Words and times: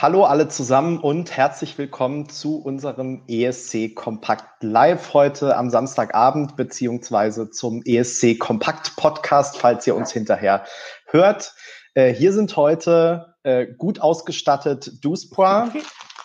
hallo 0.00 0.24
alle 0.24 0.48
zusammen 0.48 0.98
und 0.98 1.36
herzlich 1.36 1.76
willkommen 1.76 2.26
zu 2.26 2.56
unserem 2.56 3.22
ESC 3.28 3.94
Kompakt 3.94 4.62
Live 4.62 5.12
heute 5.12 5.58
am 5.58 5.68
Samstagabend 5.68 6.56
beziehungsweise 6.56 7.50
zum 7.50 7.82
ESC 7.84 8.38
Kompakt 8.38 8.96
Podcast, 8.96 9.58
falls 9.58 9.86
ihr 9.86 9.94
uns 9.94 10.10
hinterher 10.10 10.64
hört. 11.04 11.54
Äh, 11.92 12.14
hier 12.14 12.32
sind 12.32 12.56
heute 12.56 13.34
äh, 13.42 13.66
gut 13.66 14.00
ausgestattet 14.00 15.04
Duspoir 15.04 15.70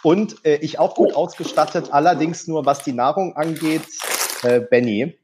und 0.04 0.46
äh, 0.46 0.56
ich 0.62 0.80
auch 0.80 0.96
gut 0.96 1.14
ausgestattet, 1.14 1.92
allerdings 1.92 2.48
nur 2.48 2.66
was 2.66 2.82
die 2.82 2.94
Nahrung 2.94 3.36
angeht, 3.36 3.84
äh, 4.44 4.62
Benny. 4.62 5.20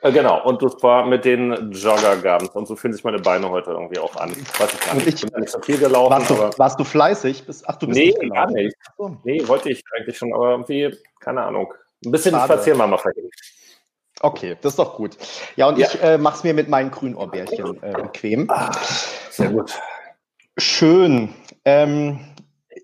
Äh, 0.00 0.12
genau, 0.12 0.44
und 0.44 0.62
das 0.62 0.80
war 0.82 1.06
mit 1.06 1.24
den 1.24 1.72
Jogger 1.72 2.38
Und 2.54 2.68
so 2.68 2.76
fühlen 2.76 2.92
sich 2.92 3.02
meine 3.02 3.18
Beine 3.18 3.50
heute 3.50 3.72
irgendwie 3.72 3.98
auch 3.98 4.14
an. 4.16 4.30
Ich 4.30 4.60
weiß 4.60 4.80
gar 4.86 4.94
nicht, 4.94 5.06
ich 5.08 5.30
bin 5.30 5.40
nicht 5.40 5.50
so 5.50 5.60
viel 5.60 5.78
gelaufen. 5.78 6.10
Warst 6.12 6.30
du, 6.30 6.58
warst 6.58 6.80
du 6.80 6.84
fleißig? 6.84 7.44
Ach, 7.66 7.76
du 7.76 7.86
bist 7.86 7.98
nee, 7.98 8.14
nicht 8.18 8.32
gar 8.32 8.50
nicht. 8.50 8.76
Nee, 9.24 9.46
wollte 9.48 9.70
ich 9.70 9.82
eigentlich 9.96 10.16
schon, 10.16 10.32
aber 10.32 10.50
irgendwie, 10.50 10.96
keine 11.20 11.42
Ahnung. 11.42 11.74
Ein 12.04 12.12
bisschen 12.12 12.34
spazieren 12.34 12.78
mal 12.78 12.96
vergehen. 12.96 13.28
Okay, 14.20 14.56
das 14.60 14.72
ist 14.72 14.78
doch 14.78 14.96
gut. 14.96 15.16
Ja, 15.56 15.68
und 15.68 15.78
ja. 15.78 15.86
ich 15.86 16.02
äh, 16.02 16.18
mache 16.18 16.38
es 16.38 16.44
mir 16.44 16.54
mit 16.54 16.68
meinen 16.68 16.90
Grünohrbeerchen 16.90 17.82
äh, 17.82 17.92
bequem. 17.92 18.50
Ah, 18.50 18.70
sehr 19.30 19.50
gut. 19.50 19.78
Schön. 20.56 21.34
Ähm, 21.64 22.18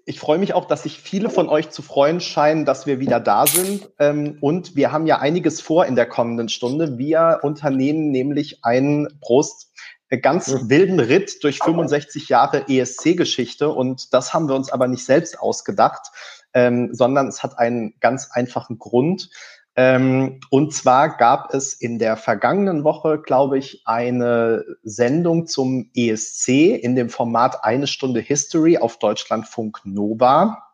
ich 0.06 0.20
freue 0.20 0.38
mich 0.38 0.54
auch, 0.54 0.66
dass 0.66 0.84
sich 0.84 0.98
viele 0.98 1.30
von 1.30 1.48
euch 1.48 1.70
zu 1.70 1.82
freuen 1.82 2.20
scheinen, 2.20 2.64
dass 2.64 2.86
wir 2.86 3.00
wieder 3.00 3.20
da 3.20 3.46
sind. 3.46 3.90
Ähm, 3.98 4.38
und 4.40 4.76
wir 4.76 4.92
haben 4.92 5.06
ja 5.06 5.18
einiges 5.18 5.60
vor 5.60 5.86
in 5.86 5.96
der 5.96 6.06
kommenden 6.06 6.48
Stunde. 6.48 6.98
Wir 6.98 7.40
unternehmen 7.42 8.10
nämlich 8.10 8.64
einen 8.64 9.08
Prost 9.20 9.72
äh, 10.08 10.18
ganz 10.18 10.48
mhm. 10.48 10.70
wilden 10.70 11.00
Ritt 11.00 11.42
durch 11.42 11.58
65 11.58 12.28
Jahre 12.28 12.68
ESC-Geschichte. 12.68 13.68
Und 13.70 14.14
das 14.14 14.32
haben 14.34 14.48
wir 14.48 14.54
uns 14.54 14.70
aber 14.70 14.88
nicht 14.88 15.04
selbst 15.04 15.38
ausgedacht, 15.38 16.10
ähm, 16.52 16.90
sondern 16.92 17.28
es 17.28 17.42
hat 17.42 17.58
einen 17.58 17.94
ganz 18.00 18.30
einfachen 18.30 18.78
Grund. 18.78 19.30
Ähm, 19.76 20.40
und 20.50 20.72
zwar 20.72 21.16
gab 21.16 21.52
es 21.52 21.72
in 21.72 21.98
der 21.98 22.16
vergangenen 22.16 22.84
Woche, 22.84 23.20
glaube 23.20 23.58
ich, 23.58 23.82
eine 23.86 24.64
Sendung 24.82 25.46
zum 25.46 25.90
ESC 25.94 26.48
in 26.48 26.94
dem 26.94 27.10
Format 27.10 27.64
Eine 27.64 27.86
Stunde 27.86 28.20
History 28.20 28.78
auf 28.78 28.98
Deutschlandfunk 28.98 29.80
Nova. 29.84 30.64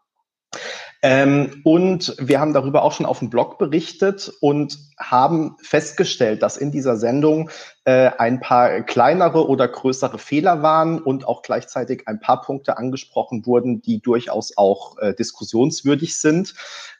Ähm, 1.03 1.62
und 1.65 2.15
wir 2.19 2.41
haben 2.41 2.53
darüber 2.53 2.83
auch 2.83 2.93
schon 2.93 3.06
auf 3.06 3.21
dem 3.21 3.31
Blog 3.31 3.59
berichtet 3.59 4.31
und 4.41 4.78
haben 4.98 5.56
festgestellt, 5.62 6.43
dass 6.43 6.59
in 6.59 6.73
dieser 6.73 6.97
Sendung 6.97 7.48
äh, 7.84 8.11
ein 8.19 8.41
paar 8.41 8.83
kleinere 8.83 9.48
oder 9.48 9.67
größere 9.67 10.19
Fehler 10.19 10.62
waren 10.62 11.01
und 11.01 11.27
auch 11.27 11.41
gleichzeitig 11.41 12.06
ein 12.06 12.21
paar 12.21 12.43
Punkte 12.43 12.77
angesprochen 12.77 13.47
wurden, 13.47 13.81
die 13.81 14.03
durchaus 14.03 14.59
auch 14.59 14.98
äh, 14.98 15.15
diskussionswürdig 15.15 16.19
sind. 16.19 16.55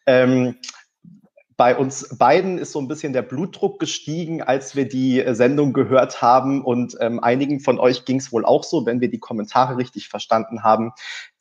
Ähm, 0.07 0.57
bei 1.61 1.77
uns 1.77 2.17
beiden 2.17 2.57
ist 2.57 2.73
so 2.73 2.79
ein 2.79 2.89
bisschen 2.89 3.13
der 3.13 3.21
Blutdruck 3.21 3.79
gestiegen, 3.79 4.41
als 4.41 4.77
wir 4.77 4.89
die 4.89 5.21
äh, 5.21 5.35
Sendung 5.35 5.75
gehört 5.75 6.23
haben. 6.23 6.65
Und 6.65 6.97
ähm, 7.01 7.21
einigen 7.23 7.61
von 7.61 7.79
euch 7.79 8.07
ging 8.07 8.17
es 8.17 8.33
wohl 8.33 8.47
auch 8.47 8.65
so, 8.65 8.87
wenn 8.87 9.03
wir 9.03 9.11
die 9.11 9.19
Kommentare 9.19 9.77
richtig 9.77 10.09
verstanden 10.09 10.63
haben. 10.63 10.93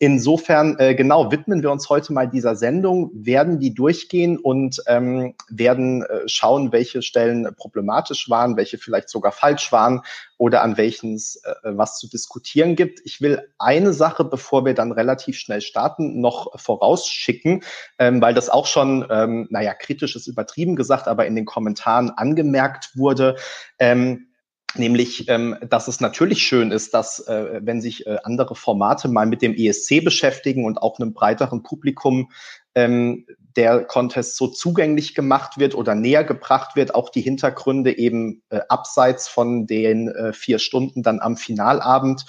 Insofern, 0.02 0.78
äh, 0.80 0.96
genau, 0.96 1.30
widmen 1.30 1.62
wir 1.62 1.72
uns 1.72 1.90
heute 1.90 2.14
mal 2.14 2.26
dieser 2.26 2.56
Sendung, 2.56 3.12
werden 3.14 3.60
die 3.60 3.74
durchgehen 3.74 4.38
und 4.38 4.82
ähm, 4.88 5.36
werden 5.50 6.04
äh, 6.04 6.22
schauen, 6.26 6.72
welche 6.72 7.02
Stellen 7.02 7.54
problematisch 7.58 8.30
waren, 8.30 8.56
welche 8.56 8.78
vielleicht 8.78 9.10
sogar 9.10 9.34
falsch 9.34 9.74
waren 9.74 10.02
oder 10.38 10.62
an 10.62 10.78
welchen 10.78 11.16
es 11.16 11.44
äh, 11.44 11.54
was 11.64 12.00
zu 12.00 12.08
diskutieren 12.08 12.78
gibt. 12.78 13.02
Ich 13.04 13.20
will 13.20 13.42
eine 13.58 13.92
Sache, 13.92 14.24
bevor 14.24 14.64
wir 14.64 14.74
dann 14.74 14.94
relativ 14.94 15.38
schnell 15.38 15.60
starten, 15.60 16.22
noch 16.22 16.58
vorausschicken, 16.58 17.64
ähm, 17.98 18.22
weil 18.22 18.34
das 18.34 18.50
auch 18.50 18.68
schon, 18.68 19.06
ähm, 19.10 19.48
naja, 19.50 19.74
kritisch 19.74 20.16
ist 20.16 20.28
übertrieben 20.28 20.78
gesagt, 20.78 21.10
aber 21.10 21.26
in 21.26 21.36
den 21.36 21.46
Kommentaren 21.46 22.10
angemerkt 22.12 22.96
wurde. 22.96 23.36
Ähm, 23.80 24.29
Nämlich, 24.76 25.28
ähm, 25.30 25.58
dass 25.68 25.88
es 25.88 26.00
natürlich 26.00 26.44
schön 26.44 26.72
ist, 26.72 26.94
dass, 26.94 27.28
äh, 27.28 27.60
wenn 27.64 27.82
sich 27.82 28.06
äh, 28.06 28.18
andere 28.24 28.56
Formate 28.56 29.08
mal 29.08 29.26
mit 29.26 29.42
dem 29.42 29.56
ESC 29.56 30.04
beschäftigen 30.04 30.64
und 30.66 30.78
auch 30.78 31.00
einem 31.00 31.14
breiteren 31.14 31.64
Publikum 31.64 32.32
ähm, 32.76 33.26
der 33.56 33.84
Contest 33.84 34.38
so 34.38 34.48
zugänglich 34.48 35.16
gemacht 35.16 35.58
wird 35.58 35.74
oder 35.74 35.96
näher 35.96 36.24
gebracht 36.24 36.76
wird, 36.76 36.94
auch 36.94 37.10
die 37.10 37.22
Hintergründe 37.22 37.98
eben 37.98 38.44
äh, 38.50 38.60
abseits 38.70 39.28
von 39.28 39.66
den 39.66 40.08
äh, 40.10 40.34
vier 40.34 40.60
Stunden 40.60 41.02
dann 41.02 41.20
am 41.20 41.36
Finalabend. 41.36 42.26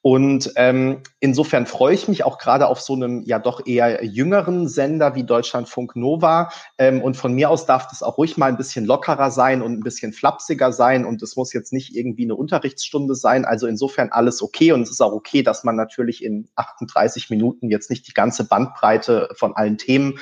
Und 0.00 0.52
ähm, 0.54 1.02
insofern 1.18 1.66
freue 1.66 1.94
ich 1.94 2.06
mich 2.06 2.24
auch 2.24 2.38
gerade 2.38 2.68
auf 2.68 2.80
so 2.80 2.94
einem 2.94 3.22
ja 3.22 3.40
doch 3.40 3.66
eher 3.66 4.04
jüngeren 4.04 4.68
Sender 4.68 5.16
wie 5.16 5.24
Deutschlandfunk 5.24 5.96
Nova. 5.96 6.50
Ähm, 6.78 7.02
und 7.02 7.16
von 7.16 7.34
mir 7.34 7.50
aus 7.50 7.66
darf 7.66 7.88
das 7.88 8.04
auch 8.04 8.16
ruhig 8.16 8.36
mal 8.36 8.46
ein 8.46 8.56
bisschen 8.56 8.84
lockerer 8.84 9.32
sein 9.32 9.60
und 9.60 9.72
ein 9.72 9.82
bisschen 9.82 10.12
flapsiger 10.12 10.72
sein. 10.72 11.04
Und 11.04 11.20
es 11.22 11.34
muss 11.34 11.52
jetzt 11.52 11.72
nicht 11.72 11.96
irgendwie 11.96 12.24
eine 12.24 12.36
Unterrichtsstunde 12.36 13.16
sein. 13.16 13.44
Also 13.44 13.66
insofern 13.66 14.10
alles 14.10 14.40
okay. 14.40 14.70
Und 14.70 14.82
es 14.82 14.90
ist 14.90 15.00
auch 15.00 15.12
okay, 15.12 15.42
dass 15.42 15.64
man 15.64 15.74
natürlich 15.74 16.22
in 16.22 16.48
38 16.54 17.28
Minuten 17.28 17.68
jetzt 17.68 17.90
nicht 17.90 18.06
die 18.06 18.14
ganze 18.14 18.44
Bandbreite 18.46 19.30
von 19.34 19.56
allen 19.56 19.78
Themen 19.78 20.20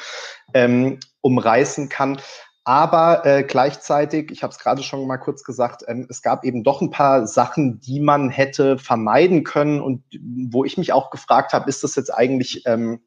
ähm, 0.54 1.00
umreißen 1.20 1.90
kann. 1.90 2.18
Aber 2.66 3.24
äh, 3.24 3.44
gleichzeitig, 3.44 4.32
ich 4.32 4.42
habe 4.42 4.50
es 4.50 4.58
gerade 4.58 4.82
schon 4.82 5.06
mal 5.06 5.18
kurz 5.18 5.44
gesagt, 5.44 5.84
ähm, 5.86 6.08
es 6.10 6.20
gab 6.20 6.44
eben 6.44 6.64
doch 6.64 6.80
ein 6.80 6.90
paar 6.90 7.28
Sachen, 7.28 7.78
die 7.78 8.00
man 8.00 8.28
hätte 8.28 8.76
vermeiden 8.76 9.44
können 9.44 9.80
und 9.80 10.02
wo 10.50 10.64
ich 10.64 10.76
mich 10.76 10.92
auch 10.92 11.10
gefragt 11.10 11.52
habe, 11.52 11.68
ist 11.68 11.84
das 11.84 11.94
jetzt 11.94 12.12
eigentlich 12.12 12.64
ähm, 12.66 12.98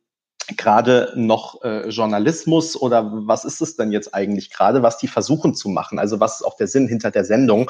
gerade 0.55 1.11
noch 1.17 1.61
äh, 1.61 1.89
Journalismus 1.89 2.77
oder 2.77 3.11
was 3.27 3.43
ist 3.43 3.59
es 3.59 3.75
denn 3.75 3.91
jetzt 3.91 4.15
eigentlich 4.15 4.49
gerade, 4.49 4.81
was 4.81 4.97
die 4.97 5.09
versuchen 5.09 5.53
zu 5.53 5.67
machen? 5.67 5.99
Also 5.99 6.21
was 6.21 6.39
ist 6.39 6.45
auch 6.45 6.55
der 6.55 6.67
Sinn 6.67 6.87
hinter 6.87 7.11
der 7.11 7.25
Sendung? 7.25 7.69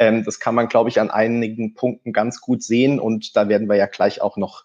Ähm, 0.00 0.24
das 0.24 0.40
kann 0.40 0.56
man, 0.56 0.66
glaube 0.66 0.90
ich, 0.90 1.00
an 1.00 1.08
einigen 1.08 1.74
Punkten 1.74 2.12
ganz 2.12 2.40
gut 2.40 2.64
sehen 2.64 2.98
und 2.98 3.36
da 3.36 3.48
werden 3.48 3.68
wir 3.68 3.76
ja 3.76 3.86
gleich 3.86 4.20
auch 4.20 4.38
noch 4.38 4.64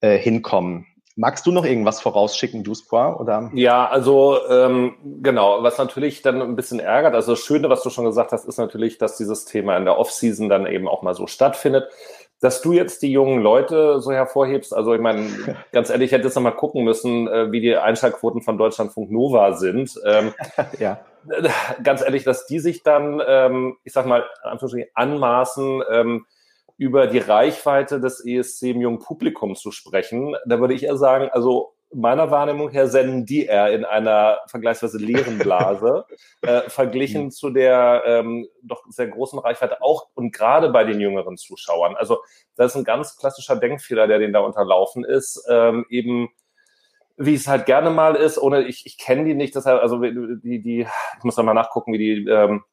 äh, 0.00 0.16
hinkommen. 0.16 0.86
Magst 1.14 1.46
du 1.46 1.52
noch 1.52 1.64
irgendwas 1.64 2.00
vorausschicken, 2.00 2.64
Duspoir? 2.64 3.20
Oder? 3.20 3.50
Ja, 3.54 3.86
also 3.86 4.38
ähm, 4.48 4.94
genau, 5.22 5.62
was 5.62 5.76
natürlich 5.76 6.22
dann 6.22 6.40
ein 6.40 6.56
bisschen 6.56 6.80
ärgert, 6.80 7.14
also 7.14 7.32
das 7.32 7.40
Schöne, 7.40 7.68
was 7.68 7.82
du 7.82 7.90
schon 7.90 8.06
gesagt 8.06 8.32
hast, 8.32 8.46
ist 8.46 8.58
natürlich, 8.58 8.96
dass 8.96 9.18
dieses 9.18 9.44
Thema 9.44 9.76
in 9.76 9.84
der 9.84 9.98
Offseason 9.98 10.48
dann 10.48 10.66
eben 10.66 10.88
auch 10.88 11.02
mal 11.02 11.14
so 11.14 11.26
stattfindet. 11.26 11.88
Dass 12.40 12.60
du 12.60 12.72
jetzt 12.72 13.02
die 13.02 13.12
jungen 13.12 13.40
Leute 13.40 14.00
so 14.00 14.10
hervorhebst, 14.10 14.74
also 14.74 14.94
ich 14.94 15.00
meine, 15.00 15.28
ganz 15.72 15.90
ehrlich, 15.90 16.06
ich 16.06 16.12
hätte 16.12 16.24
jetzt 16.24 16.34
noch 16.34 16.42
mal 16.42 16.50
gucken 16.50 16.82
müssen, 16.82 17.28
äh, 17.28 17.52
wie 17.52 17.60
die 17.60 17.76
Einschaltquoten 17.76 18.40
von 18.40 18.56
Deutschlandfunk 18.56 19.10
Nova 19.10 19.52
sind. 19.52 19.92
Ähm, 20.06 20.32
ja. 20.78 21.00
Ganz 21.84 22.02
ehrlich, 22.02 22.24
dass 22.24 22.46
die 22.46 22.58
sich 22.58 22.82
dann, 22.82 23.22
ähm, 23.24 23.76
ich 23.84 23.92
sag 23.92 24.06
mal, 24.06 24.24
anmaßen, 24.94 25.82
ähm, 25.88 26.26
über 26.76 27.06
die 27.06 27.18
Reichweite 27.18 28.00
des 28.00 28.24
ESC 28.24 28.62
im 28.70 28.80
jungen 28.80 28.98
Publikum 28.98 29.54
zu 29.54 29.70
sprechen, 29.70 30.34
da 30.46 30.60
würde 30.60 30.74
ich 30.74 30.84
eher 30.84 30.96
sagen, 30.96 31.28
also 31.30 31.74
meiner 31.94 32.30
Wahrnehmung 32.30 32.70
her 32.70 32.88
senden 32.88 33.26
die 33.26 33.46
eher 33.46 33.72
in 33.72 33.84
einer 33.84 34.38
vergleichsweise 34.46 34.98
leeren 34.98 35.38
Blase, 35.38 36.06
äh, 36.42 36.62
verglichen 36.68 37.24
mhm. 37.24 37.30
zu 37.30 37.50
der 37.50 38.02
ähm, 38.06 38.48
doch 38.62 38.82
sehr 38.88 39.08
großen 39.08 39.38
Reichweite 39.38 39.82
auch 39.82 40.08
und 40.14 40.32
gerade 40.32 40.70
bei 40.70 40.84
den 40.84 41.00
jüngeren 41.00 41.36
Zuschauern. 41.36 41.94
Also 41.96 42.22
das 42.56 42.72
ist 42.72 42.76
ein 42.76 42.84
ganz 42.84 43.16
klassischer 43.16 43.56
Denkfehler, 43.56 44.06
der 44.06 44.18
denen 44.18 44.32
da 44.32 44.40
unterlaufen 44.40 45.04
ist, 45.04 45.44
ähm, 45.50 45.84
eben 45.88 46.30
wie 47.16 47.34
es 47.34 47.46
halt 47.46 47.66
gerne 47.66 47.90
mal 47.90 48.16
ist, 48.16 48.38
ohne 48.38 48.62
ich, 48.62 48.86
ich 48.86 48.98
kenne 48.98 49.24
die 49.24 49.34
nicht, 49.34 49.54
deshalb, 49.54 49.82
also 49.82 50.00
die, 50.00 50.62
die, 50.62 50.80
ich 50.80 51.24
muss 51.24 51.34
da 51.34 51.42
mal 51.42 51.54
nachgucken, 51.54 51.92
wie 51.92 51.98
die 51.98 52.30
ähm, 52.30 52.64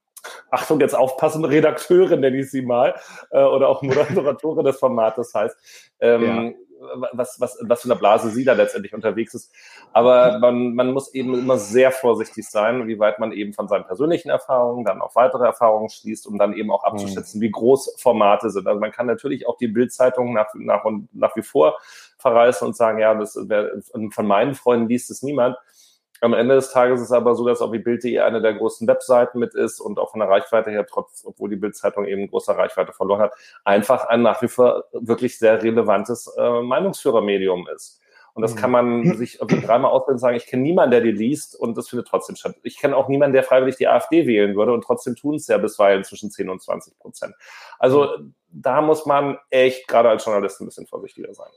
Achtung, 0.52 0.80
jetzt 0.80 0.96
aufpassen, 0.96 1.46
Redakteurin 1.46 2.20
nenne 2.20 2.38
ich 2.38 2.52
sie 2.52 2.62
mal, 2.62 2.96
äh, 3.32 3.44
oder 3.44 3.70
auch 3.70 3.82
Moderatorin 3.82 4.66
des 4.66 4.80
Formates 4.80 5.34
heißt, 5.34 5.58
ähm, 6.00 6.24
ja. 6.24 7.00
was, 7.12 7.40
was, 7.40 7.58
was 7.62 7.82
für 7.82 7.92
eine 7.92 8.00
Blase 8.00 8.30
sie 8.30 8.44
da 8.44 8.54
letztendlich 8.54 8.94
unterwegs 8.94 9.34
ist. 9.34 9.54
Aber 9.94 10.40
man, 10.40 10.76
man 10.76 10.92
muss 10.92 11.14
eben 11.14 11.34
immer 11.34 11.58
sehr 11.58 11.92
vorsichtig 11.92 12.48
sein, 12.48 12.88
wie 12.88 13.00
weit 13.00 13.20
man 13.20 13.32
eben 13.32 13.54
von 13.54 13.68
seinen 13.68 13.86
persönlichen 13.86 14.30
Erfahrungen 14.30 14.86
dann 14.86 15.02
auf 15.02 15.16
weitere 15.16 15.46
Erfahrungen 15.46 15.90
schließt, 15.90 16.28
um 16.28 16.38
dann 16.38 16.54
eben 16.54 16.72
auch 16.72 16.84
abzuschätzen, 16.84 17.40
mhm. 17.40 17.44
wie 17.44 17.52
groß 17.52 17.96
Formate 18.00 18.50
sind. 18.50 18.68
Also 18.68 18.80
man 18.80 18.92
kann 18.92 19.08
natürlich 19.08 19.48
auch 19.48 19.58
die 19.58 19.68
Bildzeitung 19.68 20.34
nach, 20.34 20.48
nach, 20.56 20.86
und 20.86 21.14
nach 21.14 21.36
wie 21.36 21.44
vor 21.44 21.78
verreißen 22.18 22.68
und 22.68 22.76
sagen, 22.76 23.00
ja, 23.00 23.14
das, 23.14 23.34
von 23.34 24.28
meinen 24.28 24.56
Freunden 24.56 24.90
liest 24.90 25.10
es 25.10 25.24
niemand. 25.24 25.58
Am 26.22 26.34
Ende 26.34 26.56
des 26.56 26.72
Tages 26.72 27.00
ist 27.00 27.08
es 27.08 27.12
aber 27.12 27.36
so, 27.36 27.46
dass 27.46 27.62
auch 27.62 27.72
die 27.72 27.80
Bild.de 27.80 28.20
eine 28.20 28.42
der 28.42 28.54
größten 28.54 28.88
Webseiten 28.88 29.40
mit 29.40 29.54
ist 29.54 29.80
und 29.80 30.00
auch 30.00 30.12
von 30.12 30.20
der 30.20 30.30
Reichweite 30.30 30.70
her, 30.70 30.86
trotz, 30.86 31.24
obwohl 31.26 31.50
die 31.50 31.56
Bildzeitung 31.56 32.06
eben 32.06 32.30
große 32.30 32.56
Reichweite 32.56 32.94
verloren 32.94 33.22
hat, 33.22 33.34
einfach 33.64 34.06
ein 34.06 34.22
nach 34.22 34.42
wie 34.42 34.48
vor 34.48 34.86
wirklich 34.92 35.40
sehr 35.40 35.62
relevantes 35.64 36.34
äh, 36.38 36.62
Meinungsführermedium 36.62 37.68
ist. 37.74 38.02
Und 38.34 38.44
das 38.44 38.56
kann 38.56 38.72
man 38.72 39.02
mhm. 39.02 39.16
sich 39.16 39.38
dreimal 39.40 39.92
auswählen 39.92 40.16
und 40.16 40.20
sagen, 40.20 40.38
ich 40.38 40.46
kenne 40.46 40.64
niemanden, 40.64 40.92
der 40.92 41.02
die 41.02 41.12
liest 41.12 41.60
und 41.60 41.78
das 41.78 41.90
findet 41.90 42.08
trotzdem 42.08 42.38
statt. 42.38 42.56
Ich 42.64 42.78
kenne 42.78 42.96
auch 42.96 43.10
niemanden, 43.10 43.34
der 43.34 43.44
freiwillig 43.44 43.76
die 43.76 43.88
AfD 43.88 44.28
wählen 44.28 44.56
würde 44.56 44.72
und 44.72 44.82
trotzdem 44.82 45.16
tun 45.16 45.36
es 45.36 45.48
ja 45.48 45.58
bisweilen 45.58 46.04
zwischen 46.04 46.32
10 46.32 46.50
und 46.50 46.62
20 46.62 46.98
Prozent. 47.00 47.36
Also 47.80 48.08
da 48.50 48.82
muss 48.82 49.06
man 49.06 49.38
echt 49.50 49.88
gerade 49.88 50.10
als 50.10 50.24
Journalist 50.24 50.62
ein 50.62 50.66
bisschen 50.66 50.88
vorsichtiger 50.88 51.34
sein. 51.34 51.50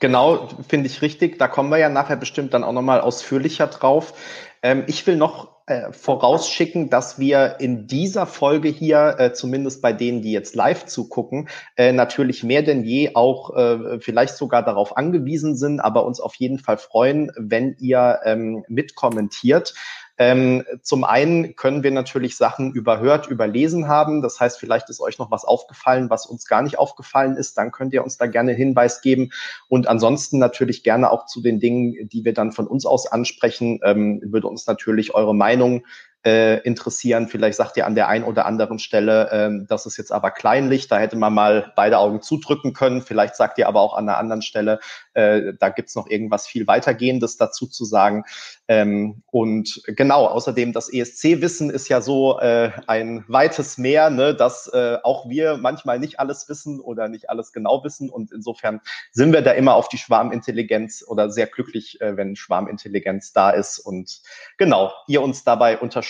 Genau, 0.00 0.48
finde 0.66 0.86
ich 0.86 1.02
richtig. 1.02 1.38
Da 1.38 1.46
kommen 1.46 1.70
wir 1.70 1.76
ja 1.76 1.90
nachher 1.90 2.16
bestimmt 2.16 2.54
dann 2.54 2.64
auch 2.64 2.72
nochmal 2.72 3.02
ausführlicher 3.02 3.66
drauf. 3.66 4.14
Ähm, 4.62 4.84
ich 4.86 5.06
will 5.06 5.16
noch 5.16 5.60
äh, 5.66 5.92
vorausschicken, 5.92 6.88
dass 6.88 7.18
wir 7.18 7.56
in 7.60 7.86
dieser 7.86 8.26
Folge 8.26 8.70
hier, 8.70 9.16
äh, 9.18 9.32
zumindest 9.34 9.82
bei 9.82 9.92
denen, 9.92 10.22
die 10.22 10.32
jetzt 10.32 10.54
live 10.54 10.86
zugucken, 10.86 11.50
äh, 11.76 11.92
natürlich 11.92 12.42
mehr 12.42 12.62
denn 12.62 12.82
je 12.82 13.14
auch 13.14 13.54
äh, 13.54 14.00
vielleicht 14.00 14.36
sogar 14.36 14.64
darauf 14.64 14.96
angewiesen 14.96 15.54
sind, 15.54 15.80
aber 15.80 16.06
uns 16.06 16.18
auf 16.18 16.34
jeden 16.36 16.58
Fall 16.58 16.78
freuen, 16.78 17.30
wenn 17.36 17.76
ihr 17.78 18.20
ähm, 18.24 18.64
mitkommentiert. 18.68 19.74
Ähm, 20.20 20.64
zum 20.82 21.04
einen 21.04 21.56
können 21.56 21.82
wir 21.82 21.90
natürlich 21.90 22.36
Sachen 22.36 22.74
überhört, 22.74 23.28
überlesen 23.28 23.88
haben. 23.88 24.20
Das 24.20 24.38
heißt, 24.38 24.60
vielleicht 24.60 24.90
ist 24.90 25.00
euch 25.00 25.18
noch 25.18 25.30
was 25.30 25.46
aufgefallen, 25.46 26.10
was 26.10 26.26
uns 26.26 26.44
gar 26.44 26.60
nicht 26.60 26.78
aufgefallen 26.78 27.36
ist. 27.36 27.56
Dann 27.56 27.72
könnt 27.72 27.94
ihr 27.94 28.04
uns 28.04 28.18
da 28.18 28.26
gerne 28.26 28.52
Hinweis 28.52 29.00
geben. 29.00 29.30
Und 29.68 29.88
ansonsten 29.88 30.38
natürlich 30.38 30.82
gerne 30.82 31.10
auch 31.10 31.24
zu 31.24 31.40
den 31.40 31.58
Dingen, 31.58 32.06
die 32.10 32.22
wir 32.22 32.34
dann 32.34 32.52
von 32.52 32.66
uns 32.66 32.84
aus 32.84 33.06
ansprechen, 33.06 33.80
ähm, 33.82 34.20
würde 34.22 34.46
uns 34.46 34.66
natürlich 34.66 35.14
eure 35.14 35.34
Meinung 35.34 35.86
äh, 36.22 36.58
interessieren. 36.58 37.28
Vielleicht 37.28 37.56
sagt 37.56 37.78
ihr 37.78 37.86
an 37.86 37.94
der 37.94 38.08
einen 38.08 38.24
oder 38.24 38.44
anderen 38.44 38.78
Stelle, 38.78 39.30
ähm, 39.32 39.66
das 39.68 39.86
ist 39.86 39.96
jetzt 39.96 40.12
aber 40.12 40.30
kleinlich, 40.30 40.86
da 40.86 40.98
hätte 40.98 41.16
man 41.16 41.32
mal 41.32 41.72
beide 41.76 41.98
Augen 41.98 42.20
zudrücken 42.20 42.74
können. 42.74 43.00
Vielleicht 43.00 43.36
sagt 43.36 43.56
ihr 43.56 43.66
aber 43.66 43.80
auch 43.80 43.94
an 43.96 44.04
der 44.04 44.18
anderen 44.18 44.42
Stelle, 44.42 44.80
äh, 45.14 45.54
da 45.58 45.70
gibt's 45.70 45.94
noch 45.94 46.06
irgendwas 46.08 46.46
viel 46.46 46.66
weitergehendes 46.66 47.38
dazu 47.38 47.66
zu 47.66 47.86
sagen. 47.86 48.24
Ähm, 48.68 49.22
und 49.30 49.82
genau, 49.86 50.26
außerdem 50.26 50.74
das 50.74 50.92
ESC-Wissen 50.92 51.70
ist 51.70 51.88
ja 51.88 52.02
so 52.02 52.38
äh, 52.38 52.70
ein 52.86 53.24
weites 53.26 53.78
Meer, 53.78 54.10
ne, 54.10 54.34
dass 54.34 54.68
äh, 54.68 54.98
auch 55.02 55.26
wir 55.28 55.56
manchmal 55.56 55.98
nicht 55.98 56.20
alles 56.20 56.48
wissen 56.50 56.80
oder 56.80 57.08
nicht 57.08 57.30
alles 57.30 57.52
genau 57.52 57.82
wissen. 57.82 58.10
Und 58.10 58.30
insofern 58.30 58.80
sind 59.10 59.32
wir 59.32 59.40
da 59.40 59.52
immer 59.52 59.74
auf 59.74 59.88
die 59.88 59.98
Schwarmintelligenz 59.98 61.02
oder 61.06 61.30
sehr 61.30 61.46
glücklich, 61.46 61.98
äh, 62.02 62.18
wenn 62.18 62.36
Schwarmintelligenz 62.36 63.32
da 63.32 63.50
ist 63.50 63.78
und 63.78 64.20
genau, 64.58 64.92
ihr 65.08 65.22
uns 65.22 65.44
dabei 65.44 65.78
unterstützt. 65.78 66.09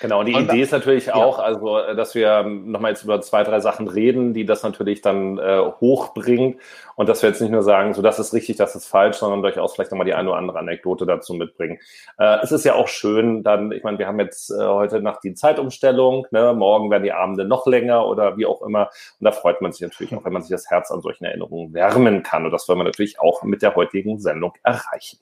Genau, 0.00 0.20
und 0.20 0.26
die 0.26 0.34
und 0.34 0.44
Idee 0.44 0.62
ist 0.62 0.72
natürlich 0.72 1.06
ja. 1.06 1.14
auch, 1.14 1.38
also, 1.38 1.78
äh, 1.78 1.94
dass 1.94 2.14
wir 2.14 2.42
nochmal 2.42 2.92
jetzt 2.92 3.04
über 3.04 3.20
zwei, 3.20 3.42
drei 3.44 3.60
Sachen 3.60 3.88
reden, 3.88 4.34
die 4.34 4.44
das 4.44 4.62
natürlich 4.62 5.02
dann 5.02 5.38
äh, 5.38 5.60
hochbringt 5.80 6.60
und 6.96 7.08
dass 7.08 7.22
wir 7.22 7.28
jetzt 7.28 7.40
nicht 7.40 7.50
nur 7.50 7.62
sagen, 7.62 7.94
so, 7.94 8.02
das 8.02 8.18
ist 8.18 8.32
richtig, 8.32 8.56
das 8.56 8.74
ist 8.74 8.86
falsch, 8.86 9.16
sondern 9.16 9.42
durchaus 9.42 9.74
vielleicht 9.74 9.90
nochmal 9.90 10.06
die 10.06 10.14
eine 10.14 10.30
oder 10.30 10.38
andere 10.38 10.58
Anekdote 10.58 11.06
dazu 11.06 11.34
mitbringen. 11.34 11.78
Äh, 12.18 12.38
es 12.42 12.52
ist 12.52 12.64
ja 12.64 12.74
auch 12.74 12.88
schön, 12.88 13.42
dann, 13.42 13.72
ich 13.72 13.82
meine, 13.82 13.98
wir 13.98 14.06
haben 14.06 14.20
jetzt 14.20 14.50
äh, 14.50 14.56
heute 14.58 15.00
Nacht 15.00 15.24
die 15.24 15.34
Zeitumstellung, 15.34 16.26
ne? 16.30 16.54
morgen 16.54 16.90
werden 16.90 17.04
die 17.04 17.12
Abende 17.12 17.44
noch 17.44 17.66
länger 17.66 18.06
oder 18.06 18.36
wie 18.36 18.46
auch 18.46 18.62
immer 18.62 18.90
und 19.20 19.24
da 19.24 19.32
freut 19.32 19.60
man 19.60 19.72
sich 19.72 19.82
natürlich 19.82 20.14
auch, 20.14 20.24
wenn 20.24 20.32
man 20.32 20.42
sich 20.42 20.50
das 20.50 20.70
Herz 20.70 20.90
an 20.90 21.00
solchen 21.00 21.24
Erinnerungen 21.24 21.74
wärmen 21.74 22.22
kann 22.22 22.44
und 22.44 22.52
das 22.52 22.68
wollen 22.68 22.78
wir 22.78 22.84
natürlich 22.84 23.20
auch 23.20 23.42
mit 23.42 23.62
der 23.62 23.74
heutigen 23.74 24.18
Sendung 24.20 24.52
erreichen. 24.62 25.18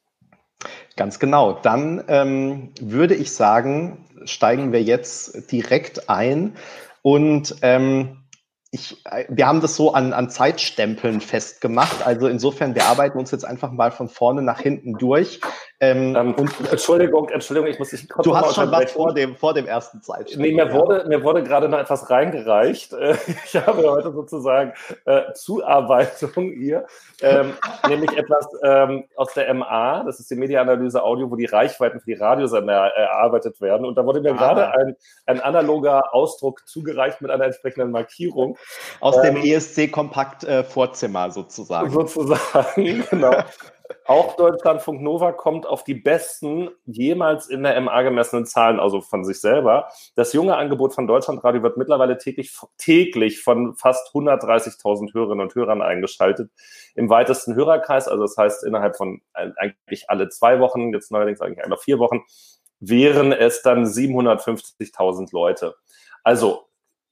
Ganz 0.97 1.19
genau. 1.19 1.53
Dann 1.53 2.05
ähm, 2.09 2.71
würde 2.81 3.15
ich 3.15 3.33
sagen, 3.33 4.05
steigen 4.25 4.73
wir 4.73 4.83
jetzt 4.83 5.51
direkt 5.53 6.09
ein 6.09 6.57
und 7.03 7.57
ähm, 7.63 8.19
ich, 8.73 9.05
äh, 9.07 9.25
wir 9.29 9.47
haben 9.47 9.61
das 9.61 9.77
so 9.77 9.93
an, 9.93 10.13
an 10.13 10.29
Zeitstempeln 10.29 11.21
festgemacht. 11.21 12.07
Also 12.07 12.27
insofern, 12.27 12.75
wir 12.75 12.85
arbeiten 12.85 13.19
uns 13.19 13.31
jetzt 13.31 13.45
einfach 13.45 13.71
mal 13.71 13.91
von 13.91 14.09
vorne 14.09 14.43
nach 14.43 14.61
hinten 14.61 14.95
durch. 14.95 15.41
Ähm, 15.79 16.17
ähm, 16.17 16.35
und, 16.35 16.51
Entschuldigung, 16.71 17.29
Entschuldigung, 17.29 17.69
ich 17.71 17.79
muss 17.79 17.91
dich 17.91 18.09
kurz 18.09 18.25
Du 18.25 18.37
hast 18.37 18.55
schon 18.55 18.71
was 18.71 18.93
vor 18.93 19.15
dem, 19.15 19.37
vor 19.37 19.55
dem 19.55 19.67
ersten 19.67 20.03
Zeitstempel. 20.03 20.51
Nee, 20.51 20.57
mir, 20.57 20.67
ja. 20.67 20.73
wurde, 20.73 21.05
mir 21.07 21.23
wurde 21.23 21.43
gerade 21.43 21.69
noch 21.69 21.79
etwas 21.79 22.11
reingereicht. 22.11 22.93
Äh, 22.93 23.17
ich 23.45 23.57
habe 23.57 23.89
heute 23.91 24.13
sozusagen 24.13 24.73
äh, 25.05 25.33
Zuarbeitung 25.35 26.53
hier, 26.53 26.87
ähm, 27.21 27.53
nämlich 27.89 28.17
etwas 28.17 28.49
ähm, 28.63 29.05
aus 29.17 29.35
der 29.35 29.53
MA, 29.53 30.03
das 30.05 30.19
ist 30.19 30.31
die 30.31 30.37
Mediaanalyse 30.37 31.03
Audio, 31.03 31.31
wo 31.31 31.37
die 31.37 31.45
Reichweiten 31.45 32.01
für 32.01 32.07
die 32.07 32.15
Radiosender 32.15 32.73
erarbeitet 32.73 33.61
werden. 33.61 33.87
Und 33.87 33.97
da 33.97 34.05
wurde 34.05 34.21
mir 34.21 34.33
ah. 34.33 34.37
gerade 34.37 34.73
ein, 34.73 34.97
ein 35.27 35.41
analoger 35.41 36.15
Ausdruck 36.15 36.67
zugereicht 36.67 37.21
mit 37.21 37.31
einer 37.31 37.45
entsprechenden 37.45 37.91
Markierung. 37.91 38.57
Aus 39.01 39.21
dem 39.23 39.37
ähm, 39.37 39.45
ESC-Kompakt-Vorzimmer 39.45 41.27
äh, 41.27 41.31
sozusagen. 41.31 41.91
Sozusagen, 41.91 43.05
genau. 43.11 43.43
Auch 44.05 44.37
Deutschlandfunk 44.37 45.01
Nova 45.01 45.33
kommt 45.33 45.67
auf 45.67 45.85
die 45.85 45.95
besten 45.95 46.71
jemals 46.87 47.49
in 47.49 47.63
der 47.63 47.81
MA 47.81 48.03
gemessenen 48.03 48.47
Zahlen, 48.47 48.81
also 48.81 49.01
von 49.01 49.25
sich 49.25 49.41
selber. 49.41 49.89
Das 50.15 50.33
junge 50.33 50.57
Angebot 50.57 50.95
von 50.95 51.07
Deutschlandradio 51.07 51.63
wird 51.63 51.77
mittlerweile 51.77 52.19
täglich, 52.19 52.57
täglich 52.79 53.43
von 53.43 53.77
fast 53.77 54.13
130.000 54.15 55.15
Hörerinnen 55.15 55.47
und 55.47 55.55
Hörern 55.55 55.83
eingeschaltet. 55.83 56.51
Im 56.95 57.09
weitesten 57.11 57.55
Hörerkreis, 57.55 58.09
also 58.09 58.23
das 58.23 58.37
heißt 58.37 58.65
innerhalb 58.65 58.97
von 58.97 59.21
eigentlich 59.35 60.09
alle 60.09 60.29
zwei 60.29 60.61
Wochen, 60.61 60.93
jetzt 60.93 61.11
neuerdings 61.13 61.41
eigentlich 61.41 61.65
alle 61.65 61.77
vier 61.77 61.99
Wochen, 61.99 62.23
wären 62.81 63.33
es 63.33 63.63
dann 63.63 63.85
750.000 63.85 65.29
Leute. 65.33 65.75
Also 66.23 66.66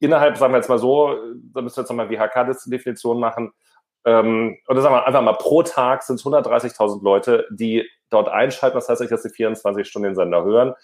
innerhalb, 0.04 0.36
sagen 0.36 0.52
wir 0.52 0.58
jetzt 0.58 0.68
mal 0.68 0.78
so, 0.78 1.16
da 1.52 1.62
müssen 1.62 1.76
wir 1.76 1.82
jetzt 1.82 1.90
nochmal 1.90 2.10
WHK-Definition 2.10 3.18
machen, 3.18 3.52
ähm, 4.04 4.58
oder 4.68 4.82
sagen 4.82 4.94
wir 4.94 5.06
einfach 5.06 5.22
mal 5.22 5.32
pro 5.32 5.62
Tag 5.62 6.02
sind 6.02 6.16
es 6.16 6.26
130.000 6.26 7.02
Leute, 7.02 7.46
die 7.50 7.88
dort 8.10 8.28
einschalten. 8.28 8.76
Das 8.76 8.88
heißt 8.88 9.00
nicht, 9.00 9.12
dass 9.12 9.22
sie 9.22 9.30
24 9.30 9.88
Stunden 9.88 10.08
den 10.08 10.14
Sender 10.14 10.44
hören. 10.44 10.74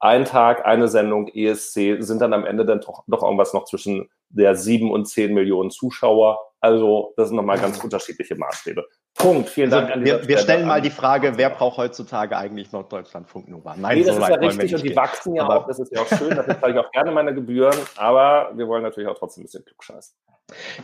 Ein 0.00 0.24
Tag, 0.24 0.66
eine 0.66 0.88
Sendung 0.88 1.28
ESC 1.28 1.96
sind 2.00 2.20
dann 2.20 2.32
am 2.32 2.44
Ende 2.44 2.66
dann 2.66 2.80
doch, 2.80 3.04
doch 3.06 3.22
irgendwas 3.22 3.54
noch 3.54 3.64
zwischen 3.64 4.10
der 4.28 4.56
7 4.56 4.90
und 4.90 5.06
10 5.06 5.32
Millionen 5.32 5.70
Zuschauer. 5.70 6.40
Also 6.60 7.14
das 7.16 7.28
sind 7.28 7.36
nochmal 7.36 7.58
ganz 7.58 7.82
unterschiedliche 7.82 8.34
Maßstäbe. 8.34 8.86
Punkt. 9.14 9.48
Vielen 9.48 9.72
also, 9.72 9.86
Dank. 9.86 10.04
wir, 10.04 10.26
wir 10.26 10.38
stellen 10.38 10.66
mal 10.66 10.80
die 10.80 10.90
Frage, 10.90 11.34
wer 11.36 11.50
braucht 11.50 11.78
heutzutage 11.78 12.36
eigentlich 12.36 12.72
noch 12.72 12.88
Deutschlandfunk 12.88 13.48
Nova? 13.48 13.76
Nein, 13.76 13.98
nee, 13.98 14.04
das 14.04 14.16
so 14.16 14.22
ist 14.22 14.28
ja 14.28 14.34
richtig 14.34 14.74
und 14.74 14.82
die 14.82 14.96
wachsen 14.96 15.34
ja 15.36 15.48
auch. 15.48 15.66
Das 15.66 15.78
ist 15.78 15.92
ja 15.92 16.02
auch 16.02 16.08
schön. 16.08 16.30
Dafür 16.30 16.60
zahle 16.60 16.72
ich 16.72 16.78
auch 16.78 16.90
gerne 16.90 17.12
meine 17.12 17.32
Gebühren. 17.32 17.78
Aber 17.96 18.50
wir 18.54 18.66
wollen 18.66 18.82
natürlich 18.82 19.08
auch 19.08 19.16
trotzdem 19.16 19.42
ein 19.42 19.46
bisschen 19.46 19.64
klugscheißen. 19.64 20.16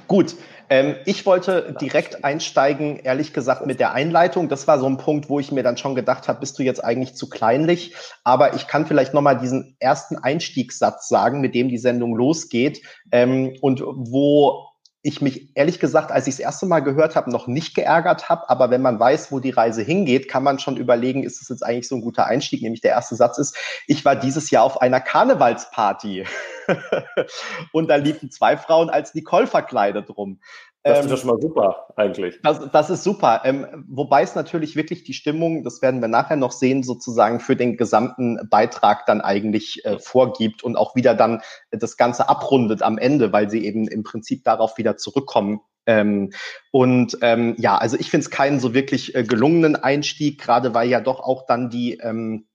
Gut, 0.09 0.37
ähm, 0.71 0.97
ich 1.05 1.27
wollte 1.27 1.77
direkt 1.81 2.25
einsteigen, 2.25 2.97
ehrlich 3.01 3.35
gesagt, 3.35 3.67
mit 3.67 3.79
der 3.79 3.93
Einleitung. 3.93 4.49
Das 4.49 4.67
war 4.67 4.79
so 4.79 4.87
ein 4.87 4.97
Punkt, 4.97 5.29
wo 5.29 5.39
ich 5.39 5.53
mir 5.53 5.63
dann 5.63 5.77
schon 5.77 5.95
gedacht 5.95 6.29
habe, 6.29 6.41
bist 6.41 6.59
du 6.59 6.63
jetzt 6.63 6.83
eigentlich 6.83 7.15
zu 7.15 7.29
kleinlich? 7.29 7.95
Aber 8.25 8.55
ich 8.55 8.69
kann 8.69 8.87
vielleicht 8.87 9.13
nochmal 9.13 9.39
diesen 9.39 9.77
ersten 9.79 10.17
Einstiegssatz 10.17 11.09
sagen, 11.09 11.41
mit 11.41 11.55
dem 11.55 11.69
die 11.69 11.79
Sendung 11.79 12.15
losgeht 12.15 12.81
ähm, 13.13 13.55
und 13.61 13.83
wo 13.83 14.70
ich 15.03 15.23
mich 15.23 15.57
ehrlich 15.57 15.81
gesagt, 15.81 16.13
als 16.13 16.27
ich 16.27 16.35
das 16.35 16.41
erste 16.41 16.67
Mal 16.67 16.81
gehört 16.81 17.17
habe, 17.17 17.31
noch 17.31 17.47
nicht 17.47 17.75
geärgert 17.75 18.29
habe. 18.29 18.51
Aber 18.51 18.71
wenn 18.71 18.83
man 18.83 19.01
weiß, 19.01 19.33
wo 19.33 19.41
die 19.41 19.51
Reise 19.51 19.83
hingeht, 19.83 20.29
kann 20.29 20.43
man 20.43 20.59
schon 20.59 20.77
überlegen, 20.77 21.23
ist 21.23 21.41
es 21.41 21.49
jetzt 21.49 21.65
eigentlich 21.65 21.89
so 21.89 21.97
ein 21.97 22.03
guter 22.03 22.27
Einstieg? 22.27 22.61
Nämlich 22.61 22.83
der 22.83 22.91
erste 22.91 23.15
Satz 23.15 23.39
ist, 23.39 23.57
ich 23.87 24.05
war 24.05 24.15
dieses 24.15 24.51
Jahr 24.51 24.65
auf 24.65 24.83
einer 24.83 25.01
Karnevalsparty. 25.01 26.27
und 27.73 27.89
da 27.89 27.97
liefen 27.97 28.31
zwei 28.31 28.59
Frauen 28.59 28.91
als 28.91 29.15
Nicole 29.15 29.47
verkleidet 29.47 30.11
rum. 30.15 30.39
Das 30.83 31.01
ist 31.01 31.05
ja 31.07 31.13
ähm, 31.13 31.19
schon 31.19 31.29
mal 31.29 31.41
super, 31.41 31.89
eigentlich. 31.97 32.41
Das, 32.43 32.71
das 32.73 32.89
ist 32.89 33.05
super. 33.05 33.43
Ähm, 33.45 33.67
wobei 33.89 34.23
es 34.23 34.35
natürlich 34.35 34.77
wirklich 34.77 35.05
die 35.05 35.13
Stimmung, 35.13 35.63
das 35.63 35.83
werden 35.83 36.01
wir 36.01 36.09
nachher 36.09 36.37
noch 36.37 36.53
sehen, 36.53 36.83
sozusagen 36.83 37.41
für 37.41 37.55
den 37.55 37.77
gesamten 37.77 38.49
Beitrag 38.49 39.05
dann 39.05 39.21
eigentlich 39.21 39.85
äh, 39.85 39.99
vorgibt 39.99 40.63
und 40.63 40.77
auch 40.77 40.97
wieder 40.97 41.15
dann 41.15 41.43
das 41.71 41.99
Ganze 41.99 42.29
abrundet 42.31 42.83
am 42.83 42.97
Ende, 42.97 43.33
weil 43.33 43.51
sie 43.51 43.65
eben 43.65 43.89
im 43.89 44.05
Prinzip 44.05 44.43
darauf 44.45 44.79
wieder 44.79 44.97
zurückkommen. 44.97 45.61
Ähm, 45.87 46.31
und 46.71 47.19
ähm, 47.21 47.57
ja, 47.59 47.77
also 47.77 47.99
ich 47.99 48.11
finde 48.11 48.25
es 48.25 48.31
keinen 48.31 48.61
so 48.61 48.73
wirklich 48.73 49.15
äh, 49.15 49.23
gelungenen 49.23 49.77
Einstieg, 49.77 50.41
gerade 50.41 50.73
weil 50.73 50.89
ja 50.89 51.01
doch 51.01 51.21
auch 51.21 51.45
dann 51.47 51.69
die 51.69 51.99
ähm, 51.99 52.47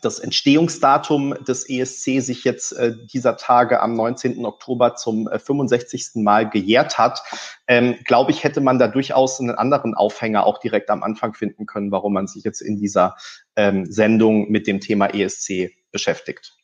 das 0.00 0.18
Entstehungsdatum 0.18 1.34
des 1.44 1.68
ESC 1.68 2.20
sich 2.20 2.44
jetzt 2.44 2.72
äh, 2.72 2.94
dieser 3.12 3.36
Tage 3.36 3.80
am 3.80 3.94
19. 3.94 4.44
Oktober 4.46 4.94
zum 4.94 5.28
äh, 5.28 5.38
65. 5.38 6.12
Mal 6.14 6.48
gejährt 6.48 6.98
hat, 6.98 7.22
ähm, 7.66 7.96
glaube 8.04 8.30
ich, 8.30 8.44
hätte 8.44 8.60
man 8.60 8.78
da 8.78 8.88
durchaus 8.88 9.40
einen 9.40 9.50
anderen 9.50 9.94
Aufhänger 9.94 10.46
auch 10.46 10.58
direkt 10.58 10.90
am 10.90 11.02
Anfang 11.02 11.34
finden 11.34 11.66
können, 11.66 11.90
warum 11.92 12.14
man 12.14 12.26
sich 12.26 12.44
jetzt 12.44 12.60
in 12.60 12.78
dieser 12.78 13.16
ähm, 13.56 13.86
Sendung 13.86 14.50
mit 14.50 14.66
dem 14.66 14.80
Thema 14.80 15.06
ESC 15.06 15.70
beschäftigt. 15.90 16.54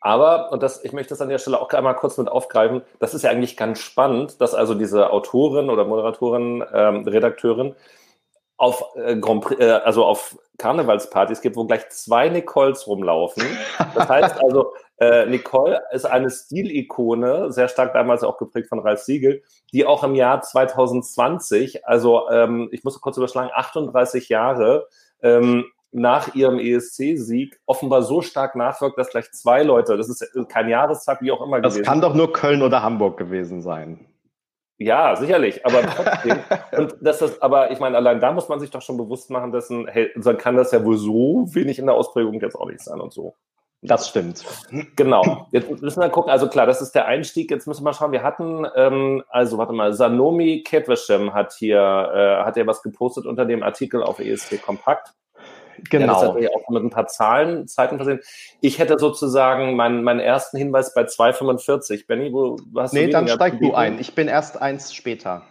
Aber, 0.00 0.50
und 0.50 0.62
das, 0.62 0.82
ich 0.82 0.92
möchte 0.92 1.10
das 1.10 1.20
an 1.20 1.28
der 1.28 1.38
Stelle 1.38 1.60
auch 1.60 1.70
einmal 1.70 1.94
kurz 1.94 2.16
mit 2.16 2.28
aufgreifen, 2.28 2.80
das 3.00 3.12
ist 3.12 3.22
ja 3.22 3.30
eigentlich 3.30 3.56
ganz 3.56 3.80
spannend, 3.80 4.40
dass 4.40 4.54
also 4.54 4.74
diese 4.74 5.10
Autorin 5.10 5.68
oder 5.68 5.84
Moderatorin, 5.84 6.64
ähm, 6.72 7.06
Redakteurin 7.06 7.74
auf 8.60 8.84
äh, 8.94 9.16
Grand 9.16 9.42
Prix, 9.42 9.58
äh, 9.58 9.70
also 9.70 10.04
auf 10.04 10.38
Karnevalspartys 10.58 11.40
gibt, 11.40 11.56
wo 11.56 11.64
gleich 11.64 11.88
zwei 11.88 12.28
Nicoles 12.28 12.86
rumlaufen. 12.86 13.42
Das 13.94 14.06
heißt 14.06 14.36
also, 14.44 14.74
äh, 14.98 15.24
Nicole 15.24 15.80
ist 15.92 16.04
eine 16.04 16.28
Stilikone, 16.28 17.50
sehr 17.52 17.68
stark 17.68 17.94
damals 17.94 18.22
auch 18.22 18.36
geprägt 18.36 18.68
von 18.68 18.80
Ralf 18.80 19.00
Siegel, 19.00 19.42
die 19.72 19.86
auch 19.86 20.04
im 20.04 20.14
Jahr 20.14 20.42
2020, 20.42 21.86
also 21.86 22.28
ähm, 22.28 22.68
ich 22.70 22.84
muss 22.84 23.00
kurz 23.00 23.16
überschlagen, 23.16 23.50
38 23.50 24.28
Jahre 24.28 24.88
ähm, 25.22 25.64
nach 25.90 26.34
ihrem 26.34 26.58
ESC-Sieg 26.58 27.58
offenbar 27.64 28.02
so 28.02 28.20
stark 28.20 28.56
nachwirkt, 28.56 28.98
dass 28.98 29.08
gleich 29.08 29.32
zwei 29.32 29.62
Leute, 29.62 29.96
das 29.96 30.10
ist 30.10 30.22
kein 30.50 30.68
Jahrestag, 30.68 31.22
wie 31.22 31.32
auch 31.32 31.40
immer 31.40 31.62
das 31.62 31.72
gewesen. 31.72 31.84
Das 31.86 31.90
kann 31.90 32.02
doch 32.02 32.14
nur 32.14 32.34
Köln 32.34 32.60
oder 32.60 32.82
Hamburg 32.82 33.16
gewesen 33.16 33.62
sein. 33.62 34.09
Ja, 34.80 35.14
sicherlich, 35.14 35.64
aber 35.66 35.82
trotzdem. 35.96 36.38
und 36.72 36.96
das 37.02 37.20
ist, 37.20 37.42
aber 37.42 37.70
ich 37.70 37.80
meine, 37.80 37.98
allein 37.98 38.18
da 38.18 38.32
muss 38.32 38.48
man 38.48 38.60
sich 38.60 38.70
doch 38.70 38.80
schon 38.80 38.96
bewusst 38.96 39.28
machen, 39.28 39.52
dass 39.52 39.68
ein, 39.68 39.86
hey, 39.86 40.10
dann 40.16 40.38
kann 40.38 40.56
das 40.56 40.72
ja 40.72 40.82
wohl 40.82 40.96
so 40.96 41.44
wenig 41.52 41.78
in 41.78 41.84
der 41.84 41.94
Ausprägung 41.94 42.40
jetzt 42.40 42.54
auch 42.54 42.66
nicht 42.66 42.80
sein 42.80 42.98
und 42.98 43.12
so. 43.12 43.34
Das 43.82 44.08
stimmt. 44.08 44.44
Genau. 44.96 45.48
Jetzt 45.52 45.70
müssen 45.82 46.00
wir 46.00 46.08
gucken. 46.10 46.30
Also 46.30 46.48
klar, 46.48 46.66
das 46.66 46.82
ist 46.82 46.94
der 46.94 47.06
Einstieg. 47.06 47.50
Jetzt 47.50 47.66
müssen 47.66 47.80
wir 47.80 47.90
mal 47.90 47.94
schauen. 47.94 48.12
Wir 48.12 48.22
hatten, 48.22 48.66
ähm, 48.74 49.22
also 49.30 49.56
warte 49.56 49.72
mal, 49.72 49.94
Sanomi 49.94 50.62
Ketveshem 50.62 51.32
hat 51.32 51.54
hier, 51.54 51.78
äh, 51.78 52.44
hat 52.44 52.58
ja 52.58 52.66
was 52.66 52.82
gepostet 52.82 53.24
unter 53.24 53.46
dem 53.46 53.62
Artikel 53.62 54.02
auf 54.02 54.18
ESC 54.18 54.60
Kompakt. 54.60 55.14
Genau. 55.88 56.06
Ja, 56.06 56.26
das 56.26 56.34
hat 56.34 56.42
ja 56.42 56.48
auch 56.50 56.68
mit 56.68 56.82
ein 56.82 56.90
paar 56.90 57.06
Zahlen, 57.06 57.68
Zeiten 57.68 57.96
versehen. 57.96 58.20
Ich 58.60 58.78
hätte 58.78 58.98
sozusagen 58.98 59.76
meinen, 59.76 60.02
meinen 60.02 60.20
ersten 60.20 60.58
Hinweis 60.58 60.94
bei 60.94 61.02
2,45. 61.02 62.06
Benny, 62.06 62.32
wo 62.32 62.56
hast 62.76 62.92
nee, 62.92 63.00
du 63.00 63.06
Nee, 63.06 63.12
dann 63.12 63.28
steig 63.28 63.58
du 63.60 63.74
ein. 63.74 63.98
Ich 63.98 64.14
bin 64.14 64.28
erst 64.28 64.60
eins 64.60 64.92
später. 64.92 65.42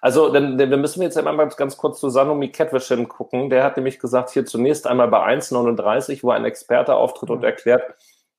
Also, 0.00 0.30
dann, 0.30 0.58
dann 0.58 0.80
müssen 0.80 1.00
wir 1.00 1.06
jetzt 1.06 1.16
einmal 1.16 1.48
ganz 1.48 1.76
kurz 1.76 2.00
zu 2.00 2.10
Sanomi 2.10 2.48
Ketwischen 2.48 3.08
gucken. 3.08 3.50
Der 3.50 3.64
hat 3.64 3.76
nämlich 3.76 3.98
gesagt, 3.98 4.30
hier 4.30 4.44
zunächst 4.44 4.86
einmal 4.86 5.08
bei 5.08 5.24
1,39, 5.24 6.22
wo 6.22 6.30
ein 6.30 6.44
Experte 6.44 6.94
auftritt 6.94 7.30
und 7.30 7.44
erklärt, 7.44 7.82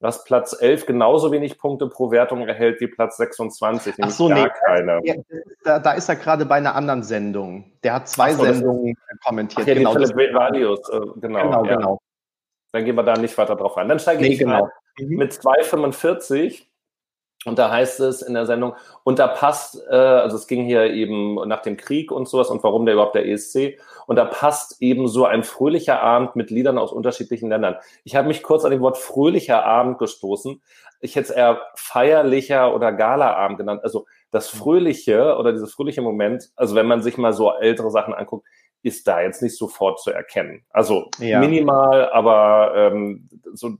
dass 0.04 0.26
Platz 0.26 0.54
11 0.60 0.86
genauso 0.86 1.32
wenig 1.32 1.58
Punkte 1.58 1.88
pro 1.88 2.12
Wertung 2.12 2.46
erhält 2.46 2.82
wie 2.82 2.88
Platz 2.88 3.16
26. 3.16 3.96
Ach 4.02 4.10
so, 4.10 4.28
nee, 4.28 4.50
keine. 4.66 5.00
Da, 5.64 5.80
da, 5.80 5.94
ist 5.94 6.10
er 6.10 6.18
gerade 6.18 6.46
bei 6.46 6.56
einer 6.56 6.76
anderen 6.76 7.04
Sendung. 7.04 7.72
Der 7.84 7.94
hat 7.94 8.10
zwei 8.10 8.34
so, 8.34 8.44
Sendungen 8.44 8.98
kommentiert. 9.24 9.62
Ach, 9.64 9.68
ja, 9.68 9.74
genau, 9.76 9.94
Philipp 9.94 10.36
Radius, 10.36 10.90
äh, 10.90 11.00
genau. 11.22 11.44
Genau, 11.44 11.66
ja. 11.66 11.76
genau. 11.78 12.02
Dann 12.74 12.84
gehen 12.84 12.98
wir 12.98 13.04
da 13.04 13.14
nicht 13.14 13.38
weiter 13.38 13.56
drauf 13.56 13.78
ein. 13.78 13.88
Dann 13.88 13.98
steige 13.98 14.24
nee, 14.24 14.34
ich 14.34 14.40
genau. 14.40 14.68
Mhm. 15.00 15.16
mit 15.16 15.32
2,45 15.32 16.66
und 17.46 17.58
da 17.58 17.72
heißt 17.72 18.02
es 18.02 18.22
in 18.22 18.34
der 18.34 18.46
Sendung, 18.46 18.74
und 19.06 19.20
da 19.20 19.28
passt, 19.28 19.82
äh, 19.90 19.96
also 19.96 20.36
es 20.36 20.48
ging 20.48 20.66
hier 20.66 20.84
eben 20.88 21.36
nach 21.48 21.62
dem 21.62 21.78
Krieg 21.78 22.12
und 22.12 22.28
sowas 22.28 22.50
und 22.50 22.62
warum 22.62 22.86
der 22.86 22.96
überhaupt 22.96 23.16
der 23.16 23.26
ESC, 23.26 23.80
und 24.08 24.16
da 24.16 24.26
passt 24.26 24.82
eben 24.82 25.08
so 25.08 25.26
ein 25.26 25.44
fröhlicher 25.44 26.02
Abend 26.02 26.36
mit 26.36 26.52
Liedern 26.52 26.78
aus 26.78 26.92
unterschiedlichen 26.92 27.50
Ländern. 27.50 27.76
Ich 28.04 28.16
habe 28.16 28.28
mich 28.28 28.44
kurz 28.44 28.66
an 28.66 28.72
dem 28.72 28.82
Wort 28.82 28.98
fröhlicher 28.98 29.66
Abend 29.66 29.98
gestoßen. 29.98 30.62
Ich 31.00 31.16
hätte 31.16 31.32
es 31.32 31.36
eher 31.36 31.62
feierlicher 31.76 32.74
oder 32.74 32.92
Galaabend 32.92 33.58
genannt. 33.58 33.82
Also 33.84 34.06
das 34.32 34.50
Fröhliche 34.50 35.36
oder 35.38 35.52
dieses 35.52 35.74
fröhliche 35.74 36.02
Moment, 36.02 36.50
also 36.56 36.76
wenn 36.76 36.88
man 36.88 37.02
sich 37.02 37.18
mal 37.18 37.34
so 37.34 37.52
ältere 37.52 37.92
Sachen 37.92 38.14
anguckt, 38.14 38.48
ist 38.84 39.08
da 39.08 39.22
jetzt 39.22 39.42
nicht 39.42 39.58
sofort 39.58 40.00
zu 40.02 40.12
erkennen. 40.12 40.66
Also 40.70 41.10
ja. 41.20 41.40
minimal, 41.40 42.10
aber 42.12 42.74
ähm, 42.76 43.30
so, 43.54 43.78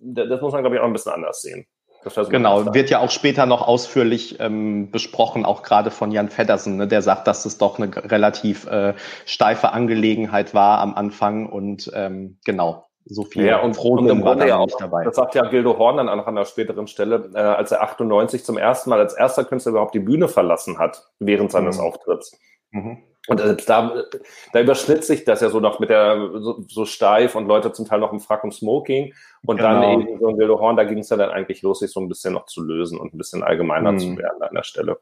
das 0.00 0.40
muss 0.40 0.52
man, 0.52 0.62
glaube 0.62 0.76
ich, 0.76 0.82
auch 0.82 0.86
ein 0.86 0.92
bisschen 0.92 1.12
anders 1.12 1.42
sehen. 1.42 1.66
So 2.04 2.24
genau, 2.24 2.74
wird 2.74 2.88
ja 2.88 3.00
auch 3.00 3.10
später 3.10 3.44
noch 3.44 3.66
ausführlich 3.66 4.40
ähm, 4.40 4.90
besprochen, 4.90 5.44
auch 5.44 5.62
gerade 5.62 5.90
von 5.90 6.10
Jan 6.10 6.30
Feddersen, 6.30 6.76
ne, 6.76 6.88
der 6.88 7.02
sagt, 7.02 7.26
dass 7.26 7.44
es 7.44 7.58
doch 7.58 7.78
eine 7.78 7.94
relativ 8.10 8.66
äh, 8.66 8.94
steife 9.26 9.72
Angelegenheit 9.72 10.54
war 10.54 10.78
am 10.78 10.94
Anfang 10.94 11.46
und 11.46 11.90
ähm, 11.94 12.38
genau, 12.44 12.86
so 13.04 13.24
viel 13.24 13.44
ja, 13.44 13.60
und 13.60 13.76
und 13.78 14.24
war 14.24 14.46
ja 14.46 14.56
auch 14.56 14.70
dabei. 14.78 15.04
Das 15.04 15.16
sagt 15.16 15.34
ja 15.34 15.42
Gildo 15.48 15.76
Horn 15.76 15.98
dann 15.98 16.08
auch 16.08 16.26
an 16.26 16.36
einer 16.38 16.44
späteren 16.46 16.86
Stelle, 16.86 17.30
äh, 17.34 17.38
als 17.38 17.72
er 17.72 17.82
98 17.82 18.44
zum 18.44 18.56
ersten 18.56 18.90
Mal 18.90 19.00
als 19.00 19.14
erster 19.14 19.44
Künstler 19.44 19.72
überhaupt 19.72 19.94
die 19.94 20.00
Bühne 20.00 20.28
verlassen 20.28 20.78
hat 20.78 21.06
während 21.18 21.50
seines 21.50 21.78
mhm. 21.78 21.84
Auftritts. 21.84 22.38
Mhm. 22.70 23.02
Und 23.28 23.40
äh, 23.40 23.56
da, 23.66 24.04
da 24.52 24.60
überschnitt 24.60 25.04
sich 25.04 25.24
das 25.24 25.40
ja 25.40 25.50
so 25.50 25.60
noch 25.60 25.78
mit 25.78 25.90
der 25.90 26.30
so, 26.38 26.64
so, 26.68 26.84
steif 26.86 27.34
und 27.34 27.46
Leute 27.46 27.72
zum 27.72 27.86
Teil 27.86 28.00
noch 28.00 28.12
im 28.12 28.20
Frack 28.20 28.44
und 28.44 28.52
Smoking. 28.52 29.14
Und 29.44 29.58
genau. 29.58 29.80
dann 29.80 30.00
eben 30.00 30.18
so 30.18 30.28
ein 30.28 30.38
Gildo 30.38 30.58
Horn, 30.58 30.76
da 30.76 30.84
ging 30.84 30.98
es 30.98 31.10
ja 31.10 31.16
dann 31.16 31.30
eigentlich 31.30 31.62
los, 31.62 31.80
sich 31.80 31.92
so 31.92 32.00
ein 32.00 32.08
bisschen 32.08 32.32
noch 32.32 32.46
zu 32.46 32.62
lösen 32.62 32.98
und 32.98 33.14
ein 33.14 33.18
bisschen 33.18 33.42
allgemeiner 33.42 33.92
mhm. 33.92 33.98
zu 33.98 34.16
werden 34.16 34.42
an 34.42 34.54
der 34.54 34.62
Stelle. 34.62 34.98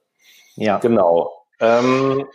Ja. 0.56 0.78
Genau. 0.78 1.46
Ähm, 1.60 2.26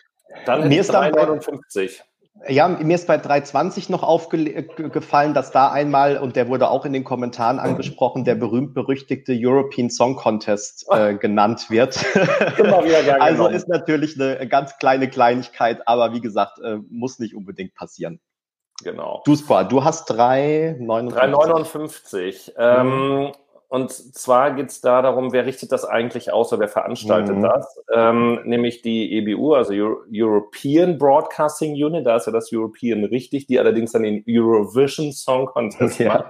dann 0.45 0.67
Mir 0.69 0.81
ist 0.81 0.91
359. 0.91 2.03
Ja, 2.47 2.67
mir 2.67 2.95
ist 2.95 3.07
bei 3.07 3.17
320 3.17 3.89
noch 3.89 4.03
aufgefallen, 4.03 5.33
dass 5.33 5.51
da 5.51 5.71
einmal, 5.71 6.17
und 6.17 6.35
der 6.35 6.49
wurde 6.49 6.69
auch 6.69 6.85
in 6.85 6.91
den 6.91 7.03
Kommentaren 7.03 7.59
angesprochen, 7.59 8.25
der 8.25 8.35
berühmt-berüchtigte 8.35 9.33
European 9.35 9.89
Song 9.89 10.15
Contest 10.15 10.85
äh, 10.89 11.13
genannt 11.19 11.69
wird. 11.69 12.03
Immer 12.57 12.83
wieder 12.83 13.03
gerne 13.03 13.21
also 13.21 13.47
ist 13.47 13.69
natürlich 13.69 14.19
eine 14.19 14.47
ganz 14.47 14.77
kleine 14.77 15.09
Kleinigkeit, 15.09 15.87
aber 15.87 16.13
wie 16.13 16.21
gesagt, 16.21 16.59
äh, 16.59 16.77
muss 16.89 17.19
nicht 17.19 17.35
unbedingt 17.35 17.75
passieren. 17.75 18.19
Genau. 18.83 19.21
Du, 19.25 19.35
Spa, 19.35 19.63
du 19.63 19.83
hast 19.83 20.11
3,59. 20.11 21.13
3,59. 21.13 22.51
Ähm, 22.57 23.31
und 23.73 23.91
zwar 23.91 24.51
geht 24.53 24.69
es 24.69 24.81
da 24.81 25.01
darum, 25.01 25.33
wer 25.33 25.47
richtet 25.47 25.71
das 25.71 25.83
eigentlich 25.83 26.31
aus 26.31 26.53
oder 26.53 26.59
wer 26.59 26.67
veranstaltet 26.67 27.37
mhm. 27.37 27.41
das? 27.41 27.83
Ähm, 27.91 28.39
nämlich 28.43 28.83
die 28.83 29.17
EBU, 29.17 29.55
also 29.55 29.73
Euro 29.73 30.03
European 30.13 30.99
Broadcasting 30.99 31.73
Unit, 31.73 32.05
da 32.05 32.17
ist 32.17 32.27
ja 32.27 32.31
das 32.31 32.53
European 32.53 33.03
richtig, 33.03 33.47
die 33.47 33.57
allerdings 33.57 33.93
dann 33.93 34.03
den 34.03 34.23
Eurovision 34.29 35.11
Song 35.11 35.47
Contest 35.47 35.97
ja. 35.97 36.13
macht. 36.13 36.25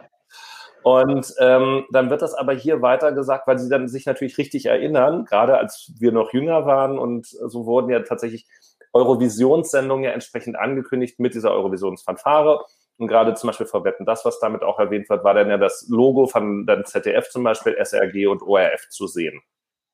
Und 0.83 1.33
ähm, 1.41 1.83
dann 1.91 2.09
wird 2.09 2.21
das 2.21 2.33
aber 2.33 2.53
hier 2.53 2.81
weiter 2.81 3.11
gesagt, 3.11 3.45
weil 3.45 3.59
sie 3.59 3.67
dann 3.67 3.89
sich 3.89 4.05
natürlich 4.05 4.37
richtig 4.37 4.67
erinnern, 4.67 5.25
gerade 5.25 5.57
als 5.57 5.91
wir 5.99 6.13
noch 6.13 6.31
jünger 6.31 6.65
waren 6.65 6.97
und 6.97 7.27
so 7.27 7.65
wurden 7.65 7.89
ja 7.89 7.99
tatsächlich 8.03 8.47
Eurovisionssendungen 8.93 10.05
ja 10.05 10.11
entsprechend 10.11 10.57
angekündigt 10.57 11.19
mit 11.19 11.33
dieser 11.33 11.51
Eurovisionsfanfare. 11.51 12.63
Und 12.97 13.07
gerade 13.07 13.33
zum 13.33 13.47
Beispiel 13.47 13.65
vor 13.65 13.83
Wetten, 13.83 14.05
das, 14.05 14.23
was 14.25 14.39
damit 14.39 14.63
auch 14.63 14.79
erwähnt 14.79 15.09
wird, 15.09 15.23
war 15.23 15.33
dann 15.33 15.49
ja 15.49 15.57
das 15.57 15.87
Logo 15.89 16.27
von 16.27 16.65
dann 16.65 16.85
ZDF 16.85 17.29
zum 17.29 17.43
Beispiel, 17.43 17.75
SRG 17.75 18.27
und 18.27 18.41
ORF 18.41 18.87
zu 18.89 19.07
sehen. 19.07 19.41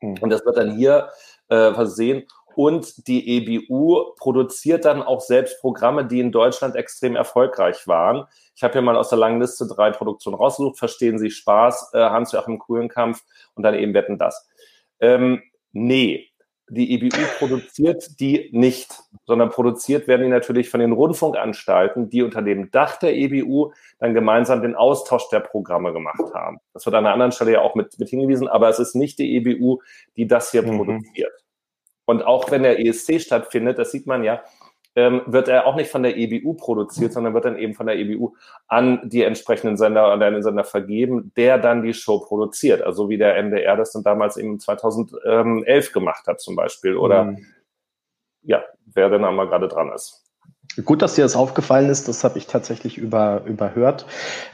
Mhm. 0.01 0.17
Und 0.21 0.29
das 0.29 0.45
wird 0.45 0.57
dann 0.57 0.75
hier 0.75 1.09
äh, 1.47 1.73
versehen. 1.73 2.25
Und 2.55 3.07
die 3.07 3.37
EBU 3.37 4.15
produziert 4.17 4.83
dann 4.83 5.01
auch 5.01 5.21
selbst 5.21 5.61
Programme, 5.61 6.05
die 6.05 6.19
in 6.19 6.31
Deutschland 6.31 6.75
extrem 6.75 7.15
erfolgreich 7.15 7.87
waren. 7.87 8.25
Ich 8.55 8.63
habe 8.63 8.73
hier 8.73 8.81
mal 8.81 8.97
aus 8.97 9.09
der 9.09 9.17
langen 9.17 9.39
Liste 9.39 9.65
drei 9.67 9.91
Produktionen 9.91 10.35
rausgesucht. 10.35 10.77
Verstehen 10.77 11.19
Sie 11.19 11.31
Spaß, 11.31 11.91
äh, 11.93 11.99
Hans-Joachim 11.99 12.59
Kuhlenkampf 12.59 13.23
und 13.55 13.63
dann 13.63 13.75
eben 13.75 13.93
Wetten 13.93 14.17
das. 14.17 14.49
Ähm, 14.99 15.41
nee, 15.71 16.28
die 16.69 16.93
EBU 16.93 17.17
produziert 17.38 18.19
die 18.19 18.49
nicht, 18.51 18.93
sondern 19.25 19.49
produziert 19.49 20.07
werden 20.07 20.23
die 20.23 20.29
natürlich 20.29 20.69
von 20.69 20.79
den 20.79 20.91
Rundfunkanstalten, 20.91 22.09
die 22.09 22.23
unter 22.23 22.41
dem 22.41 22.71
Dach 22.71 22.97
der 22.97 23.15
EBU 23.15 23.71
dann 23.99 24.13
gemeinsam 24.13 24.61
den 24.61 24.75
Austausch 24.75 25.29
der 25.29 25.39
Programme 25.39 25.93
gemacht 25.93 26.33
haben. 26.33 26.59
Das 26.73 26.85
wird 26.85 26.95
an 26.95 27.05
einer 27.05 27.13
anderen 27.13 27.31
Stelle 27.31 27.53
ja 27.53 27.61
auch 27.61 27.75
mit, 27.75 27.97
mit 27.99 28.09
hingewiesen, 28.09 28.47
aber 28.47 28.69
es 28.69 28.79
ist 28.79 28.95
nicht 28.95 29.19
die 29.19 29.35
EBU, 29.35 29.79
die 30.15 30.27
das 30.27 30.51
hier 30.51 30.63
mhm. 30.63 30.77
produziert. 30.77 31.33
Und 32.05 32.23
auch 32.23 32.49
wenn 32.49 32.63
der 32.63 32.79
ESC 32.79 33.21
stattfindet, 33.21 33.77
das 33.77 33.91
sieht 33.91 34.07
man 34.07 34.23
ja, 34.23 34.41
ähm, 34.99 35.21
wird 35.27 35.47
er 35.47 35.65
auch 35.65 35.77
nicht 35.77 35.89
von 35.89 36.03
der 36.03 36.17
EBU 36.17 36.55
produziert, 36.55 37.13
sondern 37.13 37.33
wird 37.33 37.45
dann 37.45 37.57
eben 37.57 37.73
von 37.73 37.87
der 37.87 37.97
EBU 37.97 38.33
an 38.67 38.99
die 39.05 39.23
entsprechenden 39.23 39.77
Sender 39.77 40.05
an 40.05 40.19
den 40.19 40.43
Sender 40.43 40.65
vergeben, 40.65 41.31
der 41.37 41.57
dann 41.57 41.83
die 41.83 41.93
Show 41.93 42.19
produziert. 42.19 42.81
Also 42.81 43.07
wie 43.07 43.17
der 43.17 43.37
NDR 43.37 43.77
das 43.77 43.93
dann 43.93 44.03
damals 44.03 44.35
eben 44.35 44.59
2011 44.59 45.93
gemacht 45.93 46.27
hat 46.27 46.41
zum 46.41 46.57
Beispiel. 46.57 46.97
Oder 46.97 47.25
mhm. 47.25 47.45
ja, 48.41 48.61
wer 48.87 49.09
denn 49.09 49.23
einmal 49.23 49.47
gerade 49.47 49.69
dran 49.69 49.89
ist. 49.93 50.28
Gut, 50.86 51.01
dass 51.01 51.15
dir 51.15 51.24
das 51.24 51.36
aufgefallen 51.36 51.89
ist, 51.89 52.07
das 52.07 52.24
habe 52.24 52.38
ich 52.38 52.48
tatsächlich 52.48 52.98
über, 52.98 53.41
überhört. 53.45 54.05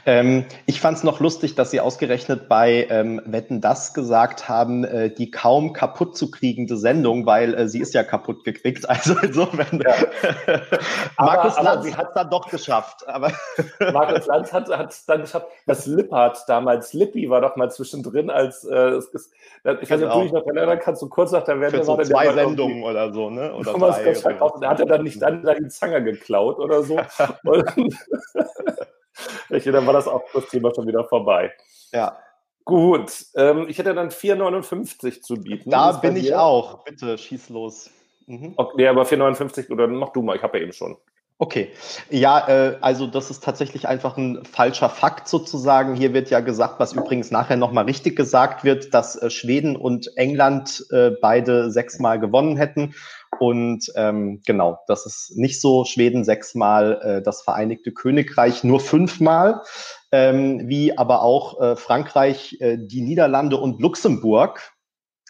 Ähm, 0.06 0.44
ich 0.64 0.80
fand 0.80 0.98
es 0.98 1.04
noch 1.04 1.20
lustig, 1.20 1.54
dass 1.54 1.70
Sie 1.70 1.80
ausgerechnet 1.80 2.48
bei 2.48 2.86
ähm, 2.90 3.20
Wetten 3.26 3.60
das 3.60 3.92
gesagt 3.92 4.48
haben, 4.48 4.84
äh, 4.84 5.10
die 5.10 5.30
kaum 5.30 5.72
kaputt 5.72 6.16
zu 6.16 6.30
kriegende 6.30 6.76
Sendung, 6.76 7.26
weil 7.26 7.54
äh, 7.54 7.68
sie 7.68 7.80
ist 7.80 7.94
ja 7.94 8.02
kaputt 8.02 8.44
gekriegt. 8.44 8.86
Also 8.96 9.16
insofern. 9.20 9.82
Ja. 9.84 9.94
Markus 11.18 11.56
aber, 11.56 11.74
Lanz 11.76 11.96
hat 11.96 12.08
es 12.08 12.14
dann 12.14 12.30
doch 12.30 12.48
geschafft. 12.48 13.06
Aber 13.06 13.30
Markus 13.92 14.26
Lanz 14.26 14.52
hat 14.52 14.68
es 14.68 15.04
dann 15.04 15.20
geschafft. 15.22 15.46
Das 15.66 15.86
Lippert 15.86 16.44
damals, 16.46 16.92
Lippi 16.92 17.28
war 17.28 17.40
doch 17.40 17.56
mal 17.56 17.70
zwischendrin 17.70 18.30
als 18.30 18.64
äh, 18.64 18.98
ich 19.82 19.90
weiß 19.90 20.00
nicht, 20.00 20.08
ob 20.08 20.14
du 20.14 20.22
dich 20.22 20.32
noch 20.32 20.46
erinnern 20.46 20.78
kannst, 20.80 21.00
so 21.00 21.08
kurz 21.08 21.32
nach 21.32 21.42
der 21.42 21.60
Wende. 21.60 21.78
Für 21.78 21.84
so 21.84 21.96
zwei 21.96 22.32
Sendungen 22.32 22.82
oder 22.84 23.12
so, 23.12 23.30
ne? 23.30 23.52
Oder 23.54 23.72
drei, 23.72 24.14
oder 24.40 24.60
da 24.60 24.70
hat 24.70 24.80
er 24.80 24.86
dann 24.86 25.02
nicht 25.02 25.20
dann 25.20 25.42
die 25.42 25.68
Zange 25.68 26.02
geklaut 26.18 26.58
oder 26.58 26.82
so. 26.82 26.98
Und 27.44 27.64
ich, 29.50 29.64
dann 29.64 29.86
war 29.86 29.92
das 29.92 30.08
auch 30.08 30.22
das 30.32 30.46
Thema 30.48 30.74
schon 30.74 30.86
wieder 30.86 31.04
vorbei. 31.04 31.52
Ja. 31.92 32.18
Gut, 32.64 33.12
ähm, 33.36 33.66
ich 33.68 33.78
hätte 33.78 33.94
dann 33.94 34.10
4,59 34.10 35.20
zu 35.22 35.34
bieten. 35.34 35.70
Da 35.70 35.92
bin 35.92 36.16
ich 36.16 36.34
auch. 36.34 36.82
Bitte, 36.84 37.16
schieß 37.16 37.48
los. 37.50 37.90
Mhm. 38.26 38.54
Okay, 38.56 38.88
aber 38.88 39.04
4,59 39.04 39.70
oder 39.70 39.86
mach 39.86 40.08
du 40.10 40.22
mal, 40.22 40.36
ich 40.36 40.42
habe 40.42 40.58
ja 40.58 40.64
eben 40.64 40.72
schon. 40.72 40.96
Okay, 41.38 41.70
ja, 42.08 42.48
äh, 42.48 42.78
also 42.80 43.06
das 43.06 43.30
ist 43.30 43.44
tatsächlich 43.44 43.86
einfach 43.86 44.16
ein 44.16 44.42
falscher 44.46 44.88
Fakt 44.88 45.28
sozusagen. 45.28 45.94
Hier 45.94 46.14
wird 46.14 46.30
ja 46.30 46.40
gesagt, 46.40 46.80
was 46.80 46.94
übrigens 46.94 47.30
nachher 47.30 47.58
nochmal 47.58 47.84
richtig 47.84 48.16
gesagt 48.16 48.64
wird, 48.64 48.94
dass 48.94 49.16
äh, 49.20 49.28
Schweden 49.28 49.76
und 49.76 50.16
England 50.16 50.86
äh, 50.90 51.10
beide 51.20 51.70
sechsmal 51.70 52.18
gewonnen 52.18 52.56
hätten. 52.56 52.94
Und 53.38 53.90
ähm, 53.96 54.42
genau, 54.46 54.78
das 54.86 55.06
ist 55.06 55.36
nicht 55.36 55.60
so. 55.60 55.84
Schweden 55.84 56.24
sechsmal, 56.24 57.00
äh, 57.02 57.22
das 57.22 57.42
Vereinigte 57.42 57.92
Königreich 57.92 58.64
nur 58.64 58.80
fünfmal, 58.80 59.62
ähm, 60.12 60.68
wie 60.68 60.96
aber 60.96 61.22
auch 61.22 61.60
äh, 61.60 61.76
Frankreich, 61.76 62.56
äh, 62.60 62.78
die 62.78 63.02
Niederlande 63.02 63.56
und 63.56 63.80
Luxemburg 63.80 64.72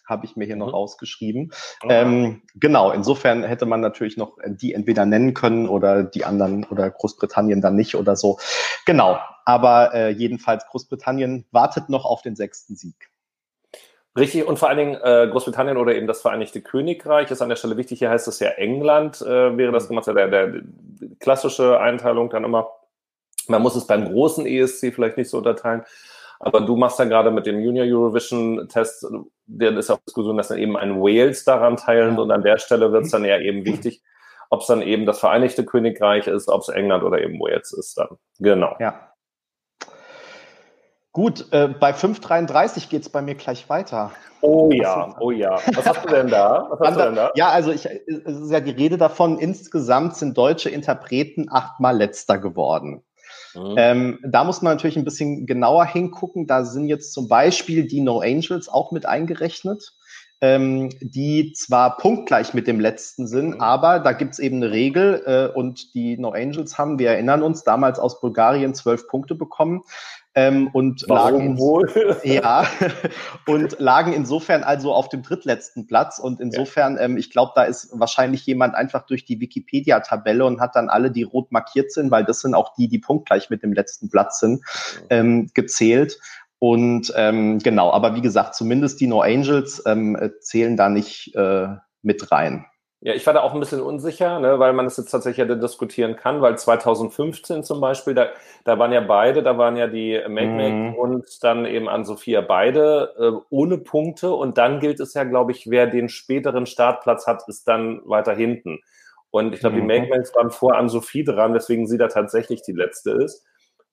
habe 0.06 0.24
ich 0.24 0.36
mir 0.36 0.44
hier 0.44 0.54
mhm. 0.54 0.60
noch 0.60 0.72
rausgeschrieben. 0.72 1.52
Oh. 1.84 1.88
Ähm, 1.90 2.42
genau, 2.54 2.92
insofern 2.92 3.42
hätte 3.42 3.66
man 3.66 3.80
natürlich 3.80 4.16
noch 4.16 4.38
die 4.46 4.72
entweder 4.72 5.04
nennen 5.04 5.34
können 5.34 5.68
oder 5.68 6.04
die 6.04 6.24
anderen 6.24 6.64
oder 6.64 6.90
Großbritannien 6.90 7.60
dann 7.60 7.76
nicht 7.76 7.96
oder 7.96 8.16
so. 8.16 8.38
Genau, 8.86 9.18
aber 9.44 9.94
äh, 9.94 10.10
jedenfalls 10.10 10.64
Großbritannien 10.66 11.46
wartet 11.50 11.88
noch 11.88 12.04
auf 12.04 12.22
den 12.22 12.36
sechsten 12.36 12.76
Sieg. 12.76 13.10
Richtig, 14.16 14.46
und 14.46 14.58
vor 14.58 14.68
allen 14.68 14.78
Dingen 14.78 14.94
äh, 15.02 15.28
Großbritannien 15.30 15.76
oder 15.76 15.94
eben 15.94 16.06
das 16.06 16.22
Vereinigte 16.22 16.62
Königreich 16.62 17.30
ist 17.30 17.42
an 17.42 17.50
der 17.50 17.56
Stelle 17.56 17.76
wichtig. 17.76 17.98
Hier 17.98 18.10
heißt 18.10 18.26
es 18.28 18.40
ja 18.40 18.48
England, 18.50 19.20
äh, 19.20 19.56
wäre 19.56 19.72
das 19.72 19.84
mhm. 19.84 19.88
gemacht, 19.88 20.06
der, 20.06 20.14
der, 20.14 20.28
der 20.28 20.62
klassische 21.20 21.78
Einteilung 21.78 22.30
dann 22.30 22.44
immer. 22.44 22.68
Man 23.48 23.62
muss 23.62 23.76
es 23.76 23.86
beim 23.86 24.10
großen 24.10 24.46
ESC 24.46 24.92
vielleicht 24.94 25.18
nicht 25.18 25.28
so 25.30 25.38
unterteilen. 25.38 25.82
Aber 26.40 26.60
du 26.60 26.76
machst 26.76 26.98
ja 26.98 27.04
gerade 27.04 27.30
mit 27.30 27.46
dem 27.46 27.60
Junior 27.60 27.86
Eurovision 27.86 28.68
Test, 28.68 29.06
der 29.46 29.76
ist 29.76 29.90
auch 29.90 29.98
Diskussion, 30.06 30.36
dass 30.36 30.48
dann 30.48 30.58
eben 30.58 30.76
ein 30.76 31.00
Wales 31.00 31.44
daran 31.44 31.76
teilen 31.76 32.18
und 32.18 32.30
an 32.30 32.42
der 32.42 32.58
Stelle 32.58 32.92
wird 32.92 33.04
es 33.04 33.10
dann 33.10 33.24
ja 33.24 33.38
eben 33.38 33.64
wichtig, 33.64 34.02
ob 34.50 34.60
es 34.60 34.66
dann 34.66 34.82
eben 34.82 35.06
das 35.06 35.20
Vereinigte 35.20 35.64
Königreich 35.64 36.26
ist, 36.26 36.48
ob 36.48 36.60
es 36.62 36.68
England 36.68 37.04
oder 37.04 37.20
eben 37.22 37.40
Wales 37.40 37.72
ist 37.72 37.96
dann. 37.96 38.18
Genau. 38.38 38.76
Ja. 38.80 39.12
Gut, 41.16 41.46
äh, 41.50 41.68
bei 41.68 41.92
5,33 41.92 42.90
geht 42.90 43.00
es 43.00 43.08
bei 43.08 43.22
mir 43.22 43.36
gleich 43.36 43.70
weiter. 43.70 44.10
Oh 44.42 44.70
ja, 44.70 45.16
oh 45.18 45.30
ja. 45.30 45.58
Was 45.72 45.86
hast 45.86 46.04
du 46.04 46.10
denn 46.10 46.28
da? 46.28 46.66
Was 46.68 46.78
hast 46.78 46.96
du 46.98 47.04
denn 47.04 47.14
da? 47.14 47.32
Ja, 47.34 47.48
also 47.48 47.72
ich, 47.72 47.86
es 47.86 48.36
ist 48.36 48.50
ja 48.50 48.60
die 48.60 48.72
Rede 48.72 48.98
davon, 48.98 49.38
insgesamt 49.38 50.14
sind 50.16 50.36
deutsche 50.36 50.68
Interpreten 50.68 51.46
achtmal 51.50 51.96
letzter 51.96 52.36
geworden. 52.36 53.02
Mhm. 53.54 53.74
Ähm, 53.78 54.18
da 54.24 54.44
muss 54.44 54.60
man 54.60 54.74
natürlich 54.74 54.98
ein 54.98 55.06
bisschen 55.06 55.46
genauer 55.46 55.86
hingucken. 55.86 56.46
Da 56.46 56.66
sind 56.66 56.86
jetzt 56.86 57.14
zum 57.14 57.28
Beispiel 57.28 57.86
die 57.86 58.02
No 58.02 58.20
Angels 58.20 58.68
auch 58.68 58.92
mit 58.92 59.06
eingerechnet, 59.06 59.94
ähm, 60.42 60.90
die 61.00 61.54
zwar 61.54 61.96
punktgleich 61.96 62.52
mit 62.52 62.66
dem 62.66 62.78
letzten 62.78 63.26
sind, 63.26 63.54
mhm. 63.54 63.60
aber 63.62 64.00
da 64.00 64.12
gibt 64.12 64.34
es 64.34 64.38
eben 64.38 64.56
eine 64.56 64.70
Regel 64.70 65.22
äh, 65.24 65.56
und 65.58 65.94
die 65.94 66.18
No 66.18 66.32
Angels 66.32 66.76
haben, 66.76 66.98
wir 66.98 67.08
erinnern 67.08 67.42
uns, 67.42 67.64
damals 67.64 67.98
aus 67.98 68.20
Bulgarien 68.20 68.74
zwölf 68.74 69.08
Punkte 69.08 69.34
bekommen 69.34 69.82
ähm, 70.36 70.68
und 70.74 71.04
Warum 71.08 71.38
lagen 71.40 71.58
wohl? 71.58 71.90
ja 72.22 72.66
und 73.46 73.80
lagen 73.80 74.12
insofern 74.12 74.62
also 74.64 74.92
auf 74.92 75.08
dem 75.08 75.22
drittletzten 75.22 75.86
Platz 75.86 76.18
und 76.18 76.40
insofern, 76.40 76.98
ähm, 77.00 77.16
ich 77.16 77.30
glaube, 77.30 77.52
da 77.54 77.64
ist 77.64 77.88
wahrscheinlich 77.98 78.44
jemand 78.44 78.74
einfach 78.74 79.06
durch 79.06 79.24
die 79.24 79.40
Wikipedia-Tabelle 79.40 80.44
und 80.44 80.60
hat 80.60 80.76
dann 80.76 80.90
alle, 80.90 81.10
die 81.10 81.22
rot 81.22 81.50
markiert 81.52 81.90
sind, 81.90 82.10
weil 82.10 82.24
das 82.24 82.40
sind 82.40 82.54
auch 82.54 82.74
die, 82.74 82.86
die 82.86 82.98
punktgleich 82.98 83.48
mit 83.48 83.62
dem 83.62 83.72
letzten 83.72 84.10
Platz 84.10 84.38
sind, 84.38 84.62
ähm, 85.08 85.48
gezählt. 85.54 86.18
Und 86.58 87.12
ähm, 87.16 87.58
genau, 87.58 87.90
aber 87.90 88.14
wie 88.14 88.22
gesagt, 88.22 88.54
zumindest 88.54 89.00
die 89.00 89.06
No 89.06 89.22
Angels 89.22 89.82
ähm, 89.86 90.18
zählen 90.40 90.76
da 90.76 90.90
nicht 90.90 91.34
äh, 91.34 91.68
mit 92.02 92.30
rein. 92.30 92.66
Ja, 93.00 93.12
ich 93.12 93.26
war 93.26 93.34
da 93.34 93.42
auch 93.42 93.52
ein 93.52 93.60
bisschen 93.60 93.82
unsicher, 93.82 94.40
ne, 94.40 94.58
weil 94.58 94.72
man 94.72 94.86
es 94.86 94.96
jetzt 94.96 95.10
tatsächlich 95.10 95.46
ja 95.46 95.54
diskutieren 95.54 96.16
kann, 96.16 96.40
weil 96.40 96.56
2015 96.56 97.62
zum 97.62 97.78
Beispiel, 97.80 98.14
da, 98.14 98.28
da 98.64 98.78
waren 98.78 98.90
ja 98.90 99.02
beide, 99.02 99.42
da 99.42 99.58
waren 99.58 99.76
ja 99.76 99.86
die 99.86 100.18
Make 100.28 100.72
mhm. 100.72 100.94
und 100.94 101.44
dann 101.44 101.66
eben 101.66 101.90
an 101.90 102.06
Sophia 102.06 102.40
beide 102.40 103.14
äh, 103.18 103.44
ohne 103.50 103.76
Punkte 103.76 104.32
und 104.32 104.56
dann 104.56 104.80
gilt 104.80 104.98
es 105.00 105.12
ja, 105.12 105.24
glaube 105.24 105.52
ich, 105.52 105.68
wer 105.70 105.86
den 105.86 106.08
späteren 106.08 106.64
Startplatz 106.64 107.26
hat, 107.26 107.46
ist 107.48 107.68
dann 107.68 108.00
weiter 108.06 108.34
hinten. 108.34 108.80
Und 109.30 109.52
ich 109.52 109.60
glaube, 109.60 109.76
mhm. 109.76 109.80
die 109.80 110.00
Make 110.00 110.10
waren 110.34 110.50
vor 110.50 110.76
an 110.76 110.88
Sophie 110.88 111.22
dran, 111.22 111.52
weswegen 111.52 111.86
sie 111.86 111.98
da 111.98 112.08
tatsächlich 112.08 112.62
die 112.62 112.72
letzte 112.72 113.10
ist. 113.10 113.44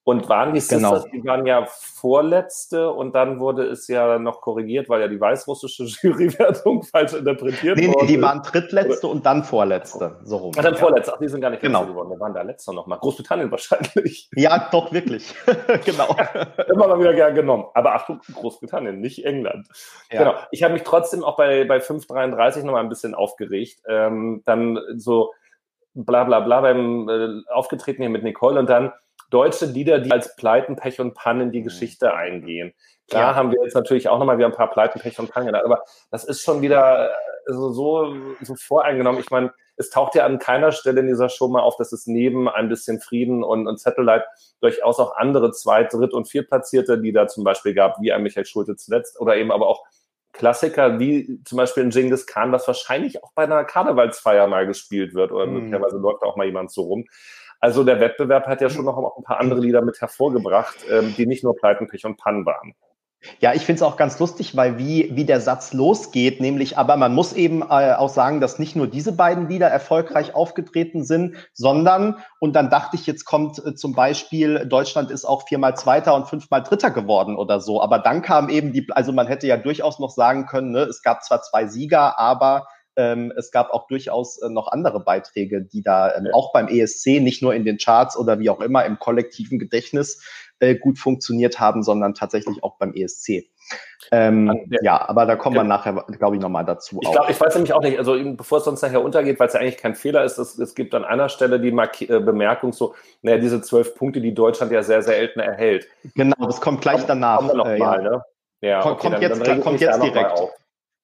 Und 0.06 0.28
waren 0.28 0.54
die 0.54 0.60
genau. 0.60 0.96
Sisters, 0.96 1.12
die 1.12 1.26
waren 1.26 1.46
ja 1.46 1.66
vorletzte 1.66 2.92
und 2.92 3.16
dann 3.16 3.40
wurde 3.40 3.64
es 3.64 3.88
ja 3.88 4.20
noch 4.20 4.42
korrigiert, 4.42 4.90
weil 4.90 5.00
ja 5.00 5.08
die 5.08 5.20
weißrussische 5.20 5.86
Jurywertung 6.02 6.84
falsch 6.84 7.14
interpretiert 7.14 7.78
nee, 7.78 7.88
wurde. 7.88 8.06
Nee, 8.06 8.16
die 8.16 8.22
waren 8.22 8.42
drittletzte 8.42 9.08
und 9.08 9.26
dann 9.26 9.46
vorletzte. 9.46 10.18
So 10.24 10.38
rum. 10.38 10.52
Ach, 10.58 10.62
dann 10.62 10.76
vorletzte. 10.76 11.14
Ach, 11.14 11.20
die 11.20 11.30
sind 11.30 11.40
gar 11.40 11.52
nicht 11.52 11.62
genau. 11.62 11.86
geworden. 11.86 12.10
Wir 12.10 12.20
waren 12.20 12.34
da 12.34 12.42
letzter 12.42 12.74
nochmal. 12.74 13.00
Großbritannien 13.00 13.50
wahrscheinlich. 13.52 14.30
Ja, 14.36 14.68
doch, 14.72 14.92
wirklich. 14.92 15.34
genau. 15.86 16.14
Immer 16.70 16.88
mal 16.90 17.00
wieder 17.00 17.14
gern 17.14 17.34
genommen. 17.34 17.68
Aber 17.74 17.96
Achtung, 17.96 18.20
Großbritannien, 18.34 19.00
nicht 19.00 19.24
England. 19.24 19.70
Ja. 20.12 20.20
Genau. 20.20 20.36
Ich 20.52 20.64
habe 20.64 20.74
mich 20.74 20.84
trotzdem 20.84 21.24
auch 21.24 21.38
bei, 21.38 21.64
bei 21.64 21.80
533 21.80 22.66
nochmal 22.66 22.84
ein 22.84 22.90
bisschen 22.90 23.16
aufgeregt. 23.16 23.82
Ähm, 23.88 24.42
dann 24.44 24.80
so 24.98 25.32
bla 25.94 26.26
bla 26.26 26.42
bla 26.42 26.60
beim 26.60 27.08
äh, 27.08 27.54
Aufgetreten 27.54 28.02
hier 28.02 28.10
mit 28.10 28.24
Nicole 28.24 28.60
und 28.60 28.70
dann 28.70 28.92
deutsche 29.34 29.66
Lieder, 29.66 30.00
die 30.00 30.12
als 30.12 30.36
Pleiten, 30.36 30.76
Pech 30.76 31.00
und 31.00 31.16
Pannen 31.16 31.42
in 31.42 31.52
die 31.52 31.60
mhm. 31.62 31.66
Geschichte 31.66 32.14
eingehen. 32.14 32.74
Klar 33.10 33.32
ja. 33.32 33.36
haben 33.36 33.52
wir 33.52 33.62
jetzt 33.64 33.76
natürlich 33.76 34.08
auch 34.08 34.20
nochmal 34.20 34.38
wieder 34.38 34.48
ein 34.48 34.54
paar 34.54 34.70
Pleiten, 34.70 35.00
Pech 35.00 35.20
und 35.20 35.32
Pannen 35.32 35.48
genannt, 35.48 35.66
aber 35.66 35.84
das 36.12 36.24
ist 36.24 36.42
schon 36.42 36.62
wieder 36.62 37.10
äh, 37.10 37.14
so, 37.48 37.72
so, 37.72 38.16
so 38.42 38.56
voreingenommen. 38.56 39.20
Ich 39.20 39.30
meine, 39.30 39.52
es 39.76 39.90
taucht 39.90 40.16
ja 40.16 40.26
an 40.26 40.40
keiner 40.40 40.72
Stelle 40.72 41.02
in 41.02 41.08
dieser 41.08 41.30
Show 41.30 41.48
mal 41.48 41.62
auf, 41.62 41.76
dass 41.78 41.92
es 41.92 42.06
neben 42.06 42.48
ein 42.48 42.70
bisschen 42.70 43.02
Frieden 43.02 43.44
und, 43.44 43.68
und 43.68 43.80
Satellite 43.80 44.26
durchaus 44.62 45.00
auch 45.00 45.16
andere 45.16 45.52
Zweit-, 45.52 45.92
Dritt- 45.92 46.14
und 46.14 46.30
Viertplatzierte 46.30 46.96
Lieder 46.96 47.28
zum 47.28 47.44
Beispiel 47.44 47.74
gab, 47.74 48.00
wie 48.00 48.14
ein 48.14 48.22
Michael 48.24 48.46
Schulte 48.46 48.76
zuletzt 48.76 49.20
oder 49.20 49.36
eben 49.36 49.52
aber 49.52 49.68
auch 49.68 49.84
Klassiker 50.32 51.00
wie 51.00 51.42
zum 51.46 51.58
Beispiel 51.58 51.84
ein 51.84 51.92
Genghis 51.92 52.26
Khan, 52.26 52.52
was 52.52 52.68
wahrscheinlich 52.68 53.24
auch 53.24 53.34
bei 53.34 53.44
einer 53.44 53.64
Karnevalsfeier 53.64 54.48
mal 54.48 54.66
gespielt 54.66 55.14
wird 55.14 55.32
oder 55.32 55.46
mhm. 55.46 55.54
möglicherweise 55.54 55.98
läuft 55.98 56.24
da 56.24 56.28
auch 56.28 56.36
mal 56.36 56.46
jemand 56.46 56.72
so 56.72 56.84
rum. 56.84 57.06
Also 57.64 57.86
der 57.86 58.02
Wettbewerb 58.02 58.46
hat 58.46 58.60
ja 58.60 58.70
schon 58.70 58.84
noch 58.84 58.98
ein 59.18 59.24
paar 59.24 59.40
andere 59.40 59.62
Lieder 59.62 59.82
mit 59.82 60.02
hervorgebracht, 60.02 60.76
ähm, 60.92 61.14
die 61.16 61.26
nicht 61.26 61.46
nur 61.46 61.56
Pleiten, 61.56 61.88
Pech 61.88 62.06
und 62.06 62.18
Pannen 62.18 62.46
waren. 62.46 62.76
Ja, 63.40 63.54
ich 63.54 63.62
finde 63.62 63.78
es 63.78 63.84
auch 63.84 63.96
ganz 63.96 64.20
lustig, 64.20 64.58
weil 64.58 64.78
wie, 64.78 65.16
wie 65.16 65.24
der 65.24 65.40
Satz 65.40 65.72
losgeht, 65.72 66.42
nämlich, 66.42 66.78
aber 66.78 66.98
man 66.98 67.16
muss 67.16 67.32
eben 67.32 67.62
äh, 67.62 67.94
auch 67.94 68.10
sagen, 68.10 68.42
dass 68.42 68.60
nicht 68.60 68.76
nur 68.76 68.88
diese 68.88 69.14
beiden 69.14 69.48
Lieder 69.48 69.70
erfolgreich 69.70 70.36
aufgetreten 70.36 71.06
sind, 71.06 71.38
sondern, 71.54 72.18
und 72.42 72.54
dann 72.54 72.70
dachte 72.70 72.98
ich, 72.98 73.08
jetzt 73.08 73.24
kommt 73.24 73.66
äh, 73.66 73.76
zum 73.76 73.94
Beispiel, 73.94 74.66
Deutschland 74.66 75.10
ist 75.10 75.24
auch 75.24 75.48
viermal 75.48 75.78
Zweiter 75.78 76.16
und 76.16 76.28
fünfmal 76.28 76.64
Dritter 76.64 76.92
geworden 76.92 77.38
oder 77.38 77.62
so. 77.62 77.82
Aber 77.82 77.98
dann 77.98 78.22
kam 78.22 78.50
eben 78.50 78.74
die, 78.74 78.86
also 78.92 79.14
man 79.14 79.28
hätte 79.28 79.48
ja 79.48 79.56
durchaus 79.56 80.00
noch 80.00 80.12
sagen 80.12 80.48
können, 80.48 80.72
ne, 80.72 80.82
es 80.82 81.02
gab 81.02 81.24
zwar 81.24 81.42
zwei 81.44 81.68
Sieger, 81.68 82.20
aber 82.20 82.68
ähm, 82.96 83.34
es 83.38 83.52
gab 83.52 83.72
auch 83.72 83.88
durchaus 83.88 84.42
äh, 84.42 84.50
noch 84.50 84.68
andere 84.68 85.04
Beiträge, 85.04 85.62
die 85.62 85.82
da 85.82 86.16
ähm, 86.16 86.28
auch 86.34 86.54
beim 86.54 86.68
ESC, 86.68 87.22
nicht 87.22 87.42
nur 87.42 87.54
in 87.54 87.66
den 87.66 87.78
Charts 87.78 88.18
oder 88.18 88.40
wie 88.40 88.50
auch 88.50 88.62
immer 88.62 88.86
im 88.86 89.00
kollektiven 89.00 89.60
Gedächtnis 89.60 90.24
äh, 90.60 90.76
gut 90.76 91.00
funktioniert 91.00 91.60
haben, 91.60 91.84
sondern 91.84 92.14
tatsächlich 92.14 92.64
auch 92.64 92.78
beim 92.78 92.94
ESC. 92.94 93.46
Ähm, 94.12 94.68
ja. 94.70 94.80
ja. 94.82 95.10
aber 95.10 95.26
da 95.26 95.36
kommen 95.36 95.56
wir 95.56 95.64
nachher, 95.64 96.06
glaube 96.20 96.36
ich, 96.36 96.42
nochmal 96.42 96.66
dazu. 96.66 97.00
Ich 97.02 97.12
glaube, 97.12 97.32
ich 97.32 97.40
weiß 97.40 97.56
nämlich 97.56 97.74
auch 97.74 97.82
nicht, 97.82 97.98
also 97.98 98.16
bevor 98.36 98.60
es 98.60 98.66
sonst 98.66 98.82
nachher 98.82 99.04
untergeht, 99.04 99.40
weil 99.40 99.48
es 99.48 99.54
ja 99.54 99.60
eigentlich 99.60 99.78
kein 99.78 99.96
Fehler 99.96 100.24
ist, 100.24 100.38
es, 100.38 100.58
es 100.60 100.76
gibt 100.76 100.94
an 100.94 101.06
einer 101.06 101.30
Stelle 101.30 101.60
die 101.60 101.72
Mark 101.72 102.02
äh, 102.02 102.20
Bemerkung 102.20 102.74
so, 102.74 102.96
naja, 103.22 103.38
diese 103.38 103.62
zwölf 103.62 103.96
Punkte, 103.96 104.22
die 104.22 104.34
Deutschland 104.34 104.72
ja 104.72 104.84
sehr 104.84 105.02
selten 105.02 105.40
erhält. 105.40 105.88
Genau, 106.16 106.46
das 106.46 106.62
kommt 106.62 106.82
gleich 106.82 107.04
danach. 107.06 107.40
Kommt 107.40 107.56
noch 107.56 107.66
äh, 107.66 107.78
mal, 107.78 108.04
ja. 108.04 108.10
ne? 108.10 108.24
Ja, 108.62 108.86
okay, 108.86 109.02
kommt, 109.02 109.16
dann, 109.16 109.22
jetzt, 109.22 109.48
dann 109.48 109.62
kommt 109.62 109.82
jetzt 109.82 110.02
direkt. 110.02 110.40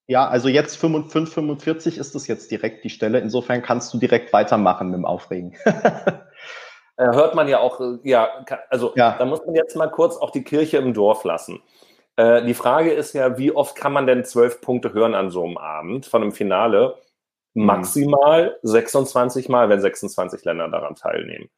Ja, 0.10 0.28
also 0.28 0.50
jetzt 0.50 0.84
5,45 0.84 2.00
ist 2.00 2.16
es 2.16 2.26
jetzt 2.26 2.50
direkt 2.50 2.84
die 2.84 2.90
Stelle. 2.90 3.20
Insofern 3.20 3.62
kannst 3.62 3.94
du 3.94 4.00
direkt 4.00 4.34
weitermachen 4.34 4.88
mit 4.88 4.98
dem 4.98 5.06
Aufregen. 5.06 5.56
Äh, 6.98 7.14
hört 7.14 7.34
man 7.34 7.48
ja 7.48 7.62
auch, 7.62 7.80
äh, 7.80 7.98
ja, 8.04 8.28
also 8.70 8.92
ja. 8.98 9.16
da 9.18 9.24
muss 9.24 9.40
man 9.46 9.56
jetzt 9.56 9.74
mal 9.78 9.88
kurz 9.88 10.18
auch 10.18 10.32
die 10.32 10.44
Kirche 10.44 10.80
im 10.80 10.94
Dorf 10.94 11.24
lassen. 11.24 11.62
Äh, 12.18 12.44
die 12.44 12.54
Frage 12.54 12.92
ist 12.92 13.14
ja, 13.14 13.38
wie 13.38 13.54
oft 13.54 13.78
kann 13.78 13.94
man 13.94 14.06
denn 14.06 14.26
zwölf 14.26 14.60
Punkte 14.60 14.92
hören 14.92 15.16
an 15.16 15.30
so 15.30 15.46
einem 15.46 15.58
Abend 15.58 16.08
von 16.08 16.24
einem 16.24 16.34
Finale? 16.34 16.98
Mhm. 17.54 17.68
Maximal 17.68 18.60
26 18.64 19.48
Mal, 19.48 19.70
wenn 19.70 19.80
26 19.80 20.44
Länder 20.44 20.68
daran 20.68 20.96
teilnehmen 20.96 21.50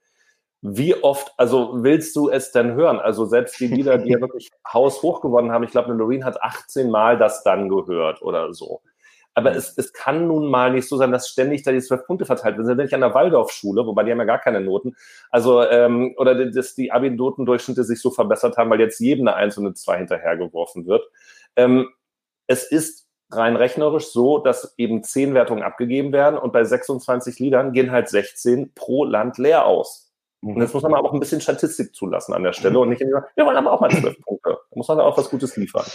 wie 0.61 0.95
oft, 0.95 1.33
also 1.37 1.83
willst 1.83 2.15
du 2.15 2.29
es 2.29 2.51
denn 2.51 2.75
hören? 2.75 2.99
Also 2.99 3.25
selbst 3.25 3.59
die 3.59 3.67
Lieder, 3.67 3.97
die 3.97 4.11
ja 4.11 4.21
wirklich 4.21 4.49
haushoch 4.71 5.21
gewonnen 5.21 5.51
haben, 5.51 5.63
ich 5.63 5.71
glaube, 5.71 5.89
eine 5.89 5.97
Loreen 5.97 6.23
hat 6.23 6.41
18 6.41 6.89
Mal 6.89 7.17
das 7.17 7.43
dann 7.43 7.67
gehört 7.67 8.21
oder 8.21 8.53
so. 8.53 8.81
Aber 9.33 9.55
es, 9.55 9.77
es 9.77 9.93
kann 9.93 10.27
nun 10.27 10.49
mal 10.49 10.71
nicht 10.73 10.89
so 10.89 10.97
sein, 10.97 11.11
dass 11.11 11.29
ständig 11.29 11.63
da 11.63 11.71
die 11.71 11.79
zwölf 11.79 12.05
Punkte 12.05 12.25
verteilt 12.25 12.57
werden. 12.57 12.65
Sind 12.65 12.77
nicht 12.77 12.93
an 12.93 12.99
der 12.99 13.13
Waldorfschule, 13.13 13.85
wobei 13.85 14.03
die 14.03 14.11
haben 14.11 14.19
ja 14.19 14.25
gar 14.25 14.39
keine 14.39 14.59
Noten. 14.59 14.95
Also, 15.29 15.63
ähm, 15.63 16.13
oder 16.17 16.51
dass 16.51 16.75
die 16.75 16.91
Abi-Notendurchschnitte 16.91 17.83
sich 17.85 18.01
so 18.01 18.11
verbessert 18.11 18.57
haben, 18.57 18.69
weil 18.69 18.81
jetzt 18.81 18.99
jedem 18.99 19.27
eine 19.27 19.37
Eins 19.37 19.57
und 19.57 19.65
eine 19.65 19.73
Zwei 19.73 19.97
hinterhergeworfen 19.99 20.85
wird. 20.85 21.09
Ähm, 21.55 21.89
es 22.47 22.69
ist 22.69 23.07
rein 23.31 23.55
rechnerisch 23.55 24.07
so, 24.07 24.39
dass 24.39 24.73
eben 24.77 25.03
zehn 25.03 25.33
Wertungen 25.33 25.63
abgegeben 25.63 26.11
werden 26.11 26.37
und 26.37 26.51
bei 26.51 26.65
26 26.65 27.39
Liedern 27.39 27.71
gehen 27.71 27.91
halt 27.91 28.09
16 28.09 28.73
pro 28.73 29.05
Land 29.05 29.37
leer 29.37 29.65
aus. 29.65 30.10
Und 30.41 30.59
jetzt 30.59 30.73
muss 30.73 30.83
man 30.83 30.93
aber 30.95 31.09
auch 31.09 31.13
ein 31.13 31.19
bisschen 31.19 31.41
Statistik 31.41 31.93
zulassen 31.95 32.33
an 32.33 32.43
der 32.43 32.53
Stelle 32.53 32.79
und 32.79 32.89
nicht, 32.89 33.01
wir 33.01 33.45
wollen 33.45 33.57
aber 33.57 33.71
auch 33.71 33.79
mal 33.79 33.91
zwölf 33.91 34.19
Punkte. 34.21 34.57
Da 34.71 34.75
muss 34.75 34.87
man 34.87 34.99
auch 34.99 35.17
was 35.17 35.29
Gutes 35.29 35.55
liefern. 35.55 35.85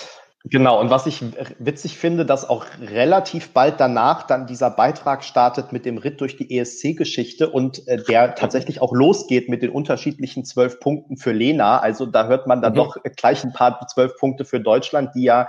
Genau, 0.48 0.80
und 0.80 0.90
was 0.90 1.06
ich 1.06 1.24
witzig 1.58 1.98
finde, 1.98 2.24
dass 2.24 2.48
auch 2.48 2.64
relativ 2.80 3.52
bald 3.52 3.80
danach 3.80 4.24
dann 4.28 4.46
dieser 4.46 4.70
Beitrag 4.70 5.24
startet 5.24 5.72
mit 5.72 5.84
dem 5.84 5.98
Ritt 5.98 6.20
durch 6.20 6.36
die 6.36 6.56
ESC-Geschichte 6.56 7.50
und 7.50 7.86
äh, 7.88 8.00
der 8.04 8.36
tatsächlich 8.36 8.80
auch 8.80 8.92
losgeht 8.92 9.48
mit 9.48 9.62
den 9.62 9.70
unterschiedlichen 9.70 10.44
zwölf 10.44 10.78
Punkten 10.78 11.16
für 11.16 11.32
Lena. 11.32 11.80
Also 11.80 12.06
da 12.06 12.28
hört 12.28 12.46
man 12.46 12.62
dann 12.62 12.74
mhm. 12.74 12.76
doch 12.76 12.96
gleich 13.16 13.42
ein 13.42 13.52
paar 13.52 13.84
zwölf 13.88 14.16
Punkte 14.18 14.44
für 14.44 14.60
Deutschland, 14.60 15.10
die 15.16 15.24
ja, 15.24 15.48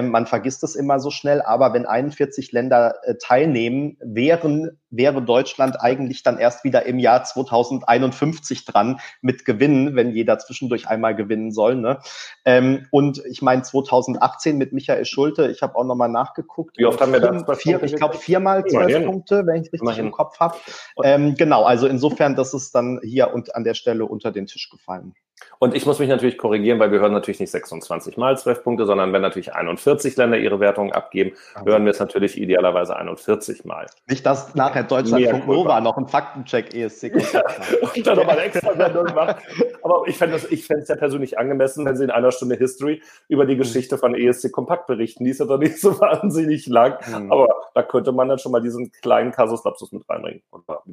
man 0.00 0.26
vergisst 0.26 0.62
das 0.62 0.76
immer 0.76 1.00
so 1.00 1.10
schnell, 1.10 1.42
aber 1.42 1.74
wenn 1.74 1.84
41 1.84 2.52
Länder 2.52 2.94
äh, 3.02 3.16
teilnehmen, 3.16 3.98
wären 4.00 4.78
wäre 4.92 5.22
Deutschland 5.22 5.80
eigentlich 5.80 6.22
dann 6.22 6.38
erst 6.38 6.64
wieder 6.64 6.86
im 6.86 6.98
Jahr 6.98 7.24
2051 7.24 8.64
dran 8.64 9.00
mit 9.22 9.44
Gewinnen, 9.44 9.96
wenn 9.96 10.12
jeder 10.12 10.38
zwischendurch 10.38 10.86
einmal 10.86 11.16
gewinnen 11.16 11.50
soll. 11.50 11.74
Ne? 11.76 11.98
Ähm, 12.44 12.86
und 12.90 13.24
ich 13.24 13.42
meine 13.42 13.62
2018 13.62 14.58
mit 14.58 14.72
Michael 14.72 15.04
Schulte, 15.04 15.50
ich 15.50 15.62
habe 15.62 15.76
auch 15.76 15.84
nochmal 15.84 16.10
nachgeguckt. 16.10 16.78
Wie 16.78 16.84
oft 16.84 17.00
haben 17.00 17.12
wir 17.12 17.20
da? 17.20 17.32
Vier, 17.54 17.82
ich 17.82 17.96
glaube 17.96 18.18
viermal 18.18 18.64
zwölf 18.66 19.06
Punkte, 19.06 19.46
wenn 19.46 19.56
ich 19.56 19.72
richtig 19.72 19.80
Immerhin. 19.80 20.06
im 20.06 20.12
Kopf 20.12 20.38
habe. 20.38 20.56
Ähm, 21.02 21.34
genau, 21.34 21.64
also 21.64 21.86
insofern, 21.86 22.36
das 22.36 22.54
ist 22.54 22.74
dann 22.74 23.00
hier 23.02 23.32
und 23.32 23.56
an 23.56 23.64
der 23.64 23.74
Stelle 23.74 24.04
unter 24.04 24.30
den 24.30 24.46
Tisch 24.46 24.68
gefallen. 24.70 25.14
Und 25.58 25.74
ich 25.74 25.86
muss 25.86 25.98
mich 25.98 26.08
natürlich 26.08 26.38
korrigieren, 26.38 26.80
weil 26.80 26.90
wir 26.90 27.00
hören 27.00 27.12
natürlich 27.12 27.40
nicht 27.40 27.50
26 27.50 28.16
mal 28.16 28.36
12 28.36 28.64
Punkte, 28.64 28.84
sondern 28.84 29.12
wenn 29.12 29.22
natürlich 29.22 29.54
41 29.54 30.16
Länder 30.16 30.38
ihre 30.38 30.58
Wertungen 30.60 30.92
abgeben, 30.92 31.36
also. 31.54 31.70
hören 31.70 31.84
wir 31.84 31.90
es 31.90 32.00
natürlich 32.00 32.40
idealerweise 32.40 32.96
41 32.96 33.64
mal. 33.64 33.86
Nicht, 34.08 34.26
dass 34.26 34.54
nachher 34.54 34.82
Deutschland.nova 34.82 35.80
noch 35.80 35.96
ein 35.96 36.08
Faktencheck 36.08 36.74
ESC 36.74 37.12
und 37.94 38.06
dann 38.06 38.16
nochmal 38.16 38.38
eine 38.38 38.46
extra 38.46 38.74
Sendung 38.74 39.14
macht. 39.14 39.42
Aber 39.82 40.02
ich 40.06 40.16
fände 40.16 40.36
es 40.36 40.88
ja 40.88 40.96
persönlich 40.96 41.38
angemessen, 41.38 41.84
wenn 41.84 41.96
Sie 41.96 42.04
in 42.04 42.10
einer 42.10 42.32
Stunde 42.32 42.56
History 42.56 43.02
über 43.28 43.46
die 43.46 43.56
Geschichte 43.56 43.98
von 43.98 44.14
ESC 44.14 44.50
Kompakt 44.50 44.86
berichten. 44.86 45.24
Die 45.24 45.30
ist 45.30 45.40
ja 45.40 45.46
doch 45.46 45.58
nicht 45.58 45.80
so 45.80 46.00
wahnsinnig 46.00 46.66
lang, 46.66 46.98
mhm. 47.06 47.30
aber 47.30 47.48
da 47.74 47.82
könnte 47.82 48.12
man 48.12 48.28
dann 48.28 48.38
schon 48.38 48.52
mal 48.52 48.60
diesen 48.60 48.90
kleinen 48.90 49.30
Kasus 49.30 49.64
Lapsus 49.64 49.92
mit 49.92 50.08
reinbringen. 50.08 50.42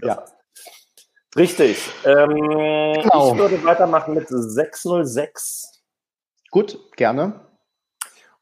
ja. 0.04 0.18
Heißt. 0.18 0.36
Richtig. 1.36 1.90
Ähm, 2.06 2.30
genau. 2.30 3.34
Ich 3.34 3.38
würde 3.38 3.64
weitermachen 3.64 4.16
mit 4.16 4.28
606. 4.30 5.82
Gut, 6.52 6.80
gerne. 6.96 7.42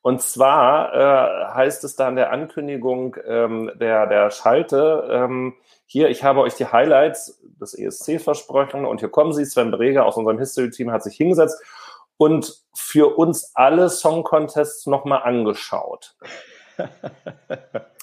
Und 0.02 0.22
zwar 0.22 0.94
äh, 0.94 1.54
heißt 1.54 1.84
es 1.84 1.98
da 1.98 2.08
in 2.08 2.16
der 2.16 2.32
Ankündigung 2.32 3.18
ähm, 3.26 3.72
der, 3.76 4.08
der 4.08 4.32
Schalte, 4.32 5.06
ähm, 5.12 5.56
hier, 5.90 6.10
ich 6.10 6.24
habe 6.24 6.42
euch 6.42 6.54
die 6.56 6.66
Highlights 6.66 7.42
des 7.62 7.74
ESC 7.74 8.22
versprochen 8.22 8.86
und 8.86 9.00
hier 9.00 9.10
kommen 9.10 9.32
sie. 9.32 9.46
Sven 9.46 9.72
Breger 9.72 10.06
aus 10.06 10.18
unserem 10.18 10.38
History-Team 10.38 10.92
hat 10.92 11.02
sich 11.02 11.16
hingesetzt 11.16 11.62
und 12.18 12.62
für 12.74 13.18
uns 13.18 13.52
alle 13.56 13.90
Song 13.90 14.24
Contests 14.24 14.86
nochmal 14.86 15.24
angeschaut. 15.24 16.16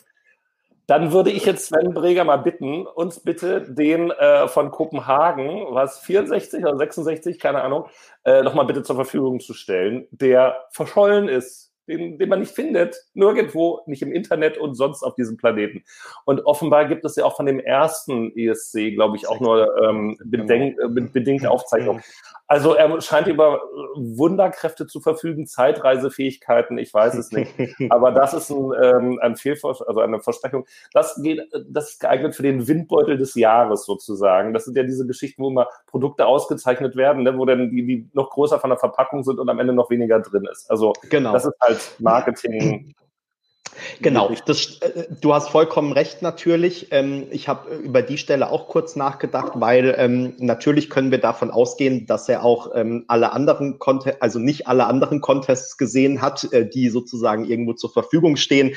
Dann 0.86 1.12
würde 1.12 1.30
ich 1.30 1.46
jetzt 1.46 1.66
Sven 1.66 1.94
Breger 1.94 2.24
mal 2.24 2.36
bitten, 2.36 2.86
uns 2.86 3.20
bitte 3.20 3.62
den 3.62 4.10
äh, 4.10 4.48
von 4.48 4.70
Kopenhagen, 4.70 5.66
was 5.70 5.98
64 6.00 6.62
oder 6.64 6.76
66, 6.76 7.38
keine 7.38 7.62
Ahnung, 7.62 7.86
äh, 8.24 8.42
nochmal 8.42 8.66
bitte 8.66 8.82
zur 8.82 8.96
Verfügung 8.96 9.40
zu 9.40 9.54
stellen, 9.54 10.06
der 10.10 10.66
verschollen 10.70 11.28
ist, 11.28 11.63
den, 11.86 12.18
den 12.18 12.28
man 12.28 12.40
nicht 12.40 12.54
findet, 12.54 12.96
nirgendwo, 13.14 13.80
nicht 13.86 14.02
im 14.02 14.12
Internet 14.12 14.58
und 14.58 14.74
sonst 14.74 15.02
auf 15.02 15.14
diesem 15.14 15.36
Planeten. 15.36 15.84
Und 16.24 16.44
offenbar 16.46 16.86
gibt 16.86 17.04
es 17.04 17.16
ja 17.16 17.24
auch 17.24 17.36
von 17.36 17.46
dem 17.46 17.60
ersten 17.60 18.32
ESC, 18.36 18.94
glaube 18.94 19.16
ich, 19.16 19.28
auch 19.28 19.40
nur 19.40 19.76
ähm, 19.82 20.16
bedenk, 20.24 20.78
äh, 20.78 20.88
bedingte 20.88 21.50
Aufzeichnungen. 21.50 22.02
Also 22.46 22.74
er 22.74 23.00
scheint 23.00 23.26
über 23.26 23.62
Wunderkräfte 23.96 24.86
zu 24.86 25.00
verfügen, 25.00 25.46
Zeitreisefähigkeiten, 25.46 26.76
ich 26.76 26.92
weiß 26.92 27.14
es 27.14 27.32
nicht. 27.32 27.52
Aber 27.90 28.12
das 28.12 28.34
ist 28.34 28.50
ein, 28.50 28.72
ähm, 28.82 29.18
ein 29.22 29.36
Fehlvers 29.36 29.80
also 29.80 30.00
eine 30.00 30.20
Versprechung. 30.20 30.66
Das 30.92 31.20
geht, 31.22 31.40
das 31.68 31.92
ist 31.92 32.00
geeignet 32.00 32.34
für 32.34 32.42
den 32.42 32.68
Windbeutel 32.68 33.16
des 33.16 33.34
Jahres 33.34 33.86
sozusagen. 33.86 34.52
Das 34.52 34.66
sind 34.66 34.76
ja 34.76 34.82
diese 34.82 35.06
Geschichten, 35.06 35.42
wo 35.42 35.48
immer 35.48 35.68
Produkte 35.86 36.26
ausgezeichnet 36.26 36.96
werden, 36.96 37.22
ne, 37.22 37.36
wo 37.38 37.46
dann 37.46 37.70
die, 37.70 37.86
die 37.86 38.10
noch 38.12 38.30
größer 38.30 38.60
von 38.60 38.70
der 38.70 38.78
Verpackung 38.78 39.22
sind 39.22 39.38
und 39.38 39.48
am 39.48 39.58
Ende 39.58 39.72
noch 39.72 39.88
weniger 39.88 40.20
drin 40.20 40.46
ist. 40.50 40.70
Also 40.70 40.92
genau. 41.08 41.32
das 41.32 41.46
ist 41.46 41.56
halt 41.60 41.73
Marketing 41.98 42.94
Genau, 44.00 44.32
das, 44.46 44.78
äh, 44.80 45.06
du 45.20 45.34
hast 45.34 45.50
vollkommen 45.50 45.92
recht 45.92 46.22
natürlich. 46.22 46.88
Ähm, 46.90 47.26
ich 47.30 47.48
habe 47.48 47.74
über 47.76 48.02
die 48.02 48.18
Stelle 48.18 48.50
auch 48.50 48.68
kurz 48.68 48.96
nachgedacht, 48.96 49.52
weil 49.56 49.94
ähm, 49.98 50.34
natürlich 50.38 50.90
können 50.90 51.10
wir 51.10 51.18
davon 51.18 51.50
ausgehen, 51.50 52.06
dass 52.06 52.28
er 52.28 52.44
auch 52.44 52.70
ähm, 52.74 53.04
alle 53.08 53.32
anderen 53.32 53.78
Contests, 53.78 54.20
also 54.20 54.38
nicht 54.38 54.66
alle 54.66 54.86
anderen 54.86 55.20
Contests 55.20 55.76
gesehen 55.76 56.20
hat, 56.20 56.52
äh, 56.52 56.68
die 56.68 56.88
sozusagen 56.88 57.44
irgendwo 57.44 57.72
zur 57.72 57.90
Verfügung 57.92 58.36
stehen. 58.36 58.74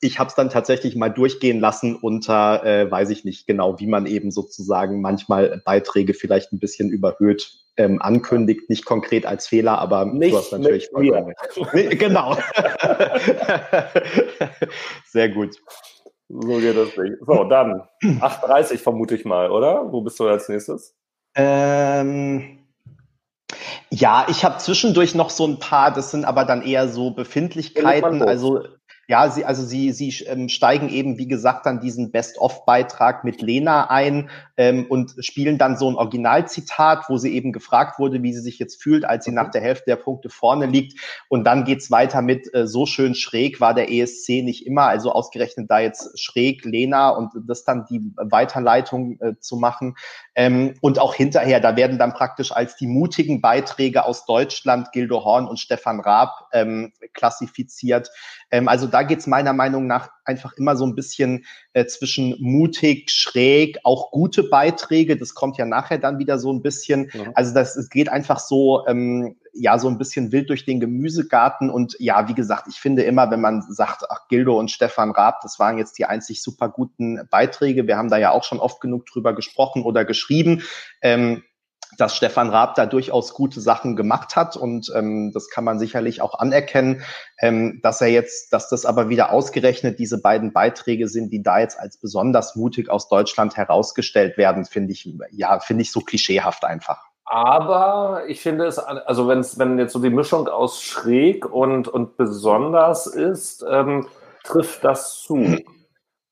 Ich 0.00 0.18
habe 0.18 0.28
es 0.28 0.34
dann 0.34 0.50
tatsächlich 0.50 0.96
mal 0.96 1.08
durchgehen 1.08 1.60
lassen 1.60 1.96
unter, 1.96 2.64
äh, 2.64 2.90
weiß 2.90 3.10
ich 3.10 3.24
nicht 3.24 3.46
genau, 3.46 3.80
wie 3.80 3.86
man 3.86 4.06
eben 4.06 4.30
sozusagen 4.30 5.00
manchmal 5.00 5.62
Beiträge 5.64 6.14
vielleicht 6.14 6.52
ein 6.52 6.58
bisschen 6.58 6.90
überhöht 6.90 7.63
ähm, 7.76 8.00
ankündigt, 8.00 8.70
nicht 8.70 8.84
konkret 8.84 9.26
als 9.26 9.46
Fehler, 9.46 9.78
aber 9.78 10.04
nicht 10.04 10.32
du 10.32 10.38
hast 10.38 10.52
natürlich 10.52 10.88
vollkommen 10.88 11.34
nee, 11.72 11.88
Genau. 11.96 12.36
Sehr 15.06 15.28
gut. 15.30 15.56
So 16.28 16.58
geht 16.58 16.76
das 16.76 16.96
nicht. 16.96 17.14
So, 17.26 17.44
dann 17.44 17.82
8.30 18.02 18.78
vermute 18.78 19.14
ich 19.14 19.24
mal, 19.24 19.50
oder? 19.50 19.92
Wo 19.92 20.00
bist 20.00 20.18
du 20.18 20.26
als 20.26 20.48
nächstes? 20.48 20.96
Ähm, 21.36 22.58
ja, 23.90 24.26
ich 24.28 24.44
habe 24.44 24.58
zwischendurch 24.58 25.14
noch 25.14 25.30
so 25.30 25.46
ein 25.46 25.58
paar, 25.58 25.92
das 25.92 26.10
sind 26.10 26.24
aber 26.24 26.44
dann 26.44 26.62
eher 26.62 26.88
so 26.88 27.10
Befindlichkeiten. 27.10 28.22
Also 28.22 28.64
ja, 29.08 29.30
sie, 29.30 29.44
also 29.44 29.64
sie, 29.64 29.92
sie 29.92 30.10
ähm, 30.26 30.48
steigen 30.48 30.88
eben, 30.88 31.18
wie 31.18 31.28
gesagt, 31.28 31.66
dann 31.66 31.80
diesen 31.80 32.10
Best-of-Beitrag 32.10 33.24
mit 33.24 33.42
Lena 33.42 33.90
ein 33.90 34.30
ähm, 34.56 34.86
und 34.88 35.14
spielen 35.18 35.58
dann 35.58 35.76
so 35.76 35.90
ein 35.90 35.96
Originalzitat, 35.96 37.08
wo 37.08 37.18
sie 37.18 37.34
eben 37.34 37.52
gefragt 37.52 37.98
wurde, 37.98 38.22
wie 38.22 38.32
sie 38.32 38.40
sich 38.40 38.58
jetzt 38.58 38.82
fühlt, 38.82 39.04
als 39.04 39.24
sie 39.24 39.32
nach 39.32 39.50
der 39.50 39.60
Hälfte 39.60 39.84
der 39.86 39.96
Punkte 39.96 40.30
vorne 40.30 40.66
liegt. 40.66 40.98
Und 41.28 41.44
dann 41.44 41.64
geht's 41.64 41.90
weiter 41.90 42.22
mit 42.22 42.52
äh, 42.54 42.66
so 42.66 42.86
schön 42.86 43.14
schräg 43.14 43.60
war 43.60 43.74
der 43.74 43.90
ESC 43.90 44.42
nicht 44.42 44.66
immer, 44.66 44.82
also 44.82 45.12
ausgerechnet 45.12 45.70
da 45.70 45.80
jetzt 45.80 46.18
schräg 46.18 46.64
Lena 46.64 47.10
und 47.10 47.32
das 47.46 47.64
dann 47.64 47.86
die 47.90 48.00
Weiterleitung 48.16 49.18
äh, 49.20 49.34
zu 49.38 49.56
machen. 49.56 49.96
Ähm, 50.34 50.74
und 50.80 50.98
auch 50.98 51.14
hinterher, 51.14 51.60
da 51.60 51.76
werden 51.76 51.98
dann 51.98 52.14
praktisch 52.14 52.52
als 52.52 52.76
die 52.76 52.86
mutigen 52.86 53.40
Beiträge 53.40 54.04
aus 54.04 54.24
Deutschland 54.24 54.92
Gildo 54.92 55.24
Horn 55.24 55.46
und 55.46 55.58
Stefan 55.58 56.00
Raab 56.00 56.48
ähm, 56.52 56.92
klassifiziert. 57.12 58.10
Ähm, 58.54 58.68
also 58.68 58.86
da 58.86 59.02
geht's 59.02 59.26
meiner 59.26 59.52
Meinung 59.52 59.88
nach 59.88 60.10
einfach 60.24 60.52
immer 60.52 60.76
so 60.76 60.86
ein 60.86 60.94
bisschen 60.94 61.44
äh, 61.72 61.86
zwischen 61.86 62.36
mutig, 62.38 63.10
schräg, 63.10 63.80
auch 63.82 64.12
gute 64.12 64.44
Beiträge. 64.44 65.16
Das 65.16 65.34
kommt 65.34 65.58
ja 65.58 65.66
nachher 65.66 65.98
dann 65.98 66.20
wieder 66.20 66.38
so 66.38 66.52
ein 66.52 66.62
bisschen. 66.62 67.10
Ja. 67.12 67.32
Also 67.34 67.52
das 67.52 67.74
es 67.74 67.90
geht 67.90 68.08
einfach 68.08 68.38
so, 68.38 68.86
ähm, 68.86 69.34
ja, 69.52 69.76
so 69.80 69.88
ein 69.88 69.98
bisschen 69.98 70.30
wild 70.30 70.50
durch 70.50 70.64
den 70.64 70.78
Gemüsegarten. 70.78 71.68
Und 71.68 71.96
ja, 71.98 72.28
wie 72.28 72.34
gesagt, 72.34 72.68
ich 72.68 72.76
finde 72.76 73.02
immer, 73.02 73.28
wenn 73.32 73.40
man 73.40 73.60
sagt, 73.62 74.04
ach, 74.08 74.28
Gildo 74.28 74.56
und 74.56 74.70
Stefan 74.70 75.10
Raab, 75.10 75.40
das 75.42 75.58
waren 75.58 75.76
jetzt 75.76 75.98
die 75.98 76.04
einzig 76.04 76.40
super 76.40 76.68
guten 76.68 77.26
Beiträge. 77.30 77.88
Wir 77.88 77.96
haben 77.96 78.08
da 78.08 78.18
ja 78.18 78.30
auch 78.30 78.44
schon 78.44 78.60
oft 78.60 78.80
genug 78.80 79.06
drüber 79.06 79.34
gesprochen 79.34 79.82
oder 79.82 80.04
geschrieben. 80.04 80.62
Ähm, 81.02 81.42
dass 81.98 82.16
Stefan 82.16 82.50
Raab 82.50 82.74
da 82.74 82.86
durchaus 82.86 83.34
gute 83.34 83.60
Sachen 83.60 83.96
gemacht 83.96 84.36
hat 84.36 84.56
und 84.56 84.92
ähm, 84.94 85.32
das 85.32 85.50
kann 85.50 85.64
man 85.64 85.78
sicherlich 85.78 86.20
auch 86.22 86.38
anerkennen, 86.38 87.02
ähm, 87.40 87.80
dass 87.82 88.00
er 88.00 88.08
jetzt, 88.08 88.52
dass 88.52 88.68
das 88.68 88.86
aber 88.86 89.08
wieder 89.08 89.32
ausgerechnet 89.32 89.98
diese 89.98 90.20
beiden 90.20 90.52
Beiträge 90.52 91.08
sind, 91.08 91.32
die 91.32 91.42
da 91.42 91.58
jetzt 91.58 91.78
als 91.78 91.98
besonders 91.98 92.56
mutig 92.56 92.90
aus 92.90 93.08
Deutschland 93.08 93.56
herausgestellt 93.56 94.36
werden, 94.36 94.64
finde 94.64 94.92
ich, 94.92 95.08
ja, 95.30 95.60
finde 95.60 95.82
ich 95.82 95.92
so 95.92 96.00
klischeehaft 96.00 96.64
einfach. 96.64 96.98
Aber 97.26 98.24
ich 98.28 98.42
finde 98.42 98.66
es, 98.66 98.78
also 98.78 99.28
wenn 99.28 99.38
es, 99.38 99.58
wenn 99.58 99.78
jetzt 99.78 99.92
so 99.92 99.98
die 99.98 100.10
Mischung 100.10 100.46
aus 100.46 100.82
schräg 100.82 101.50
und, 101.50 101.88
und 101.88 102.16
besonders 102.16 103.06
ist, 103.06 103.64
ähm, 103.68 104.06
trifft 104.44 104.84
das 104.84 105.22
zu. 105.22 105.58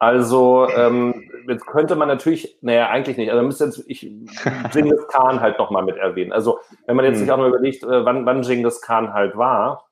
Also 0.03 0.69
ähm, 0.69 1.31
jetzt 1.47 1.65
könnte 1.65 1.95
man 1.95 2.09
natürlich, 2.09 2.59
naja, 2.61 2.89
eigentlich 2.89 3.17
nicht. 3.17 3.31
Also 3.31 3.45
müsste 3.45 3.67
jetzt 3.67 3.85
ich 3.87 4.01
Genghis 4.73 5.07
Khan 5.07 5.41
halt 5.41 5.61
nochmal 5.61 5.85
mit 5.85 5.97
erwähnen. 5.97 6.33
Also 6.33 6.59
wenn 6.89 6.97
man 6.97 7.05
jetzt 7.05 7.19
hm. 7.19 7.21
sich 7.21 7.31
auch 7.31 7.37
mal 7.37 7.49
überlegt, 7.49 7.85
äh, 7.85 8.05
wann, 8.05 8.27
wann 8.27 8.43
Genghis 8.43 8.81
Khan 8.81 9.15
halt 9.15 9.37
war, 9.37 9.89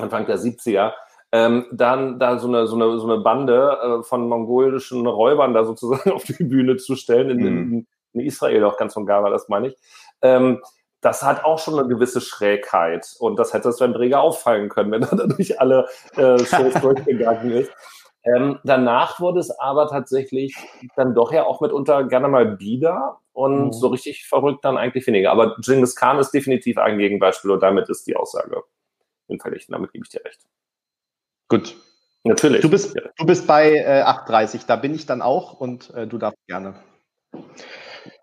Anfang 0.00 0.26
der 0.26 0.40
70er, 0.40 0.94
ähm, 1.30 1.66
dann 1.70 2.18
da 2.18 2.40
so 2.40 2.48
eine, 2.48 2.66
so 2.66 2.74
eine, 2.74 2.98
so 2.98 3.08
eine 3.08 3.22
Bande 3.22 4.00
äh, 4.00 4.02
von 4.02 4.28
mongolischen 4.28 5.06
Räubern 5.06 5.54
da 5.54 5.64
sozusagen 5.64 6.10
auf 6.12 6.24
die 6.24 6.42
Bühne 6.42 6.76
zu 6.76 6.96
stellen, 6.96 7.30
in, 7.30 7.38
hm. 7.38 7.46
in, 7.46 7.86
in 8.14 8.20
Israel 8.22 8.64
auch 8.64 8.76
ganz 8.76 8.96
und 8.96 9.06
gar 9.06 9.22
war 9.22 9.30
das, 9.30 9.48
meine 9.48 9.68
ich. 9.68 9.76
Ähm, 10.22 10.60
das 11.02 11.22
hat 11.22 11.44
auch 11.44 11.60
schon 11.60 11.78
eine 11.78 11.86
gewisse 11.86 12.20
Schrägheit. 12.20 13.14
Und 13.20 13.38
das 13.38 13.52
hätte 13.54 13.70
Sven 13.70 13.92
Breger 13.92 14.22
auffallen 14.22 14.68
können, 14.68 14.90
wenn 14.90 15.04
er 15.04 15.14
dadurch 15.14 15.60
alle 15.60 15.86
äh, 16.16 16.36
Shows 16.44 16.74
durchgegangen 16.82 17.52
ist. 17.52 17.70
Ähm, 18.26 18.58
danach 18.64 19.20
wurde 19.20 19.38
es 19.38 19.50
aber 19.50 19.86
tatsächlich 19.88 20.56
dann 20.96 21.14
doch 21.14 21.32
ja 21.32 21.44
auch 21.44 21.60
mitunter 21.60 22.04
gerne 22.04 22.28
mal 22.28 22.44
bieder 22.44 23.18
und 23.32 23.66
mhm. 23.66 23.72
so 23.72 23.88
richtig 23.88 24.26
verrückt 24.26 24.64
dann 24.64 24.76
eigentlich 24.76 25.06
weniger. 25.06 25.30
Aber 25.30 25.56
Genghis 25.58 25.94
Khan 25.94 26.18
ist 26.18 26.32
definitiv 26.32 26.78
ein 26.78 26.98
Gegenbeispiel 26.98 27.52
und 27.52 27.62
damit 27.62 27.88
ist 27.88 28.06
die 28.06 28.16
Aussage 28.16 28.62
hinfällig. 29.28 29.66
Damit 29.68 29.92
gebe 29.92 30.04
ich 30.04 30.10
dir 30.10 30.24
recht. 30.24 30.40
Gut. 31.48 31.76
Natürlich. 32.24 32.62
Du 32.62 32.70
bist, 32.70 32.96
du 33.18 33.26
bist 33.26 33.46
bei 33.46 33.76
äh, 33.76 34.02
8,30. 34.02 34.66
Da 34.66 34.74
bin 34.74 34.94
ich 34.94 35.06
dann 35.06 35.22
auch 35.22 35.60
und 35.60 35.94
äh, 35.94 36.08
du 36.08 36.18
darfst 36.18 36.44
gerne. 36.48 36.74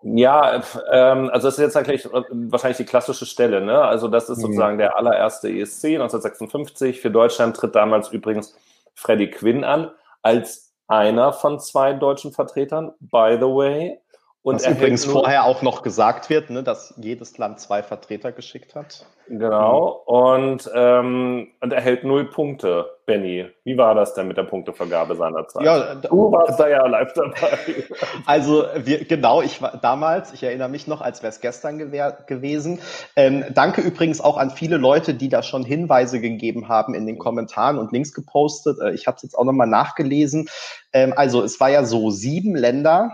Ja, 0.02 0.62
ähm, 0.92 1.30
also 1.30 1.48
das 1.48 1.54
ist 1.54 1.60
jetzt 1.60 1.76
eigentlich 1.76 2.04
äh, 2.04 2.22
wahrscheinlich 2.30 2.76
die 2.76 2.84
klassische 2.84 3.24
Stelle. 3.24 3.62
Ne? 3.62 3.80
Also 3.80 4.08
das 4.08 4.28
ist 4.28 4.38
mhm. 4.38 4.42
sozusagen 4.42 4.78
der 4.78 4.98
allererste 4.98 5.48
ESC 5.48 5.84
1956. 5.94 7.00
Für 7.00 7.10
Deutschland 7.10 7.56
tritt 7.56 7.74
damals 7.74 8.10
übrigens 8.10 8.54
Freddie 8.94 9.30
Quinn 9.30 9.64
an 9.64 9.90
als 10.22 10.74
einer 10.86 11.32
von 11.32 11.60
zwei 11.60 11.92
deutschen 11.92 12.32
Vertretern, 12.32 12.92
by 13.00 13.36
the 13.38 13.46
way. 13.46 14.00
Und 14.44 14.56
Was 14.56 14.66
übrigens 14.66 15.06
vorher 15.06 15.44
auch 15.44 15.62
noch 15.62 15.80
gesagt 15.80 16.28
wird, 16.28 16.50
ne, 16.50 16.62
dass 16.62 16.92
jedes 16.98 17.38
Land 17.38 17.60
zwei 17.60 17.82
Vertreter 17.82 18.30
geschickt 18.30 18.74
hat. 18.74 19.06
Genau. 19.26 20.02
Mhm. 20.06 20.14
Und, 20.14 20.70
ähm, 20.74 21.48
und 21.62 21.72
erhält 21.72 22.04
null 22.04 22.26
Punkte, 22.26 22.90
Benny. 23.06 23.46
Wie 23.64 23.78
war 23.78 23.94
das 23.94 24.12
denn 24.12 24.28
mit 24.28 24.36
der 24.36 24.42
Punktevergabe 24.42 25.16
seinerzeit? 25.16 25.64
Ja, 25.64 25.94
du 25.94 26.30
warst 26.30 26.60
da 26.60 26.68
ja 26.68 26.86
live 26.86 27.14
dabei. 27.14 27.58
Also 28.26 28.66
wir, 28.76 29.06
genau, 29.06 29.40
ich 29.40 29.62
war 29.62 29.78
damals, 29.78 30.34
ich 30.34 30.42
erinnere 30.42 30.68
mich 30.68 30.86
noch, 30.86 31.00
als 31.00 31.22
wäre 31.22 31.30
es 31.30 31.40
gestern 31.40 31.78
gewesen. 31.78 32.80
Ähm, 33.16 33.46
danke 33.54 33.80
übrigens 33.80 34.20
auch 34.20 34.36
an 34.36 34.50
viele 34.50 34.76
Leute, 34.76 35.14
die 35.14 35.30
da 35.30 35.42
schon 35.42 35.64
Hinweise 35.64 36.20
gegeben 36.20 36.68
haben 36.68 36.92
in 36.92 37.06
den 37.06 37.18
Kommentaren 37.18 37.78
und 37.78 37.92
Links 37.92 38.12
gepostet. 38.12 38.78
Äh, 38.78 38.92
ich 38.92 39.06
habe 39.06 39.16
es 39.16 39.22
jetzt 39.22 39.38
auch 39.38 39.44
nochmal 39.44 39.68
nachgelesen. 39.68 40.50
Ähm, 40.92 41.14
also 41.16 41.42
es 41.42 41.58
war 41.60 41.70
ja 41.70 41.84
so 41.84 42.10
sieben 42.10 42.54
Länder 42.54 43.10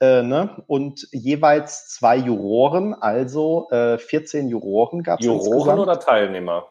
äh, 0.00 0.22
ne? 0.22 0.62
Und 0.66 1.08
jeweils 1.12 1.88
zwei 1.88 2.16
Juroren, 2.16 2.94
also 2.94 3.68
äh, 3.70 3.98
14 3.98 4.48
Juroren 4.48 5.02
gab 5.02 5.20
es. 5.20 5.26
Juroren 5.26 5.52
insgesamt. 5.52 5.80
oder 5.80 6.00
Teilnehmer? 6.00 6.66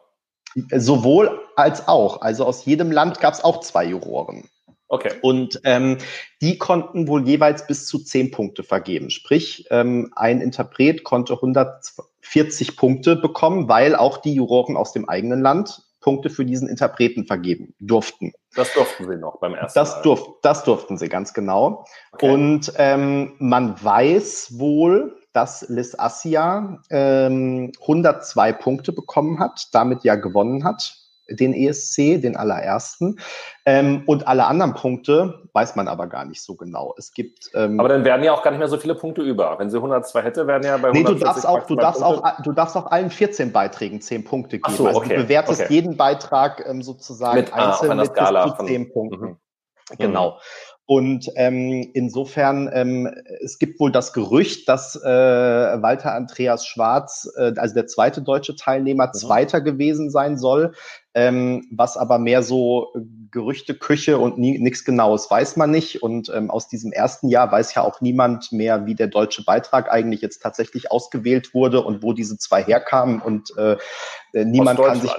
Sowohl 0.72 1.40
als 1.56 1.86
auch. 1.88 2.22
Also 2.22 2.44
aus 2.44 2.64
jedem 2.64 2.90
Land 2.90 3.20
gab 3.20 3.34
es 3.34 3.44
auch 3.44 3.60
zwei 3.60 3.84
Juroren. 3.84 4.48
Okay. 4.88 5.12
Und 5.20 5.60
ähm, 5.64 5.98
die 6.40 6.58
konnten 6.58 7.08
wohl 7.08 7.26
jeweils 7.26 7.66
bis 7.66 7.86
zu 7.86 7.98
zehn 7.98 8.30
Punkte 8.30 8.62
vergeben. 8.62 9.10
Sprich, 9.10 9.66
ähm, 9.70 10.12
ein 10.14 10.40
Interpret 10.40 11.02
konnte 11.02 11.34
140 11.34 12.76
Punkte 12.76 13.16
bekommen, 13.16 13.68
weil 13.68 13.96
auch 13.96 14.18
die 14.18 14.34
Juroren 14.34 14.76
aus 14.76 14.92
dem 14.92 15.08
eigenen 15.08 15.40
Land 15.42 15.82
Punkte 16.06 16.30
für 16.30 16.44
diesen 16.44 16.68
Interpreten 16.68 17.26
vergeben 17.26 17.74
durften. 17.80 18.32
Das 18.54 18.72
durften 18.74 19.10
sie 19.10 19.16
noch 19.16 19.40
beim 19.40 19.54
ersten 19.54 19.76
das 19.76 19.96
Mal. 19.96 20.02
Durf, 20.02 20.22
das 20.40 20.62
durften 20.62 20.96
sie 20.98 21.08
ganz 21.08 21.34
genau. 21.34 21.84
Okay. 22.12 22.32
Und 22.32 22.72
ähm, 22.76 23.32
man 23.40 23.74
weiß 23.82 24.56
wohl, 24.56 25.16
dass 25.32 25.68
Liz 25.68 25.96
Assia 25.98 26.80
ähm, 26.90 27.72
102 27.80 28.52
Punkte 28.52 28.92
bekommen 28.92 29.40
hat, 29.40 29.66
damit 29.72 30.04
ja 30.04 30.14
gewonnen 30.14 30.62
hat 30.62 30.94
den 31.28 31.52
ESC, 31.52 32.20
den 32.20 32.36
allerersten. 32.36 33.18
Ähm, 33.64 34.02
und 34.06 34.28
alle 34.28 34.46
anderen 34.46 34.74
Punkte 34.74 35.48
weiß 35.52 35.76
man 35.76 35.88
aber 35.88 36.06
gar 36.06 36.24
nicht 36.24 36.42
so 36.42 36.54
genau. 36.54 36.94
Es 36.98 37.12
gibt. 37.12 37.50
Ähm, 37.54 37.80
aber 37.80 37.88
dann 37.88 38.04
werden 38.04 38.22
ja 38.22 38.32
auch 38.32 38.42
gar 38.42 38.50
nicht 38.50 38.60
mehr 38.60 38.68
so 38.68 38.78
viele 38.78 38.94
Punkte 38.94 39.22
über. 39.22 39.58
Wenn 39.58 39.70
sie 39.70 39.76
102 39.76 40.22
hätte, 40.22 40.46
wären 40.46 40.62
ja 40.62 40.76
bei 40.76 40.88
140 40.88 40.94
Nee, 40.94 41.18
du 41.18 41.24
darfst 41.24 41.46
auch, 41.46 41.66
du 41.66 41.76
darfst 41.76 42.02
auch, 42.02 42.42
du 42.42 42.52
darfst 42.52 42.76
auch 42.76 42.90
allen 42.90 43.10
14 43.10 43.52
Beiträgen 43.52 44.00
10 44.00 44.24
Punkte 44.24 44.58
geben. 44.58 44.76
So, 44.76 44.84
okay, 44.84 44.98
also 44.98 45.08
du 45.08 45.22
bewertest 45.22 45.60
okay. 45.62 45.72
jeden 45.72 45.96
Beitrag 45.96 46.64
ähm, 46.68 46.82
sozusagen 46.82 47.36
mit, 47.36 47.52
einzeln 47.52 47.92
ah, 47.92 47.94
mit 47.96 48.14
bis 48.14 48.56
zu 48.58 48.64
10 48.64 48.92
Punkten. 48.92 49.24
Mhm. 49.24 49.36
Genau. 49.98 50.38
Und 50.88 51.28
ähm, 51.34 51.90
insofern, 51.94 52.70
ähm, 52.72 53.12
es 53.42 53.58
gibt 53.58 53.80
wohl 53.80 53.90
das 53.90 54.12
Gerücht, 54.12 54.68
dass 54.68 54.94
äh, 54.94 55.08
Walter 55.08 56.14
Andreas 56.14 56.64
Schwarz, 56.64 57.28
äh, 57.36 57.52
also 57.56 57.74
der 57.74 57.88
zweite 57.88 58.22
deutsche 58.22 58.54
Teilnehmer, 58.54 59.08
mhm. 59.08 59.12
Zweiter 59.12 59.60
gewesen 59.60 60.10
sein 60.10 60.38
soll 60.38 60.74
ähm, 61.16 61.66
was 61.70 61.96
aber 61.96 62.18
mehr 62.18 62.42
so 62.42 62.92
Gerüchte, 63.30 63.74
Küche 63.74 64.18
und 64.18 64.36
nichts 64.36 64.84
Genaues 64.84 65.30
weiß 65.30 65.56
man 65.56 65.70
nicht. 65.70 66.02
Und 66.02 66.30
ähm, 66.34 66.50
aus 66.50 66.68
diesem 66.68 66.92
ersten 66.92 67.30
Jahr 67.30 67.50
weiß 67.50 67.74
ja 67.74 67.82
auch 67.82 68.02
niemand 68.02 68.52
mehr, 68.52 68.84
wie 68.84 68.94
der 68.94 69.06
deutsche 69.06 69.42
Beitrag 69.42 69.90
eigentlich 69.90 70.20
jetzt 70.20 70.42
tatsächlich 70.42 70.90
ausgewählt 70.92 71.54
wurde 71.54 71.82
und 71.82 72.02
wo 72.02 72.12
diese 72.12 72.36
zwei 72.36 72.62
herkamen. 72.62 73.22
Und 73.22 73.56
äh, 73.56 73.78
niemand 74.44 74.78
kann 74.78 75.00
sich. 75.00 75.10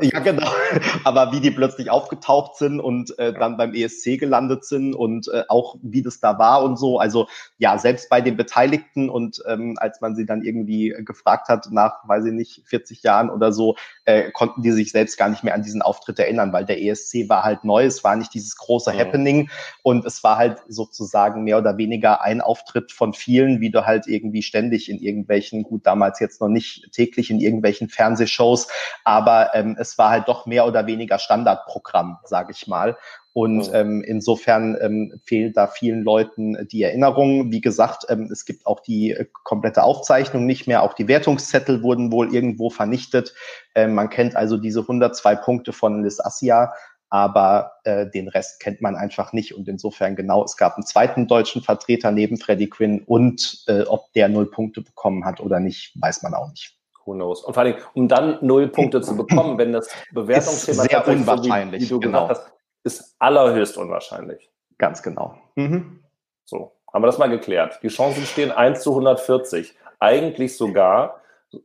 Ja, 0.00 0.20
genau. 0.20 0.48
aber 1.04 1.32
wie 1.32 1.40
die 1.40 1.50
plötzlich 1.50 1.90
aufgetaucht 1.90 2.56
sind 2.56 2.80
und 2.80 3.18
äh, 3.18 3.34
dann 3.34 3.58
beim 3.58 3.74
ESC 3.74 4.18
gelandet 4.18 4.64
sind 4.64 4.94
und 4.94 5.28
äh, 5.28 5.44
auch 5.48 5.76
wie 5.82 6.02
das 6.02 6.20
da 6.20 6.38
war 6.38 6.62
und 6.62 6.78
so. 6.78 6.98
Also 6.98 7.28
ja, 7.58 7.76
selbst 7.76 8.08
bei 8.08 8.22
den 8.22 8.36
Beteiligten 8.36 9.10
und 9.10 9.42
ähm, 9.46 9.74
als 9.76 10.00
man 10.00 10.16
sie 10.16 10.24
dann 10.24 10.42
irgendwie 10.42 10.94
gefragt 11.04 11.48
hat 11.48 11.68
nach, 11.70 12.08
weiß 12.08 12.24
ich 12.24 12.32
nicht, 12.32 12.62
40 12.64 13.02
Jahren 13.02 13.28
oder 13.28 13.52
so, 13.52 13.76
äh, 14.06 14.30
konnten 14.30 14.62
die 14.62 14.72
sich 14.72 14.92
selbst 14.92 15.18
gar 15.18 15.28
nicht 15.28 15.42
nicht 15.42 15.44
mehr 15.44 15.54
an 15.54 15.62
diesen 15.62 15.82
Auftritt 15.82 16.18
erinnern, 16.18 16.52
weil 16.52 16.64
der 16.64 16.80
ESC 16.80 17.28
war 17.28 17.42
halt 17.42 17.64
neu, 17.64 17.84
es 17.84 18.04
war 18.04 18.16
nicht 18.16 18.32
dieses 18.32 18.56
große 18.56 18.92
mhm. 18.92 18.98
Happening 18.98 19.50
und 19.82 20.04
es 20.04 20.22
war 20.22 20.36
halt 20.36 20.58
sozusagen 20.68 21.42
mehr 21.42 21.58
oder 21.58 21.76
weniger 21.76 22.22
ein 22.22 22.40
Auftritt 22.40 22.92
von 22.92 23.12
vielen, 23.12 23.60
wie 23.60 23.70
du 23.70 23.84
halt 23.84 24.06
irgendwie 24.06 24.42
ständig 24.42 24.88
in 24.88 25.00
irgendwelchen, 25.00 25.64
gut, 25.64 25.86
damals 25.86 26.20
jetzt 26.20 26.40
noch 26.40 26.48
nicht 26.48 26.92
täglich 26.92 27.30
in 27.30 27.40
irgendwelchen 27.40 27.88
Fernsehshows, 27.88 28.61
aber 29.04 29.54
ähm, 29.54 29.76
es 29.78 29.98
war 29.98 30.10
halt 30.10 30.28
doch 30.28 30.46
mehr 30.46 30.66
oder 30.66 30.86
weniger 30.86 31.18
Standardprogramm, 31.18 32.18
sage 32.24 32.52
ich 32.52 32.66
mal. 32.66 32.96
Und 33.34 33.68
mhm. 33.68 33.74
ähm, 33.74 34.02
insofern 34.02 34.76
ähm, 34.80 35.20
fehlt 35.24 35.56
da 35.56 35.66
vielen 35.66 36.02
Leuten 36.02 36.68
die 36.68 36.82
Erinnerung. 36.82 37.50
Wie 37.50 37.62
gesagt, 37.62 38.04
ähm, 38.10 38.28
es 38.30 38.44
gibt 38.44 38.66
auch 38.66 38.80
die 38.80 39.12
äh, 39.12 39.26
komplette 39.44 39.84
Aufzeichnung 39.84 40.44
nicht 40.44 40.66
mehr. 40.66 40.82
Auch 40.82 40.92
die 40.92 41.08
Wertungszettel 41.08 41.82
wurden 41.82 42.12
wohl 42.12 42.34
irgendwo 42.34 42.68
vernichtet. 42.68 43.34
Ähm, 43.74 43.94
man 43.94 44.10
kennt 44.10 44.36
also 44.36 44.58
diese 44.58 44.80
102 44.80 45.36
Punkte 45.36 45.72
von 45.72 46.02
Liz 46.02 46.20
Assia, 46.20 46.74
aber 47.08 47.72
äh, 47.84 48.06
den 48.06 48.28
Rest 48.28 48.60
kennt 48.60 48.82
man 48.82 48.96
einfach 48.96 49.32
nicht. 49.32 49.54
Und 49.54 49.66
insofern 49.66 50.14
genau, 50.14 50.44
es 50.44 50.58
gab 50.58 50.76
einen 50.76 50.86
zweiten 50.86 51.26
deutschen 51.26 51.62
Vertreter 51.62 52.10
neben 52.10 52.36
Freddie 52.36 52.68
Quinn 52.68 53.02
und 53.06 53.64
äh, 53.66 53.82
ob 53.82 54.12
der 54.12 54.28
null 54.28 54.50
Punkte 54.50 54.82
bekommen 54.82 55.24
hat 55.24 55.40
oder 55.40 55.58
nicht, 55.58 55.92
weiß 55.98 56.22
man 56.22 56.34
auch 56.34 56.50
nicht. 56.50 56.81
Who 57.04 57.14
knows? 57.14 57.42
Und 57.42 57.54
vor 57.54 57.62
allem, 57.62 57.76
um 57.94 58.08
dann 58.08 58.38
null 58.40 58.68
Punkte 58.68 59.00
zu 59.00 59.16
bekommen, 59.16 59.58
wenn 59.58 59.72
das 59.72 59.88
Bewertungsthema 60.12 60.82
ist 60.82 60.90
sehr 60.90 61.08
unwahrscheinlich, 61.08 61.88
so 61.88 61.96
wie, 61.96 62.00
wie 62.00 62.00
du 62.00 62.00
genau. 62.00 62.28
hast, 62.28 62.52
ist 62.84 63.16
allerhöchst 63.18 63.76
unwahrscheinlich. 63.76 64.50
Ganz 64.78 65.02
genau. 65.02 65.36
Mhm. 65.54 66.00
So, 66.44 66.72
haben 66.92 67.02
wir 67.02 67.06
das 67.06 67.18
mal 67.18 67.28
geklärt. 67.28 67.80
Die 67.82 67.88
Chancen 67.88 68.24
stehen 68.24 68.50
1 68.50 68.82
zu 68.82 68.90
140. 68.90 69.74
Eigentlich 69.98 70.56
sogar 70.56 71.20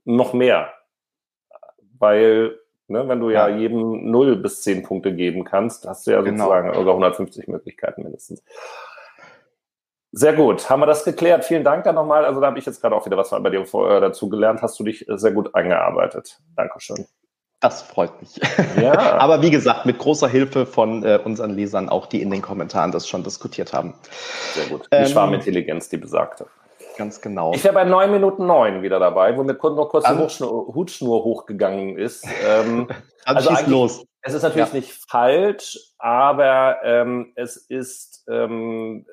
noch 0.05 0.33
mehr. 0.33 0.73
Weil, 1.99 2.59
ne, 2.87 3.07
wenn 3.07 3.19
du 3.19 3.29
ja, 3.29 3.47
ja 3.47 3.57
jedem 3.57 4.11
0 4.11 4.35
bis 4.37 4.61
10 4.61 4.83
Punkte 4.83 5.15
geben 5.15 5.43
kannst, 5.43 5.87
hast 5.87 6.05
du 6.05 6.11
ja 6.11 6.21
genau. 6.21 6.45
sozusagen 6.45 6.79
über 6.79 6.91
150 6.91 7.47
Möglichkeiten 7.47 8.03
mindestens. 8.03 8.43
Sehr 10.17 10.33
gut, 10.33 10.67
haben 10.67 10.79
wir 10.79 10.87
das 10.87 11.03
geklärt. 11.03 11.45
Vielen 11.45 11.63
Dank 11.63 11.83
dann 11.83 11.93
nochmal. 11.93 12.25
Also 12.25 12.41
da 12.41 12.47
habe 12.47 12.57
ich 12.57 12.65
jetzt 12.65 12.81
gerade 12.81 12.95
auch 12.95 13.05
wieder 13.05 13.17
was 13.17 13.29
bei 13.29 13.51
dir 13.51 13.59
äh, 13.61 14.01
dazu 14.01 14.29
gelernt. 14.29 14.63
Hast 14.63 14.79
du 14.79 14.83
dich 14.83 15.05
sehr 15.07 15.31
gut 15.31 15.53
eingearbeitet. 15.53 16.39
Dankeschön. 16.55 17.05
Das 17.59 17.83
freut 17.83 18.19
mich. 18.19 18.39
Ja. 18.81 19.19
Aber 19.19 19.43
wie 19.43 19.51
gesagt, 19.51 19.85
mit 19.85 19.99
großer 19.99 20.27
Hilfe 20.27 20.65
von 20.65 21.03
äh, 21.03 21.19
unseren 21.23 21.51
Lesern, 21.51 21.87
auch 21.87 22.07
die 22.07 22.23
in 22.23 22.31
den 22.31 22.41
Kommentaren 22.41 22.91
das 22.91 23.07
schon 23.07 23.23
diskutiert 23.23 23.73
haben. 23.73 23.93
Sehr 24.55 24.65
gut. 24.65 24.87
Die 24.91 24.97
ähm, 24.97 25.05
Schwarmintelligenz, 25.05 25.87
die 25.89 25.97
besagte. 25.97 26.47
Ganz 26.97 27.21
genau. 27.21 27.53
Ich 27.53 27.63
wäre 27.63 27.75
bei 27.75 27.83
9 27.83 28.11
Minuten 28.11 28.47
9 28.47 28.81
wieder 28.81 28.97
dabei, 28.97 29.37
wo 29.37 29.43
mir 29.43 29.53
noch 29.53 29.89
kurz 29.89 30.07
die 30.07 30.17
Hutschnur, 30.17 30.73
Hutschnur 30.73 31.23
hochgegangen 31.25 31.95
ist. 31.95 32.25
Ähm, 32.43 32.87
also 33.25 33.49
eigentlich, 33.49 33.67
los. 33.67 34.03
Es 34.23 34.33
ist 34.33 34.41
natürlich 34.41 34.69
ja. 34.69 34.75
nicht 34.75 34.93
falsch, 35.07 35.77
aber 35.99 36.77
ähm, 36.83 37.33
es 37.35 37.55
ist 37.55 38.25
ähm, 38.27 39.05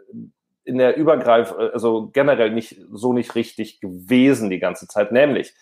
in 0.65 0.79
der 0.79 0.97
Übergreif, 0.97 1.53
also 1.53 2.09
generell 2.13 2.51
nicht 2.51 2.81
so 2.93 3.13
nicht 3.13 3.35
richtig 3.35 3.81
gewesen 3.81 4.51
die 4.51 4.59
ganze 4.59 4.87
Zeit. 4.89 5.13
Nämlich, 5.13 5.55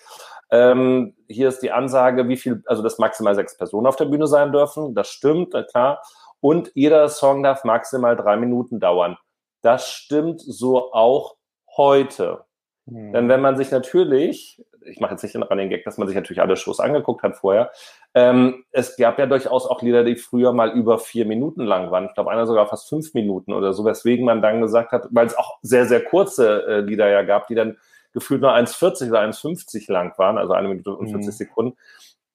ähm, 0.50 1.14
hier 1.28 1.48
ist 1.48 1.60
die 1.60 1.72
Ansage, 1.72 2.28
wie 2.28 2.36
viel, 2.36 2.62
also 2.66 2.82
dass 2.82 2.98
maximal 2.98 3.34
sechs 3.34 3.56
Personen 3.56 3.86
auf 3.86 3.96
der 3.96 4.04
Bühne 4.04 4.26
sein 4.26 4.52
dürfen. 4.52 4.94
Das 4.94 5.08
stimmt, 5.08 5.54
klar. 5.70 6.02
Und 6.40 6.72
jeder 6.74 7.08
Song 7.08 7.42
darf 7.42 7.64
maximal 7.64 8.16
drei 8.16 8.36
Minuten 8.36 8.80
dauern. 8.80 9.16
Das 9.62 9.88
stimmt 9.88 10.40
so 10.40 10.92
auch 10.92 11.36
heute. 11.76 12.44
Hm. 12.86 13.12
Denn 13.12 13.28
wenn 13.28 13.40
man 13.40 13.56
sich 13.56 13.70
natürlich, 13.70 14.62
ich 14.84 15.00
mache 15.00 15.12
jetzt 15.12 15.22
nicht 15.22 15.34
den 15.34 15.42
Running 15.42 15.68
Gag, 15.68 15.84
dass 15.84 15.98
man 15.98 16.08
sich 16.08 16.16
natürlich 16.16 16.40
alle 16.40 16.56
Shows 16.56 16.80
angeguckt 16.80 17.22
hat 17.22 17.36
vorher, 17.36 17.70
ähm, 18.14 18.64
es 18.72 18.96
gab 18.96 19.18
ja 19.18 19.26
durchaus 19.26 19.66
auch 19.66 19.82
Lieder, 19.82 20.04
die 20.04 20.16
früher 20.16 20.52
mal 20.52 20.70
über 20.72 20.98
vier 20.98 21.24
Minuten 21.24 21.62
lang 21.62 21.90
waren. 21.90 22.06
Ich 22.06 22.14
glaube, 22.14 22.30
einer 22.30 22.46
sogar 22.46 22.66
fast 22.66 22.88
fünf 22.88 23.14
Minuten 23.14 23.52
oder 23.52 23.72
so, 23.72 23.84
weswegen 23.84 24.24
man 24.24 24.42
dann 24.42 24.60
gesagt 24.60 24.92
hat, 24.92 25.06
weil 25.10 25.26
es 25.26 25.36
auch 25.36 25.58
sehr, 25.62 25.86
sehr 25.86 26.04
kurze 26.04 26.66
äh, 26.66 26.80
Lieder 26.80 27.08
ja 27.08 27.22
gab, 27.22 27.46
die 27.46 27.54
dann 27.54 27.78
gefühlt 28.12 28.42
nur 28.42 28.52
1,40 28.52 29.08
oder 29.08 29.22
1,50 29.22 29.90
lang 29.90 30.16
waren, 30.18 30.36
also 30.36 30.52
eine 30.52 30.68
Minute 30.68 30.94
und 30.94 31.08
40 31.08 31.26
mhm. 31.26 31.32
Sekunden, 31.32 31.76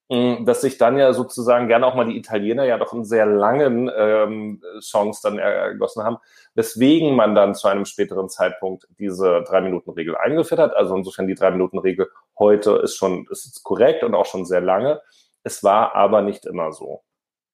dass 0.09 0.61
sich 0.61 0.77
dann 0.77 0.97
ja 0.97 1.11
sozusagen 1.11 1.67
gerne 1.67 1.85
auch 1.85 1.95
mal 1.95 2.05
die 2.05 2.17
Italiener 2.17 2.63
ja 2.63 2.77
doch 2.77 2.93
in 2.93 3.03
sehr 3.03 3.25
langen 3.25 3.91
ähm, 3.93 4.61
Songs 4.79 5.19
dann 5.19 5.37
ergossen 5.37 6.03
haben, 6.03 6.17
weswegen 6.55 7.13
man 7.13 7.35
dann 7.35 7.55
zu 7.55 7.67
einem 7.67 7.83
späteren 7.83 8.29
Zeitpunkt 8.29 8.87
diese 8.99 9.43
Drei-Minuten-Regel 9.43 10.15
eingeführt 10.15 10.61
hat. 10.61 10.75
Also 10.75 10.95
insofern 10.95 11.27
die 11.27 11.35
Drei-Minuten-Regel 11.35 12.09
heute 12.39 12.77
ist 12.77 12.95
schon 12.95 13.27
ist 13.29 13.61
korrekt 13.63 14.03
und 14.03 14.15
auch 14.15 14.25
schon 14.25 14.45
sehr 14.45 14.61
lange. 14.61 15.01
Es 15.43 15.63
war 15.63 15.93
aber 15.95 16.21
nicht 16.21 16.45
immer 16.45 16.71
so. 16.71 17.03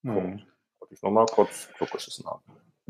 Hm. 0.03 0.13
Punkt. 0.13 0.47
Wollte 0.79 0.93
ich 0.93 1.01
nochmal 1.01 1.25
kurz 1.25 1.69
zurückgeschissen 1.77 2.25
haben. 2.27 2.43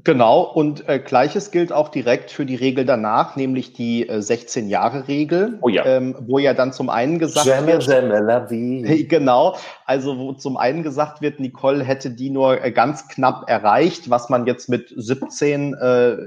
Genau, 0.06 0.42
und 0.42 0.90
äh, 0.90 1.00
gleiches 1.00 1.52
gilt 1.52 1.72
auch 1.72 1.88
direkt 1.88 2.30
für 2.30 2.46
die 2.46 2.56
Regel 2.56 2.84
danach, 2.84 3.38
nämlich 3.38 3.72
die 3.72 4.08
äh, 4.10 4.18
16-Jahre-Regel, 4.18 5.60
oh 5.62 5.70
ja. 5.70 5.86
ähm, 5.86 6.16
wo 6.28 6.40
ja 6.40 6.54
dann 6.54 6.74
zum 6.74 6.90
einen 6.90 7.20
gesagt 7.20 7.48
Jamais, 7.48 7.88
wird, 7.88 8.04
jamais 8.12 9.08
genau, 9.08 9.56
also 9.86 10.18
wo 10.18 10.34
zum 10.34 10.58
einen 10.58 10.84
gesagt 10.84 11.22
wird, 11.22 11.40
Nicole 11.40 11.86
hätte 11.86 12.10
die 12.10 12.30
nur 12.30 12.62
äh, 12.62 12.72
ganz 12.72 13.08
knapp 13.08 13.50
erreicht, 13.50 14.10
was 14.10 14.30
man 14.30 14.46
jetzt 14.46 14.68
mit 14.68 14.94
17 14.94 15.74
äh, 15.74 16.18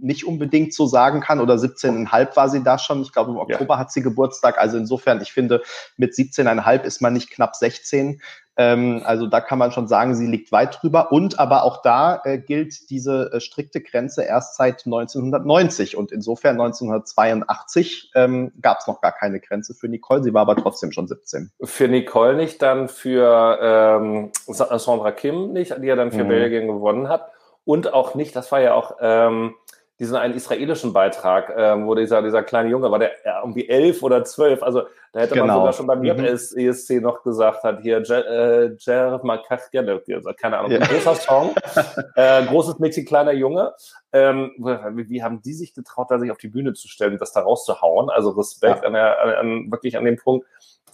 nicht 0.00 0.24
unbedingt 0.24 0.74
so 0.74 0.86
sagen 0.86 1.20
kann 1.20 1.40
oder 1.40 1.54
17,5 1.54 2.36
war 2.36 2.48
sie 2.48 2.62
da 2.62 2.78
schon. 2.78 3.02
Ich 3.02 3.12
glaube, 3.12 3.30
im 3.30 3.38
Oktober 3.38 3.74
ja. 3.74 3.80
hat 3.80 3.90
sie 3.90 4.02
Geburtstag. 4.02 4.58
Also 4.58 4.76
insofern, 4.76 5.20
ich 5.22 5.32
finde, 5.32 5.62
mit 5.96 6.12
17,5 6.12 6.82
ist 6.82 7.00
man 7.00 7.14
nicht 7.14 7.30
knapp 7.30 7.56
16. 7.56 8.20
Ähm, 8.56 9.02
also 9.04 9.26
da 9.26 9.40
kann 9.40 9.58
man 9.58 9.72
schon 9.72 9.88
sagen, 9.88 10.14
sie 10.14 10.26
liegt 10.26 10.52
weit 10.52 10.78
drüber. 10.80 11.12
Und 11.12 11.38
aber 11.38 11.64
auch 11.64 11.82
da 11.82 12.20
äh, 12.24 12.38
gilt 12.38 12.90
diese 12.90 13.32
äh, 13.32 13.40
strikte 13.40 13.80
Grenze 13.80 14.22
erst 14.22 14.56
seit 14.56 14.86
1990. 14.86 15.96
Und 15.96 16.12
insofern 16.12 16.60
1982 16.60 18.12
ähm, 18.14 18.52
gab 18.60 18.78
es 18.80 18.86
noch 18.86 19.00
gar 19.00 19.12
keine 19.12 19.40
Grenze 19.40 19.74
für 19.74 19.88
Nicole. 19.88 20.22
Sie 20.22 20.34
war 20.34 20.42
aber 20.42 20.56
trotzdem 20.56 20.92
schon 20.92 21.08
17. 21.08 21.50
Für 21.62 21.88
Nicole 21.88 22.36
nicht, 22.36 22.62
dann 22.62 22.88
für 22.88 23.58
ähm, 23.60 24.30
Sandra 24.46 25.10
Kim 25.12 25.52
nicht, 25.52 25.74
die 25.82 25.86
ja 25.86 25.96
dann 25.96 26.12
für 26.12 26.24
mhm. 26.24 26.28
Belgien 26.28 26.66
gewonnen 26.68 27.08
hat. 27.08 27.30
Und 27.64 27.94
auch 27.94 28.14
nicht, 28.14 28.36
das 28.36 28.52
war 28.52 28.60
ja 28.60 28.74
auch 28.74 28.96
ähm, 29.00 29.54
diesen 29.98 30.16
einen 30.16 30.34
israelischen 30.34 30.92
Beitrag, 30.92 31.52
ähm, 31.56 31.86
wo 31.86 31.94
dieser, 31.94 32.20
dieser 32.22 32.42
kleine 32.42 32.68
Junge 32.68 32.90
war, 32.90 32.98
der 32.98 33.12
ja, 33.24 33.40
irgendwie 33.40 33.68
elf 33.68 34.02
oder 34.02 34.24
zwölf, 34.24 34.62
also 34.62 34.82
da 35.12 35.20
hätte 35.20 35.34
genau. 35.34 35.46
man 35.46 35.56
sogar 35.56 35.72
schon 35.72 35.86
beim 35.86 36.00
mhm. 36.00 36.24
ESC 36.24 37.00
noch 37.00 37.22
gesagt 37.22 37.62
hat, 37.62 37.80
hier, 37.82 38.02
Jer 38.02 39.20
Makachgele, 39.22 40.02
also, 40.12 40.32
keine 40.36 40.58
Ahnung, 40.58 40.72
ja. 40.72 40.78
großer 40.80 41.14
Song, 41.14 41.54
äh, 42.16 42.44
großes 42.46 42.80
Mädchen, 42.80 43.04
kleiner 43.04 43.32
Junge. 43.32 43.72
Ähm, 44.12 44.52
wie 44.58 45.22
haben 45.22 45.40
die 45.42 45.54
sich 45.54 45.72
getraut, 45.72 46.10
da 46.10 46.18
sich 46.18 46.32
auf 46.32 46.38
die 46.38 46.48
Bühne 46.48 46.72
zu 46.72 46.88
stellen, 46.88 47.16
das 47.18 47.32
da 47.32 47.40
rauszuhauen? 47.40 48.10
Also 48.10 48.30
Respekt 48.30 48.82
ja. 48.82 48.86
an, 48.88 48.92
der, 48.94 49.20
an, 49.20 49.30
an, 49.34 49.70
wirklich 49.70 49.96
an 49.96 50.04
dem 50.04 50.16
Punkt. 50.16 50.46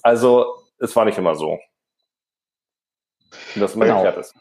Also 0.03 0.55
es 0.79 0.95
war 0.95 1.07
nicht 1.07 1.17
immer 1.17 1.35
so. 1.35 1.59
Und 3.55 3.61
das 3.61 3.75
mal 3.75 3.87
genau. 3.87 4.05
ist. 4.19 4.35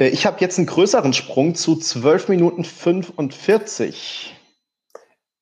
Äh, 0.00 0.08
ich 0.08 0.26
habe 0.26 0.40
jetzt 0.40 0.58
einen 0.58 0.66
größeren 0.66 1.12
Sprung 1.12 1.54
zu 1.54 1.76
12 1.76 2.28
Minuten 2.28 2.64
45. 2.64 4.36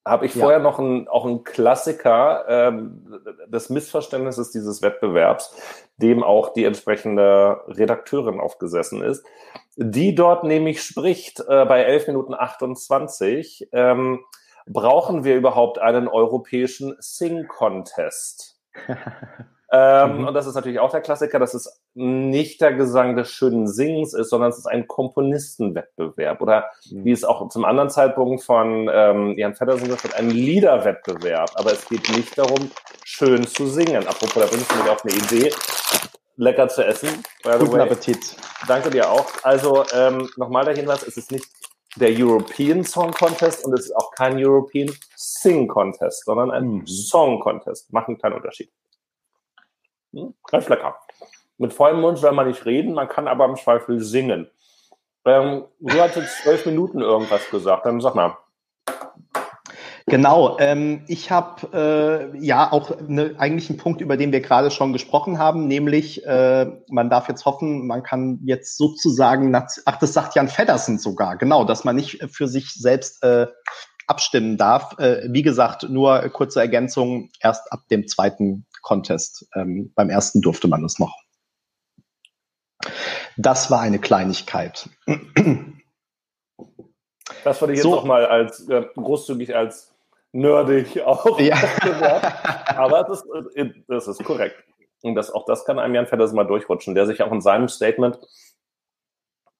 Habe 0.06 0.26
ich 0.26 0.34
ja. 0.34 0.40
vorher 0.42 0.58
noch 0.58 0.78
ein, 0.78 1.06
auch 1.08 1.24
einen 1.26 1.44
Klassiker 1.44 2.44
ähm, 2.48 3.20
des 3.46 3.70
Missverständnisses 3.70 4.50
dieses 4.50 4.82
Wettbewerbs, 4.82 5.54
dem 5.98 6.22
auch 6.22 6.52
die 6.54 6.64
entsprechende 6.64 7.60
Redakteurin 7.68 8.40
aufgesessen 8.40 9.02
ist, 9.02 9.24
die 9.76 10.14
dort 10.14 10.44
nämlich 10.44 10.82
spricht 10.82 11.40
äh, 11.40 11.64
bei 11.66 11.82
11 11.82 12.06
Minuten 12.08 12.32
28, 12.32 13.68
ähm, 13.72 14.20
brauchen 14.66 15.24
wir 15.24 15.36
überhaupt 15.36 15.78
einen 15.78 16.08
europäischen 16.08 16.96
Sing-Contest? 17.00 18.58
Ähm, 19.70 20.20
mhm. 20.20 20.28
Und 20.28 20.34
das 20.34 20.46
ist 20.46 20.54
natürlich 20.54 20.78
auch 20.78 20.90
der 20.90 21.02
Klassiker, 21.02 21.38
dass 21.38 21.52
es 21.52 21.82
nicht 21.94 22.60
der 22.60 22.72
Gesang 22.72 23.16
des 23.16 23.30
schönen 23.30 23.66
Singens 23.66 24.14
ist, 24.14 24.30
sondern 24.30 24.50
es 24.50 24.58
ist 24.58 24.66
ein 24.66 24.88
Komponistenwettbewerb. 24.88 26.40
Oder 26.40 26.70
mhm. 26.90 27.04
wie 27.04 27.12
es 27.12 27.24
auch 27.24 27.46
zum 27.50 27.64
anderen 27.64 27.90
Zeitpunkt 27.90 28.42
von 28.42 28.90
ähm, 28.92 29.36
Jan 29.36 29.54
Feddersen 29.54 29.88
gesagt 29.88 30.04
hat, 30.04 30.14
ein 30.14 30.30
Liederwettbewerb. 30.30 31.50
Aber 31.54 31.72
es 31.72 31.86
geht 31.86 32.08
nicht 32.16 32.38
darum, 32.38 32.70
schön 33.04 33.46
zu 33.46 33.66
singen. 33.66 34.06
Apropos, 34.06 34.42
da 34.42 34.46
bringst 34.46 34.72
du 34.72 34.76
mich 34.76 34.90
auf 34.90 35.04
eine 35.04 35.14
Idee. 35.14 35.52
Lecker 36.36 36.68
zu 36.68 36.84
essen. 36.84 37.08
Guten. 37.42 37.80
Appetit. 37.80 38.36
Danke 38.66 38.90
dir 38.90 39.10
auch. 39.10 39.26
Also 39.42 39.84
ähm, 39.92 40.28
nochmal 40.36 40.64
der 40.64 40.76
Hinweis, 40.76 41.02
es 41.02 41.16
ist 41.16 41.32
nicht 41.32 41.46
der 41.96 42.10
European 42.12 42.84
Song 42.84 43.10
Contest 43.10 43.64
und 43.64 43.72
es 43.74 43.86
ist 43.86 43.96
auch 43.96 44.12
kein 44.12 44.36
European 44.42 44.88
Sing 45.16 45.66
Contest, 45.66 46.24
sondern 46.24 46.52
ein 46.52 46.68
mhm. 46.68 46.86
Song 46.86 47.40
Contest. 47.40 47.92
Macht 47.92 48.08
einen 48.08 48.18
kleinen 48.18 48.36
Unterschied. 48.36 48.70
Hm? 50.12 50.34
Ganz 50.50 50.68
lecker. 50.68 50.96
Mit 51.58 51.72
vollem 51.72 52.00
Mund 52.00 52.18
soll 52.18 52.32
man 52.32 52.46
nicht 52.46 52.64
reden, 52.66 52.94
man 52.94 53.08
kann 53.08 53.28
aber 53.28 53.44
im 53.44 53.56
Zweifel 53.56 54.00
singen. 54.00 54.48
Ähm, 55.24 55.64
du 55.80 56.00
hast 56.00 56.16
jetzt 56.16 56.42
zwölf 56.42 56.64
Minuten 56.66 57.00
irgendwas 57.00 57.50
gesagt, 57.50 57.84
dann 57.84 58.00
sag 58.00 58.14
mal. 58.14 58.36
Genau, 60.06 60.56
ähm, 60.58 61.04
ich 61.06 61.30
habe 61.30 62.32
äh, 62.32 62.38
ja 62.38 62.72
auch 62.72 62.98
ne, 63.06 63.34
eigentlich 63.36 63.68
einen 63.68 63.78
Punkt, 63.78 64.00
über 64.00 64.16
den 64.16 64.32
wir 64.32 64.40
gerade 64.40 64.70
schon 64.70 64.94
gesprochen 64.94 65.38
haben, 65.38 65.66
nämlich 65.66 66.24
äh, 66.24 66.66
man 66.88 67.10
darf 67.10 67.28
jetzt 67.28 67.44
hoffen, 67.44 67.86
man 67.86 68.02
kann 68.02 68.38
jetzt 68.44 68.78
sozusagen, 68.78 69.54
ach, 69.54 69.98
das 69.98 70.14
sagt 70.14 70.34
Jan 70.34 70.48
Feddersen 70.48 70.98
sogar, 70.98 71.36
genau, 71.36 71.64
dass 71.64 71.84
man 71.84 71.96
nicht 71.96 72.24
für 72.32 72.48
sich 72.48 72.72
selbst 72.72 73.22
äh, 73.22 73.48
abstimmen 74.06 74.56
darf. 74.56 74.98
Äh, 74.98 75.28
wie 75.30 75.42
gesagt, 75.42 75.86
nur 75.90 76.20
kurze 76.30 76.60
Ergänzung, 76.60 77.28
erst 77.40 77.70
ab 77.70 77.80
dem 77.90 78.08
zweiten 78.08 78.64
Contest. 78.82 79.48
Ähm, 79.54 79.92
beim 79.94 80.10
ersten 80.10 80.40
durfte 80.40 80.68
man 80.68 80.82
das 80.82 80.98
noch. 80.98 81.16
Das 83.36 83.70
war 83.70 83.80
eine 83.80 83.98
Kleinigkeit. 83.98 84.88
Das 87.44 87.60
würde 87.60 87.72
ich 87.72 87.78
jetzt 87.78 87.84
so. 87.84 87.94
noch 87.94 88.04
mal 88.04 88.26
als 88.26 88.68
äh, 88.68 88.84
großzügig 88.94 89.54
als 89.54 89.94
nerdig 90.32 91.00
auch 91.06 91.38
ja. 91.38 91.56
Aber 92.76 93.04
das 93.04 93.24
ist, 93.54 93.74
das 93.86 94.08
ist 94.08 94.24
korrekt. 94.24 94.56
Und 95.02 95.14
das, 95.14 95.30
auch 95.30 95.44
das 95.44 95.64
kann 95.64 95.78
einem 95.78 95.94
Jan 95.94 96.06
Fedders 96.06 96.32
mal 96.32 96.44
durchrutschen, 96.44 96.94
der 96.94 97.06
sich 97.06 97.22
auch 97.22 97.32
in 97.32 97.40
seinem 97.40 97.68
Statement 97.68 98.18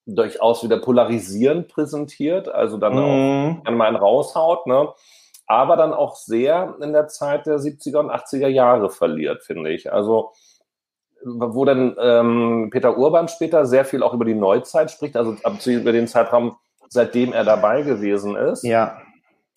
durchaus 0.06 0.64
wieder 0.64 0.78
polarisierend 0.78 1.68
präsentiert, 1.68 2.48
also 2.48 2.78
dann 2.78 2.94
mm. 2.94 3.62
auch 3.64 3.70
mal 3.70 3.86
einen 3.86 3.96
raushaut. 3.96 4.66
Ne? 4.66 4.92
Aber 5.48 5.76
dann 5.76 5.94
auch 5.94 6.14
sehr 6.14 6.76
in 6.80 6.92
der 6.92 7.08
Zeit 7.08 7.46
der 7.46 7.58
70er 7.58 7.98
und 7.98 8.10
80er 8.10 8.48
Jahre 8.48 8.90
verliert, 8.90 9.42
finde 9.42 9.72
ich. 9.72 9.92
Also 9.92 10.32
wo 11.24 11.64
dann 11.64 11.96
ähm, 12.00 12.68
Peter 12.70 12.96
Urban 12.96 13.28
später 13.28 13.66
sehr 13.66 13.84
viel 13.84 14.02
auch 14.02 14.14
über 14.14 14.24
die 14.24 14.34
Neuzeit 14.34 14.90
spricht, 14.90 15.16
also 15.16 15.36
über 15.66 15.92
den 15.92 16.06
Zeitraum, 16.06 16.56
seitdem 16.88 17.32
er 17.32 17.44
dabei 17.44 17.82
gewesen 17.82 18.36
ist. 18.36 18.62
Ja. 18.62 18.98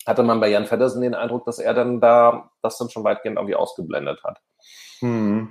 Hatte 0.04 0.24
man 0.24 0.40
bei 0.40 0.48
Jan 0.48 0.66
Feddersen 0.66 1.02
den 1.02 1.14
Eindruck, 1.14 1.44
dass 1.44 1.60
er 1.60 1.74
dann 1.74 2.00
da 2.00 2.50
das 2.62 2.78
dann 2.78 2.90
schon 2.90 3.04
weitgehend 3.04 3.36
irgendwie 3.36 3.54
ausgeblendet 3.54 4.24
hat. 4.24 4.40
Hm. 4.98 5.50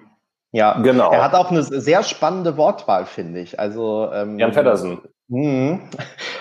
Ja, 0.51 0.79
genau. 0.81 1.11
Er 1.11 1.23
hat 1.23 1.33
auch 1.33 1.49
eine 1.49 1.63
sehr 1.63 2.03
spannende 2.03 2.57
Wortwahl, 2.57 3.05
finde 3.05 3.39
ich. 3.39 3.59
Also 3.59 4.09
ähm, 4.11 4.37
Jan 4.37 4.53
Feddersen. 4.53 4.99
Mhm. 5.29 5.83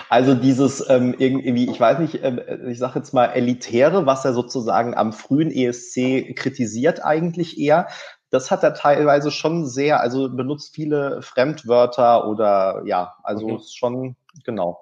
Also 0.09 0.35
dieses 0.35 0.87
ähm, 0.89 1.15
irgendwie, 1.17 1.69
ich 1.69 1.79
weiß 1.79 1.99
nicht, 1.99 2.21
äh, 2.21 2.59
ich 2.69 2.77
sage 2.77 2.99
jetzt 2.99 3.13
mal 3.13 3.27
elitäre, 3.27 4.05
was 4.05 4.25
er 4.25 4.33
sozusagen 4.33 4.95
am 4.95 5.13
frühen 5.13 5.49
ESC 5.49 6.35
kritisiert 6.35 7.05
eigentlich 7.05 7.57
eher. 7.57 7.87
Das 8.31 8.51
hat 8.51 8.63
er 8.63 8.73
teilweise 8.73 9.31
schon 9.31 9.65
sehr, 9.65 10.01
also 10.01 10.29
benutzt 10.29 10.75
viele 10.75 11.21
Fremdwörter 11.21 12.27
oder 12.27 12.81
ja, 12.85 13.15
also 13.23 13.47
mhm. 13.47 13.61
schon 13.65 14.15
genau. 14.43 14.81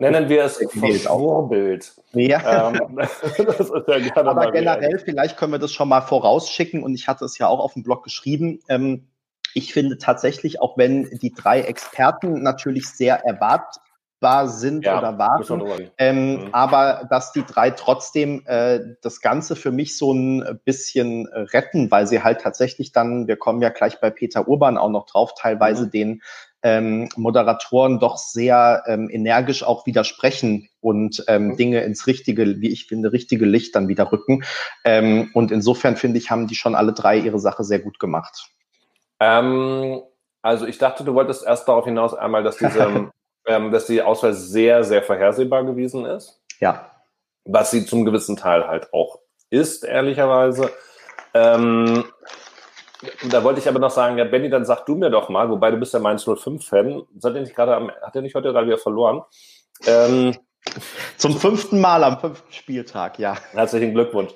Nennen 0.00 0.28
wir 0.28 0.44
es 0.44 0.60
Vorbild. 1.04 1.94
Ja. 2.12 2.70
Ähm, 2.70 2.98
ja 3.86 4.16
Aber 4.16 4.50
generell, 4.50 4.98
vielleicht 4.98 5.36
können 5.36 5.52
wir 5.52 5.58
das 5.58 5.72
schon 5.72 5.88
mal 5.88 6.00
vorausschicken 6.00 6.82
und 6.82 6.94
ich 6.94 7.08
hatte 7.08 7.24
es 7.24 7.38
ja 7.38 7.46
auch 7.46 7.60
auf 7.60 7.74
dem 7.74 7.82
Blog 7.82 8.02
geschrieben. 8.02 8.60
Ähm, 8.68 9.08
ich 9.54 9.72
finde 9.72 9.98
tatsächlich, 9.98 10.60
auch 10.60 10.76
wenn 10.76 11.04
die 11.22 11.32
drei 11.32 11.62
Experten 11.62 12.42
natürlich 12.42 12.88
sehr 12.88 13.24
erwartbar 14.20 14.48
sind 14.48 14.84
ja, 14.84 14.98
oder 14.98 15.18
warten, 15.18 15.90
ähm, 15.98 16.32
mhm. 16.32 16.48
aber 16.52 17.06
dass 17.10 17.32
die 17.32 17.44
drei 17.44 17.70
trotzdem 17.70 18.42
äh, 18.46 18.80
das 19.02 19.20
Ganze 19.20 19.56
für 19.56 19.70
mich 19.70 19.96
so 19.96 20.12
ein 20.12 20.60
bisschen 20.64 21.26
retten, 21.26 21.90
weil 21.90 22.06
sie 22.06 22.22
halt 22.22 22.40
tatsächlich 22.40 22.92
dann, 22.92 23.28
wir 23.28 23.36
kommen 23.36 23.62
ja 23.62 23.70
gleich 23.70 24.00
bei 24.00 24.10
Peter 24.10 24.48
Urban 24.48 24.78
auch 24.78 24.90
noch 24.90 25.06
drauf, 25.06 25.34
teilweise 25.34 25.86
mhm. 25.86 25.90
den 25.90 26.22
ähm, 26.62 27.08
Moderatoren 27.16 28.00
doch 28.00 28.16
sehr 28.16 28.82
ähm, 28.86 29.08
energisch 29.10 29.62
auch 29.62 29.86
widersprechen 29.86 30.68
und 30.80 31.24
ähm, 31.28 31.48
mhm. 31.48 31.56
Dinge 31.56 31.80
ins 31.82 32.08
richtige, 32.08 32.60
wie 32.60 32.70
ich 32.70 32.86
finde, 32.86 33.12
richtige 33.12 33.44
Licht 33.46 33.76
dann 33.76 33.86
wieder 33.86 34.10
rücken. 34.10 34.42
Ähm, 34.84 35.30
und 35.34 35.52
insofern 35.52 35.96
finde 35.96 36.18
ich, 36.18 36.32
haben 36.32 36.48
die 36.48 36.56
schon 36.56 36.74
alle 36.74 36.92
drei 36.92 37.16
ihre 37.18 37.38
Sache 37.38 37.62
sehr 37.62 37.78
gut 37.78 38.00
gemacht. 38.00 38.50
Ähm, 39.20 40.02
also 40.42 40.66
ich 40.66 40.78
dachte, 40.78 41.04
du 41.04 41.14
wolltest 41.14 41.46
erst 41.46 41.68
darauf 41.68 41.84
hinaus 41.84 42.12
einmal, 42.14 42.42
dass 42.42 42.56
diese, 42.58 43.12
ähm, 43.48 43.72
dass 43.72 43.86
die 43.86 44.02
Auswahl 44.02 44.34
sehr, 44.34 44.84
sehr 44.84 45.02
vorhersehbar 45.02 45.64
gewesen 45.64 46.04
ist. 46.04 46.40
Ja. 46.60 46.90
Was 47.44 47.70
sie 47.70 47.86
zum 47.86 48.04
gewissen 48.04 48.36
Teil 48.36 48.66
halt 48.68 48.92
auch 48.92 49.18
ist, 49.50 49.84
ehrlicherweise. 49.84 50.70
Ähm, 51.34 52.04
da 53.30 53.44
wollte 53.44 53.60
ich 53.60 53.68
aber 53.68 53.78
noch 53.78 53.90
sagen, 53.90 54.18
ja, 54.18 54.24
Benny, 54.24 54.50
dann 54.50 54.64
sag 54.64 54.84
du 54.86 54.96
mir 54.96 55.10
doch 55.10 55.28
mal, 55.28 55.48
wobei 55.48 55.70
du 55.70 55.76
bist 55.76 55.94
ja 55.94 56.00
Mainz 56.00 56.24
05-Fan, 56.26 57.02
seid 57.18 57.34
ihr 57.34 57.40
nicht 57.40 57.54
gerade 57.54 57.74
am, 57.74 57.90
hat 57.90 58.14
er 58.14 58.22
nicht 58.22 58.34
heute 58.34 58.52
gerade 58.52 58.66
wieder 58.66 58.78
verloren? 58.78 59.22
Ähm, 59.86 60.36
Zum 61.16 61.38
fünften 61.38 61.80
Mal 61.80 62.04
am 62.04 62.20
fünften 62.20 62.52
Spieltag, 62.52 63.18
ja. 63.18 63.36
Herzlichen 63.52 63.94
Glückwunsch. 63.94 64.32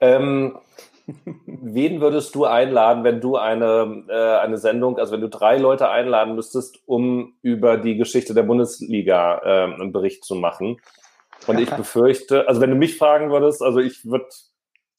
Ähm, 0.00 0.58
wen 1.46 2.00
würdest 2.00 2.34
du 2.34 2.44
einladen, 2.44 3.04
wenn 3.04 3.20
du 3.20 3.36
eine, 3.36 4.04
äh, 4.08 4.38
eine 4.38 4.58
Sendung, 4.58 4.98
also 4.98 5.12
wenn 5.12 5.20
du 5.20 5.28
drei 5.28 5.58
Leute 5.58 5.88
einladen 5.88 6.34
müsstest, 6.34 6.82
um 6.86 7.34
über 7.42 7.76
die 7.76 7.96
Geschichte 7.96 8.34
der 8.34 8.42
Bundesliga 8.42 9.40
äh, 9.44 9.74
einen 9.74 9.92
Bericht 9.92 10.24
zu 10.24 10.34
machen? 10.34 10.80
Und 11.46 11.58
ich 11.58 11.70
befürchte, 11.76 12.48
also 12.48 12.60
wenn 12.60 12.70
du 12.70 12.76
mich 12.76 12.98
fragen 12.98 13.30
würdest, 13.30 13.62
also 13.62 13.80
ich 13.80 14.04
würde 14.04 14.26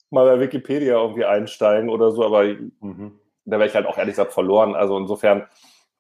mal 0.10 0.26
bei 0.26 0.40
Wikipedia 0.40 1.02
irgendwie 1.02 1.26
einsteigen 1.26 1.90
oder 1.90 2.12
so, 2.12 2.24
aber 2.24 2.44
mhm. 2.44 3.20
da 3.46 3.58
wäre 3.58 3.68
ich 3.68 3.76
halt 3.76 3.88
auch 3.88 3.98
ehrlich 3.98 4.14
gesagt 4.14 4.34
verloren. 4.34 4.76
Also 4.76 4.98
insofern 4.98 5.48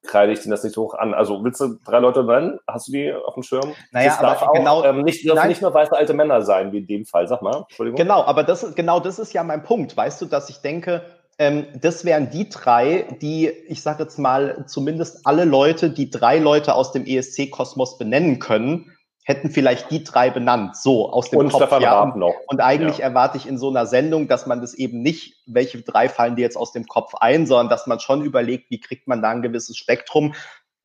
kreide 0.03 0.33
ich 0.33 0.41
denen 0.41 0.51
das 0.51 0.63
nicht 0.63 0.73
so 0.73 0.83
hoch 0.83 0.93
an. 0.95 1.13
Also 1.13 1.43
willst 1.43 1.59
du 1.61 1.77
drei 1.85 1.99
Leute 1.99 2.23
nennen? 2.23 2.59
Hast 2.67 2.87
du 2.87 2.91
die 2.91 3.11
auf 3.13 3.33
dem 3.33 3.43
Schirm? 3.43 3.73
Naja, 3.91 4.09
das 4.09 4.19
darf 4.19 4.41
auch, 4.41 4.53
genau, 4.53 4.83
ähm, 4.83 5.01
nicht, 5.03 5.25
dürfen 5.25 5.47
nicht 5.47 5.61
nur 5.61 5.73
weiße 5.73 5.95
alte 5.95 6.13
Männer 6.13 6.41
sein, 6.41 6.71
wie 6.71 6.79
in 6.79 6.87
dem 6.87 7.05
Fall. 7.05 7.27
Sag 7.27 7.41
mal. 7.41 7.65
Entschuldigung. 7.69 7.97
Genau, 7.97 8.23
aber 8.23 8.43
das, 8.43 8.75
genau 8.75 8.99
das 8.99 9.19
ist 9.19 9.33
ja 9.33 9.43
mein 9.43 9.63
Punkt. 9.63 9.95
Weißt 9.95 10.21
du, 10.21 10.25
dass 10.25 10.49
ich 10.49 10.57
denke, 10.57 11.03
ähm, 11.39 11.67
das 11.81 12.05
wären 12.05 12.29
die 12.29 12.49
drei, 12.49 13.07
die, 13.21 13.47
ich 13.47 13.81
sage 13.81 14.03
jetzt 14.03 14.19
mal, 14.19 14.65
zumindest 14.67 15.25
alle 15.25 15.45
Leute, 15.45 15.89
die 15.89 16.09
drei 16.09 16.37
Leute 16.37 16.75
aus 16.75 16.91
dem 16.91 17.05
ESC-Kosmos 17.05 17.97
benennen 17.97 18.39
können, 18.39 18.91
hätten 19.23 19.49
vielleicht 19.49 19.89
die 19.89 20.03
drei 20.03 20.29
benannt, 20.29 20.75
so 20.75 21.09
aus 21.11 21.29
dem 21.29 21.39
und 21.39 21.49
Kopf. 21.49 21.61
Stefan 21.61 21.81
ja. 21.81 22.01
Und, 22.01 22.17
noch. 22.17 22.35
und 22.47 22.59
eigentlich 22.59 22.97
ja. 22.97 23.05
erwarte 23.05 23.37
ich 23.37 23.47
in 23.47 23.57
so 23.57 23.69
einer 23.69 23.85
Sendung, 23.85 24.27
dass 24.27 24.45
man 24.45 24.61
das 24.61 24.73
eben 24.73 25.01
nicht, 25.01 25.41
welche 25.45 25.81
drei 25.81 26.09
fallen 26.09 26.35
dir 26.35 26.41
jetzt 26.41 26.57
aus 26.57 26.73
dem 26.73 26.85
Kopf 26.85 27.15
ein, 27.15 27.47
sondern 27.47 27.69
dass 27.69 27.87
man 27.87 27.99
schon 27.99 28.21
überlegt, 28.21 28.69
wie 28.69 28.79
kriegt 28.79 29.07
man 29.07 29.21
da 29.21 29.29
ein 29.29 29.41
gewisses 29.41 29.77
Spektrum. 29.77 30.33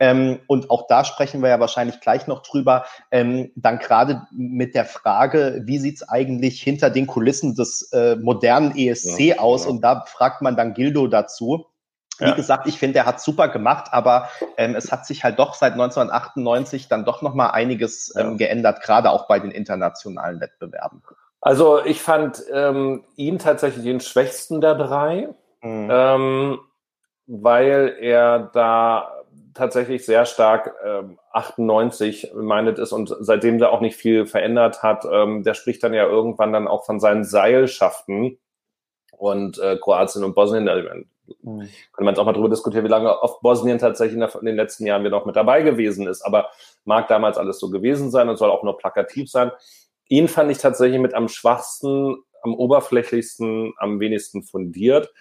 Ähm, 0.00 0.38
und 0.46 0.70
auch 0.70 0.86
da 0.86 1.04
sprechen 1.04 1.42
wir 1.42 1.48
ja 1.48 1.58
wahrscheinlich 1.58 2.00
gleich 2.00 2.28
noch 2.28 2.42
drüber, 2.42 2.84
ähm, 3.10 3.50
dann 3.56 3.80
gerade 3.80 4.22
mit 4.30 4.76
der 4.76 4.84
Frage, 4.84 5.62
wie 5.64 5.78
sieht's 5.78 6.08
eigentlich 6.08 6.62
hinter 6.62 6.90
den 6.90 7.08
Kulissen 7.08 7.56
des 7.56 7.90
äh, 7.92 8.14
modernen 8.16 8.76
ESC 8.76 9.18
ja, 9.20 9.38
aus? 9.38 9.66
Und 9.66 9.82
da 9.82 10.04
fragt 10.06 10.40
man 10.42 10.56
dann 10.56 10.74
Gildo 10.74 11.08
dazu. 11.08 11.66
Wie 12.18 12.24
ja. 12.24 12.34
gesagt, 12.34 12.66
ich 12.66 12.78
finde, 12.78 12.98
er 13.00 13.06
hat 13.06 13.20
super 13.20 13.48
gemacht, 13.48 13.88
aber 13.92 14.28
ähm, 14.56 14.74
es 14.74 14.90
hat 14.90 15.06
sich 15.06 15.24
halt 15.24 15.38
doch 15.38 15.54
seit 15.54 15.72
1998 15.72 16.88
dann 16.88 17.04
doch 17.04 17.22
nochmal 17.22 17.52
einiges 17.52 18.14
ähm, 18.16 18.36
geändert, 18.38 18.82
gerade 18.82 19.10
auch 19.10 19.28
bei 19.28 19.38
den 19.38 19.50
internationalen 19.50 20.40
Wettbewerben. 20.40 21.02
Also 21.40 21.84
ich 21.84 22.02
fand 22.02 22.42
ähm, 22.52 23.04
ihn 23.16 23.38
tatsächlich 23.38 23.84
den 23.84 24.00
schwächsten 24.00 24.60
der 24.60 24.74
drei, 24.74 25.28
mhm. 25.62 25.88
ähm, 25.90 26.58
weil 27.26 27.96
er 28.00 28.50
da 28.52 29.14
tatsächlich 29.54 30.06
sehr 30.06 30.24
stark 30.24 30.74
ähm, 30.84 31.18
98 31.32 32.32
meinet 32.34 32.78
ist 32.78 32.92
und 32.92 33.14
seitdem 33.20 33.58
da 33.58 33.68
auch 33.68 33.80
nicht 33.80 33.96
viel 33.96 34.26
verändert 34.26 34.82
hat. 34.82 35.04
Ähm, 35.10 35.42
der 35.42 35.54
spricht 35.54 35.82
dann 35.82 35.94
ja 35.94 36.06
irgendwann 36.06 36.52
dann 36.52 36.68
auch 36.68 36.84
von 36.84 37.00
seinen 37.00 37.24
Seilschaften 37.24 38.38
und 39.16 39.58
äh, 39.58 39.76
Kroatien 39.76 40.24
und 40.24 40.34
Bosnien. 40.34 40.68
Mhm. 41.42 41.60
Könnte 41.60 42.04
man 42.04 42.08
jetzt 42.08 42.18
auch 42.18 42.24
mal 42.24 42.32
darüber 42.32 42.48
diskutieren, 42.48 42.84
wie 42.84 42.88
lange 42.88 43.20
oft 43.22 43.40
Bosnien 43.40 43.78
tatsächlich 43.78 44.20
in 44.20 44.46
den 44.46 44.56
letzten 44.56 44.86
Jahren 44.86 45.02
wieder 45.02 45.18
noch 45.18 45.26
mit 45.26 45.36
dabei 45.36 45.62
gewesen 45.62 46.06
ist. 46.06 46.22
Aber 46.22 46.48
mag 46.84 47.08
damals 47.08 47.38
alles 47.38 47.58
so 47.58 47.70
gewesen 47.70 48.10
sein 48.10 48.28
und 48.28 48.36
soll 48.36 48.50
auch 48.50 48.62
nur 48.62 48.78
plakativ 48.78 49.30
sein. 49.30 49.50
Ihn 50.08 50.28
fand 50.28 50.50
ich 50.50 50.58
tatsächlich 50.58 51.00
mit 51.00 51.14
am 51.14 51.28
schwachsten, 51.28 52.16
am 52.42 52.54
oberflächlichsten, 52.54 53.74
am 53.78 54.00
wenigsten 54.00 54.42
fundiert. 54.42 55.12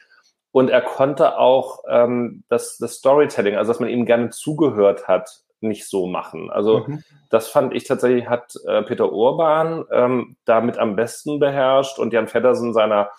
Und 0.52 0.70
er 0.70 0.82
konnte 0.82 1.38
auch 1.38 1.84
ähm, 1.90 2.44
das, 2.50 2.78
das 2.78 2.96
Storytelling, 2.96 3.56
also 3.56 3.72
dass 3.72 3.80
man 3.80 3.90
ihm 3.90 4.06
gerne 4.06 4.30
zugehört 4.30 5.08
hat, 5.08 5.42
nicht 5.60 5.88
so 5.88 6.08
machen. 6.08 6.50
Also 6.50 6.86
mhm. 6.88 7.04
das 7.30 7.50
fand 7.50 7.74
ich 7.74 7.84
tatsächlich, 7.84 8.30
hat 8.30 8.54
äh, 8.68 8.84
Peter 8.84 9.12
Urban 9.12 9.86
ähm, 9.92 10.38
damit 10.46 10.78
am 10.78 10.96
besten 10.96 11.40
beherrscht 11.40 12.00
und 12.00 12.14
Jan 12.14 12.28
Feddersen 12.28 12.74
seiner 12.74 13.10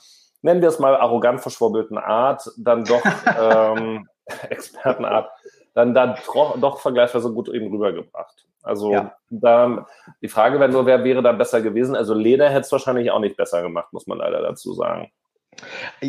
nennen 0.42 0.60
wir 0.60 0.68
es 0.68 0.78
mal, 0.78 0.96
arrogant 0.96 1.40
verschwurbelten 1.40 1.98
Art, 1.98 2.50
dann 2.56 2.84
doch 2.84 3.02
ähm, 3.40 4.08
Expertenart, 4.50 5.30
dann 5.74 5.94
da 5.94 6.16
doch 6.60 6.80
vergleichsweise 6.80 7.32
gut 7.32 7.48
eben 7.48 7.70
rübergebracht. 7.70 8.46
Also 8.62 8.92
ja. 8.92 9.14
da, 9.30 9.86
die 10.20 10.28
Frage 10.28 10.60
wäre 10.60 10.70
nur, 10.70 10.84
wer 10.84 11.04
wäre 11.04 11.22
da 11.22 11.32
besser 11.32 11.62
gewesen? 11.62 11.94
Also 11.94 12.12
Leder 12.14 12.48
hätte 12.50 12.62
es 12.62 12.72
wahrscheinlich 12.72 13.10
auch 13.10 13.20
nicht 13.20 13.36
besser 13.36 13.62
gemacht, 13.62 13.92
muss 13.92 14.06
man 14.06 14.18
leider 14.18 14.42
dazu 14.42 14.74
sagen. 14.74 15.10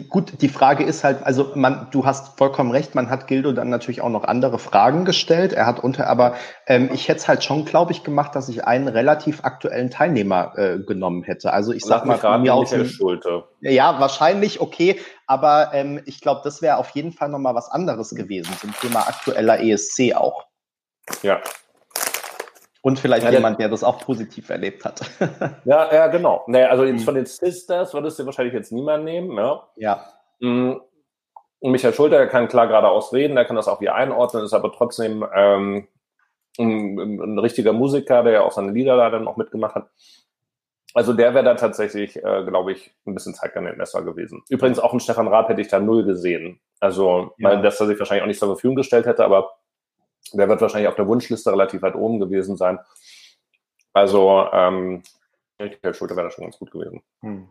Gut, 0.10 0.42
die 0.42 0.50
Frage 0.50 0.84
ist 0.84 1.04
halt, 1.04 1.24
also 1.24 1.52
man, 1.56 1.88
du 1.92 2.06
hast 2.06 2.38
vollkommen 2.38 2.72
recht, 2.72 2.96
man 2.96 3.10
hat 3.10 3.28
Gildo 3.28 3.52
dann 3.52 3.70
natürlich 3.70 4.02
auch 4.02 4.10
noch 4.10 4.24
andere 4.24 4.60
Fragen 4.60 5.06
gestellt. 5.06 5.54
Er 5.54 5.66
hat 5.66 5.80
unter, 5.80 6.08
aber 6.08 6.36
ähm, 6.68 6.90
ich 6.94 7.08
hätte 7.08 7.20
es 7.20 7.28
halt 7.28 7.44
schon, 7.44 7.66
glaube 7.66 7.92
ich, 7.92 8.04
gemacht, 8.04 8.36
dass 8.36 8.50
ich 8.50 8.66
einen 8.66 8.88
relativ 8.88 9.44
aktuellen 9.44 9.90
Teilnehmer 9.90 10.54
äh, 10.58 10.80
genommen 10.80 11.24
hätte. 11.24 11.54
Also 11.54 11.74
ich 11.74 11.84
sag 11.84 12.06
mal 12.06 12.18
von 12.18 12.42
mir 12.42 12.54
aus. 12.54 12.70
Schulte. 12.70 13.46
Ja, 13.62 14.00
wahrscheinlich, 14.00 14.62
okay, 14.62 15.00
aber 15.26 15.72
ähm, 15.74 16.02
ich 16.06 16.22
glaube, 16.22 16.42
das 16.44 16.62
wäre 16.62 16.78
auf 16.78 16.90
jeden 16.92 17.12
Fall 17.12 17.30
nochmal 17.30 17.56
was 17.56 17.70
anderes 17.70 18.12
gewesen 18.12 18.56
zum 18.60 18.74
Thema 18.80 19.08
aktueller 19.08 19.60
ESC 19.62 20.16
auch. 20.16 20.46
Ja, 21.24 21.42
und 22.82 22.98
vielleicht 22.98 23.26
ja, 23.26 23.32
jemand, 23.32 23.60
der 23.60 23.70
das 23.70 23.84
auch 23.84 24.00
positiv 24.00 24.50
erlebt 24.50 24.86
hat. 24.86 25.02
ja, 25.66 25.94
ja, 25.94 26.08
genau. 26.08 26.44
Nee, 26.48 26.64
also 26.64 26.86
jetzt 26.86 27.02
mhm. 27.02 27.06
von 27.06 27.16
den 27.16 27.26
Sisters 27.26 27.94
würdest 27.94 28.20
du 28.20 28.26
wahrscheinlich 28.26 28.54
jetzt 28.54 28.72
niemand 28.72 29.04
nehmen. 29.04 29.36
Ja. 29.38 29.68
ja. 29.76 30.06
Mhm. 30.40 30.82
Michael 31.62 31.94
Schulter, 31.94 32.18
der 32.18 32.28
kann 32.28 32.48
klar 32.48 32.68
geradeaus 32.68 33.12
reden, 33.12 33.36
der 33.36 33.44
kann 33.44 33.58
das 33.58 33.68
auch 33.68 33.82
wie 33.82 33.90
einordnen, 33.90 34.46
ist 34.46 34.54
aber 34.54 34.72
trotzdem 34.72 35.26
ähm, 35.36 35.88
ein, 36.58 36.98
ein, 36.98 37.40
richtiger 37.40 37.74
Musiker, 37.74 38.24
der 38.24 38.34
ja 38.34 38.42
auch 38.42 38.54
seine 38.54 38.72
Lieder 38.72 38.96
da 38.96 39.10
dann 39.10 39.28
auch 39.28 39.36
mitgemacht 39.36 39.76
hat. 39.76 39.90
Also 40.94 41.14
der 41.14 41.34
wäre 41.34 41.44
da 41.44 41.56
tatsächlich, 41.56 42.16
äh, 42.16 42.46
glaube 42.46 42.72
ich, 42.72 42.96
ein 43.06 43.14
bisschen 43.14 43.34
Zeitgenössischer 43.34 44.04
gewesen. 44.04 44.42
Übrigens 44.50 44.80
auch 44.80 44.92
einen 44.92 45.02
Stefan 45.02 45.28
Raab 45.28 45.50
hätte 45.50 45.62
ich 45.62 45.68
da 45.68 45.80
null 45.80 46.04
gesehen. 46.06 46.60
Also, 46.80 47.34
ja. 47.38 47.50
weil 47.50 47.62
dass 47.62 47.80
er 47.80 47.88
sich 47.88 48.00
wahrscheinlich 48.00 48.24
auch 48.24 48.28
nicht 48.28 48.40
zur 48.40 48.48
Verfügung 48.48 48.78
gestellt 48.78 49.06
hätte, 49.06 49.24
aber 49.24 49.59
der 50.34 50.50
wird 50.50 50.62
wahrscheinlich 50.62 50.88
auf 50.88 50.96
der 50.96 51.08
Wunschliste 51.08 51.52
relativ 51.52 51.82
weit 51.82 51.96
oben 51.96 52.20
gewesen 52.20 52.58
sein. 52.58 52.80
Also, 53.94 54.46
ähm, 54.54 55.04
Michael 55.58 55.94
Schulte 55.94 56.16
wäre 56.16 56.28
da 56.28 56.32
schon 56.32 56.46
ganz 56.46 56.58
gut 56.58 56.72
gewesen. 56.72 57.02
Hm. 57.22 57.50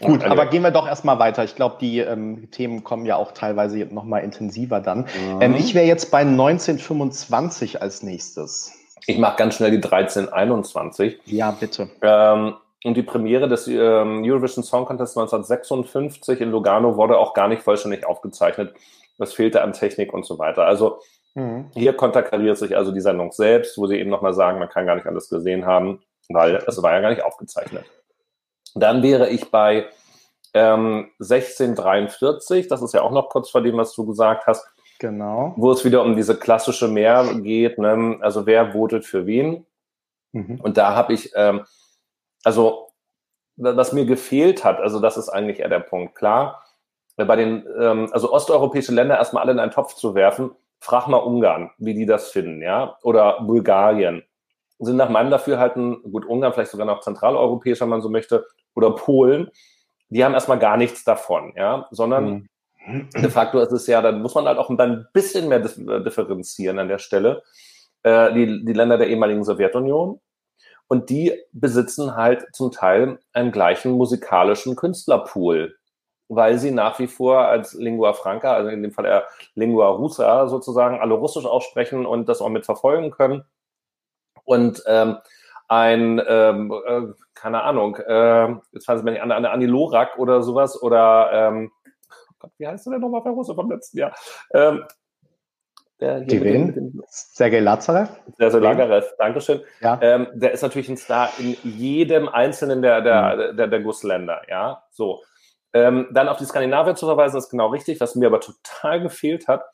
Gut, 0.00 0.24
aber 0.24 0.46
gehen 0.46 0.62
wir 0.62 0.70
doch 0.70 0.86
erstmal 0.86 1.18
weiter. 1.18 1.44
Ich 1.44 1.54
glaube, 1.54 1.76
die 1.80 2.00
ähm, 2.00 2.50
Themen 2.50 2.82
kommen 2.84 3.06
ja 3.06 3.16
auch 3.16 3.32
teilweise 3.32 3.78
nochmal 3.86 4.24
intensiver 4.24 4.80
dann. 4.80 5.00
Mhm. 5.00 5.40
Ähm, 5.40 5.54
ich 5.54 5.74
wäre 5.74 5.86
jetzt 5.86 6.10
bei 6.10 6.20
1925 6.20 7.80
als 7.80 8.02
nächstes. 8.02 8.72
Ich 9.06 9.18
mache 9.18 9.36
ganz 9.36 9.54
schnell 9.54 9.70
die 9.70 9.76
1321. 9.76 11.20
Ja, 11.26 11.52
bitte. 11.52 11.90
Ähm, 12.02 12.54
und 12.84 12.96
die 12.96 13.02
Premiere 13.02 13.48
des 13.48 13.68
ähm, 13.68 14.22
Eurovision 14.24 14.64
Song 14.64 14.84
Contest 14.84 15.16
1956 15.16 16.40
in 16.40 16.50
Lugano 16.50 16.96
wurde 16.96 17.18
auch 17.18 17.32
gar 17.32 17.48
nicht 17.48 17.62
vollständig 17.62 18.04
aufgezeichnet. 18.04 18.74
Es 19.18 19.32
fehlte 19.34 19.62
an 19.62 19.72
Technik 19.72 20.12
und 20.12 20.26
so 20.26 20.38
weiter. 20.38 20.66
Also 20.66 20.98
Mhm. 21.34 21.70
Hier 21.74 21.94
konterkariert 21.94 22.58
sich 22.58 22.76
also 22.76 22.92
die 22.92 23.00
Sendung 23.00 23.32
selbst, 23.32 23.78
wo 23.78 23.86
sie 23.86 23.98
eben 23.98 24.10
nochmal 24.10 24.34
sagen, 24.34 24.58
man 24.58 24.68
kann 24.68 24.86
gar 24.86 24.96
nicht 24.96 25.06
alles 25.06 25.28
gesehen 25.28 25.66
haben, 25.66 26.02
weil 26.28 26.56
es 26.66 26.82
war 26.82 26.92
ja 26.92 27.00
gar 27.00 27.10
nicht 27.10 27.24
aufgezeichnet. 27.24 27.84
Dann 28.74 29.02
wäre 29.02 29.28
ich 29.28 29.50
bei 29.50 29.86
ähm, 30.54 31.10
1643, 31.20 32.68
das 32.68 32.82
ist 32.82 32.94
ja 32.94 33.02
auch 33.02 33.10
noch 33.10 33.28
kurz 33.28 33.50
vor 33.50 33.62
dem, 33.62 33.76
was 33.76 33.94
du 33.94 34.06
gesagt 34.06 34.46
hast. 34.46 34.66
Genau. 34.98 35.54
Wo 35.56 35.72
es 35.72 35.84
wieder 35.84 36.02
um 36.02 36.14
diese 36.14 36.38
klassische 36.38 36.88
Mehr 36.88 37.34
geht, 37.40 37.78
ne? 37.78 38.18
also 38.20 38.46
wer 38.46 38.72
votet 38.72 39.04
für 39.04 39.26
wen. 39.26 39.66
Mhm. 40.32 40.60
Und 40.62 40.76
da 40.76 40.94
habe 40.94 41.12
ich, 41.12 41.32
ähm, 41.34 41.64
also 42.44 42.88
was 43.56 43.92
mir 43.92 44.06
gefehlt 44.06 44.64
hat, 44.64 44.80
also 44.80 45.00
das 45.00 45.16
ist 45.16 45.28
eigentlich 45.28 45.60
eher 45.60 45.68
der 45.68 45.80
Punkt, 45.80 46.14
klar, 46.14 46.64
bei 47.16 47.36
den, 47.36 47.66
ähm, 47.78 48.08
also 48.12 48.32
osteuropäische 48.32 48.92
Länder 48.92 49.18
erstmal 49.18 49.42
alle 49.42 49.52
in 49.52 49.58
einen 49.58 49.70
Topf 49.70 49.94
zu 49.94 50.14
werfen, 50.14 50.52
frag 50.82 51.06
mal 51.06 51.18
Ungarn, 51.18 51.70
wie 51.78 51.94
die 51.94 52.06
das 52.06 52.30
finden, 52.30 52.60
ja, 52.60 52.98
oder 53.02 53.40
Bulgarien. 53.42 54.22
Sind 54.78 54.96
nach 54.96 55.08
meinem 55.08 55.30
Dafürhalten, 55.30 56.02
gut, 56.02 56.26
Ungarn 56.26 56.52
vielleicht 56.52 56.72
sogar 56.72 56.86
noch 56.86 57.00
zentraleuropäisch, 57.00 57.80
wenn 57.80 57.88
man 57.88 58.02
so 58.02 58.10
möchte, 58.10 58.44
oder 58.74 58.90
Polen, 58.90 59.48
die 60.08 60.24
haben 60.24 60.34
erstmal 60.34 60.58
gar 60.58 60.76
nichts 60.76 61.04
davon, 61.04 61.52
ja, 61.56 61.86
sondern 61.92 62.48
mhm. 62.84 63.08
de 63.14 63.30
facto 63.30 63.60
ist 63.60 63.70
es 63.70 63.86
ja, 63.86 64.02
dann 64.02 64.20
muss 64.22 64.34
man 64.34 64.46
halt 64.46 64.58
auch 64.58 64.70
ein 64.70 65.06
bisschen 65.12 65.48
mehr 65.48 65.60
differenzieren 65.60 66.80
an 66.80 66.88
der 66.88 66.98
Stelle. 66.98 67.42
Äh, 68.02 68.34
die, 68.34 68.64
die 68.64 68.72
Länder 68.72 68.98
der 68.98 69.06
ehemaligen 69.06 69.44
Sowjetunion, 69.44 70.20
und 70.88 71.08
die 71.10 71.32
besitzen 71.52 72.16
halt 72.16 72.44
zum 72.52 72.72
Teil 72.72 73.18
einen 73.32 73.52
gleichen 73.52 73.92
musikalischen 73.92 74.76
Künstlerpool 74.76 75.76
weil 76.34 76.58
sie 76.58 76.70
nach 76.70 76.98
wie 76.98 77.06
vor 77.06 77.46
als 77.46 77.74
Lingua 77.74 78.12
Franca, 78.12 78.54
also 78.54 78.70
in 78.70 78.82
dem 78.82 78.92
Fall 78.92 79.04
eher 79.04 79.24
Lingua 79.54 79.88
Russa 79.88 80.46
sozusagen, 80.48 80.98
alle 81.00 81.14
Russisch 81.14 81.44
aussprechen 81.44 82.06
und 82.06 82.28
das 82.28 82.40
auch 82.40 82.48
mit 82.48 82.64
verfolgen 82.64 83.10
können. 83.10 83.44
Und 84.44 84.82
ähm, 84.86 85.18
ein, 85.68 86.20
ähm, 86.26 86.72
äh, 86.86 87.02
keine 87.34 87.62
Ahnung, 87.62 87.96
äh, 87.96 88.48
jetzt 88.72 88.86
fallen 88.86 88.98
Sie 88.98 89.04
mir 89.04 89.12
nicht 89.12 89.22
an, 89.22 89.32
eine 89.32 89.50
Annie 89.50 89.68
Lorak 89.68 90.18
oder 90.18 90.42
sowas 90.42 90.80
oder, 90.82 91.30
ähm, 91.32 91.70
oh 91.84 92.34
Gott, 92.40 92.52
wie 92.58 92.66
heißt 92.66 92.86
der 92.86 92.92
denn 92.94 93.00
nochmal 93.02 93.22
bei 93.22 93.30
Russe 93.30 93.54
vom 93.54 93.70
letzten 93.70 93.98
Jahr? 93.98 94.14
Ähm, 94.52 94.84
der 96.00 96.20
dem, 96.20 96.66
mit 96.66 97.04
Sergei 97.08 97.60
Lazarev? 97.60 98.10
Sergei 98.36 98.58
Lazarev, 98.58 99.14
Dankeschön. 99.18 99.60
Ja. 99.80 99.98
Ähm, 100.02 100.26
der 100.34 100.52
ist 100.52 100.62
natürlich 100.62 100.88
ein 100.88 100.96
Star 100.96 101.30
in 101.38 101.56
jedem 101.62 102.28
einzelnen 102.28 102.82
der, 102.82 103.00
der, 103.02 103.52
mhm. 103.52 103.56
der, 103.56 103.68
der 103.68 103.80
Gussländer, 103.80 104.42
ja, 104.48 104.82
so. 104.90 105.22
Ähm, 105.74 106.08
dann 106.12 106.28
auf 106.28 106.38
die 106.38 106.44
Skandinavier 106.44 106.94
zu 106.94 107.06
verweisen, 107.06 107.38
ist 107.38 107.48
genau 107.48 107.68
richtig. 107.68 108.00
Was 108.00 108.14
mir 108.14 108.26
aber 108.26 108.40
total 108.40 109.00
gefehlt 109.00 109.48
hat, 109.48 109.64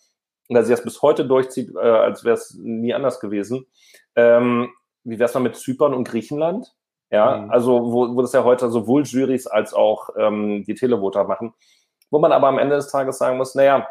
dass 0.48 0.66
sie 0.66 0.72
das 0.72 0.84
bis 0.84 1.02
heute 1.02 1.26
durchzieht, 1.26 1.74
äh, 1.74 1.78
als 1.78 2.24
wäre 2.24 2.34
es 2.34 2.54
nie 2.58 2.94
anders 2.94 3.20
gewesen. 3.20 3.66
Ähm, 4.16 4.70
wie 5.04 5.18
wäre 5.18 5.28
es 5.28 5.34
mal 5.34 5.40
mit 5.40 5.56
Zypern 5.56 5.94
und 5.94 6.04
Griechenland? 6.04 6.74
Ja, 7.10 7.38
mhm. 7.38 7.50
also 7.50 7.92
wo, 7.92 8.14
wo 8.14 8.22
das 8.22 8.32
ja 8.32 8.44
heute 8.44 8.70
sowohl 8.70 9.04
Juries 9.04 9.46
als 9.46 9.72
auch 9.72 10.10
ähm, 10.16 10.64
die 10.64 10.74
Televoter 10.74 11.24
machen, 11.24 11.54
wo 12.10 12.18
man 12.18 12.32
aber 12.32 12.48
am 12.48 12.58
Ende 12.58 12.76
des 12.76 12.90
Tages 12.90 13.18
sagen 13.18 13.38
muss, 13.38 13.54
naja, 13.54 13.88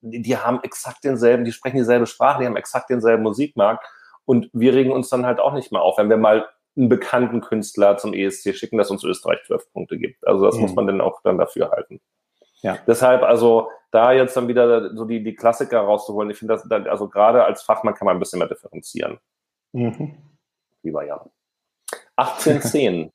die, 0.00 0.22
die 0.22 0.36
haben 0.36 0.60
exakt 0.62 1.04
denselben, 1.04 1.44
die 1.44 1.52
sprechen 1.52 1.76
dieselbe 1.76 2.06
Sprache, 2.06 2.40
die 2.40 2.46
haben 2.46 2.56
exakt 2.56 2.88
denselben 2.88 3.22
Musikmarkt 3.22 3.84
und 4.24 4.48
wir 4.54 4.72
regen 4.72 4.92
uns 4.92 5.10
dann 5.10 5.26
halt 5.26 5.40
auch 5.40 5.52
nicht 5.52 5.72
mehr 5.72 5.82
auf, 5.82 5.98
wenn 5.98 6.08
wir 6.08 6.16
mal 6.16 6.48
einen 6.76 6.88
bekannten 6.88 7.40
Künstler 7.40 7.96
zum 7.98 8.14
ESC 8.14 8.54
schicken, 8.54 8.78
dass 8.78 8.90
uns 8.90 9.04
Österreich 9.04 9.40
zwölf 9.46 9.70
Punkte 9.72 9.98
gibt. 9.98 10.26
Also 10.26 10.44
das 10.44 10.56
mhm. 10.56 10.62
muss 10.62 10.74
man 10.74 10.86
dann 10.86 11.00
auch 11.00 11.22
dann 11.22 11.38
dafür 11.38 11.70
halten. 11.70 12.00
Ja. 12.62 12.78
Deshalb 12.86 13.22
also 13.22 13.68
da 13.90 14.12
jetzt 14.12 14.36
dann 14.36 14.48
wieder 14.48 14.94
so 14.96 15.04
die, 15.04 15.22
die 15.22 15.34
Klassiker 15.34 15.80
rauszuholen, 15.80 16.30
ich 16.30 16.38
finde 16.38 16.54
das, 16.54 16.70
also 16.70 17.08
gerade 17.08 17.44
als 17.44 17.62
Fachmann 17.62 17.94
kann 17.94 18.06
man 18.06 18.16
ein 18.16 18.20
bisschen 18.20 18.38
mehr 18.38 18.48
differenzieren. 18.48 19.18
Mhm. 19.72 20.16
Lieber 20.82 21.04
Jan. 21.04 21.30
1810. 22.16 23.12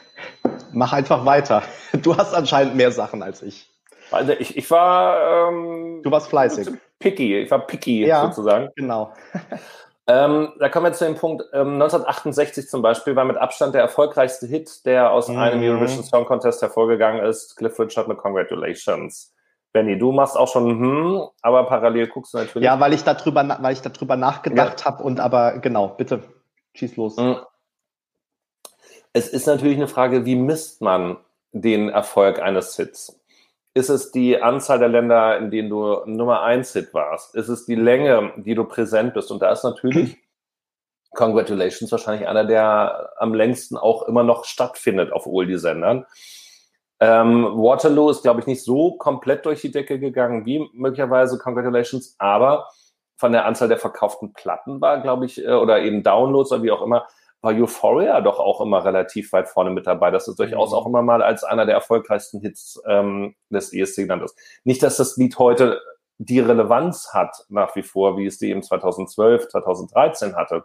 Mach 0.72 0.92
einfach 0.92 1.24
weiter. 1.24 1.62
Du 2.02 2.16
hast 2.16 2.34
anscheinend 2.34 2.76
mehr 2.76 2.92
Sachen 2.92 3.22
als 3.22 3.42
ich. 3.42 3.68
Also 4.10 4.32
ich, 4.32 4.56
ich 4.56 4.70
war. 4.70 5.48
Ähm, 5.48 6.02
du 6.02 6.10
warst 6.10 6.28
fleißig. 6.28 6.68
Picky. 6.98 7.38
Ich 7.40 7.50
war 7.50 7.66
picky 7.66 8.06
ja, 8.06 8.22
sozusagen. 8.26 8.70
Genau. 8.76 9.12
Ähm, 10.08 10.52
da 10.60 10.68
kommen 10.68 10.86
wir 10.86 10.92
zu 10.92 11.04
dem 11.04 11.16
Punkt, 11.16 11.44
ähm, 11.52 11.74
1968 11.74 12.68
zum 12.68 12.80
Beispiel 12.80 13.16
war 13.16 13.24
mit 13.24 13.36
Abstand 13.36 13.74
der 13.74 13.82
erfolgreichste 13.82 14.46
Hit, 14.46 14.86
der 14.86 15.10
aus 15.10 15.28
mhm. 15.28 15.38
einem 15.38 15.62
Eurovision 15.62 16.04
Song 16.04 16.26
Contest 16.26 16.62
hervorgegangen 16.62 17.24
ist, 17.24 17.56
Cliff 17.56 17.78
Richard 17.78 18.06
mit 18.06 18.18
Congratulations. 18.18 19.34
Benny, 19.72 19.98
du 19.98 20.12
machst 20.12 20.36
auch 20.36 20.48
schon, 20.48 20.70
hm, 20.70 21.28
aber 21.42 21.64
parallel 21.64 22.06
guckst 22.06 22.34
du 22.34 22.38
natürlich. 22.38 22.64
Ja, 22.64 22.78
weil 22.78 22.94
ich 22.94 23.02
darüber, 23.02 23.58
weil 23.60 23.72
ich 23.72 23.82
darüber 23.82 24.16
nachgedacht 24.16 24.80
ja. 24.80 24.86
habe 24.86 25.02
und 25.02 25.18
aber 25.18 25.58
genau, 25.58 25.88
bitte, 25.88 26.22
schieß 26.74 26.96
los. 26.96 27.16
Mhm. 27.16 27.36
Es 29.12 29.28
ist 29.28 29.46
natürlich 29.46 29.76
eine 29.76 29.88
Frage, 29.88 30.24
wie 30.24 30.36
misst 30.36 30.82
man 30.82 31.16
den 31.52 31.88
Erfolg 31.88 32.40
eines 32.40 32.76
Hits? 32.76 33.15
Ist 33.76 33.90
es 33.90 34.10
die 34.10 34.40
Anzahl 34.40 34.78
der 34.78 34.88
Länder, 34.88 35.36
in 35.36 35.50
denen 35.50 35.68
du 35.68 36.00
Nummer 36.06 36.40
eins 36.40 36.72
Hit 36.72 36.94
warst? 36.94 37.34
Ist 37.34 37.48
es 37.48 37.66
die 37.66 37.74
Länge, 37.74 38.32
die 38.38 38.54
du 38.54 38.64
präsent 38.64 39.12
bist? 39.12 39.30
Und 39.30 39.42
da 39.42 39.52
ist 39.52 39.64
natürlich 39.64 40.16
Congratulations 41.10 41.92
wahrscheinlich 41.92 42.26
einer, 42.26 42.46
der 42.46 43.10
am 43.18 43.34
längsten 43.34 43.76
auch 43.76 44.04
immer 44.04 44.22
noch 44.22 44.46
stattfindet 44.46 45.12
auf 45.12 45.26
Oldie-Sendern. 45.26 46.06
Ähm, 47.00 47.44
Waterloo 47.44 48.08
ist, 48.08 48.22
glaube 48.22 48.40
ich, 48.40 48.46
nicht 48.46 48.64
so 48.64 48.96
komplett 48.96 49.44
durch 49.44 49.60
die 49.60 49.72
Decke 49.72 49.98
gegangen 49.98 50.46
wie 50.46 50.66
möglicherweise 50.72 51.36
Congratulations, 51.36 52.16
aber 52.16 52.70
von 53.18 53.32
der 53.32 53.44
Anzahl 53.44 53.68
der 53.68 53.76
verkauften 53.76 54.32
Platten 54.32 54.80
war, 54.80 55.02
glaube 55.02 55.26
ich, 55.26 55.44
äh, 55.44 55.52
oder 55.52 55.80
eben 55.82 56.02
Downloads 56.02 56.50
oder 56.50 56.62
wie 56.62 56.70
auch 56.70 56.80
immer, 56.80 57.06
war 57.46 57.54
Euphoria 57.54 58.20
doch 58.20 58.40
auch 58.40 58.60
immer 58.60 58.84
relativ 58.84 59.32
weit 59.32 59.48
vorne 59.48 59.70
mit 59.70 59.86
dabei. 59.86 60.10
Das 60.10 60.28
ist 60.28 60.38
durchaus 60.38 60.70
mhm. 60.70 60.76
auch 60.76 60.86
immer 60.86 61.02
mal 61.02 61.22
als 61.22 61.44
einer 61.44 61.64
der 61.64 61.76
erfolgreichsten 61.76 62.40
Hits 62.40 62.82
ähm, 62.86 63.34
des 63.48 63.72
ESC 63.72 63.98
genannt 63.98 64.24
ist. 64.24 64.36
Nicht, 64.64 64.82
dass 64.82 64.96
das 64.96 65.16
Lied 65.16 65.38
heute 65.38 65.80
die 66.18 66.40
Relevanz 66.40 67.12
hat, 67.12 67.44
nach 67.48 67.76
wie 67.76 67.82
vor, 67.82 68.16
wie 68.16 68.26
es 68.26 68.38
die 68.38 68.50
eben 68.50 68.62
2012, 68.62 69.48
2013 69.48 70.34
hatte. 70.34 70.64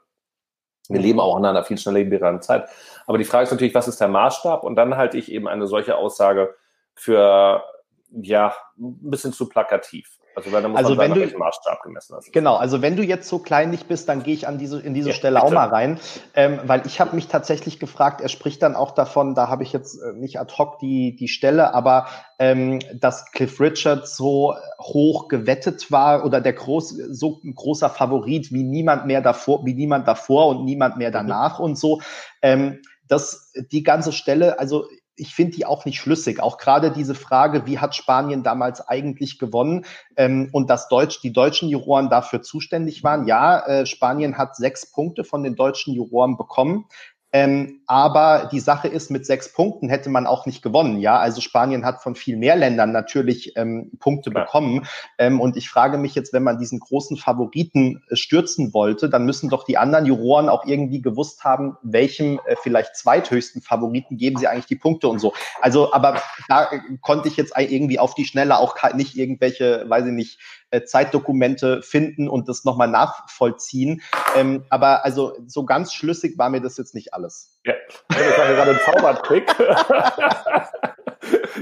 Wir 0.90 1.00
leben 1.00 1.20
auch 1.20 1.38
in 1.38 1.46
einer 1.46 1.64
viel 1.64 1.78
schnelllebigeren 1.78 2.42
Zeit. 2.42 2.70
Aber 3.06 3.18
die 3.18 3.26
Frage 3.26 3.44
ist 3.44 3.52
natürlich, 3.52 3.76
was 3.76 3.88
ist 3.88 4.02
der 4.02 4.08
Maßstab? 4.08 4.64
Und 4.64 4.76
dann 4.76 4.98
halte 4.98 5.18
ich 5.18 5.32
eben 5.32 5.48
eine 5.48 5.68
solche 5.68 5.96
Aussage 5.98 6.56
für, 6.96 7.64
ja, 8.10 8.56
ein 8.78 9.10
bisschen 9.12 9.34
zu 9.34 9.48
plakativ. 9.48 10.18
Also, 10.36 10.52
weil 10.52 10.62
da 10.62 10.70
muss 10.70 10.78
also 10.78 10.96
man 10.96 11.16
wenn 11.16 11.30
du, 11.30 11.38
Maßstab 11.38 11.82
gemessen 11.84 12.16
hast. 12.16 12.32
Genau, 12.32 12.56
also 12.56 12.82
wenn 12.82 12.96
du 12.96 13.04
jetzt 13.04 13.28
so 13.28 13.40
kleinlich 13.40 13.86
bist, 13.86 14.08
dann 14.08 14.24
gehe 14.24 14.34
ich 14.34 14.48
an 14.48 14.58
diese, 14.58 14.80
in 14.80 14.94
diese 14.94 15.10
ja, 15.10 15.16
Stelle 15.16 15.36
bitte. 15.36 15.46
auch 15.46 15.52
mal 15.52 15.68
rein, 15.68 16.00
ähm, 16.36 16.60
weil 16.64 16.86
ich 16.86 17.00
habe 17.00 17.16
mich 17.16 17.28
tatsächlich 17.28 17.80
gefragt, 17.80 18.22
er 18.22 18.30
spricht 18.30 18.62
dann 18.62 18.76
auch 18.76 18.92
davon, 18.92 19.36
da 19.36 19.50
habe 19.50 19.64
ich 19.64 19.74
jetzt 19.74 20.02
äh, 20.02 20.14
nicht 20.14 20.40
ad 20.40 20.54
hoc 20.58 20.80
die, 20.80 21.16
die 21.16 21.28
Stelle, 21.28 21.74
aber 21.74 22.08
ähm, 22.40 22.80
dass 22.94 23.32
Cliff 23.32 23.60
Richards 23.60 24.16
so 24.16 24.56
hoch 24.80 25.28
gewettet 25.28 25.92
war 25.92 26.26
oder 26.26 26.42
der 26.42 26.54
groß, 26.54 26.90
so 27.10 27.40
ein 27.44 27.54
großer 27.54 27.90
Favorit 27.90 28.52
wie 28.52 28.64
niemand 28.64 29.06
mehr 29.06 29.22
davor, 29.22 29.66
wie 29.66 29.74
niemand 29.74 30.08
davor 30.08 30.48
und 30.48 30.66
niemand 30.66 30.98
mehr 30.98 31.10
mhm. 31.10 31.14
danach 31.14 31.60
mhm. 31.60 31.66
und 31.66 31.78
so. 31.78 32.02
Ähm, 32.42 32.80
das, 33.08 33.52
die 33.72 33.84
ganze 33.84 34.14
Stelle, 34.14 34.58
also 34.58 34.86
ich 35.22 35.36
finde 35.36 35.56
die 35.56 35.66
auch 35.68 35.86
nicht 35.86 36.00
schlüssig. 36.00 36.42
Auch 36.42 36.58
gerade 36.58 36.90
diese 36.90 37.14
Frage, 37.14 37.68
wie 37.68 37.78
hat 37.78 37.96
Spanien 37.96 38.42
damals 38.42 38.88
eigentlich 38.88 39.38
gewonnen 39.38 39.86
ähm, 40.18 40.50
und 40.52 40.70
dass 40.70 40.88
Deutsch, 40.88 41.22
die 41.22 41.32
deutschen 41.32 41.70
Juroren 41.70 42.10
dafür 42.10 42.42
zuständig 42.42 43.04
waren. 43.04 43.28
Ja, 43.28 43.60
äh, 43.68 43.86
Spanien 43.86 44.40
hat 44.40 44.56
sechs 44.56 44.92
Punkte 44.92 45.24
von 45.24 45.44
den 45.44 45.56
deutschen 45.56 45.94
Juroren 45.94 46.38
bekommen. 46.38 46.86
Ähm, 47.34 47.82
aber 47.88 48.50
die 48.52 48.60
Sache 48.60 48.88
ist, 48.88 49.10
mit 49.10 49.26
sechs 49.26 49.54
Punkten 49.54 49.90
hätte 49.90 50.10
man 50.10 50.28
auch 50.28 50.46
nicht 50.46 50.62
gewonnen. 50.62 51.00
Ja, 51.00 51.18
also 51.18 51.40
Spanien 51.40 51.86
hat 51.86 52.04
von 52.04 52.16
viel 52.16 52.36
mehr 52.36 52.56
Ländern 52.56 52.92
natürlich 52.92 53.56
ähm, 53.56 53.92
Punkte 54.00 54.32
ja. 54.34 54.42
bekommen. 54.42 54.86
Ähm, 55.18 55.40
und 55.40 55.56
ich 55.56 55.70
frage 55.70 55.98
mich 55.98 56.14
jetzt, 56.14 56.34
wenn 56.34 56.44
man 56.44 56.58
diesen 56.58 56.80
großen 56.80 57.16
Favoriten 57.18 58.04
äh, 58.10 58.16
stürzen 58.16 58.74
wollte, 58.74 59.10
dann 59.10 59.26
müssen 59.26 59.50
doch 59.50 59.64
die 59.64 59.78
anderen 59.78 60.06
Juroren 60.06 60.50
auch 60.50 60.66
irgendwie 60.66 61.02
gewusst 61.02 61.44
haben, 61.44 61.78
welchem 61.84 62.40
äh, 62.46 62.56
vielleicht 62.62 62.96
zweithöchsten 62.98 63.62
Favoriten 63.62 64.18
geben 64.18 64.38
sie 64.38 64.48
eigentlich 64.48 64.66
die 64.66 64.76
Punkte 64.76 65.08
und 65.08 65.20
so. 65.20 65.34
Also, 65.62 65.94
aber 65.94 66.22
da 66.50 66.66
äh, 66.66 66.80
konnte 67.02 67.30
ich 67.30 67.38
jetzt 67.38 67.54
irgendwie 67.58 68.00
auf 68.00 68.14
die 68.14 68.26
Schnelle 68.26 68.58
auch 68.58 68.76
nicht 68.94 69.16
irgendwelche, 69.16 69.86
weiß 69.88 70.06
ich 70.06 70.14
nicht, 70.14 70.40
Zeitdokumente 70.86 71.82
finden 71.82 72.28
und 72.30 72.48
das 72.48 72.64
nochmal 72.64 72.88
nachvollziehen. 72.88 74.02
Ähm, 74.36 74.66
aber 74.70 75.06
also 75.06 75.34
so 75.48 75.66
ganz 75.66 75.94
schlüssig 75.94 76.38
war 76.38 76.50
mir 76.50 76.62
das 76.62 76.78
jetzt 76.78 76.96
nicht 76.96 77.14
alles. 77.14 77.60
Ja, 77.66 77.74
das 78.10 78.38
war 78.38 78.48
gerade 78.48 78.72
ein 78.72 78.80
Zaubertrick. 78.86 79.56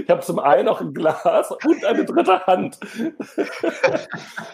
Ich 0.02 0.10
habe 0.10 0.22
zum 0.22 0.40
einen 0.40 0.66
noch 0.66 0.80
ein 0.82 0.94
Glas 0.94 1.52
und 1.52 1.86
eine 1.86 2.06
dritte 2.06 2.46
Hand. 2.46 2.80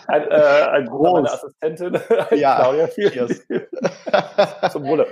Ein, 0.08 0.32
äh, 0.32 0.36
ein 0.36 0.86
Groß. 0.88 1.32
Assistentin, 1.32 1.99
ja, 2.32 2.56
Claudia, 2.56 2.88
vielen 2.88 3.30
Zum 4.72 4.84
Wohle. 4.84 5.08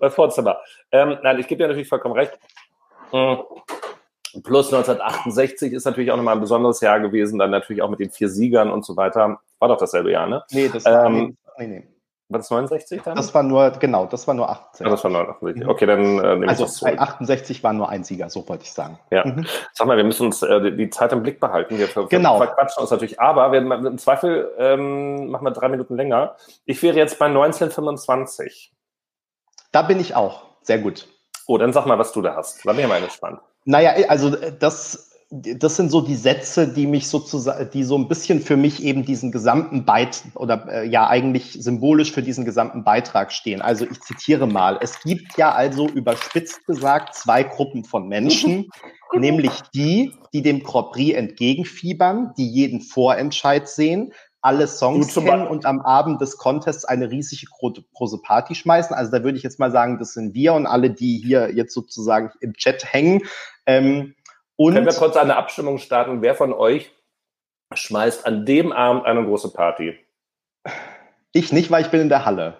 Das 0.00 0.14
Vorzimmer. 0.14 0.60
Ähm, 0.90 1.18
nein, 1.22 1.38
ich 1.38 1.46
gebe 1.46 1.62
dir 1.62 1.68
natürlich 1.68 1.88
vollkommen 1.88 2.14
recht. 2.14 2.38
Plus 4.42 4.72
1968 4.72 5.72
ist 5.72 5.84
natürlich 5.84 6.10
auch 6.10 6.16
nochmal 6.16 6.34
ein 6.34 6.40
besonderes 6.40 6.80
Jahr 6.80 7.00
gewesen, 7.00 7.38
dann 7.38 7.50
natürlich 7.50 7.82
auch 7.82 7.90
mit 7.90 8.00
den 8.00 8.10
vier 8.10 8.28
Siegern 8.28 8.70
und 8.70 8.84
so 8.84 8.96
weiter. 8.96 9.40
War 9.58 9.68
doch 9.68 9.78
dasselbe 9.78 10.10
Jahr, 10.10 10.26
ne? 10.26 10.42
Nee, 10.50 10.70
das 10.72 10.84
war, 10.84 11.06
ähm, 11.06 11.36
nee, 11.58 11.66
nee. 11.66 11.88
War 12.32 12.38
das 12.38 12.50
69 12.50 13.02
dann? 13.02 13.14
Das 13.14 13.34
war 13.34 13.42
nur, 13.42 13.70
genau, 13.72 14.06
das 14.06 14.26
war 14.26 14.34
nur 14.34 14.48
68. 14.48 14.86
Ah, 14.86 14.90
das 14.90 15.04
war 15.04 15.10
69. 15.10 15.68
Okay, 15.68 15.84
dann 15.84 16.00
äh, 16.00 16.34
nehme 16.34 16.48
also, 16.48 16.64
ich 16.64 16.70
das 16.70 16.76
zurück. 16.78 16.98
68 16.98 17.62
war 17.62 17.74
nur 17.74 17.90
ein 17.90 18.04
Sieger, 18.04 18.30
so 18.30 18.48
wollte 18.48 18.64
ich 18.64 18.72
sagen. 18.72 18.98
Ja. 19.10 19.26
Mhm. 19.26 19.46
Sag 19.74 19.86
mal, 19.86 19.98
wir 19.98 20.04
müssen 20.04 20.26
uns 20.26 20.42
äh, 20.42 20.72
die 20.72 20.88
Zeit 20.88 21.12
im 21.12 21.22
Blick 21.22 21.40
behalten. 21.40 21.76
Wir 21.76 21.88
genau. 22.08 22.38
verquatschen 22.38 22.80
uns 22.80 22.90
natürlich, 22.90 23.20
aber 23.20 23.52
wir, 23.52 23.60
im 23.60 23.98
Zweifel 23.98 24.50
ähm, 24.56 25.30
machen 25.30 25.44
wir 25.44 25.50
drei 25.50 25.68
Minuten 25.68 25.94
länger. 25.94 26.36
Ich 26.64 26.82
wäre 26.82 26.96
jetzt 26.96 27.18
bei 27.18 27.26
1925. 27.26 28.72
Da 29.70 29.82
bin 29.82 30.00
ich 30.00 30.16
auch. 30.16 30.44
Sehr 30.62 30.78
gut. 30.78 31.08
Oh, 31.46 31.58
dann 31.58 31.72
sag 31.72 31.86
mal, 31.86 31.98
was 31.98 32.12
du 32.12 32.22
da 32.22 32.34
hast. 32.34 32.64
Da 32.64 32.72
bin 32.72 32.80
ich 32.80 32.88
mal 32.88 33.02
gespannt. 33.02 33.40
Naja, 33.64 34.08
also 34.08 34.36
äh, 34.36 34.52
das, 34.58 35.10
das 35.30 35.76
sind 35.76 35.90
so 35.90 36.02
die 36.02 36.16
Sätze, 36.16 36.68
die 36.68 36.86
mich 36.86 37.08
sozusagen, 37.08 37.70
die 37.72 37.84
so 37.84 37.96
ein 37.96 38.08
bisschen 38.08 38.40
für 38.40 38.56
mich 38.56 38.82
eben 38.82 39.04
diesen 39.04 39.32
gesamten 39.32 39.84
Beit 39.84 40.22
oder 40.34 40.68
äh, 40.68 40.86
ja 40.86 41.08
eigentlich 41.08 41.52
symbolisch 41.52 42.12
für 42.12 42.22
diesen 42.22 42.44
gesamten 42.44 42.84
Beitrag 42.84 43.32
stehen. 43.32 43.62
Also 43.62 43.86
ich 43.90 44.00
zitiere 44.02 44.46
mal: 44.46 44.78
Es 44.82 45.00
gibt 45.00 45.38
ja 45.38 45.52
also 45.52 45.88
überspitzt 45.88 46.66
gesagt 46.66 47.14
zwei 47.14 47.44
Gruppen 47.44 47.84
von 47.84 48.08
Menschen, 48.08 48.68
nämlich 49.14 49.52
die, 49.74 50.12
die 50.34 50.42
dem 50.42 50.62
Grand 50.62 50.92
Prix 50.92 51.16
entgegenfiebern, 51.16 52.34
die 52.36 52.48
jeden 52.48 52.82
Vorentscheid 52.82 53.68
sehen, 53.68 54.12
alle 54.42 54.66
Songs 54.66 55.14
kennen 55.14 55.46
und 55.46 55.64
am 55.66 55.80
Abend 55.80 56.20
des 56.20 56.36
Contests 56.36 56.84
eine 56.84 57.10
riesige 57.10 57.46
große 57.94 58.18
Party 58.18 58.56
schmeißen. 58.56 58.94
Also 58.94 59.12
da 59.12 59.22
würde 59.22 59.38
ich 59.38 59.44
jetzt 59.44 59.60
mal 59.60 59.70
sagen, 59.70 59.98
das 59.98 60.14
sind 60.14 60.34
wir 60.34 60.54
und 60.54 60.66
alle, 60.66 60.90
die 60.90 61.22
hier 61.24 61.54
jetzt 61.54 61.72
sozusagen 61.72 62.32
im 62.40 62.52
Chat 62.54 62.92
hängen. 62.92 63.22
Ähm, 63.66 64.14
Können 64.58 64.86
wir 64.86 64.92
kurz 64.92 65.16
eine 65.16 65.36
Abstimmung 65.36 65.78
starten? 65.78 66.22
Wer 66.22 66.34
von 66.34 66.52
euch 66.52 66.90
schmeißt 67.74 68.26
an 68.26 68.44
dem 68.46 68.72
Abend 68.72 69.06
eine 69.06 69.24
große 69.24 69.52
Party? 69.52 69.98
Ich 71.32 71.52
nicht, 71.52 71.70
weil 71.70 71.82
ich 71.82 71.90
bin 71.90 72.00
in 72.00 72.08
der 72.08 72.24
Halle. 72.24 72.58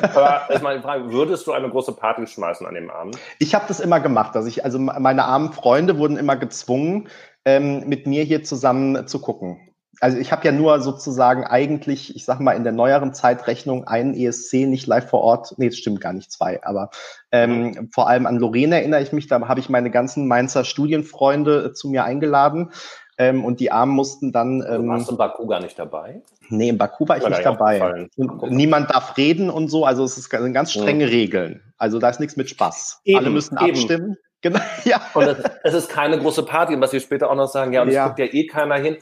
Aber 0.00 0.48
ist 0.50 0.62
meine 0.62 0.80
Frage, 0.80 1.10
würdest 1.12 1.46
du 1.46 1.52
eine 1.52 1.68
große 1.68 1.92
Party 1.92 2.26
schmeißen 2.26 2.66
an 2.66 2.74
dem 2.74 2.90
Abend? 2.90 3.18
Ich 3.38 3.54
habe 3.54 3.64
das 3.68 3.80
immer 3.80 4.00
gemacht. 4.00 4.36
Also, 4.36 4.48
ich, 4.48 4.64
also 4.64 4.78
meine 4.78 5.24
armen 5.24 5.52
Freunde 5.52 5.98
wurden 5.98 6.16
immer 6.16 6.36
gezwungen, 6.36 7.08
ähm, 7.44 7.88
mit 7.88 8.06
mir 8.06 8.24
hier 8.24 8.44
zusammen 8.44 9.06
zu 9.06 9.20
gucken. 9.20 9.67
Also 10.00 10.18
ich 10.18 10.32
habe 10.32 10.44
ja 10.44 10.52
nur 10.52 10.80
sozusagen 10.80 11.44
eigentlich, 11.44 12.14
ich 12.14 12.24
sag 12.24 12.40
mal, 12.40 12.52
in 12.52 12.64
der 12.64 12.72
neueren 12.72 13.14
Zeitrechnung 13.14 13.86
einen 13.86 14.14
ESC 14.14 14.66
nicht 14.66 14.86
live 14.86 15.08
vor 15.08 15.20
Ort, 15.20 15.54
nee, 15.58 15.68
das 15.68 15.78
stimmt 15.78 16.00
gar 16.00 16.12
nicht, 16.12 16.30
zwei, 16.30 16.62
aber 16.62 16.90
ähm, 17.32 17.90
vor 17.92 18.08
allem 18.08 18.26
an 18.26 18.36
Lorena 18.36 18.76
erinnere 18.76 19.02
ich 19.02 19.12
mich, 19.12 19.26
da 19.26 19.40
habe 19.48 19.60
ich 19.60 19.68
meine 19.68 19.90
ganzen 19.90 20.28
Mainzer 20.28 20.64
Studienfreunde 20.64 21.66
äh, 21.66 21.72
zu 21.72 21.88
mir 21.88 22.04
eingeladen 22.04 22.70
ähm, 23.18 23.44
und 23.44 23.60
die 23.60 23.72
Armen 23.72 23.94
mussten 23.94 24.32
dann. 24.32 24.62
Also 24.62 24.82
ähm, 24.82 24.88
warst 24.88 25.08
du 25.08 25.12
in 25.12 25.18
Baku 25.18 25.46
gar 25.46 25.60
nicht 25.60 25.78
dabei? 25.78 26.22
Nee, 26.48 26.70
in 26.70 26.78
Baku 26.78 27.06
war 27.08 27.18
ich 27.18 27.28
nicht 27.28 27.44
dabei. 27.44 28.08
niemand 28.48 28.90
darf 28.90 29.16
reden 29.16 29.50
und 29.50 29.68
so, 29.68 29.84
also 29.84 30.04
es 30.04 30.16
ist 30.16 30.30
ganz 30.30 30.72
strenge 30.72 31.06
mhm. 31.06 31.10
Regeln. 31.10 31.62
Also 31.76 31.98
da 31.98 32.08
ist 32.08 32.20
nichts 32.20 32.36
mit 32.36 32.48
Spaß. 32.48 33.02
Eben, 33.04 33.18
Alle 33.18 33.30
müssen 33.30 33.58
eben. 33.58 33.70
abstimmen. 33.70 34.16
Genau, 34.40 34.60
ja. 34.84 35.00
Und 35.14 35.24
es, 35.24 35.38
es, 35.64 35.74
ist 35.74 35.88
keine 35.88 36.16
große 36.16 36.44
Party, 36.44 36.80
was 36.80 36.92
sie 36.92 37.00
später 37.00 37.28
auch 37.28 37.34
noch 37.34 37.48
sagen, 37.48 37.72
ja, 37.72 37.82
und 37.82 37.90
ja. 37.90 38.04
es 38.04 38.08
guckt 38.10 38.20
ja 38.20 38.26
eh 38.26 38.46
keiner 38.46 38.76
hin. 38.76 38.96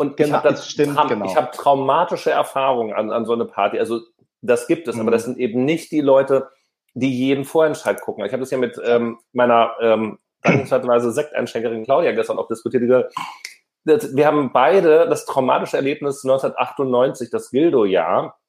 Und 0.00 0.16
genau, 0.16 0.38
ich 0.38 0.44
habe 0.44 0.56
stimmt, 0.56 0.98
genau. 1.08 1.26
ich 1.26 1.36
habe 1.36 1.50
traumatische 1.50 2.30
Erfahrungen 2.30 2.94
an, 2.94 3.10
an 3.10 3.26
so 3.26 3.34
eine 3.34 3.44
Party. 3.44 3.78
Also 3.78 4.00
das 4.40 4.66
gibt 4.66 4.88
es, 4.88 4.94
mhm. 4.94 5.02
aber 5.02 5.10
das 5.10 5.24
sind 5.24 5.36
eben 5.36 5.66
nicht 5.66 5.92
die 5.92 6.00
Leute, 6.00 6.48
die 6.94 7.14
jeden 7.14 7.44
Vorentscheid 7.44 8.00
gucken. 8.00 8.24
Ich 8.24 8.32
habe 8.32 8.40
das 8.40 8.50
ja 8.50 8.56
mit 8.56 8.80
ähm, 8.82 9.18
meiner 9.34 9.74
ähm, 9.78 10.18
dankenswerterweise 10.42 11.12
Sekteinschenkerin 11.12 11.84
Claudia 11.84 12.12
gestern 12.12 12.38
auch 12.38 12.48
diskutiert. 12.48 12.82
Die, 12.82 14.16
wir 14.16 14.26
haben 14.26 14.52
beide 14.54 15.06
das 15.06 15.26
traumatische 15.26 15.76
Erlebnis 15.76 16.24
1998, 16.24 17.28
das 17.28 17.50
Gildo-Jahr, 17.50 18.40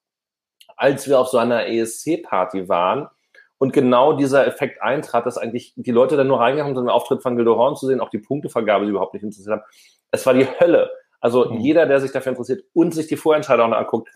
als 0.78 1.10
wir 1.10 1.20
auf 1.20 1.28
so 1.28 1.38
einer 1.38 1.68
ESC-Party 1.68 2.70
waren 2.70 3.10
und 3.58 3.74
genau 3.74 4.14
dieser 4.14 4.48
Effekt 4.48 4.82
eintrat, 4.82 5.26
dass 5.26 5.38
eigentlich 5.38 5.74
die 5.76 5.92
Leute 5.92 6.16
dann 6.16 6.28
nur 6.28 6.40
reingekommen 6.40 6.78
sind, 6.78 6.86
den 6.86 6.90
Auftritt 6.90 7.22
von 7.22 7.36
Gildo 7.36 7.58
Horn 7.58 7.76
zu 7.76 7.88
sehen, 7.88 8.00
auch 8.00 8.10
die 8.10 8.20
Punktevergabe, 8.20 8.86
die 8.86 8.92
überhaupt 8.92 9.16
nicht 9.16 9.24
interessiert 9.24 9.52
haben. 9.52 9.64
Es 10.12 10.26
war 10.26 10.34
die 10.34 10.48
Hölle. 10.48 10.90
Also 11.22 11.46
mhm. 11.46 11.60
jeder, 11.60 11.86
der 11.86 12.02
sich 12.02 12.12
dafür 12.12 12.32
interessiert 12.32 12.66
und 12.74 12.94
sich 12.94 13.08
die 13.08 13.16
Vorentscheidung 13.16 13.74
anguckt, 13.74 14.10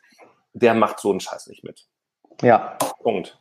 der 0.53 0.73
macht 0.73 0.99
so 0.99 1.11
einen 1.11 1.19
Scheiß 1.19 1.47
nicht 1.47 1.63
mit. 1.63 1.85
Ja. 2.41 2.77
Punkt. 3.01 3.37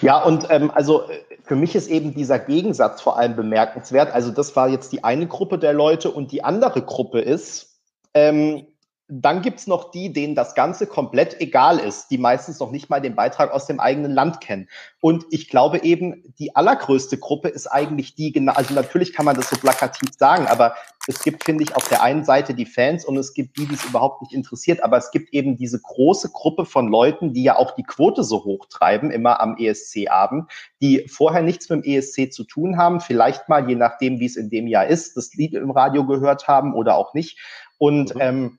Ja, 0.00 0.22
und 0.22 0.46
ähm, 0.50 0.70
also 0.74 1.08
äh, 1.08 1.20
für 1.42 1.56
mich 1.56 1.74
ist 1.74 1.88
eben 1.88 2.14
dieser 2.14 2.38
Gegensatz 2.38 3.00
vor 3.00 3.18
allem 3.18 3.36
bemerkenswert. 3.36 4.12
Also 4.12 4.30
das 4.30 4.56
war 4.56 4.68
jetzt 4.68 4.92
die 4.92 5.04
eine 5.04 5.26
Gruppe 5.26 5.58
der 5.58 5.72
Leute 5.72 6.10
und 6.10 6.32
die 6.32 6.42
andere 6.42 6.82
Gruppe 6.82 7.20
ist, 7.20 7.80
ähm, 8.14 8.66
dann 9.10 9.42
gibt's 9.42 9.66
noch 9.66 9.90
die, 9.90 10.12
denen 10.12 10.36
das 10.36 10.54
Ganze 10.54 10.86
komplett 10.86 11.40
egal 11.40 11.78
ist, 11.78 12.10
die 12.10 12.18
meistens 12.18 12.60
noch 12.60 12.70
nicht 12.70 12.88
mal 12.90 13.00
den 13.00 13.16
Beitrag 13.16 13.52
aus 13.52 13.66
dem 13.66 13.80
eigenen 13.80 14.12
Land 14.12 14.40
kennen. 14.40 14.68
Und 15.00 15.24
ich 15.30 15.48
glaube 15.48 15.82
eben, 15.82 16.22
die 16.38 16.54
allergrößte 16.54 17.18
Gruppe 17.18 17.48
ist 17.48 17.66
eigentlich 17.66 18.14
die, 18.14 18.30
genau, 18.30 18.52
also 18.52 18.72
natürlich 18.72 19.12
kann 19.12 19.24
man 19.24 19.34
das 19.34 19.50
so 19.50 19.56
plakativ 19.56 20.10
sagen, 20.16 20.46
aber 20.46 20.74
es 21.08 21.22
gibt, 21.24 21.44
finde 21.44 21.64
ich, 21.64 21.74
auf 21.74 21.88
der 21.88 22.02
einen 22.02 22.24
Seite 22.24 22.54
die 22.54 22.66
Fans 22.66 23.04
und 23.04 23.16
es 23.16 23.34
gibt 23.34 23.58
die, 23.58 23.66
die 23.66 23.74
es 23.74 23.84
überhaupt 23.84 24.22
nicht 24.22 24.32
interessiert, 24.32 24.84
aber 24.84 24.96
es 24.96 25.10
gibt 25.10 25.34
eben 25.34 25.56
diese 25.56 25.80
große 25.80 26.30
Gruppe 26.30 26.64
von 26.64 26.88
Leuten, 26.88 27.32
die 27.32 27.42
ja 27.42 27.56
auch 27.56 27.72
die 27.72 27.82
Quote 27.82 28.22
so 28.22 28.44
hoch 28.44 28.66
treiben, 28.66 29.10
immer 29.10 29.40
am 29.40 29.56
ESC-Abend, 29.56 30.50
die 30.80 31.08
vorher 31.08 31.42
nichts 31.42 31.68
mit 31.68 31.84
dem 31.84 31.90
ESC 31.90 32.32
zu 32.32 32.44
tun 32.44 32.76
haben, 32.76 33.00
vielleicht 33.00 33.48
mal, 33.48 33.68
je 33.68 33.74
nachdem, 33.74 34.20
wie 34.20 34.26
es 34.26 34.36
in 34.36 34.50
dem 34.50 34.68
Jahr 34.68 34.86
ist, 34.86 35.16
das 35.16 35.34
Lied 35.34 35.54
im 35.54 35.72
Radio 35.72 36.06
gehört 36.06 36.46
haben 36.46 36.74
oder 36.74 36.94
auch 36.94 37.12
nicht. 37.14 37.38
Und 37.78 38.14
mhm. 38.14 38.20
ähm, 38.20 38.58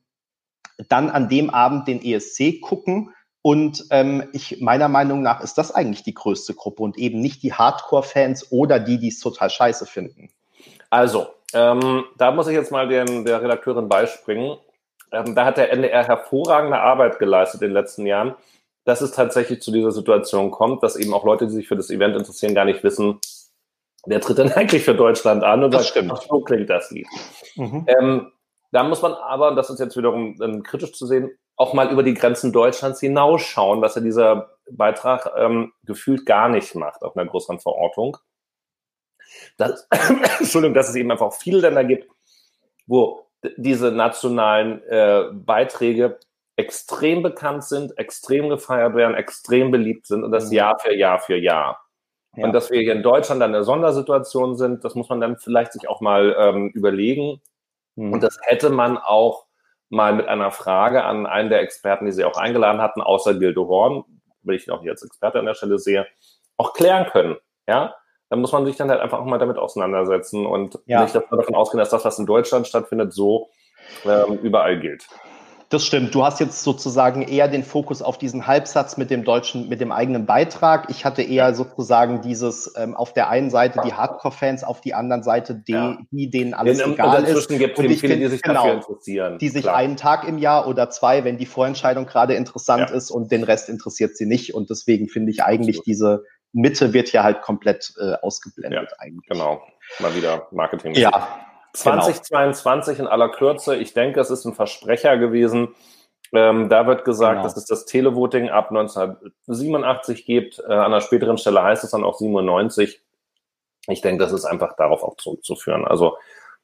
dann 0.88 1.10
an 1.10 1.30
dem 1.30 1.50
Abend 1.50 1.88
den 1.88 2.04
ESC 2.04 2.62
gucken. 2.62 3.14
Und 3.44 3.86
ähm, 3.90 4.30
ich 4.34 4.62
meiner 4.62 4.88
Meinung 4.88 5.24
nach 5.24 5.42
ist 5.42 5.58
das 5.58 5.74
eigentlich 5.74 6.04
die 6.04 6.14
größte 6.14 6.54
Gruppe 6.54 6.84
und 6.84 6.98
eben 6.98 7.22
nicht 7.22 7.42
die 7.42 7.54
Hardcore-Fans 7.54 8.52
oder 8.52 8.80
die, 8.80 9.00
die 9.00 9.08
es 9.08 9.20
total 9.20 9.50
scheiße 9.50 9.88
finden. 9.88 10.30
Also, 10.92 11.28
ähm, 11.54 12.04
da 12.18 12.32
muss 12.32 12.48
ich 12.48 12.54
jetzt 12.54 12.72
mal 12.72 12.88
den, 12.88 13.26
der 13.26 13.42
Redakteurin 13.42 13.90
beispringen. 13.90 14.58
Ähm, 15.12 15.36
da 15.36 15.46
hat 15.46 15.58
der 15.58 15.72
NDR 15.72 16.06
hervorragende 16.06 16.80
Arbeit 16.80 17.20
geleistet 17.20 17.62
in 17.62 17.70
den 17.70 17.74
letzten 17.74 18.06
Jahren, 18.06 18.36
dass 18.86 19.02
es 19.02 19.12
tatsächlich 19.12 19.62
zu 19.62 19.72
dieser 19.72 19.92
Situation 19.92 20.52
kommt, 20.52 20.84
dass 20.84 20.96
eben 20.96 21.14
auch 21.14 21.26
Leute, 21.26 21.48
die 21.48 21.54
sich 21.54 21.68
für 21.68 21.76
das 21.76 21.90
Event 21.90 22.16
interessieren, 22.16 22.56
gar 22.56 22.66
nicht 22.66 22.84
wissen, 22.84 23.20
wer 24.06 24.22
tritt 24.22 24.38
denn 24.38 24.52
eigentlich 24.54 24.84
für 24.84 24.96
Deutschland 24.96 25.44
an 25.44 25.64
und 25.64 25.74
das 25.74 25.88
sagt, 25.88 25.98
stimmt. 25.98 26.28
so 26.30 26.42
klingt 26.42 26.70
das 26.70 26.92
Lied. 26.92 27.08
Mhm. 27.56 27.86
Ähm, 27.88 28.32
da 28.72 28.84
muss 28.84 29.02
man 29.02 29.14
aber, 29.14 29.50
und 29.50 29.56
das 29.56 29.70
ist 29.70 29.80
jetzt 29.80 29.98
wiederum 29.98 30.38
ähm, 30.42 30.64
kritisch 30.64 30.94
zu 30.94 31.06
sehen, 31.06 31.32
auch 31.56 31.74
mal 31.74 31.92
über 31.92 32.04
die 32.04 32.14
Grenzen 32.14 32.52
Deutschlands 32.52 33.00
hinausschauen, 33.00 33.82
was 33.82 33.96
ja 33.96 34.02
dieser 34.02 34.58
Beitrag 34.70 35.32
ähm, 35.38 35.74
gefühlt 35.84 36.26
gar 36.26 36.50
nicht 36.50 36.76
macht 36.76 37.04
auf 37.04 37.16
einer 37.16 37.30
größeren 37.30 37.60
Verortung. 37.60 38.18
Das, 39.58 39.88
Entschuldigung, 40.40 40.74
dass 40.74 40.90
es 40.90 40.96
eben 40.96 41.12
einfach 41.12 41.34
viele 41.34 41.60
Länder 41.60 41.84
gibt, 41.84 42.08
wo 42.88 43.28
diese 43.58 43.92
nationalen 43.92 44.82
äh, 44.84 45.26
Beiträge 45.34 46.20
extrem 46.56 47.24
bekannt 47.24 47.64
sind, 47.64 47.98
extrem 47.98 48.50
gefeiert 48.50 48.96
werden, 48.96 49.16
extrem 49.16 49.72
beliebt 49.72 50.08
sind 50.08 50.24
und 50.24 50.32
das 50.32 50.50
mhm. 50.50 50.58
Jahr 50.58 50.80
für 50.80 50.96
Jahr 50.96 51.20
für 51.20 51.38
Jahr. 51.38 51.82
Ja. 52.36 52.46
Und 52.46 52.54
dass 52.54 52.72
wir 52.72 52.80
hier 52.80 52.94
in 52.94 53.04
Deutschland 53.04 53.42
dann 53.42 53.54
eine 53.54 53.64
Sondersituation 53.64 54.56
sind, 54.56 54.84
das 54.84 54.96
muss 54.96 55.10
man 55.10 55.20
dann 55.20 55.38
vielleicht 55.38 55.74
sich 55.74 55.90
auch 55.90 56.02
mal 56.02 56.36
ähm, 56.38 56.70
überlegen. 56.70 57.42
Mhm. 57.96 58.14
Und 58.14 58.24
das 58.24 58.38
hätte 58.44 58.70
man 58.70 58.98
auch 58.98 59.46
mal 59.90 60.14
mit 60.14 60.28
einer 60.28 60.52
Frage 60.52 61.04
an 61.04 61.26
einen 61.26 61.50
der 61.50 61.62
Experten, 61.62 62.06
die 62.06 62.12
Sie 62.12 62.24
auch 62.24 62.38
eingeladen 62.38 62.82
hatten, 62.82 63.02
außer 63.02 63.34
Gildo 63.34 63.68
Horn, 63.68 64.06
weil 64.44 64.56
ich 64.56 64.68
ihn 64.68 64.74
auch 64.74 64.82
hier 64.82 64.92
als 64.92 65.04
Experte 65.04 65.40
an 65.40 65.46
der 65.46 65.54
Stelle 65.54 65.80
sehe, 65.80 66.08
auch 66.58 66.74
klären 66.74 67.08
können. 67.08 67.38
Ja, 67.68 67.96
dann 68.30 68.40
muss 68.40 68.54
man 68.54 68.66
sich 68.66 68.78
dann 68.78 68.90
halt 68.90 69.02
einfach 69.02 69.20
auch 69.20 69.26
mal 69.26 69.38
damit 69.38 69.58
auseinandersetzen 69.58 70.46
und 70.46 70.80
ja. 70.86 71.04
nicht 71.04 71.14
davon 71.14 71.56
ausgehen, 71.56 71.80
dass 71.80 71.90
das, 71.90 72.06
was 72.06 72.18
in 72.18 72.26
Deutschland 72.26 72.66
stattfindet, 72.68 73.14
so 73.14 73.50
ähm, 74.06 74.40
überall 74.42 74.80
gilt. 74.80 75.06
Das 75.72 75.86
stimmt. 75.86 76.14
Du 76.14 76.26
hast 76.26 76.42
jetzt 76.42 76.64
sozusagen 76.64 77.22
eher 77.22 77.48
den 77.48 77.64
Fokus 77.64 78.02
auf 78.02 78.18
diesen 78.18 78.46
Halbsatz 78.46 78.98
mit 78.98 79.10
dem 79.10 79.24
deutschen, 79.24 79.70
mit 79.70 79.80
dem 79.80 79.94
eigenen 79.94 80.26
Beitrag. 80.26 80.90
Ich 80.90 81.06
hatte 81.06 81.22
eher 81.22 81.56
sozusagen 81.56 82.22
dieses 82.22 82.74
ähm, 82.76 82.94
auf 82.94 83.14
der 83.14 83.30
einen 83.30 83.50
Seite 83.50 83.80
die 83.86 83.94
Hardcore-Fans, 83.94 84.66
auf 84.66 84.82
die 84.82 84.94
anderen 84.94 85.24
Seite 85.24 85.56
die, 85.56 85.72
ja. 85.72 85.98
die 86.12 86.30
denen 86.30 86.54
alles 86.54 86.80
Den, 86.80 86.92
egal 86.92 87.24
ist. 87.24 87.48
Gibt 87.48 87.80
und 87.80 87.86
ich 87.86 88.02
viele, 88.02 88.18
die 88.18 88.28
sich 88.28 88.42
genau, 88.42 88.66
dafür 88.66 88.74
interessieren. 88.74 89.38
Die 89.38 89.48
sich 89.48 89.62
Klar. 89.62 89.78
einen 89.78 89.96
Tag 89.96 90.28
im 90.28 90.40
Jahr 90.40 90.68
oder 90.68 90.90
zwei, 90.90 91.24
wenn 91.24 91.38
die 91.38 91.46
Vorentscheidung 91.46 92.06
gerade 92.06 92.34
interessant 92.34 92.90
ja. 92.90 92.96
ist 92.96 93.10
und 93.10 93.32
den 93.32 93.46
Rest 93.46 93.70
interessiert 93.70 94.18
sie 94.18 94.26
nicht. 94.26 94.54
Und 94.54 94.70
deswegen 94.70 95.08
finde 95.08 95.32
ich 95.32 95.42
eigentlich 95.42 95.80
Absolut. 95.80 95.88
diese 95.88 96.24
Mitte 96.52 96.92
wird 96.92 97.14
ja 97.14 97.24
halt 97.24 97.42
komplett 97.42 97.94
äh, 97.98 98.16
ausgeblendet 98.22 98.90
ja, 98.92 98.98
eigentlich. 99.00 99.30
Genau. 99.30 99.62
Mal 100.00 100.14
wieder 100.18 100.48
Marketing. 100.52 100.96
Ja. 100.96 101.51
2022 101.74 102.98
genau. 102.98 103.08
in 103.08 103.14
aller 103.14 103.30
Kürze. 103.30 103.76
Ich 103.76 103.94
denke, 103.94 104.20
es 104.20 104.30
ist 104.30 104.46
ein 104.46 104.54
Versprecher 104.54 105.18
gewesen. 105.18 105.76
Ähm, 106.34 106.70
da 106.70 106.88
wird 106.88 107.04
gesagt, 107.04 107.34
genau. 107.34 107.44
dass 107.44 107.58
es 107.58 107.66
das 107.66 107.86
Televoting 107.86 108.50
ab 108.50 108.70
1987 108.70 110.26
gibt. 110.26 110.60
Äh, 110.60 110.74
an 110.74 110.86
einer 110.86 111.02
späteren 111.02 111.38
Stelle 111.38 111.62
heißt 111.62 111.84
es 111.84 111.92
dann 111.92 112.04
auch 112.04 112.18
97. 112.18 113.02
Ich 113.88 114.02
denke, 114.02 114.24
das 114.24 114.32
ist 114.32 114.46
einfach 114.46 114.76
darauf 114.76 115.04
auch 115.04 115.18
zurückzuführen. 115.18 115.86
Also 115.86 116.18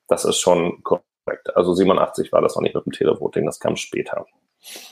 das 0.07 0.23
ist 0.23 0.39
schon 0.39 0.83
korrekt. 0.83 1.55
Also 1.55 1.73
87 1.73 2.31
war 2.31 2.41
das 2.41 2.55
noch 2.55 2.61
nicht 2.61 2.75
mit 2.75 2.85
dem 2.85 2.93
Televoting, 2.93 3.45
das 3.45 3.59
kam 3.59 3.75
später. 3.75 4.25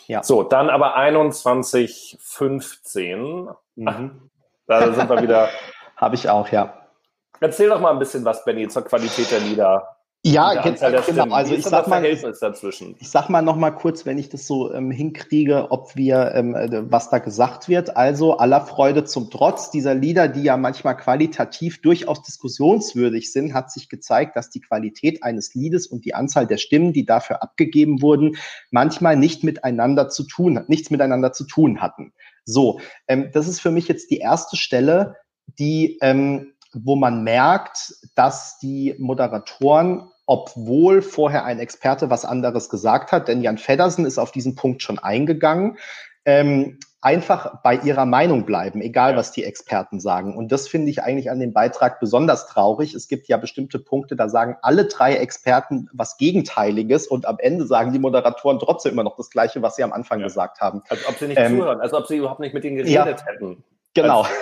Ja. 0.08 0.24
So, 0.24 0.44
dann 0.44 0.70
aber 0.70 0.96
21, 0.96 2.18
15. 2.20 3.50
Mhm. 3.76 4.30
Da 4.68 4.94
sind 4.94 5.10
wir 5.10 5.22
wieder. 5.22 5.50
Habe 5.98 6.16
ich 6.16 6.30
auch, 6.30 6.50
ja. 6.50 6.86
Erzähl 7.40 7.70
doch 7.70 7.80
mal 7.80 7.92
ein 7.92 8.00
bisschen 8.00 8.26
was, 8.26 8.44
Benny, 8.44 8.68
zur 8.68 8.84
Qualität 8.84 9.32
der 9.32 9.40
Lieder. 9.40 9.95
Ja, 10.28 10.60
genau. 10.60 11.36
Also 11.36 11.54
ich 11.54 11.64
sag 11.64 11.88
mal, 11.88 12.02
dazwischen? 12.02 12.96
ich 12.98 13.10
sag 13.12 13.30
mal 13.30 13.44
noch 13.44 13.58
mal 13.58 13.70
kurz, 13.70 14.08
wenn 14.08 14.18
ich 14.18 14.28
das 14.28 14.48
so 14.48 14.74
ähm, 14.74 14.90
hinkriege, 14.90 15.68
ob 15.70 15.96
wir, 15.96 16.32
ähm, 16.34 16.56
äh, 16.56 16.92
was 16.92 17.12
da 17.12 17.20
gesagt 17.20 17.70
wird. 17.70 17.96
Also 17.96 18.38
aller 18.38 18.62
Freude 18.62 19.04
zum 19.04 19.30
Trotz 19.30 19.70
dieser 19.70 19.94
Lieder, 19.94 20.28
die 20.28 20.42
ja 20.42 20.58
manchmal 20.58 20.98
qualitativ 20.98 21.80
durchaus 21.84 22.24
diskussionswürdig 22.24 23.32
sind, 23.32 23.54
hat 23.54 23.72
sich 23.72 23.88
gezeigt, 23.88 24.36
dass 24.36 24.50
die 24.50 24.62
Qualität 24.62 25.22
eines 25.22 25.54
Liedes 25.54 25.86
und 25.86 26.06
die 26.06 26.16
Anzahl 26.16 26.48
der 26.48 26.58
Stimmen, 26.58 26.92
die 26.92 27.06
dafür 27.06 27.44
abgegeben 27.44 28.02
wurden, 28.02 28.36
manchmal 28.72 29.18
nicht 29.18 29.44
miteinander 29.44 30.10
zu 30.10 30.24
tun, 30.24 30.60
nichts 30.68 30.90
miteinander 30.90 31.34
zu 31.34 31.44
tun 31.44 31.82
hatten. 31.82 32.14
So, 32.46 32.80
ähm, 33.08 33.30
das 33.32 33.48
ist 33.48 33.60
für 33.60 33.70
mich 33.70 33.88
jetzt 33.88 34.10
die 34.10 34.18
erste 34.18 34.58
Stelle, 34.58 35.18
die 35.60 36.00
ähm, 36.02 36.52
wo 36.76 36.96
man 36.96 37.24
merkt, 37.24 37.94
dass 38.16 38.58
die 38.60 38.96
Moderatoren 38.98 40.10
obwohl 40.26 41.02
vorher 41.02 41.46
ein 41.46 41.60
Experte 41.60 42.10
was 42.10 42.26
anderes 42.26 42.70
gesagt 42.70 43.12
hat, 43.12 43.28
denn 43.28 43.42
Jan 43.42 43.58
Feddersen 43.58 44.06
ist 44.06 44.18
auf 44.18 44.32
diesen 44.32 44.56
Punkt 44.56 44.82
schon 44.82 45.00
eingegangen, 45.00 45.78
ähm, 46.26 46.80
einfach 47.06 47.62
bei 47.62 47.76
ihrer 47.76 48.08
Meinung 48.08 48.48
bleiben, 48.48 48.82
egal 48.82 49.16
was 49.16 49.32
die 49.32 49.44
Experten 49.44 50.00
sagen. 50.00 50.36
Und 50.36 50.52
das 50.52 50.68
finde 50.68 50.90
ich 50.90 51.04
eigentlich 51.04 51.30
an 51.30 51.40
dem 51.40 51.54
Beitrag 51.54 52.00
besonders 52.00 52.48
traurig. 52.48 52.96
Es 52.96 53.08
gibt 53.08 53.28
ja 53.28 53.38
bestimmte 53.38 53.78
Punkte, 53.78 54.16
da 54.16 54.28
sagen 54.28 54.58
alle 54.64 54.86
drei 54.86 55.16
Experten 55.18 55.88
was 55.94 56.18
Gegenteiliges 56.18 57.06
und 57.06 57.28
am 57.28 57.38
Ende 57.38 57.68
sagen 57.68 57.94
die 57.94 58.00
Moderatoren 58.00 58.58
trotzdem 58.58 58.94
immer 58.94 59.04
noch 59.04 59.18
das 59.18 59.30
Gleiche, 59.30 59.62
was 59.62 59.76
sie 59.76 59.84
am 59.84 59.94
Anfang 59.94 60.20
ja. 60.20 60.26
gesagt 60.26 60.62
haben. 60.62 60.82
Als 60.90 61.08
ob 61.08 61.16
sie 61.16 61.28
nicht 61.28 61.40
ähm, 61.40 61.60
zuhören, 61.60 61.80
als 61.80 61.94
ob 61.94 62.08
sie 62.08 62.18
überhaupt 62.18 62.40
nicht 62.40 62.56
mit 62.56 62.66
ihnen 62.66 62.78
geredet 62.78 62.92
ja, 62.92 63.06
hätten. 63.06 63.64
Genau. 63.96 64.28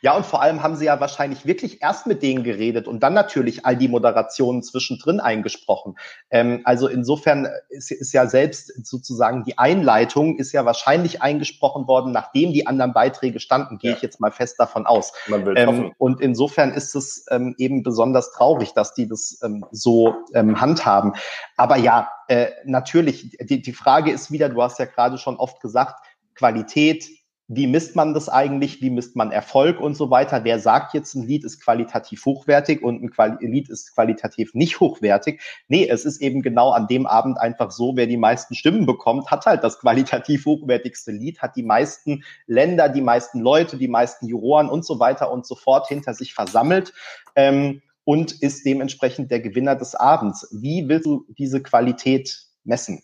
Ja, 0.00 0.16
und 0.16 0.24
vor 0.24 0.42
allem 0.42 0.62
haben 0.62 0.76
sie 0.76 0.84
ja 0.84 1.00
wahrscheinlich 1.00 1.44
wirklich 1.44 1.82
erst 1.82 2.06
mit 2.06 2.22
denen 2.22 2.44
geredet 2.44 2.86
und 2.86 3.02
dann 3.02 3.14
natürlich 3.14 3.66
all 3.66 3.76
die 3.76 3.88
Moderationen 3.88 4.62
zwischendrin 4.62 5.20
eingesprochen. 5.20 5.96
Ähm, 6.30 6.60
also 6.64 6.88
insofern 6.88 7.48
ist, 7.68 7.90
ist 7.90 8.12
ja 8.12 8.26
selbst 8.26 8.86
sozusagen 8.86 9.44
die 9.44 9.58
Einleitung 9.58 10.36
ist 10.38 10.52
ja 10.52 10.64
wahrscheinlich 10.64 11.22
eingesprochen 11.22 11.86
worden, 11.88 12.12
nachdem 12.12 12.52
die 12.52 12.66
anderen 12.66 12.92
Beiträge 12.92 13.40
standen, 13.40 13.78
gehe 13.78 13.90
ja. 13.90 13.96
ich 13.96 14.02
jetzt 14.02 14.20
mal 14.20 14.30
fest 14.30 14.58
davon 14.58 14.86
aus. 14.86 15.12
Ähm, 15.28 15.92
und 15.98 16.20
insofern 16.20 16.72
ist 16.72 16.94
es 16.94 17.26
ähm, 17.30 17.54
eben 17.58 17.82
besonders 17.82 18.32
traurig, 18.32 18.74
dass 18.74 18.94
die 18.94 19.08
das 19.08 19.40
ähm, 19.42 19.64
so 19.72 20.14
ähm, 20.34 20.60
handhaben. 20.60 21.14
Aber 21.56 21.76
ja, 21.76 22.10
äh, 22.28 22.48
natürlich, 22.64 23.36
die, 23.40 23.62
die 23.62 23.72
Frage 23.72 24.12
ist 24.12 24.30
wieder, 24.30 24.48
du 24.48 24.62
hast 24.62 24.78
ja 24.78 24.84
gerade 24.84 25.18
schon 25.18 25.36
oft 25.36 25.60
gesagt, 25.60 26.04
Qualität, 26.34 27.04
wie 27.48 27.66
misst 27.66 27.96
man 27.96 28.12
das 28.12 28.28
eigentlich, 28.28 28.82
wie 28.82 28.90
misst 28.90 29.16
man 29.16 29.32
Erfolg 29.32 29.80
und 29.80 29.96
so 29.96 30.10
weiter. 30.10 30.44
Wer 30.44 30.60
sagt 30.60 30.92
jetzt, 30.92 31.14
ein 31.14 31.26
Lied 31.26 31.44
ist 31.44 31.60
qualitativ 31.60 32.26
hochwertig 32.26 32.82
und 32.82 33.02
ein 33.02 33.10
Quali 33.10 33.44
Lied 33.46 33.70
ist 33.70 33.94
qualitativ 33.94 34.52
nicht 34.52 34.80
hochwertig? 34.80 35.40
Nee, 35.66 35.88
es 35.88 36.04
ist 36.04 36.20
eben 36.20 36.42
genau 36.42 36.70
an 36.70 36.86
dem 36.88 37.06
Abend 37.06 37.38
einfach 37.40 37.70
so, 37.70 37.96
wer 37.96 38.06
die 38.06 38.18
meisten 38.18 38.54
Stimmen 38.54 38.84
bekommt, 38.84 39.30
hat 39.30 39.46
halt 39.46 39.64
das 39.64 39.78
qualitativ 39.78 40.44
hochwertigste 40.44 41.10
Lied, 41.10 41.40
hat 41.40 41.56
die 41.56 41.62
meisten 41.62 42.22
Länder, 42.46 42.90
die 42.90 43.00
meisten 43.00 43.40
Leute, 43.40 43.78
die 43.78 43.88
meisten 43.88 44.28
Juroren 44.28 44.68
und 44.68 44.84
so 44.84 45.00
weiter 45.00 45.32
und 45.32 45.46
so 45.46 45.54
fort 45.54 45.88
hinter 45.88 46.12
sich 46.12 46.34
versammelt. 46.34 46.92
Ähm, 47.34 47.80
und 48.04 48.40
ist 48.40 48.64
dementsprechend 48.64 49.30
der 49.30 49.40
Gewinner 49.40 49.76
des 49.76 49.94
Abends. 49.94 50.48
Wie 50.50 50.88
willst 50.88 51.04
du 51.04 51.26
diese 51.36 51.62
Qualität 51.62 52.46
messen? 52.64 53.02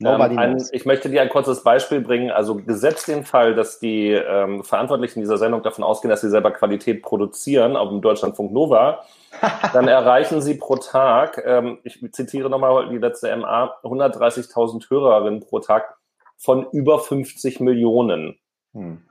Ähm, 0.00 0.20
ein, 0.20 0.64
ich 0.70 0.86
möchte 0.86 1.10
dir 1.10 1.22
ein 1.22 1.28
kurzes 1.28 1.64
Beispiel 1.64 2.00
bringen. 2.00 2.30
Also 2.30 2.54
gesetzt 2.54 3.08
den 3.08 3.24
Fall, 3.24 3.54
dass 3.54 3.80
die 3.80 4.10
ähm, 4.10 4.62
Verantwortlichen 4.62 5.20
dieser 5.20 5.38
Sendung 5.38 5.62
davon 5.62 5.82
ausgehen, 5.82 6.10
dass 6.10 6.20
sie 6.20 6.30
selber 6.30 6.52
Qualität 6.52 7.02
produzieren 7.02 7.76
auf 7.76 7.88
dem 7.88 8.00
Deutschlandfunk 8.00 8.52
Nova, 8.52 9.04
dann 9.72 9.88
erreichen 9.88 10.40
sie 10.40 10.54
pro 10.54 10.76
Tag, 10.76 11.42
ähm, 11.44 11.78
ich 11.82 12.00
zitiere 12.12 12.48
nochmal 12.48 12.88
die 12.90 12.98
letzte 12.98 13.34
MA, 13.36 13.76
130.000 13.82 14.88
Hörerinnen 14.88 15.40
pro 15.40 15.58
Tag 15.58 15.96
von 16.36 16.66
über 16.70 17.00
50 17.00 17.58
Millionen. 17.60 18.38
Hm. 18.74 19.02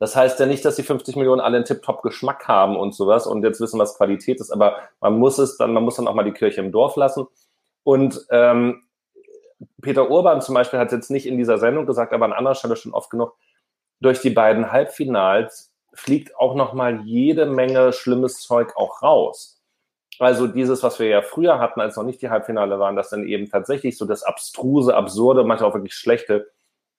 Das 0.00 0.16
heißt 0.16 0.40
ja 0.40 0.46
nicht, 0.46 0.64
dass 0.64 0.74
die 0.74 0.82
50 0.82 1.14
Millionen 1.14 1.40
alle 1.40 1.56
einen 1.56 1.64
Tip-Top 1.64 2.02
Geschmack 2.02 2.48
haben 2.48 2.76
und 2.76 2.92
sowas 2.92 3.28
und 3.28 3.44
jetzt 3.44 3.60
wissen, 3.60 3.78
was 3.78 3.96
Qualität 3.96 4.40
ist, 4.40 4.50
aber 4.50 4.78
man 5.00 5.16
muss 5.16 5.38
es 5.38 5.56
dann, 5.56 5.72
man 5.72 5.84
muss 5.84 5.94
dann 5.94 6.08
auch 6.08 6.14
mal 6.14 6.24
die 6.24 6.32
Kirche 6.32 6.60
im 6.60 6.72
Dorf 6.72 6.96
lassen. 6.96 7.28
Und 7.84 8.26
ähm, 8.30 8.82
Peter 9.80 10.10
Urban 10.10 10.40
zum 10.40 10.54
Beispiel 10.54 10.78
hat 10.78 10.92
jetzt 10.92 11.10
nicht 11.10 11.26
in 11.26 11.38
dieser 11.38 11.58
Sendung 11.58 11.86
gesagt, 11.86 12.12
aber 12.12 12.24
an 12.24 12.32
anderer 12.32 12.54
Stelle 12.54 12.76
schon 12.76 12.94
oft 12.94 13.10
genug, 13.10 13.34
durch 14.00 14.20
die 14.20 14.30
beiden 14.30 14.72
Halbfinals 14.72 15.72
fliegt 15.94 16.36
auch 16.36 16.54
nochmal 16.54 17.02
jede 17.02 17.46
Menge 17.46 17.92
schlimmes 17.92 18.40
Zeug 18.40 18.76
auch 18.76 19.02
raus. 19.02 19.62
Also 20.18 20.46
dieses, 20.46 20.82
was 20.82 20.98
wir 20.98 21.08
ja 21.08 21.22
früher 21.22 21.58
hatten, 21.58 21.80
als 21.80 21.96
noch 21.96 22.04
nicht 22.04 22.22
die 22.22 22.30
Halbfinale 22.30 22.78
waren, 22.78 22.96
dass 22.96 23.10
dann 23.10 23.26
eben 23.26 23.48
tatsächlich 23.48 23.96
so 23.96 24.04
das 24.04 24.22
abstruse, 24.22 24.94
absurde, 24.94 25.44
manchmal 25.44 25.70
auch 25.70 25.74
wirklich 25.74 25.94
schlechte 25.94 26.50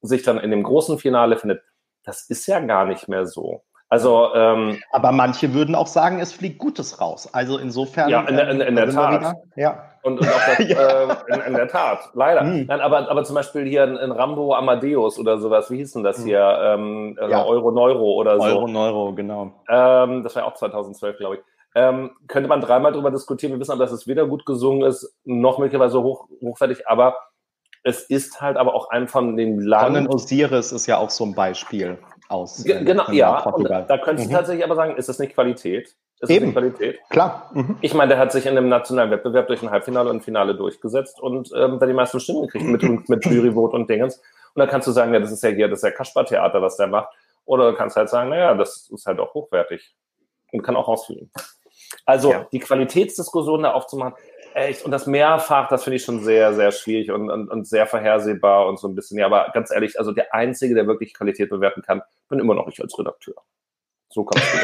sich 0.01 0.23
dann 0.23 0.39
in 0.39 0.51
dem 0.51 0.63
großen 0.63 0.99
Finale 0.99 1.37
findet. 1.37 1.63
Das 2.03 2.29
ist 2.29 2.47
ja 2.47 2.59
gar 2.59 2.85
nicht 2.85 3.07
mehr 3.07 3.25
so. 3.25 3.63
Also, 3.93 4.33
ähm, 4.33 4.81
aber 4.91 5.11
manche 5.11 5.53
würden 5.53 5.75
auch 5.75 5.85
sagen, 5.85 6.19
es 6.19 6.33
fliegt 6.33 6.57
Gutes 6.57 6.99
raus. 6.99 7.29
Also 7.31 7.59
insofern. 7.59 8.09
Ja, 8.09 8.21
in, 8.21 8.39
in, 8.39 8.59
in 8.59 8.75
der 8.75 8.89
Tat. 8.89 9.21
Wieder, 9.21 9.35
ja. 9.55 9.85
Und, 10.01 10.19
und 10.19 10.27
auch 10.27 10.41
das, 10.47 10.67
ja. 10.67 11.03
äh, 11.03 11.15
in, 11.27 11.41
in, 11.41 11.53
der 11.53 11.67
Tat, 11.67 12.09
leider. 12.15 12.41
Hm. 12.41 12.65
Nein, 12.65 12.81
aber, 12.81 13.07
aber 13.11 13.23
zum 13.23 13.35
Beispiel 13.35 13.65
hier 13.65 13.83
in, 13.83 14.11
Rambo 14.11 14.55
Amadeus 14.55 15.19
oder 15.19 15.37
sowas, 15.37 15.69
wie 15.69 15.77
hieß 15.77 15.93
denn 15.93 16.03
das 16.03 16.17
hm. 16.17 16.25
hier? 16.25 16.59
Ähm, 16.63 17.19
äh, 17.21 17.29
ja. 17.29 17.45
Euro 17.45 17.69
Neuro 17.69 18.13
oder 18.13 18.37
so. 18.37 18.43
Euro 18.45 18.67
Neuro, 18.67 19.13
genau. 19.13 19.51
Ähm, 19.69 20.23
das 20.23 20.35
war 20.35 20.41
ja 20.41 20.49
auch 20.49 20.55
2012, 20.55 21.17
glaube 21.19 21.35
ich. 21.35 21.41
Ähm, 21.75 22.13
könnte 22.27 22.49
man 22.49 22.61
dreimal 22.61 22.93
darüber 22.93 23.11
diskutieren. 23.11 23.53
Wir 23.53 23.59
wissen 23.59 23.73
aber, 23.73 23.83
dass 23.83 23.91
es 23.91 24.07
weder 24.07 24.25
gut 24.25 24.47
gesungen 24.47 24.89
ist, 24.89 25.15
noch 25.23 25.59
möglicherweise 25.59 26.01
hoch, 26.01 26.25
hochwertig, 26.41 26.87
aber 26.87 27.15
es 27.83 28.01
ist 28.09 28.41
halt 28.41 28.57
aber 28.57 28.73
auch 28.73 28.89
ein 28.89 29.07
von 29.07 29.37
den 29.37 29.59
Land. 29.59 29.85
Conan 29.85 30.07
Osiris 30.07 30.71
ist 30.71 30.87
ja 30.87 30.97
auch 30.97 31.11
so 31.11 31.25
ein 31.25 31.35
Beispiel 31.35 31.99
aus. 32.33 32.65
Äh, 32.65 32.83
genau, 32.83 33.09
ja. 33.11 33.41
Portugal. 33.41 33.85
da 33.87 33.97
könntest 33.97 34.27
du 34.27 34.33
mhm. 34.33 34.37
tatsächlich 34.37 34.65
aber 34.65 34.75
sagen, 34.75 34.95
ist 34.97 35.09
das 35.09 35.19
nicht 35.19 35.33
Qualität? 35.33 35.95
Ist 36.19 36.29
Eben. 36.29 36.53
das 36.53 36.63
nicht 36.63 36.77
Qualität? 36.77 36.99
Klar. 37.09 37.49
Mhm. 37.53 37.77
Ich 37.81 37.93
meine, 37.93 38.09
der 38.09 38.17
hat 38.17 38.31
sich 38.31 38.45
in 38.45 38.57
einem 38.57 38.69
nationalen 38.69 39.11
Wettbewerb 39.11 39.47
durch 39.47 39.61
ein 39.61 39.71
Halbfinale 39.71 40.09
und 40.09 40.17
ein 40.17 40.21
Finale 40.21 40.55
durchgesetzt 40.55 41.19
und 41.19 41.51
ähm, 41.55 41.79
da 41.79 41.85
die 41.85 41.93
meisten 41.93 42.19
Stimmen 42.19 42.47
gekriegt 42.47 42.65
mit, 42.65 42.83
mit 43.09 43.25
Juryvote 43.25 43.75
und 43.75 43.89
Dingens. 43.89 44.17
Und 44.17 44.59
dann 44.59 44.69
kannst 44.69 44.87
du 44.87 44.91
sagen, 44.91 45.13
ja, 45.13 45.19
das 45.19 45.31
ist 45.31 45.43
ja 45.43 45.49
hier, 45.49 45.67
das 45.67 45.79
ist 45.79 45.83
ja 45.83 45.91
Kasper-Theater, 45.91 46.61
was 46.61 46.77
der 46.77 46.87
macht. 46.87 47.09
Oder 47.45 47.71
du 47.71 47.77
kannst 47.77 47.95
halt 47.95 48.09
sagen, 48.09 48.29
naja, 48.29 48.53
das 48.53 48.89
ist 48.89 49.05
halt 49.05 49.19
auch 49.19 49.33
hochwertig 49.33 49.95
und 50.51 50.61
kann 50.61 50.75
auch 50.75 50.87
ausfliegen. 50.87 51.31
Also 52.05 52.31
ja. 52.31 52.47
die 52.51 52.59
Qualitätsdiskussion 52.59 53.63
da 53.63 53.73
aufzumachen, 53.73 54.13
echt, 54.55 54.85
und 54.85 54.91
das 54.91 55.07
mehrfach, 55.07 55.67
das 55.69 55.83
finde 55.83 55.97
ich 55.97 56.03
schon 56.03 56.23
sehr, 56.23 56.53
sehr 56.53 56.71
schwierig 56.71 57.11
und, 57.11 57.29
und, 57.29 57.49
und 57.49 57.67
sehr 57.67 57.87
vorhersehbar 57.87 58.67
und 58.67 58.79
so 58.79 58.87
ein 58.87 58.95
bisschen. 58.95 59.17
Ja, 59.19 59.25
aber 59.25 59.51
ganz 59.53 59.71
ehrlich, 59.71 59.99
also 59.99 60.11
der 60.11 60.33
Einzige, 60.33 60.75
der 60.75 60.87
wirklich 60.87 61.13
Qualität 61.13 61.49
bewerten 61.49 61.81
kann, 61.81 62.01
bin 62.29 62.39
immer 62.39 62.55
noch 62.55 62.67
ich 62.67 62.81
als 62.81 62.97
Redakteur. 62.97 63.35
So 64.09 64.23
kommst 64.23 64.45
du. 64.53 64.57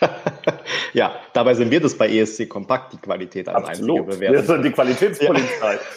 ja, 0.92 1.12
dabei 1.32 1.54
sind 1.54 1.70
wir 1.70 1.80
das 1.80 1.96
bei 1.96 2.08
ESC 2.08 2.48
Kompakt, 2.48 2.92
die 2.92 2.98
Qualität 2.98 3.48
als 3.48 3.68
Absolut. 3.68 4.00
einzige 4.00 4.16
bewerten. 4.16 4.34
Wir 4.34 4.42
sind 4.42 4.62
die 4.62 4.72
Qualitätspolizei. 4.72 5.78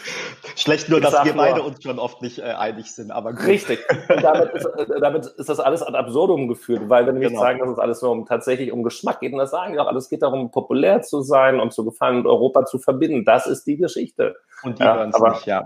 Ja. 0.44 0.50
Schlecht 0.58 0.90
nur, 0.90 1.00
dass 1.00 1.24
wir 1.24 1.34
beide 1.34 1.64
uns 1.64 1.82
schon 1.82 2.00
oft 2.00 2.22
nicht 2.22 2.40
äh, 2.40 2.44
einig 2.44 2.94
sind, 2.94 3.12
aber 3.12 3.32
gut. 3.32 3.48
Richtig. 3.48 3.80
Und 4.10 4.22
damit 4.22 4.54
ist, 4.54 4.66
äh, 4.78 5.00
damit 5.00 5.26
ist 5.26 5.50
das 5.50 5.60
alles 5.60 5.82
ad 5.82 5.98
absurdum 5.98 6.48
geführt, 6.48 6.90
weil 6.90 7.08
wenn 7.08 7.20
wir 7.20 7.30
genau. 7.30 7.42
sagen, 7.42 7.60
dass 7.60 7.70
es 7.70 7.80
alles 7.80 8.02
nur 8.02 8.12
um, 8.12 8.26
tatsächlich 8.26 8.72
um 8.72 8.84
Geschmack 8.84 9.22
geht, 9.22 9.32
und 9.32 9.40
das 9.40 9.52
sagen 9.52 9.74
wir 9.74 9.82
auch, 9.82 9.88
alles 9.88 10.10
geht 10.10 10.22
darum, 10.22 10.52
populär 10.52 11.02
zu 11.02 11.22
sein 11.22 11.60
und 11.60 11.74
zu 11.74 11.86
gefallen 11.86 12.18
und 12.18 12.28
Europa 12.28 12.66
zu 12.66 12.78
verbinden. 12.78 13.26
Das 13.26 13.48
ist 13.48 13.66
die 13.66 13.78
Geschichte. 13.78 14.36
Und 14.64 14.80
die 14.80 14.84
ja, 14.84 14.96
hören 14.96 15.12
es 15.14 15.20
nicht, 15.20 15.46
ja. 15.46 15.66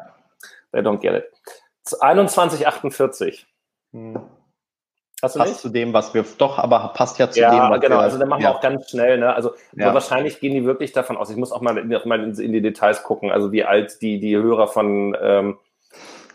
They 0.72 0.82
don't 0.82 1.00
get 1.00 1.14
it. 1.16 1.26
2148. 1.86 3.48
Hm. 3.94 4.20
Hast 5.24 5.36
passt 5.36 5.62
zu 5.62 5.70
dem, 5.70 5.94
was 5.94 6.14
wir 6.14 6.24
doch, 6.38 6.60
aber 6.60 6.92
passt 6.94 7.18
ja 7.18 7.30
zu 7.32 7.40
ja, 7.40 7.50
dem, 7.50 7.72
was 7.72 7.82
genau. 7.82 7.96
Wir, 7.96 8.02
also 8.02 8.20
dann 8.20 8.30
machen 8.30 8.44
ja. 8.44 8.50
wir 8.50 8.56
auch 8.56 8.62
ganz 8.62 8.92
schnell. 8.92 9.18
Ne? 9.18 9.34
Also 9.34 9.54
ja. 9.76 9.92
wahrscheinlich 9.92 10.40
gehen 10.40 10.54
die 10.54 10.64
wirklich 10.64 10.92
davon 10.92 11.18
aus. 11.18 11.32
Ich 11.32 11.38
muss 11.38 11.52
auch 11.52 11.62
mal, 11.62 11.76
in, 11.80 11.90
mal 12.06 12.24
in, 12.24 12.36
in, 12.36 12.52
die 12.52 12.62
Details 12.62 13.02
gucken. 13.02 13.32
Also 13.32 13.52
wie 13.52 13.64
alt 13.64 14.00
die 14.02 14.20
die 14.20 14.38
Hörer 14.38 14.68
von 14.68 15.18
ähm, 15.20 15.58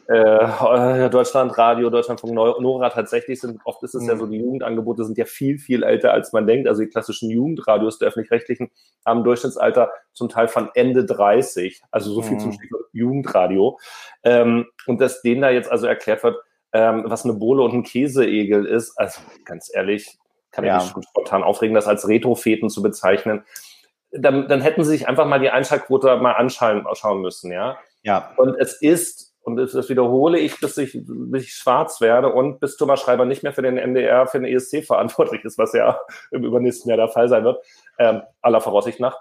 äh, 0.09 1.09
Deutschlandradio, 1.11 1.91
Deutschlandfunk 1.91 2.35
Nora 2.35 2.91
tatsächlich 2.91 3.41
sind. 3.41 3.61
Oft 3.65 3.85
ist 3.85 3.95
es 3.95 4.03
mhm. 4.03 4.09
ja 4.09 4.17
so, 4.17 4.27
die 4.27 4.39
Jugendangebote 4.39 5.05
sind 5.05 5.17
ja 5.17 5.27
viel 5.27 5.59
viel 5.59 5.85
älter 5.85 6.13
als 6.13 6.33
man 6.33 6.49
denkt. 6.49 6.67
Also 6.67 6.83
die 6.83 6.89
klassischen 6.89 7.31
Jugendradios 7.31 7.99
der 7.99 8.09
öffentlich-rechtlichen 8.09 8.73
haben 9.07 9.23
Durchschnittsalter 9.23 9.93
zum 10.13 10.29
Teil 10.29 10.49
von 10.49 10.71
Ende 10.75 11.05
30. 11.05 11.83
Also 11.93 12.13
so 12.13 12.21
viel 12.21 12.35
mhm. 12.35 12.41
zum 12.41 12.53
Stichwort 12.53 12.87
Jugendradio. 12.93 13.79
Ähm, 14.25 14.67
und 14.89 15.01
dass 15.01 15.23
denen 15.23 15.43
da 15.43 15.51
jetzt 15.51 15.71
also 15.71 15.87
erklärt 15.87 16.25
wird 16.25 16.37
ähm, 16.73 17.05
was 17.07 17.25
eine 17.25 17.35
Bohle 17.35 17.63
und 17.63 17.73
ein 17.73 17.83
Käseegel 17.83 18.67
ist. 18.67 18.99
Also 18.99 19.21
ganz 19.45 19.71
ehrlich, 19.73 20.19
kann 20.51 20.65
ja. 20.65 20.79
ich 20.79 20.95
mich 20.95 21.07
spontan 21.09 21.43
aufregen, 21.43 21.75
das 21.75 21.89
als 21.89 22.07
Retrofeten 22.07 22.71
zu 22.71 22.83
bezeichnen. 22.83 23.45
Dann, 24.11 24.47
dann 24.49 24.61
hätten 24.61 24.85
sie 24.85 24.91
sich 24.91 25.09
einfach 25.09 25.27
mal 25.27 25.41
die 25.41 25.51
Einschaltquote 25.51 26.17
mal 26.17 26.33
anschauen 26.33 26.87
schauen 26.95 27.23
müssen, 27.23 27.51
ja. 27.51 27.79
Ja. 28.03 28.33
Und 28.37 28.57
es 28.57 28.75
ist, 28.75 29.35
und 29.43 29.57
das, 29.57 29.73
das 29.73 29.89
wiederhole 29.89 30.39
ich, 30.39 30.61
bis 30.61 30.77
ich, 30.77 30.99
bis 31.07 31.45
ich 31.45 31.55
schwarz 31.55 32.01
werde 32.01 32.33
und 32.33 32.61
bis 32.61 32.77
Thomas 32.77 33.01
Schreiber 33.01 33.25
nicht 33.25 33.43
mehr 33.43 33.53
für 33.53 33.63
den 33.63 33.79
NDR, 33.79 34.27
für 34.27 34.41
den 34.41 34.53
ESC 34.53 34.85
verantwortlich 34.85 35.45
ist, 35.45 35.57
was 35.57 35.73
ja 35.73 35.99
im 36.31 36.45
übernächsten 36.45 36.89
Jahr 36.91 36.99
der 36.99 37.09
Fall 37.09 37.29
sein 37.29 37.45
wird, 37.45 37.65
ähm, 37.99 38.23
aller 38.43 38.61
Voraussicht 38.61 39.01
nach. 39.01 39.19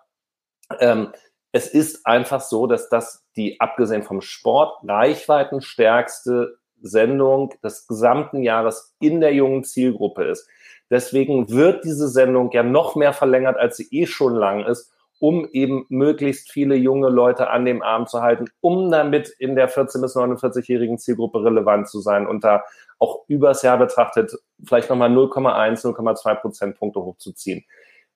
Ähm, 0.80 1.14
es 1.54 1.68
ist 1.68 2.06
einfach 2.06 2.42
so, 2.42 2.66
dass 2.68 2.90
das 2.90 3.26
die, 3.36 3.60
abgesehen 3.60 4.04
vom 4.04 4.22
Sport, 4.22 4.78
reichweitenstärkste 4.88 6.58
Sendung 6.82 7.54
des 7.64 7.88
gesamten 7.88 8.44
Jahres 8.44 8.96
in 9.00 9.22
der 9.22 9.34
jungen 9.34 9.64
Zielgruppe 9.64 10.24
ist. 10.24 10.48
Deswegen 10.90 11.50
wird 11.50 11.86
diese 11.86 12.10
Sendung 12.10 12.52
ja 12.52 12.64
noch 12.64 12.96
mehr 12.96 13.14
verlängert, 13.14 13.58
als 13.58 13.78
sie 13.78 13.88
eh 13.92 14.06
schon 14.06 14.36
lang 14.36 14.66
ist, 14.66 14.92
um 15.20 15.48
eben 15.52 15.86
möglichst 15.90 16.52
viele 16.52 16.76
junge 16.76 17.10
Leute 17.10 17.50
an 17.50 17.64
dem 17.64 17.82
Arm 17.82 18.08
zu 18.08 18.22
halten, 18.22 18.46
um 18.60 18.92
damit 18.92 19.30
in 19.40 19.56
der 19.56 19.70
14- 19.70 20.02
bis 20.02 20.16
49-jährigen 20.16 20.98
Zielgruppe 20.98 21.44
relevant 21.44 21.88
zu 21.88 22.02
sein 22.02 22.28
und 22.28 22.44
da 22.44 22.64
auch 23.00 23.24
übers 23.28 23.62
Jahr 23.62 23.78
betrachtet 23.78 24.34
vielleicht 24.64 24.90
nochmal 24.90 25.12
0,1, 25.12 25.86
0,2 25.86 26.36
Prozentpunkte 26.36 27.02
hochzuziehen. 27.02 27.64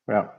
Ja 0.08 0.34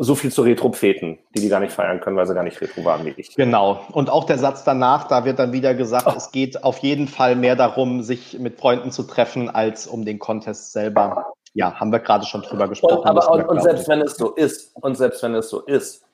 so 0.00 0.14
viel 0.14 0.30
zu 0.30 0.42
Retro-Pfeten, 0.42 1.18
die 1.34 1.40
die 1.40 1.48
gar 1.48 1.58
nicht 1.58 1.72
feiern 1.72 2.00
können, 2.00 2.16
weil 2.16 2.26
sie 2.26 2.34
gar 2.34 2.44
nicht 2.44 2.60
Retro 2.60 2.84
waren 2.84 3.04
wie 3.04 3.14
ich. 3.16 3.34
Genau. 3.34 3.84
Und 3.90 4.10
auch 4.10 4.24
der 4.24 4.38
Satz 4.38 4.62
danach, 4.62 5.08
da 5.08 5.24
wird 5.24 5.40
dann 5.40 5.52
wieder 5.52 5.74
gesagt, 5.74 6.06
oh. 6.06 6.14
es 6.16 6.30
geht 6.30 6.62
auf 6.62 6.78
jeden 6.78 7.08
Fall 7.08 7.34
mehr 7.34 7.56
darum, 7.56 8.02
sich 8.02 8.38
mit 8.38 8.60
Freunden 8.60 8.92
zu 8.92 9.02
treffen, 9.02 9.50
als 9.50 9.88
um 9.88 10.04
den 10.04 10.20
Contest 10.20 10.72
selber. 10.72 11.32
Ja, 11.52 11.74
haben 11.74 11.90
wir 11.90 11.98
gerade 11.98 12.24
schon 12.24 12.42
drüber 12.42 12.68
gesprochen. 12.68 12.98
Und, 12.98 13.06
aber, 13.06 13.28
und, 13.32 13.48
und 13.48 13.60
selbst 13.60 13.88
wenn 13.88 14.00
es 14.00 14.16
so 14.16 14.34
ist, 14.34 14.76
und 14.76 14.96
selbst 14.96 15.20
wenn 15.24 15.34
es 15.34 15.50
so 15.50 15.62
ist, 15.62 16.04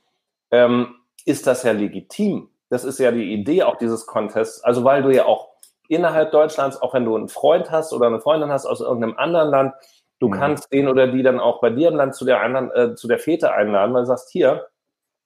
ähm, 0.51 0.95
ist 1.27 1.47
das 1.47 1.63
ja 1.63 1.73
legitim. 1.73 2.49
Das 2.71 2.85
ist 2.85 2.99
ja 2.99 3.11
die 3.11 3.35
Idee 3.35 3.65
auch 3.65 3.77
dieses 3.77 4.07
Contests. 4.07 4.65
Also 4.65 4.85
weil 4.85 5.03
du 5.03 5.11
ja 5.11 5.27
auch 5.27 5.49
innerhalb 5.89 6.33
Deutschlands, 6.33 6.81
auch 6.81 6.95
wenn 6.95 7.05
du 7.05 7.15
einen 7.17 7.29
Freund 7.29 7.71
hast 7.71 7.93
oder 7.93 8.07
eine 8.07 8.21
Freundin 8.21 8.51
hast 8.51 8.65
aus 8.65 8.81
irgendeinem 8.81 9.19
anderen 9.19 9.51
Land, 9.51 9.75
Du 10.25 10.29
mhm. 10.29 10.39
kannst 10.39 10.73
den 10.73 10.89
oder 10.89 11.07
die 11.07 11.23
dann 11.23 11.39
auch 11.39 11.61
bei 11.61 11.69
dir 11.69 11.89
im 11.89 11.97
Land 11.97 12.15
zu 12.15 12.25
der, 12.25 12.41
Einladen, 12.41 12.71
äh, 12.71 12.95
zu 12.95 13.09
der 13.09 13.19
Fete 13.19 13.53
einladen, 13.53 13.93
weil 13.93 14.05
du 14.05 14.07
sagst, 14.07 14.31
hier, 14.31 14.69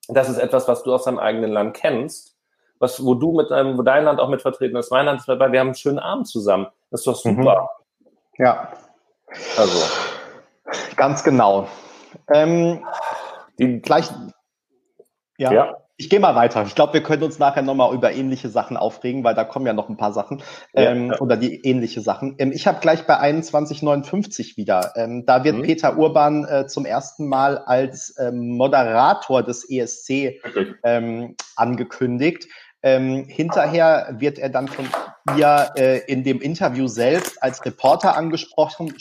das 0.08 0.28
ist 0.28 0.38
etwas, 0.38 0.66
was 0.66 0.82
du 0.82 0.92
aus 0.92 1.04
deinem 1.04 1.20
eigenen 1.20 1.52
Land 1.52 1.76
kennst, 1.76 2.36
was, 2.80 3.04
wo 3.04 3.14
du 3.14 3.30
mit 3.32 3.52
deinem, 3.52 3.78
wo 3.78 3.82
dein 3.82 4.02
Land 4.02 4.18
auch 4.18 4.28
mit 4.28 4.42
vertreten 4.42 4.74
ist, 4.74 4.90
mein 4.90 5.06
Land 5.06 5.20
ist 5.20 5.28
dabei, 5.28 5.52
wir 5.52 5.60
haben 5.60 5.68
einen 5.68 5.76
schönen 5.76 6.00
Abend 6.00 6.26
zusammen. 6.26 6.66
Das 6.90 7.02
ist 7.02 7.06
doch 7.06 7.24
mhm. 7.24 7.36
super. 7.36 7.68
Mhm. 8.00 8.44
Ja. 8.44 8.72
Also. 9.56 9.78
Ganz 10.96 11.22
genau. 11.22 11.68
Ähm, 12.26 12.84
die 13.60 13.80
gleich. 13.80 14.10
Ja. 15.36 15.52
ja. 15.52 15.76
Ich 16.00 16.08
gehe 16.08 16.20
mal 16.20 16.36
weiter. 16.36 16.62
Ich 16.64 16.76
glaube, 16.76 16.92
wir 16.92 17.02
können 17.02 17.24
uns 17.24 17.40
nachher 17.40 17.62
nochmal 17.62 17.92
über 17.92 18.12
ähnliche 18.12 18.48
Sachen 18.48 18.76
aufregen, 18.76 19.24
weil 19.24 19.34
da 19.34 19.42
kommen 19.42 19.66
ja 19.66 19.72
noch 19.72 19.88
ein 19.88 19.96
paar 19.96 20.12
Sachen 20.12 20.44
ähm, 20.72 21.10
ja. 21.10 21.18
oder 21.18 21.36
die 21.36 21.66
ähnliche 21.66 22.00
Sachen. 22.02 22.36
Ähm, 22.38 22.52
ich 22.52 22.68
habe 22.68 22.78
gleich 22.80 23.04
bei 23.04 23.16
2159 23.16 24.56
wieder. 24.56 24.92
Ähm, 24.94 25.26
da 25.26 25.42
wird 25.42 25.56
mhm. 25.56 25.62
Peter 25.62 25.98
Urban 25.98 26.44
äh, 26.44 26.66
zum 26.68 26.86
ersten 26.86 27.26
Mal 27.26 27.58
als 27.58 28.14
ähm, 28.16 28.56
Moderator 28.56 29.42
des 29.42 29.68
ESC 29.68 30.40
ähm, 30.84 31.34
angekündigt. 31.56 32.46
Ähm, 32.80 33.24
hinterher 33.26 34.14
wird 34.18 34.38
er 34.38 34.50
dann 34.50 34.68
von 34.68 34.86
ihr 35.36 35.72
äh, 35.76 35.98
in 36.06 36.22
dem 36.22 36.40
Interview 36.40 36.86
selbst 36.86 37.42
als 37.42 37.64
Reporter 37.64 38.16
angesprochen. 38.16 38.94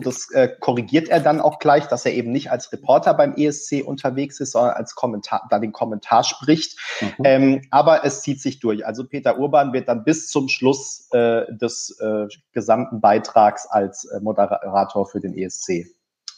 Das 0.00 0.30
äh, 0.32 0.48
korrigiert 0.60 1.08
er 1.08 1.20
dann 1.20 1.40
auch 1.40 1.58
gleich, 1.58 1.86
dass 1.86 2.06
er 2.06 2.12
eben 2.14 2.32
nicht 2.32 2.50
als 2.50 2.72
Reporter 2.72 3.12
beim 3.12 3.34
ESC 3.36 3.82
unterwegs 3.84 4.40
ist, 4.40 4.52
sondern 4.52 4.74
als 4.74 4.94
Kommentar, 4.94 5.46
da 5.50 5.58
den 5.58 5.72
Kommentar 5.72 6.24
spricht. 6.24 6.78
Mhm. 7.00 7.24
Ähm, 7.24 7.62
aber 7.70 8.04
es 8.04 8.22
zieht 8.22 8.40
sich 8.40 8.60
durch. 8.60 8.86
Also 8.86 9.04
Peter 9.04 9.38
Urban 9.38 9.74
wird 9.74 9.88
dann 9.88 10.04
bis 10.04 10.28
zum 10.28 10.48
Schluss 10.48 11.08
äh, 11.12 11.44
des 11.52 11.98
äh, 12.00 12.26
gesamten 12.52 13.00
Beitrags 13.00 13.66
als 13.66 14.06
äh, 14.06 14.20
Moderator 14.20 15.06
für 15.06 15.20
den 15.20 15.36
ESC 15.36 15.86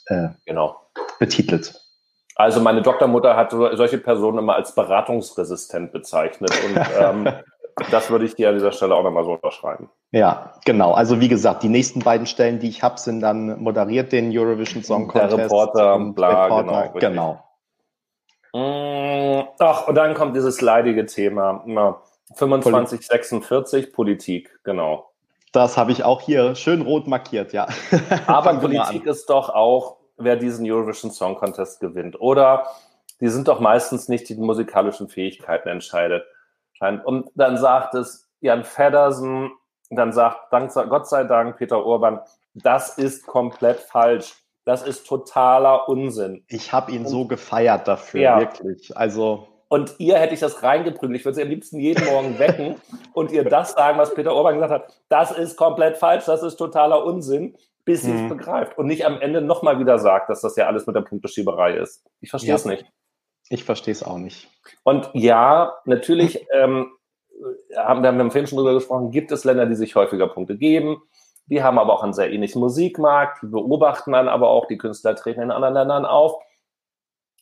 äh, 0.07 0.29
genau. 0.45 0.81
betitelt. 1.21 1.81
Also 2.35 2.61
meine 2.61 2.83
Doktormutter 2.83 3.37
hat 3.37 3.51
solche 3.51 3.99
Personen 3.99 4.39
immer 4.39 4.57
als 4.57 4.75
beratungsresistent 4.75 5.93
bezeichnet 5.93 6.51
und 6.65 6.81
ähm, 6.99 7.29
das 7.91 8.11
würde 8.11 8.25
ich 8.25 8.35
dir 8.35 8.49
an 8.49 8.55
dieser 8.55 8.73
Stelle 8.73 8.95
auch 8.95 9.03
nochmal 9.03 9.25
so 9.25 9.33
unterschreiben. 9.33 9.91
Ja, 10.11 10.55
genau. 10.65 10.93
Also 10.93 11.21
wie 11.21 11.29
gesagt, 11.29 11.63
die 11.63 11.69
nächsten 11.69 12.01
beiden 12.01 12.27
Stellen, 12.27 12.59
die 12.59 12.69
ich 12.69 12.83
habe, 12.83 12.99
sind 12.99 13.21
dann 13.21 13.63
moderiert 13.63 14.13
den 14.13 14.37
Eurovision 14.37 14.83
Song 14.83 15.09
Contest. 15.09 15.37
Der 15.37 15.45
Reporter, 15.45 15.99
bla, 16.15 16.45
Reporter, 16.45 16.99
genau. 16.99 17.45
genau. 18.53 19.55
Ach, 19.59 19.87
und 19.87 19.95
dann 19.95 20.15
kommt 20.15 20.35
dieses 20.35 20.61
leidige 20.61 21.07
Thema. 21.07 21.63
25, 22.35 23.07
46, 23.07 23.93
Politik, 23.93 24.59
genau. 24.65 25.11
Das 25.53 25.77
habe 25.77 25.93
ich 25.93 26.05
auch 26.05 26.21
hier 26.21 26.55
schön 26.55 26.83
rot 26.83 27.07
markiert, 27.09 27.53
ja. 27.53 27.67
Aber 28.27 28.55
Politik 28.55 29.07
ist 29.07 29.31
doch 29.31 29.49
auch 29.51 29.97
wer 30.21 30.37
diesen 30.37 30.71
Eurovision 30.71 31.11
Song 31.11 31.35
Contest 31.37 31.81
gewinnt. 31.81 32.21
Oder 32.21 32.67
die 33.21 33.29
sind 33.29 33.49
doch 33.49 33.61
meistens 33.61 34.09
nicht 34.09 34.29
die 34.29 34.35
musikalischen 34.37 35.09
Fähigkeiten 35.09 35.69
entscheidet. 35.69 36.25
Und 36.81 37.31
dann 37.35 37.57
sagt 37.57 37.95
es 37.95 38.29
Jan 38.41 38.65
Feddersen, 38.65 39.53
dann 39.91 40.13
sagt 40.13 40.53
Dank, 40.53 40.73
Gott 40.73 41.09
sei 41.09 41.25
Dank 41.25 41.57
Peter 41.57 41.85
Urban, 41.85 42.21
das 42.55 42.99
ist 42.99 43.27
komplett 43.27 43.81
falsch. 43.81 44.35
Das 44.65 44.83
ist 44.83 45.07
totaler 45.07 45.89
Unsinn. 45.89 46.45
Ich 46.49 46.73
habe 46.73 46.93
ihn 46.93 47.03
und, 47.03 47.09
so 47.09 47.27
gefeiert 47.27 47.89
dafür, 47.89 48.21
ja. 48.21 48.39
wirklich. 48.39 48.97
Also 48.97 49.47
und 49.69 49.95
ihr 49.99 50.19
hätte 50.19 50.35
ich 50.35 50.41
das 50.41 50.63
reingeprügelt. 50.63 51.19
Ich 51.19 51.25
würde 51.25 51.37
sie 51.37 51.43
am 51.43 51.49
liebsten 51.49 51.79
jeden 51.79 52.05
Morgen 52.05 52.39
wecken 52.39 52.77
und 53.15 53.31
ihr 53.31 53.45
das 53.45 53.73
sagen, 53.73 53.99
was 53.99 54.15
Peter 54.15 54.35
Urban 54.35 54.55
gesagt 54.55 54.73
hat. 54.73 55.01
Das 55.09 55.31
ist 55.31 55.57
komplett 55.57 55.97
falsch, 55.97 56.25
das 56.25 56.43
ist 56.43 56.57
totaler 56.57 57.05
Unsinn 57.05 57.57
bis 57.85 58.03
sie 58.03 58.13
es 58.13 58.21
mhm. 58.21 58.29
begreift 58.29 58.79
und 58.79 58.87
nicht 58.87 59.05
am 59.05 59.21
Ende 59.21 59.41
nochmal 59.41 59.79
wieder 59.79 59.99
sagt, 59.99 60.31
dass 60.31 60.43
das 60.43 60.57
ja 60.57 60.67
alles 60.67 60.87
mit 60.87 60.95
der 60.95 61.01
Punkteschieberei 61.01 61.75
ist. 61.75 62.05
Ich 62.21 62.31
verstehe 62.31 62.55
es 62.55 62.65
ja. 62.65 62.73
nicht. 62.73 62.87
Ich 63.51 63.65
verstehe 63.65 63.93
es 63.93 64.03
auch 64.03 64.17
nicht. 64.17 64.49
Und 64.85 65.11
ja, 65.13 65.75
natürlich 65.85 66.47
ähm, 66.55 66.91
haben 67.77 68.03
wir 68.03 68.09
haben 68.09 68.31
vorhin 68.31 68.47
schon 68.47 68.59
drüber 68.59 68.75
gesprochen, 68.75 69.11
gibt 69.11 69.33
es 69.33 69.45
Länder, 69.45 69.67
die 69.67 69.75
sich 69.75 69.95
häufiger 69.97 70.29
Punkte 70.29 70.57
geben. 70.57 71.03
Die 71.47 71.63
haben 71.63 71.79
aber 71.79 71.93
auch 71.93 72.05
einen 72.05 72.13
sehr 72.13 72.33
ähnlichen 72.33 72.61
Musikmarkt, 72.61 73.43
die 73.43 73.49
beobachten 73.49 74.13
dann 74.13 74.29
aber 74.29 74.49
auch, 74.49 74.67
die 74.67 74.79
Künstler 74.79 75.17
treten 75.17 75.43
in 75.43 75.51
anderen 75.51 75.75
Ländern 75.75 76.07
auf. 76.07 76.41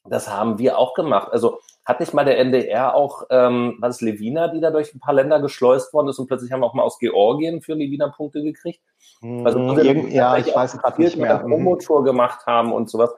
Das 0.08 0.30
haben 0.30 0.58
wir 0.58 0.78
auch 0.78 0.94
gemacht. 0.94 1.28
Also 1.30 1.60
hat 1.84 2.00
nicht 2.00 2.14
mal 2.14 2.24
der 2.24 2.38
NDR 2.38 2.94
auch, 2.94 3.24
ähm, 3.28 3.76
was 3.80 3.96
ist 3.96 4.00
Levina, 4.00 4.48
die 4.48 4.60
da 4.60 4.70
durch 4.70 4.94
ein 4.94 5.00
paar 5.00 5.12
Länder 5.12 5.40
geschleust 5.40 5.92
worden 5.92 6.08
ist 6.08 6.18
und 6.18 6.26
plötzlich 6.26 6.52
haben 6.52 6.60
wir 6.60 6.66
auch 6.66 6.74
mal 6.74 6.82
aus 6.82 6.98
Georgien 6.98 7.60
für 7.60 7.74
Levina 7.74 8.08
Punkte 8.08 8.42
gekriegt? 8.42 8.80
Also, 9.44 9.58
mhm, 9.58 10.08
ja, 10.08 10.38
ich 10.38 10.54
weiß 10.54 10.78
gerade 10.78 11.02
nicht 11.02 11.18
mehr. 11.18 11.38
Mhm. 11.44 11.50
Promotour 11.50 12.04
gemacht 12.04 12.46
haben 12.46 12.72
und 12.72 12.88
sowas. 12.88 13.10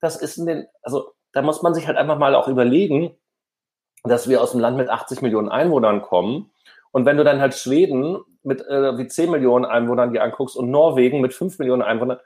Das 0.00 0.16
ist 0.16 0.38
in 0.38 0.46
den, 0.46 0.66
also 0.82 1.12
da 1.32 1.42
muss 1.42 1.62
man 1.62 1.74
sich 1.74 1.86
halt 1.86 1.96
einfach 1.96 2.18
mal 2.18 2.34
auch 2.34 2.48
überlegen, 2.48 3.16
dass 4.04 4.28
wir 4.28 4.42
aus 4.42 4.52
einem 4.52 4.60
Land 4.60 4.76
mit 4.76 4.88
80 4.88 5.22
Millionen 5.22 5.48
Einwohnern 5.48 6.02
kommen. 6.02 6.50
Und 6.90 7.06
wenn 7.06 7.16
du 7.16 7.24
dann 7.24 7.40
halt 7.40 7.54
Schweden 7.54 8.18
mit 8.42 8.60
äh, 8.66 8.98
wie 8.98 9.06
10 9.06 9.30
Millionen 9.30 9.64
Einwohnern 9.64 10.12
die 10.12 10.20
anguckst 10.20 10.56
und 10.56 10.70
Norwegen 10.70 11.20
mit 11.20 11.32
5 11.32 11.58
Millionen 11.58 11.82
Einwohnern 11.82 12.18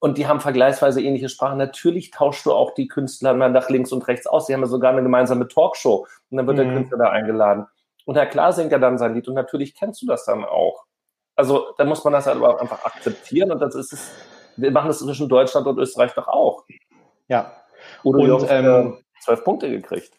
und 0.00 0.18
die 0.18 0.26
haben 0.26 0.40
vergleichsweise 0.40 1.00
ähnliche 1.00 1.28
Sprachen, 1.28 1.56
natürlich 1.56 2.10
tauschst 2.10 2.44
du 2.44 2.52
auch 2.52 2.74
die 2.74 2.88
Künstler 2.88 3.32
mal 3.34 3.50
nach 3.50 3.70
links 3.70 3.92
und 3.92 4.06
rechts 4.08 4.26
aus. 4.26 4.46
Die 4.46 4.54
haben 4.54 4.60
ja 4.60 4.66
sogar 4.66 4.92
eine 4.92 5.02
gemeinsame 5.02 5.48
Talkshow 5.48 6.06
und 6.30 6.36
dann 6.36 6.46
wird 6.46 6.58
mhm. 6.58 6.62
der 6.62 6.72
Künstler 6.74 6.98
da 6.98 7.10
eingeladen. 7.10 7.66
Und 8.04 8.16
ja 8.16 8.26
klar 8.26 8.52
singt 8.52 8.72
er 8.72 8.80
dann 8.80 8.98
sein 8.98 9.14
Lied 9.14 9.28
und 9.28 9.34
natürlich 9.34 9.74
kennst 9.74 10.02
du 10.02 10.06
das 10.06 10.24
dann 10.26 10.44
auch. 10.44 10.84
Also 11.36 11.68
da 11.78 11.84
muss 11.84 12.04
man 12.04 12.12
das 12.12 12.26
halt 12.26 12.42
einfach 12.42 12.84
akzeptieren 12.84 13.50
und 13.50 13.60
das 13.60 13.74
ist 13.74 13.92
es, 13.92 14.12
wir 14.56 14.70
machen 14.70 14.88
das 14.88 14.98
zwischen 14.98 15.28
Deutschland 15.28 15.66
und 15.66 15.78
Österreich 15.78 16.12
doch 16.12 16.28
auch. 16.28 16.64
Ja. 17.28 17.63
Udo 18.02 18.18
und, 18.18 18.28
Jungs, 18.28 18.44
ähm, 18.48 18.98
zwölf 19.20 19.44
Punkte 19.44 19.70
gekriegt. 19.70 20.12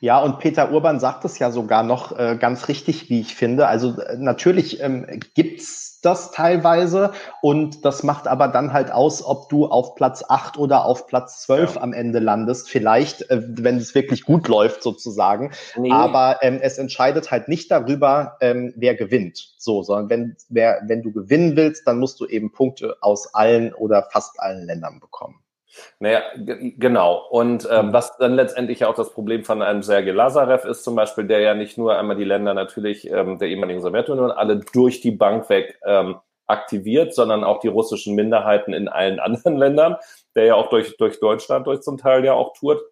Ja, 0.00 0.20
und 0.20 0.38
Peter 0.38 0.72
Urban 0.72 1.00
sagt 1.00 1.24
es 1.24 1.38
ja 1.38 1.50
sogar 1.50 1.82
noch 1.82 2.18
äh, 2.18 2.36
ganz 2.38 2.68
richtig, 2.68 3.08
wie 3.08 3.20
ich 3.20 3.34
finde. 3.34 3.68
Also 3.68 4.00
äh, 4.00 4.16
natürlich 4.18 4.80
ähm, 4.80 5.06
gibt's 5.34 6.00
das 6.02 6.32
teilweise 6.32 7.12
und 7.40 7.84
das 7.84 8.02
macht 8.02 8.26
aber 8.26 8.48
dann 8.48 8.72
halt 8.72 8.90
aus, 8.90 9.24
ob 9.24 9.48
du 9.48 9.66
auf 9.66 9.94
Platz 9.94 10.24
acht 10.28 10.58
oder 10.58 10.84
auf 10.84 11.06
Platz 11.06 11.42
zwölf 11.42 11.76
ja. 11.76 11.82
am 11.82 11.92
Ende 11.92 12.18
landest. 12.18 12.68
Vielleicht, 12.68 13.30
äh, 13.30 13.42
wenn 13.46 13.76
es 13.76 13.94
wirklich 13.94 14.24
gut 14.24 14.48
läuft 14.48 14.82
sozusagen. 14.82 15.52
Nee. 15.76 15.92
Aber 15.92 16.38
ähm, 16.42 16.58
es 16.60 16.78
entscheidet 16.78 17.30
halt 17.30 17.46
nicht 17.48 17.70
darüber, 17.70 18.36
ähm, 18.40 18.74
wer 18.76 18.96
gewinnt. 18.96 19.54
So, 19.56 19.82
sondern 19.82 20.10
wenn, 20.10 20.36
wer, 20.48 20.82
wenn 20.86 21.02
du 21.02 21.12
gewinnen 21.12 21.56
willst, 21.56 21.86
dann 21.86 22.00
musst 22.00 22.18
du 22.18 22.26
eben 22.26 22.50
Punkte 22.50 22.96
aus 23.00 23.32
allen 23.32 23.72
oder 23.72 24.08
fast 24.10 24.40
allen 24.40 24.66
Ländern 24.66 24.98
bekommen. 24.98 25.41
Naja, 25.98 26.22
genau. 26.36 27.26
Und 27.30 27.68
ähm, 27.70 27.88
mhm. 27.88 27.92
was 27.92 28.16
dann 28.18 28.34
letztendlich 28.34 28.84
auch 28.84 28.94
das 28.94 29.12
Problem 29.12 29.44
von 29.44 29.62
einem 29.62 29.82
Sergei 29.82 30.12
Lazarev 30.12 30.68
ist 30.68 30.84
zum 30.84 30.94
Beispiel, 30.94 31.24
der 31.24 31.40
ja 31.40 31.54
nicht 31.54 31.78
nur 31.78 31.96
einmal 31.96 32.16
die 32.16 32.24
Länder 32.24 32.54
natürlich 32.54 33.10
ähm, 33.10 33.38
der 33.38 33.48
ehemaligen 33.48 33.80
Sowjetunion 33.80 34.30
alle 34.30 34.60
durch 34.72 35.00
die 35.00 35.12
Bank 35.12 35.48
weg 35.48 35.78
ähm, 35.84 36.16
aktiviert, 36.46 37.14
sondern 37.14 37.44
auch 37.44 37.60
die 37.60 37.68
russischen 37.68 38.14
Minderheiten 38.14 38.72
in 38.72 38.88
allen 38.88 39.20
anderen 39.20 39.56
Ländern, 39.56 39.96
der 40.34 40.44
ja 40.44 40.54
auch 40.54 40.68
durch, 40.68 40.96
durch 40.96 41.20
Deutschland 41.20 41.66
durch 41.66 41.80
zum 41.80 41.98
Teil 41.98 42.24
ja 42.24 42.34
auch 42.34 42.52
tourt 42.56 42.82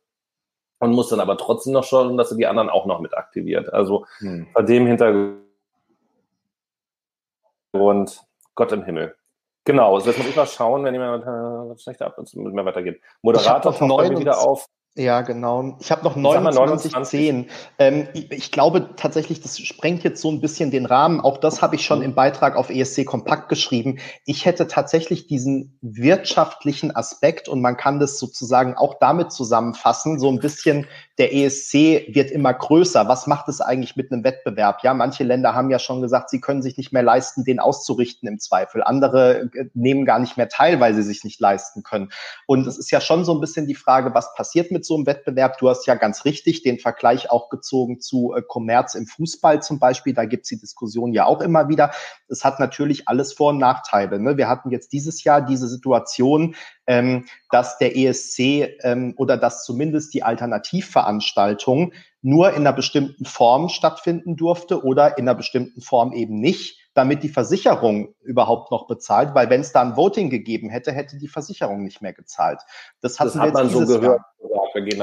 und 0.78 0.92
muss 0.92 1.10
dann 1.10 1.20
aber 1.20 1.36
trotzdem 1.36 1.74
noch 1.74 1.84
schauen, 1.84 2.16
dass 2.16 2.30
er 2.30 2.38
die 2.38 2.46
anderen 2.46 2.70
auch 2.70 2.86
noch 2.86 3.00
mit 3.00 3.16
aktiviert. 3.16 3.72
Also 3.72 4.06
hm. 4.18 4.48
bei 4.54 4.62
dem 4.62 4.86
Hintergrund 4.86 5.44
Gott 8.54 8.72
im 8.72 8.84
Himmel. 8.84 9.14
Genau, 9.64 9.94
also 9.94 10.10
jetzt 10.10 10.18
muss 10.18 10.28
ich 10.28 10.36
mal 10.36 10.46
schauen, 10.46 10.84
wenn 10.84 10.94
jemand 10.94 11.24
äh, 11.24 11.78
schlechter 11.78 12.06
ab, 12.06 12.16
mit 12.18 12.34
mir 12.34 12.64
weitergeht. 12.64 13.00
Moderator 13.22 13.74
taucht 13.74 14.18
wieder 14.18 14.38
auf. 14.40 14.66
Ja, 14.96 15.20
genau. 15.22 15.76
Ich 15.78 15.92
habe 15.92 16.02
noch 16.02 16.14
2910. 16.14 17.48
Ähm, 17.78 18.08
ich, 18.12 18.30
ich, 18.32 18.50
glaube 18.50 18.90
tatsächlich, 18.96 19.40
das 19.40 19.56
sprengt 19.60 20.02
jetzt 20.02 20.20
so 20.20 20.28
ein 20.30 20.40
bisschen 20.40 20.72
den 20.72 20.84
Rahmen. 20.84 21.20
Auch 21.20 21.38
das 21.38 21.62
habe 21.62 21.76
ich 21.76 21.84
schon 21.86 22.00
mhm. 22.00 22.06
im 22.06 22.14
Beitrag 22.16 22.56
auf 22.56 22.70
ESC 22.70 23.06
Kompakt 23.06 23.48
geschrieben. 23.48 24.00
Ich 24.26 24.46
hätte 24.46 24.66
tatsächlich 24.66 25.28
diesen 25.28 25.78
wirtschaftlichen 25.80 26.94
Aspekt 26.94 27.48
und 27.48 27.60
man 27.60 27.76
kann 27.76 28.00
das 28.00 28.18
sozusagen 28.18 28.74
auch 28.74 28.98
damit 28.98 29.30
zusammenfassen, 29.30 30.18
so 30.18 30.28
ein 30.28 30.40
bisschen 30.40 30.88
der 31.20 31.34
ESC 31.34 32.06
wird 32.14 32.30
immer 32.30 32.54
größer. 32.54 33.06
Was 33.06 33.26
macht 33.26 33.46
es 33.48 33.60
eigentlich 33.60 33.94
mit 33.94 34.10
einem 34.10 34.24
Wettbewerb? 34.24 34.82
Ja, 34.82 34.94
manche 34.94 35.22
Länder 35.22 35.54
haben 35.54 35.68
ja 35.68 35.78
schon 35.78 36.00
gesagt, 36.00 36.30
sie 36.30 36.40
können 36.40 36.62
sich 36.62 36.78
nicht 36.78 36.92
mehr 36.94 37.02
leisten, 37.02 37.44
den 37.44 37.60
auszurichten 37.60 38.26
im 38.26 38.38
Zweifel. 38.38 38.82
Andere 38.82 39.50
äh, 39.54 39.66
nehmen 39.74 40.06
gar 40.06 40.18
nicht 40.18 40.38
mehr 40.38 40.48
teil, 40.48 40.80
weil 40.80 40.94
sie 40.94 41.02
sich 41.02 41.22
nicht 41.22 41.38
leisten 41.38 41.82
können. 41.82 42.10
Und 42.46 42.66
es 42.66 42.78
ist 42.78 42.90
ja 42.90 43.02
schon 43.02 43.26
so 43.26 43.34
ein 43.34 43.40
bisschen 43.40 43.66
die 43.66 43.74
Frage, 43.74 44.14
was 44.14 44.34
passiert 44.34 44.70
mit 44.70 44.79
so 44.84 44.94
einem 44.94 45.06
Wettbewerb? 45.06 45.58
Du 45.58 45.68
hast 45.68 45.86
ja 45.86 45.94
ganz 45.94 46.24
richtig 46.24 46.62
den 46.62 46.78
Vergleich 46.78 47.30
auch 47.30 47.48
gezogen 47.48 48.00
zu 48.00 48.34
äh, 48.34 48.42
Kommerz 48.42 48.94
im 48.94 49.06
Fußball 49.06 49.62
zum 49.62 49.78
Beispiel. 49.78 50.14
Da 50.14 50.24
gibt's 50.24 50.48
die 50.48 50.58
Diskussion 50.58 51.12
ja 51.12 51.26
auch 51.26 51.40
immer 51.40 51.68
wieder. 51.68 51.90
Es 52.28 52.44
hat 52.44 52.60
natürlich 52.60 53.08
alles 53.08 53.32
Vor- 53.32 53.50
und 53.50 53.58
Nachteile. 53.58 54.18
Ne? 54.18 54.36
Wir 54.36 54.48
hatten 54.48 54.70
jetzt 54.70 54.92
dieses 54.92 55.24
Jahr 55.24 55.42
diese 55.42 55.68
Situation, 55.68 56.54
ähm, 56.86 57.26
dass 57.50 57.78
der 57.78 57.96
ESC 57.96 58.78
ähm, 58.82 59.14
oder 59.16 59.36
dass 59.36 59.64
zumindest 59.64 60.14
die 60.14 60.22
Alternativveranstaltung 60.22 61.92
nur 62.22 62.50
in 62.50 62.58
einer 62.58 62.72
bestimmten 62.72 63.24
Form 63.24 63.68
stattfinden 63.68 64.36
durfte 64.36 64.84
oder 64.84 65.18
in 65.18 65.28
einer 65.28 65.34
bestimmten 65.34 65.80
Form 65.80 66.12
eben 66.12 66.38
nicht. 66.40 66.79
Damit 66.94 67.22
die 67.22 67.28
Versicherung 67.28 68.14
überhaupt 68.22 68.70
noch 68.70 68.86
bezahlt, 68.86 69.34
weil 69.34 69.48
wenn 69.48 69.60
es 69.60 69.72
da 69.72 69.82
ein 69.82 69.96
Voting 69.96 70.30
gegeben 70.30 70.68
hätte, 70.70 70.92
hätte 70.92 71.18
die 71.18 71.28
Versicherung 71.28 71.82
nicht 71.82 72.02
mehr 72.02 72.12
gezahlt. 72.12 72.60
Das, 73.00 73.16
das 73.16 73.36
hat 73.36 73.54
man 73.54 73.68
so 73.68 73.86
gehört. 73.86 74.22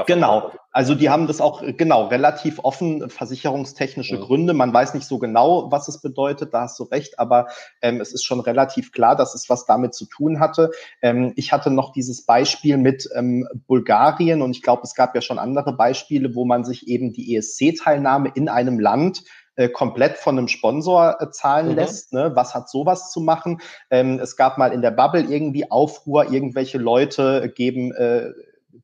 Genau. 0.06 0.52
Also 0.72 0.96
die 0.96 1.10
haben 1.10 1.28
das 1.28 1.42
auch 1.42 1.62
genau 1.78 2.08
relativ 2.08 2.60
offen 2.60 3.10
versicherungstechnische 3.10 4.16
ja. 4.16 4.22
Gründe. 4.22 4.54
Man 4.54 4.74
weiß 4.74 4.94
nicht 4.94 5.08
so 5.08 5.18
genau, 5.18 5.72
was 5.72 5.88
es 5.88 6.02
bedeutet. 6.02 6.54
Da 6.54 6.62
hast 6.62 6.80
du 6.80 6.84
recht, 6.84 7.20
aber 7.20 7.48
ähm, 7.82 8.00
es 8.00 8.14
ist 8.14 8.24
schon 8.24 8.40
relativ 8.40 8.92
klar, 8.92 9.16
dass 9.16 9.36
es 9.36 9.50
was 9.50 9.66
damit 9.66 9.94
zu 9.94 10.06
tun 10.06 10.40
hatte. 10.40 10.72
Ähm, 11.02 11.34
ich 11.36 11.52
hatte 11.52 11.70
noch 11.70 11.92
dieses 11.92 12.26
Beispiel 12.26 12.78
mit 12.78 13.10
ähm, 13.16 13.48
Bulgarien 13.68 14.42
und 14.42 14.52
ich 14.52 14.62
glaube, 14.62 14.84
es 14.84 14.96
gab 14.96 15.16
ja 15.16 15.22
schon 15.22 15.40
andere 15.40 15.74
Beispiele, 15.74 16.36
wo 16.36 16.46
man 16.46 16.64
sich 16.64 16.88
eben 16.88 17.12
die 17.12 17.36
ESC-Teilnahme 17.36 18.32
in 18.36 18.50
einem 18.50 18.80
Land 18.80 19.24
äh, 19.58 19.70
komplett 19.70 20.18
von 20.18 20.38
einem 20.38 20.48
Sponsor 20.48 21.18
äh, 21.20 21.30
zahlen 21.32 21.70
mhm. 21.70 21.76
lässt. 21.76 22.14
Ne? 22.14 22.32
Was 22.36 22.56
hat 22.56 22.70
sowas 22.70 23.12
zu 23.12 23.20
machen? 23.20 23.60
Ähm, 23.90 24.20
es 24.20 24.38
gab 24.38 24.58
mal 24.58 24.72
in 24.72 24.82
der 24.82 24.92
Bubble 24.92 25.24
irgendwie 25.24 25.70
Aufruhr, 25.70 26.32
irgendwelche 26.32 26.78
Leute 26.78 27.52
geben 27.54 27.92
äh, 27.94 28.32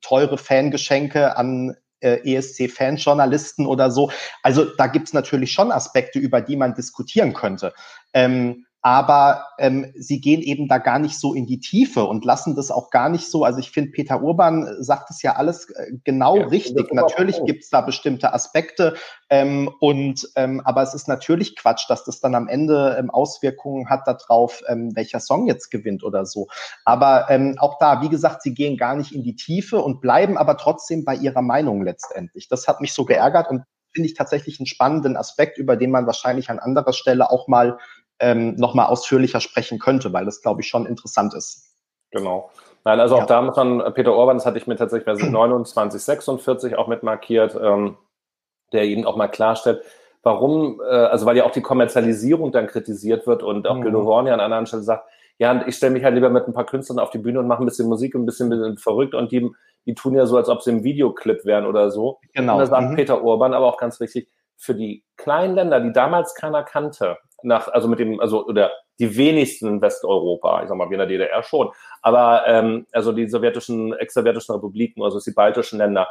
teure 0.02 0.36
Fangeschenke 0.36 1.36
an 1.36 1.76
äh, 2.00 2.18
ESC-Fanjournalisten 2.34 3.66
oder 3.66 3.90
so. 3.90 4.10
Also 4.42 4.64
da 4.64 4.88
gibt's 4.88 5.12
natürlich 5.12 5.52
schon 5.52 5.72
Aspekte, 5.72 6.18
über 6.18 6.40
die 6.40 6.56
man 6.56 6.74
diskutieren 6.74 7.32
könnte. 7.32 7.72
Ähm, 8.12 8.66
aber 8.86 9.46
ähm, 9.58 9.90
sie 9.96 10.20
gehen 10.20 10.42
eben 10.42 10.68
da 10.68 10.76
gar 10.76 10.98
nicht 10.98 11.18
so 11.18 11.32
in 11.32 11.46
die 11.46 11.58
Tiefe 11.58 12.04
und 12.04 12.26
lassen 12.26 12.54
das 12.54 12.70
auch 12.70 12.90
gar 12.90 13.08
nicht 13.08 13.30
so. 13.30 13.42
Also 13.42 13.58
ich 13.58 13.70
finde, 13.70 13.92
Peter 13.92 14.22
Urban 14.22 14.76
sagt 14.78 15.08
es 15.08 15.22
ja 15.22 15.36
alles 15.36 15.70
äh, 15.70 15.92
genau 16.04 16.36
ja, 16.36 16.46
richtig. 16.48 16.92
Natürlich 16.92 17.42
gibt's 17.46 17.70
da 17.70 17.80
bestimmte 17.80 18.34
Aspekte 18.34 18.94
ähm, 19.30 19.70
und 19.80 20.28
ähm, 20.36 20.60
aber 20.66 20.82
es 20.82 20.92
ist 20.92 21.08
natürlich 21.08 21.56
Quatsch, 21.56 21.88
dass 21.88 22.04
das 22.04 22.20
dann 22.20 22.34
am 22.34 22.46
Ende 22.46 22.96
ähm, 22.98 23.08
Auswirkungen 23.08 23.88
hat 23.88 24.06
darauf, 24.06 24.60
ähm, 24.68 24.94
welcher 24.94 25.20
Song 25.20 25.46
jetzt 25.46 25.70
gewinnt 25.70 26.04
oder 26.04 26.26
so. 26.26 26.48
Aber 26.84 27.30
ähm, 27.30 27.56
auch 27.60 27.78
da, 27.78 28.02
wie 28.02 28.10
gesagt, 28.10 28.42
sie 28.42 28.52
gehen 28.52 28.76
gar 28.76 28.96
nicht 28.96 29.12
in 29.12 29.22
die 29.22 29.34
Tiefe 29.34 29.80
und 29.80 30.02
bleiben 30.02 30.36
aber 30.36 30.58
trotzdem 30.58 31.06
bei 31.06 31.14
ihrer 31.16 31.40
Meinung 31.40 31.82
letztendlich. 31.82 32.48
Das 32.48 32.68
hat 32.68 32.82
mich 32.82 32.92
so 32.92 33.06
geärgert 33.06 33.48
und 33.48 33.62
finde 33.94 34.08
ich 34.08 34.14
tatsächlich 34.14 34.60
einen 34.60 34.66
spannenden 34.66 35.16
Aspekt, 35.16 35.56
über 35.56 35.76
den 35.76 35.90
man 35.90 36.04
wahrscheinlich 36.04 36.50
an 36.50 36.58
anderer 36.58 36.92
Stelle 36.92 37.30
auch 37.30 37.48
mal 37.48 37.78
ähm, 38.18 38.54
nochmal 38.56 38.86
ausführlicher 38.86 39.40
sprechen 39.40 39.78
könnte, 39.78 40.12
weil 40.12 40.24
das, 40.24 40.42
glaube 40.42 40.60
ich, 40.60 40.68
schon 40.68 40.86
interessant 40.86 41.34
ist. 41.34 41.74
Genau. 42.10 42.50
Nein, 42.84 43.00
also 43.00 43.16
auch 43.16 43.20
ja. 43.20 43.26
da 43.26 43.42
muss 43.42 43.56
man, 43.56 43.80
äh, 43.80 43.90
Peter 43.90 44.12
Orban, 44.12 44.36
das 44.36 44.46
hatte 44.46 44.58
ich 44.58 44.66
mir 44.66 44.76
tatsächlich 44.76 45.06
bei 45.06 45.14
2946 45.14 46.76
auch 46.78 46.86
mit 46.86 47.02
markiert, 47.02 47.58
ähm, 47.60 47.96
der 48.72 48.84
eben 48.84 49.06
auch 49.06 49.16
mal 49.16 49.28
klarstellt, 49.28 49.82
warum, 50.22 50.80
äh, 50.80 50.84
also 50.84 51.26
weil 51.26 51.36
ja 51.36 51.44
auch 51.44 51.50
die 51.50 51.62
Kommerzialisierung 51.62 52.52
dann 52.52 52.66
kritisiert 52.66 53.26
wird 53.26 53.42
und 53.42 53.66
auch 53.66 53.76
mhm. 53.76 53.82
Gildo 53.82 54.04
Horn 54.04 54.26
ja 54.26 54.34
an 54.34 54.40
einer 54.40 54.66
Stelle 54.66 54.82
sagt, 54.82 55.08
ja, 55.38 55.66
ich 55.66 55.76
stelle 55.76 55.92
mich 55.92 56.04
halt 56.04 56.14
lieber 56.14 56.30
mit 56.30 56.46
ein 56.46 56.54
paar 56.54 56.66
Künstlern 56.66 56.98
auf 56.98 57.10
die 57.10 57.18
Bühne 57.18 57.40
und 57.40 57.48
mache 57.48 57.62
ein 57.62 57.66
bisschen 57.66 57.88
Musik 57.88 58.14
und 58.14 58.22
ein 58.22 58.26
bisschen, 58.26 58.46
ein 58.46 58.50
bisschen 58.50 58.78
verrückt 58.78 59.14
und 59.14 59.32
die, 59.32 59.50
die 59.86 59.94
tun 59.94 60.14
ja 60.14 60.26
so, 60.26 60.36
als 60.36 60.48
ob 60.48 60.62
sie 60.62 60.70
im 60.70 60.84
Videoclip 60.84 61.44
wären 61.44 61.66
oder 61.66 61.90
so. 61.90 62.20
Genau. 62.34 62.54
Und 62.54 62.58
da 62.60 62.66
sagt 62.66 62.90
mhm. 62.90 62.96
Peter 62.96 63.22
Urban 63.22 63.54
aber 63.54 63.66
auch 63.66 63.78
ganz 63.78 64.00
richtig, 64.00 64.28
für 64.56 64.74
die 64.74 65.04
kleinen 65.16 65.54
Länder, 65.54 65.80
die 65.80 65.92
damals 65.92 66.34
keiner 66.34 66.62
kannte, 66.62 67.18
nach, 67.42 67.68
also 67.68 67.88
mit 67.88 67.98
dem, 67.98 68.20
also 68.20 68.46
oder 68.46 68.70
die 68.98 69.16
wenigsten 69.16 69.66
in 69.66 69.80
Westeuropa, 69.82 70.62
ich 70.62 70.68
sag 70.68 70.76
mal, 70.76 70.88
wie 70.88 70.94
in 70.94 70.98
der 70.98 71.08
DDR 71.08 71.42
schon, 71.42 71.70
aber 72.02 72.46
ähm, 72.46 72.86
also 72.92 73.12
die 73.12 73.28
sowjetischen, 73.28 73.92
ex-sowjetischen 73.92 74.54
Republiken, 74.54 75.02
also 75.02 75.20
die 75.20 75.32
baltischen 75.32 75.78
Länder, 75.78 76.08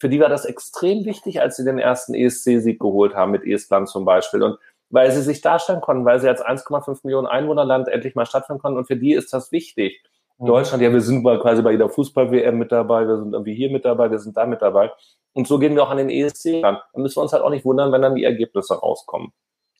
für 0.00 0.08
die 0.08 0.18
war 0.18 0.30
das 0.30 0.46
extrem 0.46 1.04
wichtig, 1.04 1.40
als 1.42 1.56
sie 1.56 1.64
den 1.64 1.78
ersten 1.78 2.14
ESC-Sieg 2.14 2.80
geholt 2.80 3.14
haben, 3.14 3.32
mit 3.32 3.44
Estland 3.44 3.88
zum 3.88 4.06
Beispiel. 4.06 4.42
Und 4.42 4.58
weil 4.88 5.12
sie 5.12 5.20
sich 5.20 5.42
darstellen 5.42 5.82
konnten, 5.82 6.06
weil 6.06 6.20
sie 6.20 6.28
als 6.28 6.42
1,5 6.42 7.00
Millionen 7.04 7.26
Einwohnerland 7.26 7.86
endlich 7.86 8.14
mal 8.14 8.24
stattfinden 8.24 8.62
konnten. 8.62 8.78
Und 8.78 8.86
für 8.86 8.96
die 8.96 9.12
ist 9.12 9.32
das 9.34 9.52
wichtig. 9.52 10.02
Mhm. 10.38 10.46
Deutschland, 10.46 10.82
ja, 10.82 10.90
wir 10.90 11.02
sind 11.02 11.22
mal 11.22 11.38
quasi 11.38 11.60
bei 11.60 11.72
jeder 11.72 11.90
Fußball-WM 11.90 12.58
mit 12.58 12.72
dabei, 12.72 13.06
wir 13.06 13.18
sind 13.18 13.34
irgendwie 13.34 13.54
hier 13.54 13.70
mit 13.70 13.84
dabei, 13.84 14.10
wir 14.10 14.18
sind 14.18 14.36
da 14.36 14.46
mit 14.46 14.62
dabei. 14.62 14.90
Und 15.32 15.46
so 15.46 15.58
gehen 15.58 15.74
wir 15.76 15.82
auch 15.82 15.90
an 15.90 15.98
den 15.98 16.10
ESC 16.10 16.62
ran. 16.62 16.78
Dann 16.92 17.02
müssen 17.02 17.16
wir 17.16 17.22
uns 17.22 17.32
halt 17.32 17.42
auch 17.42 17.50
nicht 17.50 17.64
wundern, 17.64 17.92
wenn 17.92 18.02
dann 18.02 18.14
die 18.14 18.24
Ergebnisse 18.24 18.74
rauskommen. 18.74 19.32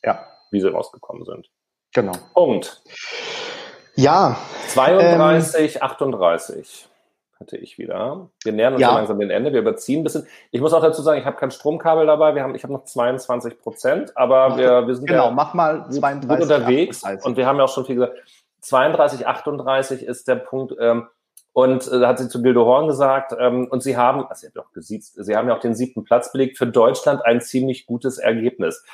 Ja 0.04 0.26
wie 0.50 0.60
sie 0.60 0.68
rausgekommen 0.68 1.24
sind. 1.24 1.48
Genau. 1.94 2.12
Punkt. 2.34 2.82
Ja. 3.96 4.36
32, 4.68 5.76
ähm, 5.76 5.82
38 5.82 6.88
hatte 7.38 7.56
ich 7.56 7.78
wieder. 7.78 8.28
Wir 8.44 8.52
nähern 8.52 8.74
uns 8.74 8.82
ja. 8.82 8.94
langsam 8.94 9.18
dem 9.18 9.30
Ende. 9.30 9.52
Wir 9.52 9.60
überziehen 9.60 10.00
ein 10.00 10.04
bisschen. 10.04 10.26
Ich 10.50 10.60
muss 10.60 10.74
auch 10.74 10.82
dazu 10.82 11.02
sagen, 11.02 11.18
ich 11.18 11.26
habe 11.26 11.36
kein 11.36 11.50
Stromkabel 11.50 12.06
dabei. 12.06 12.34
Wir 12.34 12.42
haben, 12.42 12.54
ich 12.54 12.62
habe 12.62 12.72
noch 12.72 12.84
22 12.84 13.58
Prozent, 13.58 14.16
aber 14.16 14.58
wir, 14.58 14.86
wir 14.86 14.94
sind 14.94 15.06
genau. 15.06 15.26
Ja 15.26 15.30
mach 15.30 15.54
mal 15.54 15.86
32 15.90 16.28
gut 16.28 16.40
unterwegs 16.42 17.02
38. 17.02 17.26
und 17.26 17.36
wir 17.36 17.46
haben 17.46 17.56
ja 17.56 17.64
auch 17.64 17.72
schon 17.72 17.86
viel 17.86 17.96
gesagt. 17.96 18.18
32, 18.60 19.26
38 19.26 20.02
ist 20.02 20.28
der 20.28 20.36
Punkt. 20.36 20.74
Ähm, 20.78 21.08
und 21.52 21.86
äh, 21.88 22.00
da 22.00 22.08
hat 22.08 22.18
sie 22.18 22.28
zu 22.28 22.42
Gildo 22.42 22.64
Horn 22.64 22.86
gesagt, 22.86 23.34
ähm, 23.38 23.66
und 23.70 23.82
sie 23.82 23.96
haben, 23.96 24.24
also 24.26 24.40
sie 24.40 24.46
hat 24.48 24.58
auch 24.58 24.72
gesiezt, 24.72 25.16
sie 25.16 25.36
haben 25.36 25.48
ja 25.48 25.56
auch 25.56 25.60
den 25.60 25.74
siebten 25.74 26.04
Platz 26.04 26.32
belegt, 26.32 26.58
für 26.58 26.66
Deutschland 26.66 27.24
ein 27.24 27.40
ziemlich 27.40 27.86
gutes 27.86 28.18
Ergebnis 28.18 28.84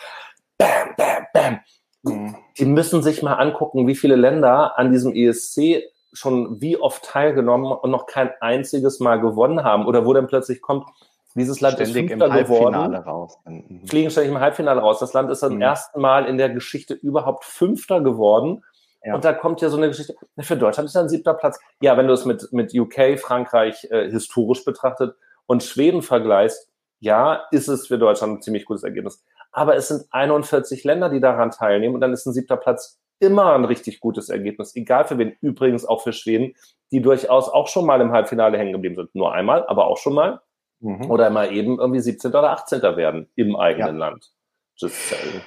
bam, 0.59 0.95
bam, 0.97 1.27
bam. 1.33 1.61
Mhm. 2.03 2.37
Die 2.59 2.65
müssen 2.65 3.03
sich 3.03 3.23
mal 3.23 3.35
angucken, 3.35 3.87
wie 3.87 3.95
viele 3.95 4.17
Länder 4.17 4.79
an 4.79 4.93
diesem 4.93 5.15
ESC 5.15 5.83
schon 6.13 6.61
wie 6.61 6.79
oft 6.79 7.05
teilgenommen 7.05 7.71
und 7.71 7.91
noch 7.91 8.07
kein 8.07 8.31
einziges 8.41 9.01
Mal 9.01 9.21
gewonnen 9.21 9.65
haben. 9.65 9.87
Oder 9.87 10.07
wo 10.07 10.15
dann 10.15 10.27
plötzlich 10.27 10.63
kommt, 10.63 10.87
dieses 11.35 11.61
Land 11.61 11.75
ständig 11.75 12.05
ist 12.05 12.09
Fünfter 12.11 12.27
im 12.27 12.33
Halbfinale 12.33 12.71
geworden, 12.71 12.95
raus. 12.95 13.39
Mhm. 13.45 13.87
Fliegen 13.87 14.11
ständig 14.11 14.33
im 14.33 14.41
Halbfinale 14.41 14.81
raus. 14.81 14.99
Das 14.99 15.13
Land 15.13 15.31
ist 15.31 15.41
zum 15.41 15.57
mhm. 15.57 15.61
ersten 15.63 16.01
Mal 16.01 16.27
in 16.27 16.39
der 16.39 16.49
Geschichte 16.49 16.95
überhaupt 16.95 17.45
Fünfter 17.45 18.01
geworden. 18.01 18.65
Ja. 19.07 19.15
Und 19.15 19.25
da 19.25 19.33
kommt 19.33 19.61
ja 19.61 19.69
so 19.69 19.77
eine 19.77 19.89
Geschichte, 19.89 20.17
für 20.41 20.57
Deutschland 20.57 20.89
ist 20.89 20.97
ein 20.97 21.09
siebter 21.09 21.35
Platz. 21.35 21.61
Ja, 21.81 21.97
wenn 21.97 22.09
du 22.09 22.13
es 22.13 22.25
mit, 22.25 22.53
mit 22.53 22.75
UK, 22.75 23.19
Frankreich 23.19 23.87
äh, 23.91 24.11
historisch 24.11 24.65
betrachtet 24.65 25.15
und 25.47 25.63
Schweden 25.63 26.03
vergleichst, 26.03 26.69
ja, 26.99 27.45
ist 27.51 27.69
es 27.69 27.87
für 27.87 27.99
Deutschland 27.99 28.39
ein 28.39 28.43
ziemlich 28.43 28.65
gutes 28.65 28.83
Ergebnis 28.83 29.23
aber 29.57 29.75
es 29.75 29.89
sind 29.89 30.05
41 30.11 30.85
Länder, 30.85 31.09
die 31.09 31.19
daran 31.19 31.51
teilnehmen 31.51 31.95
und 31.95 32.03
dann 32.03 32.13
ist 32.13 32.27
ein 32.27 32.35
siebter 32.35 32.59
Platz 32.59 33.01
immer 33.21 33.55
ein 33.55 33.65
richtig 33.65 34.01
gutes 34.01 34.29
Ergebnis, 34.29 34.77
egal 34.77 35.07
für 35.07 35.17
wen, 35.17 35.35
übrigens 35.41 35.87
auch 35.87 36.03
für 36.03 36.13
Schweden, 36.13 36.53
die 36.93 37.01
durchaus 37.01 37.49
auch 37.49 37.67
schon 37.67 37.87
mal 37.87 38.03
im 38.03 38.13
Halbfinale 38.13 38.59
hängen 38.59 38.75
geblieben 38.75 38.97
sind. 38.97 39.15
Nur 39.15 39.33
einmal, 39.33 39.67
aber 39.67 39.87
auch 39.87 39.97
schon 39.97 40.13
mal. 40.13 40.43
Mhm. 40.81 41.11
Oder 41.11 41.31
mal 41.31 41.51
eben 41.55 41.79
irgendwie 41.79 42.01
17. 42.01 42.33
oder 42.33 42.51
18. 42.51 42.83
werden 42.83 43.31
im 43.35 43.57
eigenen 43.57 43.99
ja. 43.99 44.09
Land. 44.09 44.31
Just 44.77 45.09
saying. 45.09 45.41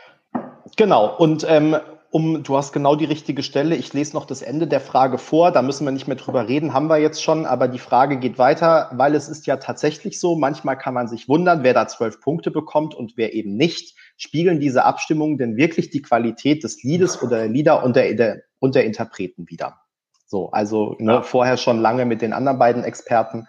Genau. 0.75 1.15
Und 1.15 1.45
ähm, 1.47 1.77
um, 2.11 2.41
du 2.41 2.57
hast 2.57 2.73
genau 2.73 2.95
die 2.95 3.05
richtige 3.05 3.43
Stelle. 3.43 3.75
Ich 3.75 3.93
lese 3.93 4.13
noch 4.13 4.25
das 4.25 4.41
Ende 4.41 4.65
der 4.67 4.81
Frage 4.81 5.17
vor. 5.17 5.51
Da 5.51 5.61
müssen 5.61 5.85
wir 5.85 5.91
nicht 5.91 6.07
mehr 6.07 6.17
drüber 6.17 6.47
reden, 6.47 6.73
haben 6.73 6.87
wir 6.87 6.97
jetzt 6.97 7.21
schon. 7.21 7.45
Aber 7.45 7.67
die 7.67 7.79
Frage 7.79 8.17
geht 8.17 8.39
weiter, 8.39 8.89
weil 8.93 9.13
es 9.13 9.29
ist 9.29 9.45
ja 9.45 9.57
tatsächlich 9.57 10.19
so. 10.19 10.35
Manchmal 10.35 10.77
kann 10.77 10.95
man 10.95 11.07
sich 11.07 11.29
wundern, 11.29 11.63
wer 11.63 11.73
da 11.73 11.87
zwölf 11.87 12.19
Punkte 12.19 12.49
bekommt 12.49 12.95
und 12.95 13.13
wer 13.15 13.33
eben 13.33 13.55
nicht. 13.55 13.95
Spiegeln 14.17 14.59
diese 14.59 14.85
Abstimmungen 14.85 15.37
denn 15.37 15.55
wirklich 15.55 15.91
die 15.91 16.01
Qualität 16.01 16.63
des 16.63 16.81
Liedes 16.81 17.21
oder 17.21 17.37
der 17.37 17.49
Lieder 17.49 17.83
und 17.83 17.95
der, 17.95 18.13
der, 18.15 18.41
und 18.57 18.73
der 18.73 18.85
Interpreten 18.85 19.47
wieder? 19.47 19.81
So, 20.25 20.49
also 20.51 20.95
ne, 20.99 21.21
vorher 21.23 21.57
schon 21.57 21.79
lange 21.79 22.05
mit 22.05 22.21
den 22.21 22.33
anderen 22.33 22.59
beiden 22.59 22.83
Experten 22.83 23.47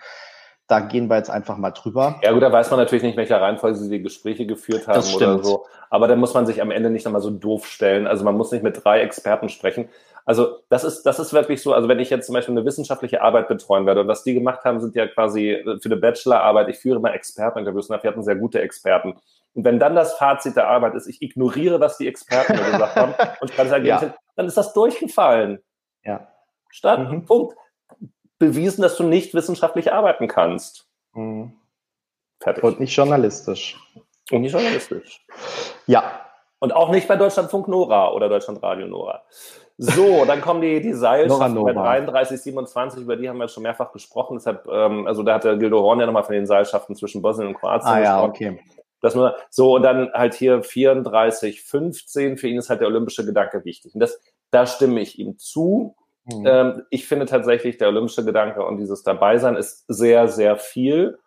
da 0.70 0.78
gehen 0.78 1.10
wir 1.10 1.16
jetzt 1.16 1.30
einfach 1.30 1.56
mal 1.56 1.72
drüber. 1.72 2.20
Ja 2.22 2.30
gut, 2.30 2.42
da 2.42 2.52
weiß 2.52 2.70
man 2.70 2.78
natürlich 2.78 3.02
nicht, 3.02 3.16
welcher 3.16 3.40
Reihenfolge 3.40 3.76
sie 3.76 3.90
die 3.90 4.02
Gespräche 4.02 4.46
geführt 4.46 4.86
haben 4.86 5.02
oder 5.14 5.42
so. 5.42 5.66
Aber 5.90 6.06
da 6.06 6.14
muss 6.14 6.32
man 6.32 6.46
sich 6.46 6.62
am 6.62 6.70
Ende 6.70 6.90
nicht 6.90 7.04
nochmal 7.04 7.20
so 7.20 7.30
doof 7.30 7.66
stellen. 7.66 8.06
Also 8.06 8.24
man 8.24 8.36
muss 8.36 8.52
nicht 8.52 8.62
mit 8.62 8.84
drei 8.84 9.00
Experten 9.00 9.48
sprechen. 9.48 9.88
Also 10.24 10.58
das 10.68 10.84
ist, 10.84 11.02
das 11.02 11.18
ist 11.18 11.32
wirklich 11.32 11.60
so, 11.60 11.72
also 11.72 11.88
wenn 11.88 11.98
ich 11.98 12.08
jetzt 12.10 12.26
zum 12.26 12.34
Beispiel 12.34 12.56
eine 12.56 12.64
wissenschaftliche 12.64 13.20
Arbeit 13.20 13.48
betreuen 13.48 13.84
werde 13.84 14.02
und 14.02 14.06
was 14.06 14.22
die 14.22 14.32
gemacht 14.32 14.64
haben, 14.64 14.78
sind 14.78 14.94
ja 14.94 15.08
quasi 15.08 15.60
für 15.64 15.86
eine 15.86 15.96
Bachelorarbeit, 15.96 16.68
ich 16.68 16.78
führe 16.78 16.98
immer 16.98 17.12
Experteninterviews 17.14 17.90
und 17.90 18.00
wir 18.00 18.08
hatten 18.08 18.22
sehr 18.22 18.36
gute 18.36 18.60
Experten. 18.60 19.14
Und 19.54 19.64
wenn 19.64 19.80
dann 19.80 19.96
das 19.96 20.14
Fazit 20.14 20.54
der 20.54 20.68
Arbeit 20.68 20.94
ist, 20.94 21.08
ich 21.08 21.20
ignoriere, 21.20 21.80
was 21.80 21.98
die 21.98 22.06
Experten 22.06 22.52
gesagt 22.52 22.94
haben 22.94 23.14
und 23.40 23.52
kann 23.52 23.68
sagen, 23.68 23.84
ja. 23.84 24.14
dann 24.36 24.46
ist 24.46 24.56
das 24.56 24.72
durchgefallen. 24.72 25.58
Ja. 26.04 26.28
Statt, 26.68 27.10
mhm. 27.10 27.24
Punkt 27.24 27.56
bewiesen, 28.40 28.82
dass 28.82 28.96
du 28.96 29.04
nicht 29.04 29.32
wissenschaftlich 29.34 29.92
arbeiten 29.92 30.26
kannst. 30.26 30.88
Mhm. 31.12 31.52
Fertig. 32.40 32.64
Und 32.64 32.80
nicht 32.80 32.96
journalistisch. 32.96 33.78
Und 34.32 34.40
nicht 34.40 34.52
journalistisch. 34.52 35.24
Ja. 35.86 36.26
Und 36.58 36.72
auch 36.72 36.90
nicht 36.90 37.06
bei 37.06 37.16
Deutschlandfunk 37.16 37.68
Nora 37.68 38.12
oder 38.12 38.28
Deutschlandradio 38.28 38.86
Nora. 38.86 39.22
So, 39.78 40.24
dann 40.24 40.40
kommen 40.40 40.60
die, 40.60 40.80
die 40.80 40.92
Seilschaften 40.94 41.62
bei 41.62 41.72
33, 41.72 42.40
27, 42.40 43.02
über 43.02 43.16
die 43.16 43.28
haben 43.28 43.38
wir 43.38 43.48
schon 43.48 43.62
mehrfach 43.62 43.92
gesprochen. 43.92 44.36
Deshalb, 44.36 44.66
ähm, 44.66 45.06
also 45.06 45.22
da 45.22 45.34
hat 45.34 45.44
der 45.44 45.56
Gildo 45.56 45.80
Horn 45.80 46.00
ja 46.00 46.06
nochmal 46.06 46.24
von 46.24 46.34
den 46.34 46.46
Seilschaften 46.46 46.96
zwischen 46.96 47.22
Bosnien 47.22 47.48
und 47.48 47.54
Kroatien 47.54 47.92
ah, 47.92 48.00
ja, 48.00 48.22
okay. 48.22 48.60
Das 49.00 49.14
nur, 49.14 49.36
so, 49.48 49.76
und 49.76 49.82
dann 49.82 50.12
halt 50.12 50.34
hier 50.34 50.62
34, 50.62 51.62
15, 51.62 52.36
für 52.36 52.48
ihn 52.48 52.58
ist 52.58 52.68
halt 52.68 52.80
der 52.80 52.88
olympische 52.88 53.24
Gedanke 53.24 53.64
wichtig. 53.64 53.94
Und 53.94 54.00
das, 54.00 54.20
da 54.50 54.66
stimme 54.66 55.00
ich 55.00 55.18
ihm 55.18 55.38
zu. 55.38 55.96
Mhm. 56.24 56.46
Ähm, 56.46 56.82
ich 56.90 57.06
finde 57.06 57.26
tatsächlich, 57.26 57.78
der 57.78 57.88
olympische 57.88 58.24
Gedanke 58.24 58.64
und 58.64 58.78
dieses 58.78 59.02
Dabeisein 59.02 59.56
ist 59.56 59.84
sehr, 59.88 60.28
sehr 60.28 60.56
viel, 60.56 61.18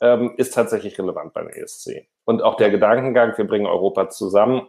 ähm, 0.00 0.34
ist 0.36 0.54
tatsächlich 0.54 0.98
relevant 0.98 1.32
beim 1.32 1.48
ESC. 1.48 2.08
Und 2.24 2.42
auch 2.42 2.56
der 2.56 2.70
Gedankengang, 2.70 3.36
wir 3.36 3.46
bringen 3.46 3.66
Europa 3.66 4.08
zusammen, 4.08 4.68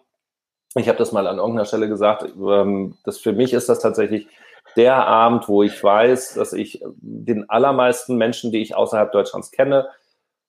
Ich 0.77 0.89
habe 0.89 0.97
das 0.97 1.13
mal 1.13 1.25
an 1.25 1.37
irgendeiner 1.37 1.65
Stelle 1.65 1.87
gesagt, 1.87 2.25
ähm, 2.35 2.97
dass 3.05 3.17
für 3.19 3.31
mich 3.31 3.53
ist 3.53 3.69
das 3.69 3.79
tatsächlich 3.79 4.27
der 4.75 5.07
Abend, 5.07 5.47
wo 5.47 5.63
ich 5.63 5.81
weiß, 5.81 6.33
dass 6.33 6.51
ich 6.51 6.83
den 6.97 7.49
allermeisten 7.49 8.17
Menschen, 8.17 8.51
die 8.51 8.61
ich 8.61 8.75
außerhalb 8.75 9.11
Deutschlands 9.11 9.51
kenne, 9.51 9.87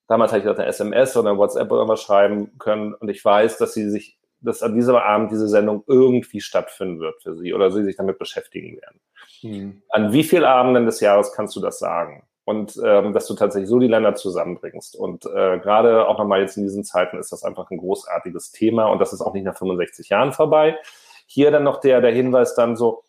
damals 0.07 0.31
habe 0.31 0.41
ich 0.41 0.47
eine 0.47 0.65
SMS 0.65 1.15
oder 1.15 1.29
eine 1.29 1.37
WhatsApp 1.37 1.71
oder 1.71 1.87
was 1.87 2.01
schreiben 2.01 2.57
können 2.57 2.93
und 2.93 3.09
ich 3.09 3.23
weiß, 3.23 3.57
dass 3.57 3.73
sie 3.73 3.89
sich, 3.89 4.16
dass 4.41 4.63
an 4.63 4.75
diesem 4.75 4.95
Abend 4.95 5.31
diese 5.31 5.47
Sendung 5.47 5.83
irgendwie 5.87 6.41
stattfinden 6.41 6.99
wird 6.99 7.21
für 7.21 7.35
sie 7.35 7.53
oder 7.53 7.71
sie 7.71 7.83
sich 7.83 7.95
damit 7.95 8.19
beschäftigen 8.19 8.77
werden. 8.77 8.99
Mhm. 9.41 9.81
An 9.89 10.13
wie 10.13 10.23
vielen 10.23 10.43
Abenden 10.43 10.85
des 10.85 10.99
Jahres 10.99 11.33
kannst 11.33 11.55
du 11.55 11.59
das 11.59 11.79
sagen? 11.79 12.23
Und 12.45 12.79
ähm, 12.81 13.11
dass 13.11 13.27
du 13.27 13.33
tatsächlich 13.33 13.69
so 13.69 13.77
die 13.77 13.87
Länder 13.87 14.15
zusammenbringst. 14.15 14.95
Und 14.95 15.25
äh, 15.25 15.59
gerade 15.59 16.07
auch 16.07 16.17
nochmal 16.17 16.39
jetzt 16.39 16.55
in 16.55 16.63
diesen 16.63 16.85
Zeiten 16.85 17.17
ist 17.17 17.33
das 17.33 17.43
einfach 17.43 17.69
ein 17.71 17.77
großartiges 17.77 18.51
Thema 18.51 18.85
und 18.85 18.99
das 18.99 19.11
ist 19.11 19.21
auch 19.21 19.33
nicht 19.33 19.43
nach 19.43 19.57
65 19.57 20.09
Jahren 20.09 20.31
vorbei. 20.31 20.77
Hier 21.25 21.51
dann 21.51 21.63
noch 21.63 21.81
der, 21.81 21.99
der 21.99 22.13
Hinweis 22.13 22.55
dann 22.55 22.77
so, 22.77 23.03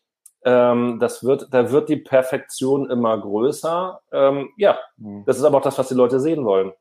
ähm, 0.45 0.99
das 0.99 1.25
wird, 1.25 1.49
da 1.53 1.71
wird 1.71 1.89
die 1.89 1.97
Perfektion 1.97 2.91
immer 2.91 3.17
größer. 3.17 4.01
Ähm, 4.11 4.51
ja, 4.57 4.79
mhm. 4.97 5.25
das 5.25 5.39
ist 5.39 5.45
aber 5.45 5.59
auch 5.59 5.63
das, 5.63 5.79
was 5.79 5.89
die 5.89 5.95
Leute 5.95 6.19
sehen 6.19 6.45
wollen. 6.45 6.73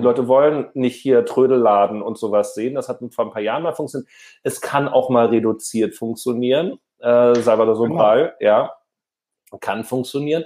Die 0.00 0.04
Leute 0.04 0.28
wollen 0.28 0.70
nicht 0.72 0.96
hier 0.96 1.26
Trödelladen 1.26 2.00
und 2.00 2.16
sowas 2.16 2.54
sehen. 2.54 2.74
Das 2.74 2.88
hat 2.88 3.00
vor 3.10 3.26
ein 3.26 3.30
paar 3.30 3.42
Jahren 3.42 3.62
mal 3.62 3.74
funktioniert. 3.74 4.10
Es 4.42 4.62
kann 4.62 4.88
auch 4.88 5.10
mal 5.10 5.26
reduziert 5.26 5.94
funktionieren. 5.94 6.78
Äh, 7.00 7.34
Salvador 7.34 7.76
Sobral, 7.76 8.34
genau. 8.38 8.50
ja, 8.50 8.72
kann 9.60 9.84
funktionieren. 9.84 10.44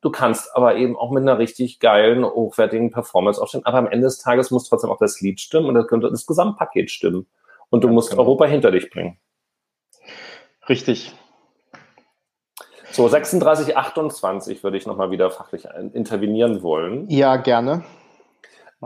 Du 0.00 0.10
kannst 0.10 0.56
aber 0.56 0.74
eben 0.74 0.96
auch 0.96 1.12
mit 1.12 1.22
einer 1.22 1.38
richtig 1.38 1.78
geilen, 1.78 2.24
hochwertigen 2.24 2.90
Performance 2.90 3.40
aufstehen. 3.40 3.64
Aber 3.64 3.78
am 3.78 3.86
Ende 3.86 4.06
des 4.06 4.18
Tages 4.18 4.50
muss 4.50 4.68
trotzdem 4.68 4.90
auch 4.90 4.98
das 4.98 5.20
Lied 5.20 5.40
stimmen 5.40 5.68
und 5.68 5.74
das, 5.74 5.86
das 6.10 6.26
Gesamtpaket 6.26 6.90
stimmen. 6.90 7.28
Und 7.70 7.84
du 7.84 7.88
musst 7.88 8.10
genau. 8.10 8.22
Europa 8.22 8.46
hinter 8.46 8.72
dich 8.72 8.90
bringen. 8.90 9.18
Richtig. 10.68 11.14
So, 12.90 13.06
36, 13.06 13.76
28 13.76 14.64
würde 14.64 14.76
ich 14.76 14.86
nochmal 14.86 15.12
wieder 15.12 15.30
fachlich 15.30 15.68
intervenieren 15.92 16.64
wollen. 16.64 17.08
Ja, 17.08 17.36
gerne. 17.36 17.84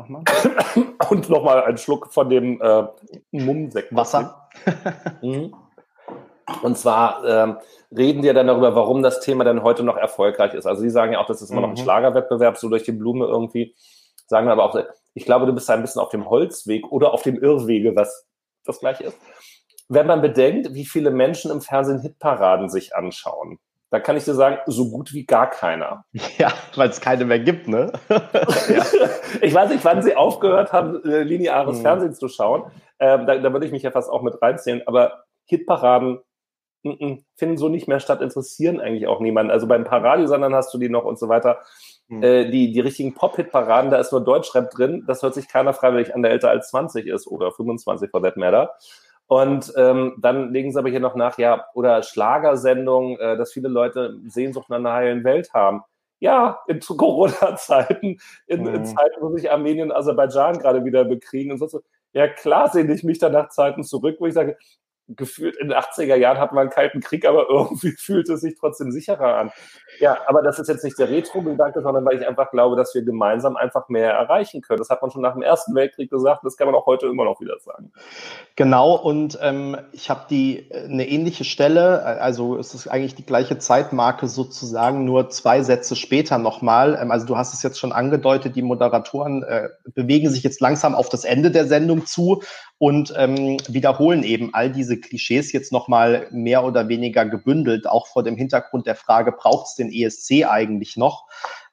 Mach 0.01 0.09
mal. 0.09 0.25
Und 1.11 1.29
nochmal 1.29 1.65
einen 1.65 1.79
Schluck 1.79 2.13
von 2.13 2.31
dem 2.31 2.61
äh, 2.61 2.85
Mummsekt. 3.33 3.95
Wasser. 3.95 4.49
mhm. 5.23 5.55
Und 6.63 6.79
zwar 6.79 7.25
ähm, 7.25 7.59
reden 7.97 8.23
wir 8.23 8.35
dann 8.35 8.47
darüber, 8.47 8.75
warum 8.75 9.03
das 9.03 9.21
Thema 9.21 9.45
dann 9.45 9.63
heute 9.63 9.83
noch 9.83 9.97
erfolgreich 9.97 10.55
ist. 10.55 10.67
Also 10.67 10.83
Sie 10.83 10.91
sagen 10.91 11.13
ja 11.13 11.21
auch, 11.21 11.27
das 11.27 11.43
ist 11.43 11.51
immer 11.51 11.61
mhm. 11.61 11.63
noch 11.63 11.71
ein 11.71 11.81
mhm. 11.81 11.85
Schlagerwettbewerb, 11.85 12.57
so 12.57 12.69
durch 12.69 12.83
die 12.83 12.93
Blume 12.93 13.27
irgendwie. 13.27 13.75
Sagen 14.27 14.49
aber 14.49 14.65
auch, 14.65 14.79
ich 15.15 15.25
glaube, 15.25 15.47
du 15.47 15.53
bist 15.53 15.69
ein 15.71 15.83
bisschen 15.83 16.01
auf 16.01 16.09
dem 16.09 16.29
Holzweg 16.29 16.91
oder 16.91 17.13
auf 17.13 17.23
dem 17.23 17.37
Irrwege, 17.37 17.97
was 17.97 18.27
das 18.65 18.81
gleiche 18.81 19.05
ist. 19.05 19.19
Wenn 19.89 20.07
man 20.07 20.23
bedenkt, 20.23 20.73
wie 20.73 20.85
viele 20.85 21.11
Menschen 21.11 21.51
im 21.51 21.61
Fernsehen 21.61 22.01
Hitparaden 22.01 22.69
sich 22.69 22.95
anschauen, 22.95 23.59
da 23.91 23.99
kann 23.99 24.17
ich 24.17 24.25
dir 24.25 24.35
sagen, 24.35 24.59
so 24.67 24.91
gut 24.91 25.13
wie 25.13 25.27
gar 25.27 25.51
keiner. 25.51 26.05
Ja, 26.39 26.53
weil 26.77 26.89
es 26.89 27.01
keine 27.01 27.25
mehr 27.25 27.41
gibt, 27.41 27.67
ne? 27.69 27.93
ja. 28.09 28.85
Ich 29.43 29.53
weiß 29.53 29.71
nicht, 29.71 29.85
wann 29.85 30.03
sie 30.03 30.15
aufgehört 30.15 30.73
haben, 30.73 31.03
äh, 31.05 31.23
lineares 31.23 31.77
hm. 31.77 31.83
Fernsehen 31.83 32.15
zu 32.15 32.29
schauen. 32.29 32.71
Ähm, 33.01 33.27
da, 33.27 33.37
da 33.39 33.53
würde 33.53 33.67
ich 33.67 33.73
mich 33.73 33.83
ja 33.83 33.91
fast 33.91 34.09
auch 34.09 34.23
mit 34.23 34.41
reinzählen. 34.41 34.83
Aber 34.87 35.25
Hitparaden 35.45 36.21
n 36.83 36.93
-n, 36.93 37.25
finden 37.37 37.57
so 37.59 37.69
nicht 37.69 37.89
mehr 37.89 38.01
statt, 38.01 38.23
interessieren 38.23 38.81
eigentlich 38.81 39.07
auch 39.07 39.21
niemanden. 39.21 39.51
Also 39.51 39.67
bei 39.67 39.75
ein 39.75 39.85
paar 39.85 40.03
Radiosendern 40.03 40.55
hast 40.55 40.73
du 40.73 40.79
die 40.79 40.89
noch 40.89 41.05
und 41.05 41.19
so 41.19 41.29
weiter. 41.29 41.59
Hm. 42.09 42.23
Äh, 42.23 42.51
die, 42.51 42.73
die 42.73 42.81
richtigen 42.81 43.15
Pop-Hit-Paraden, 43.15 43.91
da 43.91 43.99
ist 43.99 44.13
nur 44.13 44.23
Deutschrap 44.23 44.71
drin. 44.71 45.05
Das 45.09 45.23
hört 45.23 45.35
sich 45.35 45.49
keiner 45.49 45.73
freiwillig 45.73 46.15
an, 46.15 46.23
der 46.23 46.31
älter 46.31 46.51
als 46.51 46.71
20 46.71 47.07
ist 47.07 47.27
oder 47.27 47.51
25 47.51 48.11
for 48.11 48.23
that 48.23 48.37
matter. 48.37 48.71
Und 49.31 49.73
ähm, 49.77 50.17
dann 50.19 50.53
legen 50.53 50.73
sie 50.73 50.79
aber 50.81 50.89
hier 50.89 50.99
noch 50.99 51.15
nach, 51.15 51.39
ja, 51.39 51.65
oder 51.75 52.03
Schlagersendung, 52.03 53.17
äh, 53.21 53.37
dass 53.37 53.53
viele 53.53 53.69
Leute 53.69 54.19
Sehnsucht 54.27 54.69
nach 54.69 54.79
einer 54.79 54.93
heilen 54.93 55.23
Welt 55.23 55.55
haben. 55.55 55.83
Ja, 56.19 56.59
in 56.67 56.81
Corona-Zeiten, 56.97 58.19
in, 58.49 58.61
mhm. 58.63 58.75
in, 58.75 58.85
Zeiten, 58.85 59.21
wo 59.21 59.31
sich 59.37 59.49
Armenien 59.49 59.93
und 59.93 59.97
Aserbaidschan 59.97 60.59
gerade 60.59 60.85
wieder 60.85 61.05
bekriegen 61.05 61.53
und 61.53 61.59
so. 61.59 61.81
Ja, 62.13 62.27
klar 62.27 62.71
sehne 62.71 62.93
ich 62.93 63.05
mich 63.05 63.21
dann 63.21 63.31
nach 63.31 63.51
Zeiten 63.51 63.85
zurück, 63.85 64.17
wo 64.19 64.27
ich 64.27 64.35
sage, 64.35 64.59
gefühlt 65.17 65.57
in 65.57 65.69
den 65.69 65.79
80er 65.79 66.17
Jahren 66.17 66.39
hat 66.39 66.53
man 66.53 66.63
einen 66.63 66.71
kalten 66.71 67.01
Krieg, 67.01 67.27
aber 67.27 67.47
irgendwie 67.51 67.93
fühlt 67.93 68.29
es 68.29 68.41
sich 68.41 68.57
trotzdem 68.59 68.91
sicherer 68.91 69.37
an. 69.37 69.51
Ja, 69.99 70.19
aber 70.27 70.43
das 70.43 70.59
ist 70.59 70.69
jetzt 70.69 70.85
nicht 70.85 70.99
der 70.99 71.11
Retro-Gedanke, 71.11 71.83
sondern 71.83 72.05
weil 72.05 72.21
ich 72.21 72.27
einfach 72.27 72.51
glaube, 72.51 72.77
dass 72.77 72.95
wir 72.95 73.03
gemeinsam 73.03 73.57
einfach 73.57 73.89
mehr 73.89 74.13
erreichen 74.13 74.61
können. 74.61 74.79
Das 74.79 74.91
hat 74.91 75.03
man 75.03 75.11
schon 75.11 75.23
nach 75.23 75.33
dem 75.33 75.43
Ersten 75.43 75.75
Weltkrieg 75.75 76.11
gesagt, 76.11 76.45
das 76.45 76.57
kann 76.57 76.67
man 76.67 76.75
auch 76.75 76.87
heute 76.87 77.07
immer 77.07 77.25
noch 77.25 77.41
wieder 77.41 77.59
sagen. 77.61 77.93
Genau, 78.57 78.95
und 78.95 79.39
ähm, 79.43 79.77
ich 79.93 80.11
habe 80.11 80.27
die 80.31 80.71
eine 80.73 81.09
ähnliche 81.09 81.45
Stelle, 81.45 82.03
also 82.05 82.57
es 82.59 82.75
ist 82.75 82.89
eigentlich 82.89 83.15
die 83.15 83.27
gleiche 83.27 83.59
Zeitmarke 83.59 84.29
sozusagen, 84.29 85.05
nur 85.05 85.31
zwei 85.31 85.63
Sätze 85.63 85.97
später 85.97 86.39
nochmal. 86.39 86.99
Ähm, 87.01 87.11
also 87.11 87.27
du 87.27 87.37
hast 87.37 87.55
es 87.55 87.63
jetzt 87.63 87.79
schon 87.79 87.93
angedeutet, 87.93 88.57
die 88.57 88.63
Moderatoren 88.63 89.43
äh, 89.43 89.69
bewegen 89.95 90.31
sich 90.31 90.43
jetzt 90.43 90.61
langsam 90.61 90.95
auf 90.95 91.09
das 91.09 91.25
Ende 91.25 91.51
der 91.51 91.67
Sendung 91.67 92.07
zu 92.07 92.43
und 92.81 93.13
ähm, 93.15 93.59
wiederholen 93.69 94.23
eben 94.23 94.55
all 94.55 94.73
diese 94.73 94.99
Klischees 94.99 95.53
jetzt 95.53 95.71
nochmal 95.71 96.29
mehr 96.31 96.65
oder 96.65 96.89
weniger 96.89 97.27
gebündelt, 97.27 97.87
auch 97.87 98.07
vor 98.07 98.23
dem 98.23 98.37
Hintergrund 98.37 98.87
der 98.87 98.97
Frage, 98.97 99.33
braucht 99.33 99.67
es 99.67 99.75
den 99.75 99.93
ESC 99.93 100.47
eigentlich 100.49 100.97
noch? 100.97 101.27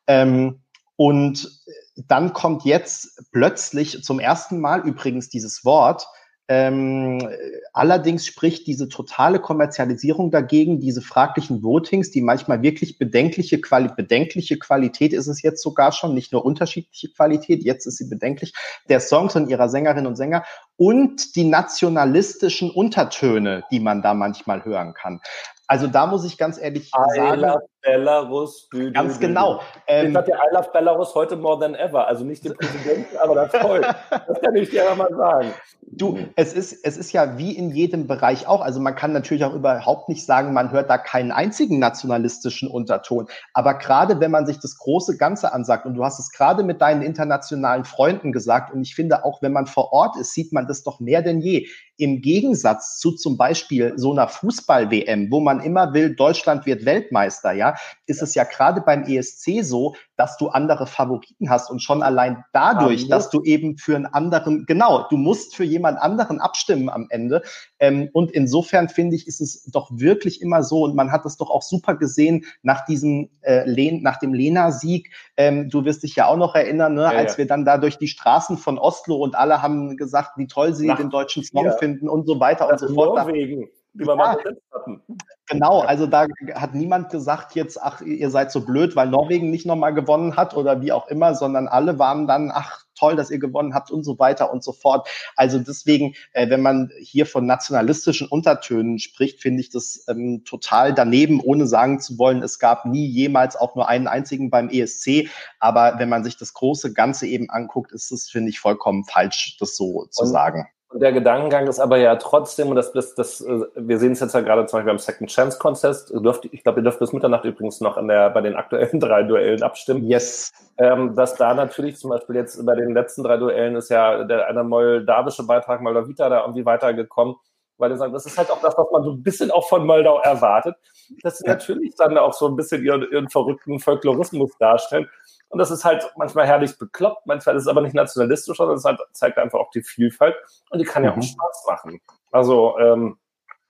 Ähm, 0.05 0.59
und 0.97 1.63
dann 1.95 2.33
kommt 2.33 2.65
jetzt 2.65 3.23
plötzlich 3.31 4.03
zum 4.03 4.19
ersten 4.19 4.59
Mal 4.59 4.81
übrigens 4.81 5.29
dieses 5.29 5.63
Wort, 5.63 6.05
ähm, 6.49 7.27
allerdings 7.73 8.25
spricht 8.25 8.67
diese 8.67 8.87
totale 8.87 9.39
Kommerzialisierung 9.39 10.31
dagegen, 10.31 10.79
diese 10.79 11.01
fraglichen 11.01 11.61
Votings, 11.61 12.09
die 12.09 12.21
manchmal 12.21 12.61
wirklich 12.61 12.97
bedenkliche, 12.97 13.59
Quali 13.59 13.89
bedenkliche 13.93 14.57
Qualität 14.57 15.11
ist 15.11 15.27
es 15.27 15.41
jetzt 15.41 15.61
sogar 15.61 15.91
schon, 15.91 16.13
nicht 16.13 16.31
nur 16.31 16.45
unterschiedliche 16.45 17.09
Qualität, 17.11 17.63
jetzt 17.63 17.85
ist 17.85 17.97
sie 17.97 18.07
bedenklich, 18.07 18.53
der 18.87 19.01
Songs 19.01 19.35
und 19.35 19.49
ihrer 19.49 19.67
Sängerinnen 19.67 20.07
und 20.07 20.15
Sänger 20.15 20.43
und 20.77 21.35
die 21.35 21.43
nationalistischen 21.43 22.71
Untertöne, 22.71 23.63
die 23.69 23.81
man 23.81 24.01
da 24.01 24.13
manchmal 24.13 24.63
hören 24.63 24.93
kann. 24.93 25.19
Also 25.67 25.87
da 25.87 26.07
muss 26.07 26.23
ich 26.23 26.37
ganz 26.37 26.57
ehrlich 26.57 26.91
I 26.95 27.15
sagen. 27.15 27.59
Belarus. 27.87 28.67
Dü, 28.69 28.91
ganz 28.91 29.19
genau. 29.19 29.61
Ähm, 29.87 30.15
hat 30.15 30.27
der 30.27 30.35
I 30.35 30.53
love 30.53 30.69
Belarus 30.73 31.15
heute 31.15 31.37
more 31.37 31.59
than 31.59 31.73
ever. 31.73 32.05
Also 32.07 32.25
nicht 32.25 32.43
den 32.43 32.53
Präsidenten, 32.55 33.17
aber 33.17 33.35
das 33.35 33.61
Volk. 33.61 33.85
Das 34.09 34.41
kann 34.41 34.55
ich 34.55 34.69
dir 34.69 34.83
ja 34.83 34.95
mal 34.95 35.13
sagen. 35.15 35.53
Du, 35.89 36.19
es 36.35 36.53
ist, 36.53 36.83
es 36.83 36.97
ist 36.97 37.13
ja 37.13 37.37
wie 37.37 37.55
in 37.55 37.69
jedem 37.69 38.07
Bereich 38.07 38.45
auch. 38.45 38.59
Also 38.59 38.81
man 38.81 38.95
kann 38.95 39.13
natürlich 39.13 39.45
auch 39.45 39.53
überhaupt 39.53 40.09
nicht 40.09 40.25
sagen, 40.25 40.51
man 40.51 40.71
hört 40.71 40.89
da 40.89 40.97
keinen 40.97 41.31
einzigen 41.31 41.79
nationalistischen 41.79 42.69
Unterton. 42.69 43.27
Aber 43.53 43.75
gerade 43.75 44.19
wenn 44.19 44.31
man 44.31 44.45
sich 44.45 44.59
das 44.59 44.77
große 44.77 45.15
Ganze 45.15 45.53
ansagt, 45.53 45.85
und 45.85 45.95
du 45.95 46.03
hast 46.03 46.19
es 46.19 46.31
gerade 46.31 46.63
mit 46.63 46.81
deinen 46.81 47.01
internationalen 47.01 47.85
Freunden 47.85 48.33
gesagt, 48.33 48.73
und 48.73 48.81
ich 48.81 48.95
finde 48.95 49.23
auch, 49.23 49.41
wenn 49.41 49.53
man 49.53 49.65
vor 49.65 49.93
Ort 49.93 50.17
ist, 50.17 50.33
sieht 50.33 50.51
man 50.51 50.67
das 50.67 50.83
doch 50.83 50.99
mehr 50.99 51.21
denn 51.21 51.39
je. 51.39 51.67
Im 51.95 52.21
Gegensatz 52.21 52.99
zu 52.99 53.13
zum 53.13 53.37
Beispiel 53.37 53.93
so 53.95 54.11
einer 54.11 54.27
Fußball-WM, 54.27 55.31
wo 55.31 55.39
man 55.39 55.61
immer 55.61 55.93
will, 55.93 56.15
Deutschland 56.15 56.65
wird 56.65 56.85
Weltmeister, 56.85 57.53
ja, 57.53 57.75
ist 58.05 58.21
es 58.21 58.35
ja 58.35 58.43
gerade 58.43 58.81
beim 58.81 59.03
ESC 59.03 59.63
so, 59.63 59.95
dass 60.15 60.37
du 60.37 60.49
andere 60.49 60.87
Favoriten 60.87 61.49
hast 61.49 61.69
und 61.69 61.81
schon 61.81 62.03
allein 62.03 62.43
dadurch, 62.53 63.03
ja, 63.03 63.09
dass 63.09 63.29
du 63.29 63.41
eben 63.43 63.77
für 63.77 63.95
einen 63.95 64.05
anderen, 64.05 64.65
genau, 64.65 65.07
du 65.09 65.17
musst 65.17 65.55
für 65.55 65.63
jemand 65.63 65.99
anderen 65.99 66.39
abstimmen 66.39 66.89
am 66.89 67.07
Ende. 67.09 67.41
Ähm, 67.79 68.09
und 68.13 68.31
insofern 68.31 68.89
finde 68.89 69.15
ich, 69.15 69.27
ist 69.27 69.41
es 69.41 69.63
doch 69.71 69.89
wirklich 69.91 70.41
immer 70.41 70.63
so 70.63 70.83
und 70.83 70.95
man 70.95 71.11
hat 71.11 71.25
es 71.25 71.37
doch 71.37 71.49
auch 71.49 71.63
super 71.63 71.95
gesehen 71.95 72.45
nach 72.61 72.85
diesem, 72.85 73.29
äh, 73.41 73.65
nach 73.99 74.17
dem 74.17 74.33
Lena-Sieg. 74.33 75.11
Ähm, 75.35 75.69
du 75.69 75.83
wirst 75.83 76.03
dich 76.03 76.15
ja 76.15 76.27
auch 76.27 76.37
noch 76.37 76.55
erinnern, 76.55 76.93
ne, 76.93 77.01
ja, 77.01 77.09
als 77.09 77.33
ja. 77.33 77.37
wir 77.39 77.47
dann 77.47 77.65
da 77.65 77.77
durch 77.77 77.97
die 77.97 78.07
Straßen 78.07 78.57
von 78.57 78.77
Oslo 78.77 79.15
und 79.15 79.35
alle 79.35 79.61
haben 79.61 79.97
gesagt, 79.97 80.37
wie 80.37 80.47
toll 80.47 80.73
sie 80.73 80.87
nach, 80.87 80.97
den 80.97 81.09
deutschen 81.09 81.43
Song 81.43 81.71
finden 81.79 81.87
finden 81.87 82.09
und 82.09 82.25
so 82.25 82.39
weiter 82.39 82.69
und 82.69 82.79
so 82.79 82.93
fort. 82.93 83.15
Norwegen, 83.15 83.69
wie 83.97 84.05
wir 84.05 84.09
ja, 84.09 84.15
mal 84.15 84.37
hatten. 84.73 85.01
Genau, 85.47 85.79
also 85.79 86.07
da 86.07 86.25
hat 86.55 86.75
niemand 86.75 87.09
gesagt 87.09 87.55
jetzt, 87.55 87.81
ach, 87.81 88.01
ihr 88.01 88.29
seid 88.29 88.51
so 88.51 88.61
blöd, 88.61 88.95
weil 88.95 89.07
Norwegen 89.07 89.49
nicht 89.49 89.65
nochmal 89.65 89.93
gewonnen 89.93 90.35
hat 90.35 90.55
oder 90.55 90.81
wie 90.81 90.91
auch 90.91 91.07
immer, 91.07 91.35
sondern 91.35 91.67
alle 91.67 91.99
waren 91.99 92.27
dann, 92.27 92.51
ach, 92.53 92.85
toll, 92.97 93.15
dass 93.15 93.31
ihr 93.31 93.39
gewonnen 93.39 93.73
habt 93.73 93.91
und 93.91 94.03
so 94.03 94.19
weiter 94.19 94.51
und 94.51 94.63
so 94.63 94.71
fort. 94.71 95.07
Also 95.35 95.59
deswegen, 95.59 96.15
äh, 96.33 96.49
wenn 96.49 96.61
man 96.61 96.91
hier 96.99 97.25
von 97.25 97.45
nationalistischen 97.45 98.27
Untertönen 98.27 98.99
spricht, 98.99 99.41
finde 99.41 99.61
ich 99.61 99.69
das 99.69 100.03
ähm, 100.09 100.43
total 100.45 100.93
daneben, 100.93 101.39
ohne 101.39 101.67
sagen 101.67 101.99
zu 101.99 102.17
wollen, 102.17 102.41
es 102.43 102.59
gab 102.59 102.85
nie 102.85 103.05
jemals 103.07 103.55
auch 103.55 103.75
nur 103.75 103.87
einen 103.87 104.07
einzigen 104.07 104.49
beim 104.49 104.69
ESC. 104.69 105.29
Aber 105.59 105.95
wenn 105.99 106.09
man 106.09 106.23
sich 106.23 106.37
das 106.37 106.53
große 106.53 106.93
Ganze 106.93 107.27
eben 107.27 107.49
anguckt, 107.49 107.91
ist 107.91 108.11
es, 108.11 108.29
finde 108.29 108.49
ich, 108.49 108.59
vollkommen 108.59 109.05
falsch, 109.05 109.57
das 109.59 109.75
so 109.75 110.07
zu 110.09 110.23
und, 110.23 110.29
sagen. 110.29 110.67
Und 110.89 111.01
der 111.01 111.11
Gedankengang 111.11 111.67
ist 111.67 111.79
aber 111.79 111.97
ja 111.97 112.15
trotzdem, 112.15 112.69
und 112.69 112.77
das, 112.77 112.93
das, 112.93 113.13
das 113.13 113.41
äh, 113.41 113.65
wir 113.75 113.99
sehen 113.99 114.13
es 114.13 114.21
jetzt 114.21 114.33
ja 114.33 114.39
gerade 114.39 114.65
zum 114.67 114.77
Beispiel 114.77 114.91
beim 114.91 114.99
Second 114.99 115.29
Chance 115.29 115.59
Contest, 115.59 116.11
ich 116.51 116.63
glaube, 116.63 116.79
ihr 116.79 116.83
dürft 116.83 116.99
bis 116.99 117.11
Mitternacht 117.11 117.43
übrigens 117.43 117.81
noch 117.81 117.97
an 117.97 118.07
der, 118.07 118.29
bei 118.29 118.39
den 118.39 118.55
aktuellen 118.55 118.99
drei 118.99 119.23
Duellen 119.23 119.63
abstimmen. 119.63 120.05
Yes. 120.05 120.51
Ähm, 120.77 121.13
dass 121.15 121.35
da 121.35 121.53
natürlich 121.53 121.97
zum 121.97 122.11
Beispiel 122.11 122.37
jetzt 122.37 122.65
bei 122.65 122.75
den 122.75 122.93
letzten 122.93 123.23
drei 123.23 123.35
Duellen 123.37 123.75
ist 123.75 123.89
ja 123.89 124.23
der 124.23 124.47
eine 124.47 124.63
moldawische 124.63 125.43
Beitrag 125.45 125.81
Moldavita 125.81 126.29
da 126.29 126.41
irgendwie 126.41 126.65
weitergekommen. 126.65 127.35
weil 127.77 127.91
er 127.91 127.97
sagt, 127.97 128.15
das 128.15 128.25
ist 128.25 128.37
halt 128.37 128.49
auch 128.49 128.61
das, 128.61 128.77
was 128.77 128.87
man 128.91 129.03
so 129.03 129.11
ein 129.11 129.23
bisschen 129.23 129.51
auch 129.51 129.67
von 129.67 129.85
Moldau 129.85 130.19
erwartet, 130.19 130.75
dass 131.21 131.39
sie 131.39 131.47
ja. 131.47 131.53
natürlich 131.53 131.95
dann 131.97 132.17
auch 132.17 132.33
so 132.33 132.47
ein 132.47 132.55
bisschen 132.55 132.83
ihren, 132.83 133.03
ihren 133.11 133.29
verrückten 133.29 133.79
Folklorismus 133.79 134.51
darstellen. 134.57 135.09
Und 135.49 135.59
das 135.59 135.71
ist 135.71 135.85
halt 135.85 136.11
manchmal 136.17 136.45
herrlich 136.45 136.77
bekloppt, 136.77 137.25
manchmal 137.25 137.55
ist 137.55 137.63
es 137.63 137.67
aber 137.67 137.81
nicht 137.81 137.95
nationalistisch, 137.95 138.57
sondern 138.57 138.77
es 138.77 138.83
halt, 138.83 138.99
zeigt 139.11 139.37
einfach 139.37 139.59
auch 139.59 139.71
die 139.71 139.81
Vielfalt 139.81 140.35
und 140.69 140.79
die 140.79 140.85
kann 140.85 141.03
ja 141.03 141.11
auch 141.11 141.15
mhm. 141.15 141.21
Spaß 141.21 141.65
machen. 141.67 142.01
Also, 142.31 142.77
ähm, 142.79 143.17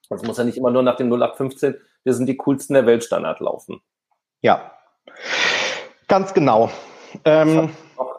es 0.09 0.23
muss 0.23 0.37
ja 0.37 0.43
nicht 0.43 0.57
immer 0.57 0.71
nur 0.71 0.83
nach 0.83 0.95
dem 0.95 1.11
0815, 1.11 1.75
wir 2.03 2.13
sind 2.13 2.27
die 2.27 2.37
coolsten 2.37 2.73
der 2.73 2.85
Welt 2.85 3.03
Standard 3.03 3.39
laufen. 3.41 3.81
Ja, 4.41 4.71
ganz 6.07 6.33
genau. 6.33 6.69
Ähm, 7.25 7.69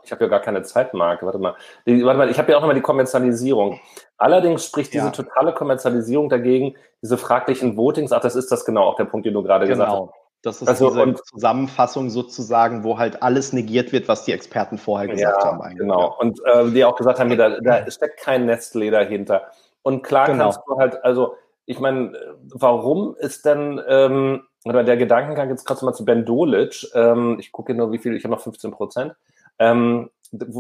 ich 0.09 0.13
habe 0.13 0.25
ja 0.25 0.31
gar 0.31 0.41
keine 0.41 0.63
Zeitmarke. 0.63 1.27
Warte 1.27 1.39
mal. 1.39 1.55
Die, 1.87 2.05
warte 2.05 2.19
mal, 2.19 2.31
ich 2.31 2.39
habe 2.39 2.51
ja 2.51 2.59
auch 2.59 2.65
immer 2.65 2.75
die 2.75 2.81
Kommerzialisierung. 2.81 3.81
Allerdings 4.17 4.65
spricht 4.65 4.95
diese 4.95 5.07
ja. 5.07 5.11
totale 5.11 5.53
Kommerzialisierung 5.53 6.29
dagegen, 6.29 6.77
diese 7.03 7.19
fraglichen 7.19 7.77
Votings. 7.77 8.13
Ach, 8.13 8.21
das 8.21 8.35
ist 8.35 8.51
das 8.51 8.65
genau 8.65 8.85
auch 8.85 8.97
der 8.97 9.05
Punkt, 9.05 9.27
den 9.27 9.35
du 9.35 9.43
gerade 9.43 9.67
genau. 9.67 9.85
gesagt 9.85 10.15
hast. 10.15 10.18
Das 10.43 10.63
ist 10.63 10.69
also, 10.69 10.91
diese 10.91 11.23
Zusammenfassung 11.25 12.11
sozusagen, 12.11 12.85
wo 12.85 12.99
halt 12.99 13.23
alles 13.23 13.53
negiert 13.53 13.93
wird, 13.93 14.07
was 14.07 14.25
die 14.25 14.33
Experten 14.33 14.79
vorher 14.79 15.09
gesagt 15.09 15.43
ja, 15.43 15.49
haben. 15.49 15.61
Eigentlich. 15.61 15.79
Genau. 15.79 16.17
Und 16.19 16.41
äh, 16.45 16.71
die 16.71 16.85
auch 16.85 16.97
gesagt 16.97 17.19
haben, 17.19 17.37
da, 17.37 17.61
da 17.61 17.91
steckt 17.91 18.21
kein 18.21 18.49
Nestlé 18.49 18.91
dahinter. 18.91 19.49
Und 19.83 20.03
klar 20.03 20.27
genau. 20.27 20.45
kannst 20.45 20.61
du 20.67 20.79
halt, 20.79 21.05
also 21.05 21.35
ich 21.67 21.81
meine, 21.81 22.13
warum 22.55 23.17
ist 23.17 23.45
denn 23.45 23.81
ähm, 23.89 24.43
oder 24.65 24.85
der 24.85 24.97
Gedankengang 24.97 25.51
jetzt 25.51 25.67
kurz 25.67 25.83
mal 25.83 25.93
zu 25.93 26.05
Ben 26.05 26.25
Dolic, 26.25 26.87
ähm, 26.95 27.37
ich 27.39 27.53
gucke 27.53 27.75
nur, 27.75 27.93
wie 27.93 27.99
viel, 27.99 28.17
ich 28.17 28.25
habe 28.25 28.35
noch 28.35 28.41
15 28.41 28.71
Prozent, 28.71 29.15
ähm, 29.59 30.11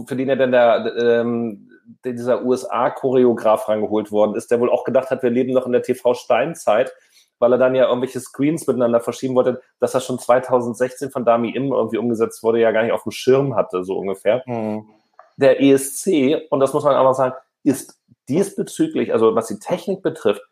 für 0.06 0.16
den 0.16 0.28
ja 0.28 0.36
denn 0.36 0.52
der, 0.52 0.94
ähm, 0.98 1.70
dieser 2.04 2.44
USA-Choreograf 2.44 3.68
rangeholt 3.68 4.10
worden 4.12 4.34
ist, 4.34 4.50
der 4.50 4.60
wohl 4.60 4.70
auch 4.70 4.84
gedacht 4.84 5.10
hat, 5.10 5.22
wir 5.22 5.30
leben 5.30 5.52
noch 5.52 5.66
in 5.66 5.72
der 5.72 5.82
TV-Steinzeit, 5.82 6.92
weil 7.38 7.52
er 7.52 7.58
dann 7.58 7.74
ja 7.74 7.86
irgendwelche 7.88 8.20
Screens 8.20 8.66
miteinander 8.66 9.00
verschieben 9.00 9.34
wollte, 9.34 9.60
dass 9.80 9.94
er 9.94 10.00
schon 10.00 10.18
2016 10.18 11.10
von 11.10 11.24
Dami 11.24 11.50
Im 11.50 11.72
irgendwie 11.72 11.98
umgesetzt 11.98 12.42
wurde, 12.42 12.60
ja 12.60 12.72
gar 12.72 12.82
nicht 12.82 12.92
auf 12.92 13.02
dem 13.04 13.12
Schirm 13.12 13.54
hatte, 13.54 13.84
so 13.84 13.96
ungefähr. 13.96 14.42
Mhm. 14.46 14.88
Der 15.36 15.62
ESC, 15.62 16.46
und 16.50 16.60
das 16.60 16.72
muss 16.72 16.84
man 16.84 16.96
aber 16.96 17.14
sagen, 17.14 17.34
ist 17.62 18.00
diesbezüglich, 18.28 19.12
also 19.12 19.34
was 19.34 19.46
die 19.46 19.58
Technik 19.58 20.02
betrifft, 20.02 20.42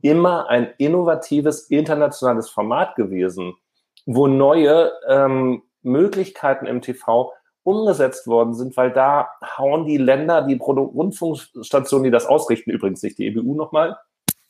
immer 0.00 0.48
ein 0.48 0.72
innovatives 0.78 1.70
internationales 1.70 2.50
Format 2.50 2.96
gewesen, 2.96 3.54
wo 4.04 4.26
neue 4.26 4.92
ähm, 5.08 5.62
Möglichkeiten 5.82 6.66
im 6.66 6.80
TV 6.80 7.32
umgesetzt 7.62 8.26
worden 8.26 8.54
sind, 8.54 8.76
weil 8.76 8.90
da 8.90 9.28
hauen 9.56 9.86
die 9.86 9.96
Länder, 9.96 10.42
die 10.42 10.58
Rundfunkstationen, 10.58 12.04
die 12.04 12.10
das 12.10 12.26
ausrichten, 12.26 12.70
übrigens 12.70 13.02
nicht 13.02 13.18
die 13.18 13.26
EBU 13.26 13.54
nochmal, 13.54 13.96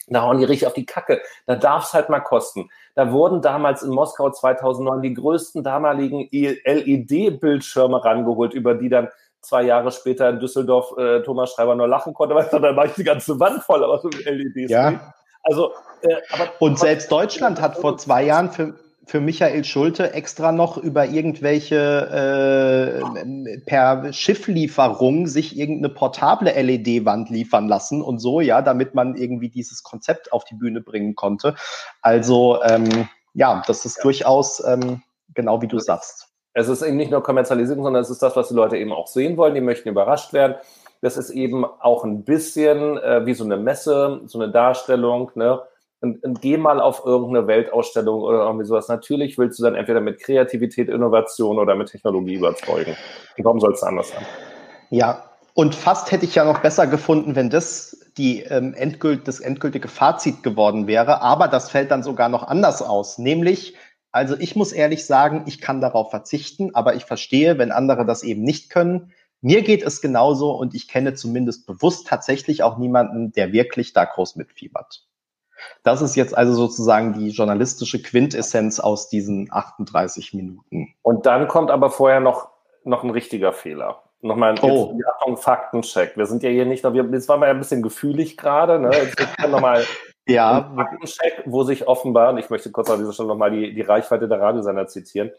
da 0.09 0.23
hauen 0.23 0.39
die 0.39 0.45
richtig 0.45 0.67
auf 0.67 0.75
die 0.75 0.87
Kacke. 0.87 1.21
Da 1.47 1.57
darf 1.57 1.85
es 1.85 1.95
halt 1.95 2.09
mal 2.09 2.21
kosten. 2.21 2.69
Da 2.95 3.13
wurden 3.13 3.41
damals 3.41 3.83
in 3.83 3.91
Moskau 3.91 4.31
2009 4.31 5.03
die 5.03 5.15
größten 5.15 5.63
damaligen 5.63 6.29
LED-Bildschirme 6.31 8.05
rangeholt, 8.05 8.53
über 8.53 8.75
die 8.75 8.89
dann 8.89 9.09
zwei 9.41 9.63
Jahre 9.63 9.91
später 9.91 10.29
in 10.29 10.41
Düsseldorf 10.41 10.97
äh, 10.99 11.23
Thomas 11.23 11.53
Schreiber 11.53 11.75
nur 11.75 11.89
lachen 11.89 12.15
konnte, 12.15 12.35
weil 12.35 12.49
dann 12.51 12.77
war 12.77 12.87
ich 12.87 12.95
die 12.95 13.05
ganze 13.05 13.39
Wand 13.41 13.63
voll, 13.63 13.83
aber 13.83 13.99
so 13.99 14.09
LEDs. 14.09 14.71
Ja. 14.71 15.15
Also, 15.45 15.73
äh, 16.03 16.17
aber, 16.31 16.51
Und 16.61 16.79
selbst 16.79 17.11
Deutschland 17.11 17.61
hat 17.61 17.77
vor 17.77 17.99
zwei 17.99 18.25
Jahren 18.25 18.51
für, 18.51 18.75
für 19.05 19.21
Michael 19.21 19.65
Schulte 19.65 20.13
extra 20.13 20.53
noch 20.53 20.79
über 20.79 21.07
irgendwelche 21.07 23.03
äh, 23.05 23.59
per 23.67 24.13
Schifflieferung 24.13 25.27
sich 25.27 25.59
irgendeine 25.59 25.93
portable 25.93 26.51
LED-Wand 26.51 27.29
liefern 27.31 27.69
lassen 27.69 28.01
und 28.01 28.21
so, 28.21 28.41
ja, 28.41 28.63
damit 28.63 28.95
man 28.95 29.17
irgendwie 29.17 29.49
dieses 29.49 29.83
Konzept 29.83 30.33
auf 30.33 30.45
die 30.45 30.55
Bühne 30.55 30.81
bringen 30.81 31.15
konnte. 31.15 31.57
Also 32.01 32.63
ähm, 32.63 33.09
ja, 33.35 33.63
das 33.67 33.85
ist 33.85 33.99
ja. 33.99 34.03
durchaus 34.05 34.63
ähm, 34.65 35.03
genau 35.35 35.61
wie 35.63 35.69
du 35.69 35.79
sagst. 35.79 36.29
Es 36.55 36.69
ist 36.69 36.83
eben 36.83 36.97
nicht 36.97 37.11
nur 37.11 37.23
Kommerzialisierung, 37.23 37.83
sondern 37.83 38.03
es 38.03 38.11
ist 38.11 38.23
das, 38.23 38.37
was 38.37 38.49
die 38.49 38.55
Leute 38.55 38.77
eben 38.77 38.93
auch 38.93 39.07
sehen 39.07 39.37
wollen. 39.37 39.55
Die 39.55 39.61
möchten 39.61 39.89
überrascht 39.89 40.33
werden. 40.33 40.57
Das 41.01 41.17
ist 41.17 41.31
eben 41.31 41.65
auch 41.65 42.05
ein 42.05 42.25
bisschen 42.25 42.99
äh, 42.99 43.27
wie 43.27 43.35
so 43.35 43.45
eine 43.45 43.57
Messe, 43.57 44.21
so 44.27 44.39
eine 44.39 44.53
Darstellung. 44.53 45.33
Ne? 45.35 45.61
Und, 46.03 46.23
und 46.25 46.43
geh 46.43 46.57
mal 46.57 46.81
auf 46.81 47.05
irgendeine 47.07 47.47
Weltausstellung 47.47 48.21
oder 48.21 48.45
irgendwie 48.45 48.67
sowas. 48.67 48.89
Natürlich 48.89 49.39
willst 49.39 49.59
du 49.59 49.63
dann 49.63 49.77
entweder 49.77 50.01
mit 50.01 50.21
Kreativität, 50.21 50.89
Innovation 50.89 51.59
oder 51.59 51.77
mit 51.77 51.91
Technologie 51.91 52.35
überzeugen. 52.35 52.97
Und 53.39 53.45
warum 53.45 53.61
soll 53.61 53.73
es 53.73 53.83
anders 53.83 54.11
sein? 54.11 54.27
Ja, 54.91 55.25
und 55.55 55.75
fast 55.75 56.11
hätte 56.11 56.25
ich 56.25 56.35
ja 56.35 56.45
noch 56.45 56.61
besser 56.61 56.87
gefunden, 56.87 57.37
wenn 57.37 57.51
das 57.51 57.99
die 58.17 58.43
ähm, 58.43 58.75
endgült, 58.75 59.29
das 59.29 59.41
endgültige 59.41 59.89
Fazit 59.89 60.43
geworden 60.43 60.87
wäre. 60.87 61.23
Aber 61.23 61.49
das 61.49 61.71
fällt 61.71 61.91
dann 61.91 62.03
sogar 62.03 62.29
noch 62.29 62.43
anders 62.43 62.83
aus. 62.83 63.19
Nämlich, 63.19 63.77
also 64.11 64.37
ich 64.39 64.57
muss 64.57 64.73
ehrlich 64.73 65.07
sagen, 65.07 65.45
ich 65.47 65.61
kann 65.61 65.81
darauf 65.81 66.11
verzichten, 66.11 66.75
aber 66.75 66.95
ich 66.95 67.05
verstehe, 67.05 67.59
wenn 67.59 67.71
andere 67.71 68.05
das 68.05 68.23
eben 68.25 68.43
nicht 68.43 68.71
können. 68.71 69.13
Mir 69.41 69.63
geht 69.63 69.83
es 69.83 70.01
genauso 70.01 70.51
und 70.51 70.75
ich 70.75 70.89
kenne 70.89 71.15
zumindest 71.15 71.67
bewusst 71.67 72.07
tatsächlich 72.09 72.63
auch 72.63 72.77
niemanden, 72.77 73.33
der 73.33 73.53
wirklich 73.53 73.93
da 73.93 74.05
groß 74.05 74.37
mitfiebert. 74.37 75.07
Das 75.83 76.03
ist 76.03 76.17
jetzt 76.17 76.37
also 76.37 76.53
sozusagen 76.53 77.13
die 77.13 77.31
journalistische 77.31 78.03
Quintessenz 78.03 78.81
aus 78.81 79.09
diesen 79.09 79.49
38 79.51 80.35
Minuten. 80.35 80.95
Und 81.03 81.27
dann 81.27 81.49
kommt 81.49 81.71
aber 81.71 81.91
vorher 81.91 82.21
noch, 82.21 82.51
noch 82.85 83.03
ein 83.05 83.11
richtiger 83.11 83.53
Fehler. 83.53 84.03
Nochmal 84.21 84.55
oh. 84.63 84.97
ein 85.27 85.37
Faktencheck. 85.37 86.17
Wir 86.17 86.27
sind 86.27 86.45
ja 86.45 86.51
hier 86.51 86.65
nicht 86.65 86.85
noch, 86.85 86.93
wir, 86.93 87.05
jetzt 87.11 87.29
waren 87.29 87.41
wir 87.41 87.47
ja 87.47 87.53
ein 87.53 87.59
bisschen 87.59 87.83
gefühlig 87.83 88.37
gerade, 88.37 88.79
ne? 88.79 88.91
Jetzt 88.93 89.19
nochmal 89.49 89.85
ja. 90.29 90.59
ein 90.59 90.77
Faktencheck, 90.77 91.43
wo 91.47 91.65
sich 91.65 91.89
offenbar, 91.89 92.31
und 92.31 92.39
ich 92.39 92.49
möchte 92.49 92.71
kurz 92.71 92.89
an 92.89 93.01
dieser 93.01 93.13
Stelle 93.13 93.29
nochmal 93.29 93.51
die, 93.51 93.75
die 93.75 93.83
Reichweite 93.83 94.29
der 94.29 94.41
Radiosender 94.41 94.87
zitieren, 94.87 95.33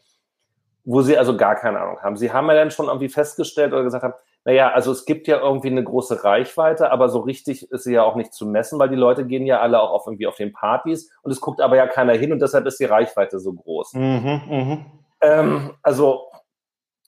wo 0.83 1.01
sie 1.01 1.17
also 1.17 1.37
gar 1.37 1.55
keine 1.55 1.79
Ahnung 1.79 2.01
haben. 2.01 2.17
Sie 2.17 2.33
haben 2.33 2.47
ja 2.47 2.55
dann 2.55 2.71
schon 2.71 2.87
irgendwie 2.87 3.07
festgestellt 3.07 3.71
oder 3.71 3.83
gesagt 3.83 4.03
haben, 4.03 4.15
naja, 4.45 4.71
also 4.71 4.91
es 4.91 5.05
gibt 5.05 5.27
ja 5.27 5.39
irgendwie 5.39 5.69
eine 5.69 5.83
große 5.83 6.23
Reichweite, 6.23 6.91
aber 6.91 7.07
so 7.07 7.19
richtig 7.19 7.71
ist 7.71 7.83
sie 7.83 7.93
ja 7.93 8.03
auch 8.03 8.15
nicht 8.15 8.33
zu 8.33 8.45
messen, 8.45 8.77
weil 8.77 8.89
die 8.89 8.95
Leute 8.95 9.25
gehen 9.25 9.45
ja 9.45 9.61
alle 9.61 9.81
auch 9.81 9.91
auf 9.91 10.05
irgendwie 10.05 10.27
auf 10.27 10.35
den 10.35 10.51
Partys 10.51 11.11
und 11.21 11.31
es 11.31 11.39
guckt 11.39 11.61
aber 11.61 11.77
ja 11.77 11.87
keiner 11.87 12.13
hin 12.13 12.33
und 12.33 12.41
deshalb 12.41 12.65
ist 12.65 12.79
die 12.79 12.85
Reichweite 12.85 13.39
so 13.39 13.53
groß. 13.53 13.93
Mhm, 13.93 14.41
mh. 14.49 14.85
ähm, 15.21 15.71
also 15.81 16.27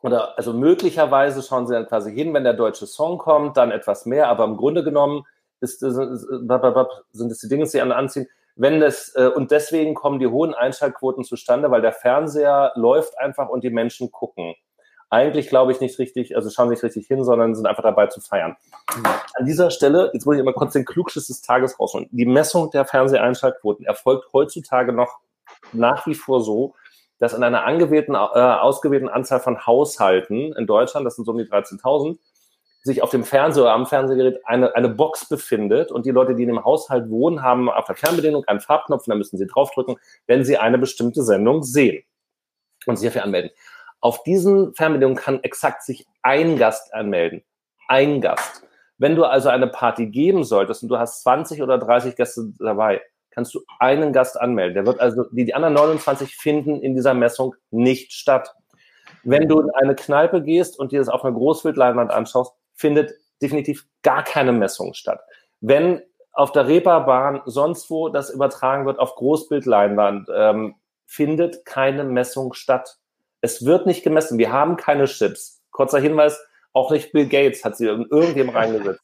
oder 0.01 0.37
also 0.37 0.53
möglicherweise 0.53 1.41
schauen 1.41 1.67
sie 1.67 1.73
dann 1.73 1.87
quasi 1.87 2.13
hin, 2.13 2.33
wenn 2.33 2.43
der 2.43 2.53
deutsche 2.53 2.85
Song 2.85 3.17
kommt, 3.17 3.57
dann 3.57 3.71
etwas 3.71 4.05
mehr, 4.05 4.29
aber 4.29 4.45
im 4.45 4.55
Grunde 4.55 4.83
genommen 4.83 5.25
ist, 5.61 5.79
sind 5.79 7.31
es 7.31 7.39
die 7.39 7.49
Dinge, 7.49 7.63
die 7.63 7.69
sie 7.69 7.81
anziehen. 7.81 8.27
Wenn 8.55 8.79
das, 8.79 9.13
äh, 9.15 9.27
und 9.27 9.51
deswegen 9.51 9.95
kommen 9.95 10.19
die 10.19 10.27
hohen 10.27 10.53
Einschaltquoten 10.53 11.25
zustande, 11.25 11.71
weil 11.71 11.81
der 11.81 11.91
Fernseher 11.91 12.71
läuft 12.75 13.17
einfach 13.19 13.49
und 13.49 13.63
die 13.63 13.69
Menschen 13.69 14.11
gucken 14.11 14.55
eigentlich, 15.09 15.49
glaube 15.49 15.71
ich, 15.71 15.79
nicht 15.79 15.99
richtig, 15.99 16.35
also 16.35 16.49
schauen 16.49 16.69
nicht 16.69 16.83
richtig 16.83 17.07
hin, 17.07 17.23
sondern 17.23 17.55
sind 17.55 17.67
einfach 17.67 17.83
dabei 17.83 18.07
zu 18.07 18.21
feiern. 18.21 18.55
An 19.35 19.45
dieser 19.45 19.71
Stelle, 19.71 20.11
jetzt 20.13 20.25
muss 20.25 20.35
ich 20.35 20.41
immer 20.41 20.53
kurz 20.53 20.73
den 20.73 20.85
Klugschiss 20.85 21.27
des 21.27 21.41
Tages 21.41 21.79
rausholen. 21.79 22.07
Die 22.11 22.25
Messung 22.25 22.71
der 22.71 22.85
Fernseheinschaltquoten 22.85 23.85
erfolgt 23.85 24.33
heutzutage 24.33 24.91
noch 24.91 25.19
nach 25.73 26.07
wie 26.07 26.15
vor 26.15 26.41
so, 26.41 26.75
dass 27.19 27.33
in 27.33 27.43
einer 27.43 27.65
angewählten, 27.65 28.13
äh, 28.13 28.17
ausgewählten 28.17 29.09
Anzahl 29.09 29.39
von 29.39 29.65
Haushalten 29.65 30.53
in 30.53 30.67
Deutschland, 30.67 31.05
das 31.05 31.15
sind 31.15 31.25
so 31.25 31.31
um 31.31 31.37
die 31.37 31.45
13.000, 31.45 32.17
sich 32.83 33.01
auf 33.01 33.09
dem 33.09 33.23
Fernseher 33.23 33.63
oder 33.63 33.73
am 33.73 33.87
Fernsehgerät 33.87 34.45
eine, 34.45 34.75
eine 34.75 34.89
Box 34.89 35.27
befindet 35.27 35.91
und 35.91 36.05
die 36.05 36.11
Leute, 36.11 36.35
die 36.35 36.43
in 36.43 36.49
dem 36.49 36.63
Haushalt 36.63 37.09
wohnen, 37.09 37.41
haben 37.41 37.69
auf 37.69 37.85
der 37.85 37.95
Fernbedienung 37.95 38.43
einen 38.45 38.59
Farbknopf 38.59 39.05
da 39.07 39.15
müssen 39.15 39.37
sie 39.37 39.47
draufdrücken, 39.47 39.95
wenn 40.27 40.45
sie 40.45 40.57
eine 40.57 40.77
bestimmte 40.77 41.23
Sendung 41.23 41.63
sehen 41.63 42.03
und 42.85 42.97
sich 42.97 43.07
dafür 43.07 43.23
anmelden. 43.23 43.49
Auf 43.99 44.23
diesen 44.23 44.73
Fernbedienungen 44.75 45.17
kann 45.17 45.43
exakt 45.43 45.83
sich 45.83 46.05
ein 46.21 46.57
Gast 46.57 46.93
anmelden. 46.93 47.43
Ein 47.87 48.21
Gast. 48.21 48.63
Wenn 48.97 49.15
du 49.15 49.25
also 49.25 49.49
eine 49.49 49.67
Party 49.67 50.07
geben 50.07 50.43
solltest 50.43 50.83
und 50.83 50.89
du 50.89 50.97
hast 50.97 51.21
20 51.23 51.61
oder 51.61 51.77
30 51.77 52.15
Gäste 52.15 52.53
dabei, 52.59 53.01
kannst 53.31 53.53
du 53.53 53.61
einen 53.79 54.13
Gast 54.13 54.39
anmelden. 54.39 54.75
Der 54.75 54.85
wird 54.85 54.99
also, 54.99 55.25
die, 55.31 55.45
die 55.45 55.53
anderen 55.53 55.73
29 55.73 56.35
finden 56.35 56.79
in 56.81 56.95
dieser 56.95 57.13
Messung 57.13 57.55
nicht 57.69 58.13
statt. 58.13 58.53
Wenn 59.23 59.49
du 59.49 59.59
in 59.59 59.69
eine 59.71 59.95
Kneipe 59.95 60.41
gehst 60.41 60.79
und 60.79 60.91
dir 60.91 60.99
das 60.99 61.09
auf 61.09 61.25
einer 61.25 61.35
Großbildleinwand 61.35 62.11
anschaust, 62.11 62.53
findet 62.73 63.13
definitiv 63.41 63.85
gar 64.03 64.23
keine 64.23 64.53
Messung 64.53 64.93
statt. 64.93 65.19
Wenn 65.59 66.01
auf 66.31 66.51
der 66.51 66.67
Reeperbahn 66.67 67.41
sonst 67.45 67.89
wo 67.89 68.09
das 68.09 68.29
übertragen 68.29 68.85
wird 68.85 68.99
auf 68.99 69.15
Großbildleinwand, 69.15 70.29
ähm, 70.33 70.75
findet 71.05 71.65
keine 71.65 72.03
Messung 72.03 72.53
statt. 72.53 72.97
Es 73.41 73.65
wird 73.65 73.85
nicht 73.85 74.03
gemessen. 74.03 74.37
Wir 74.37 74.51
haben 74.51 74.77
keine 74.77 75.05
Chips. 75.05 75.61
Kurzer 75.71 75.99
Hinweis, 75.99 76.39
auch 76.73 76.91
nicht 76.91 77.11
Bill 77.11 77.27
Gates 77.27 77.63
hat 77.63 77.77
sie 77.77 77.85
irgendwem 77.85 78.49
reingesetzt. 78.55 79.01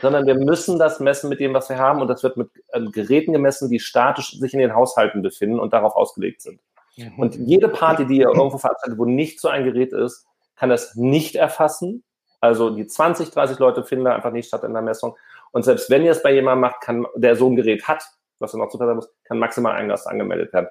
Sondern 0.00 0.26
wir 0.26 0.34
müssen 0.34 0.78
das 0.78 1.00
messen 1.00 1.28
mit 1.28 1.40
dem, 1.40 1.54
was 1.54 1.68
wir 1.68 1.78
haben. 1.78 2.00
Und 2.00 2.08
das 2.08 2.22
wird 2.22 2.36
mit 2.36 2.50
ähm, 2.72 2.90
Geräten 2.90 3.32
gemessen, 3.32 3.70
die 3.70 3.78
statisch 3.78 4.32
sich 4.32 4.52
in 4.52 4.60
den 4.60 4.74
Haushalten 4.74 5.22
befinden 5.22 5.60
und 5.60 5.72
darauf 5.72 5.94
ausgelegt 5.94 6.42
sind. 6.42 6.60
Mhm. 6.96 7.18
Und 7.18 7.34
jede 7.36 7.68
Party, 7.68 8.06
die 8.06 8.18
ihr 8.18 8.28
irgendwo 8.34 8.58
veranstaltet, 8.58 8.98
wo 8.98 9.04
nicht 9.04 9.40
so 9.40 9.48
ein 9.48 9.64
Gerät 9.64 9.92
ist, 9.92 10.26
kann 10.56 10.70
das 10.70 10.96
nicht 10.96 11.36
erfassen. 11.36 12.02
Also 12.40 12.70
die 12.70 12.86
20, 12.86 13.30
30 13.30 13.58
Leute 13.58 13.84
finden 13.84 14.06
da 14.06 14.14
einfach 14.14 14.32
nicht 14.32 14.48
statt 14.48 14.64
in 14.64 14.72
der 14.72 14.82
Messung. 14.82 15.16
Und 15.52 15.64
selbst 15.64 15.88
wenn 15.90 16.04
ihr 16.04 16.12
es 16.12 16.22
bei 16.22 16.32
jemandem 16.32 16.60
macht, 16.60 16.80
kann, 16.80 17.06
der 17.14 17.36
so 17.36 17.48
ein 17.48 17.56
Gerät 17.56 17.86
hat, 17.86 18.04
was 18.38 18.54
er 18.54 18.58
noch 18.58 18.68
zu 18.68 18.78
muss, 18.78 19.10
kann 19.24 19.38
maximal 19.38 19.74
ein 19.74 19.88
Gast 19.88 20.06
angemeldet 20.06 20.52
werden. 20.52 20.68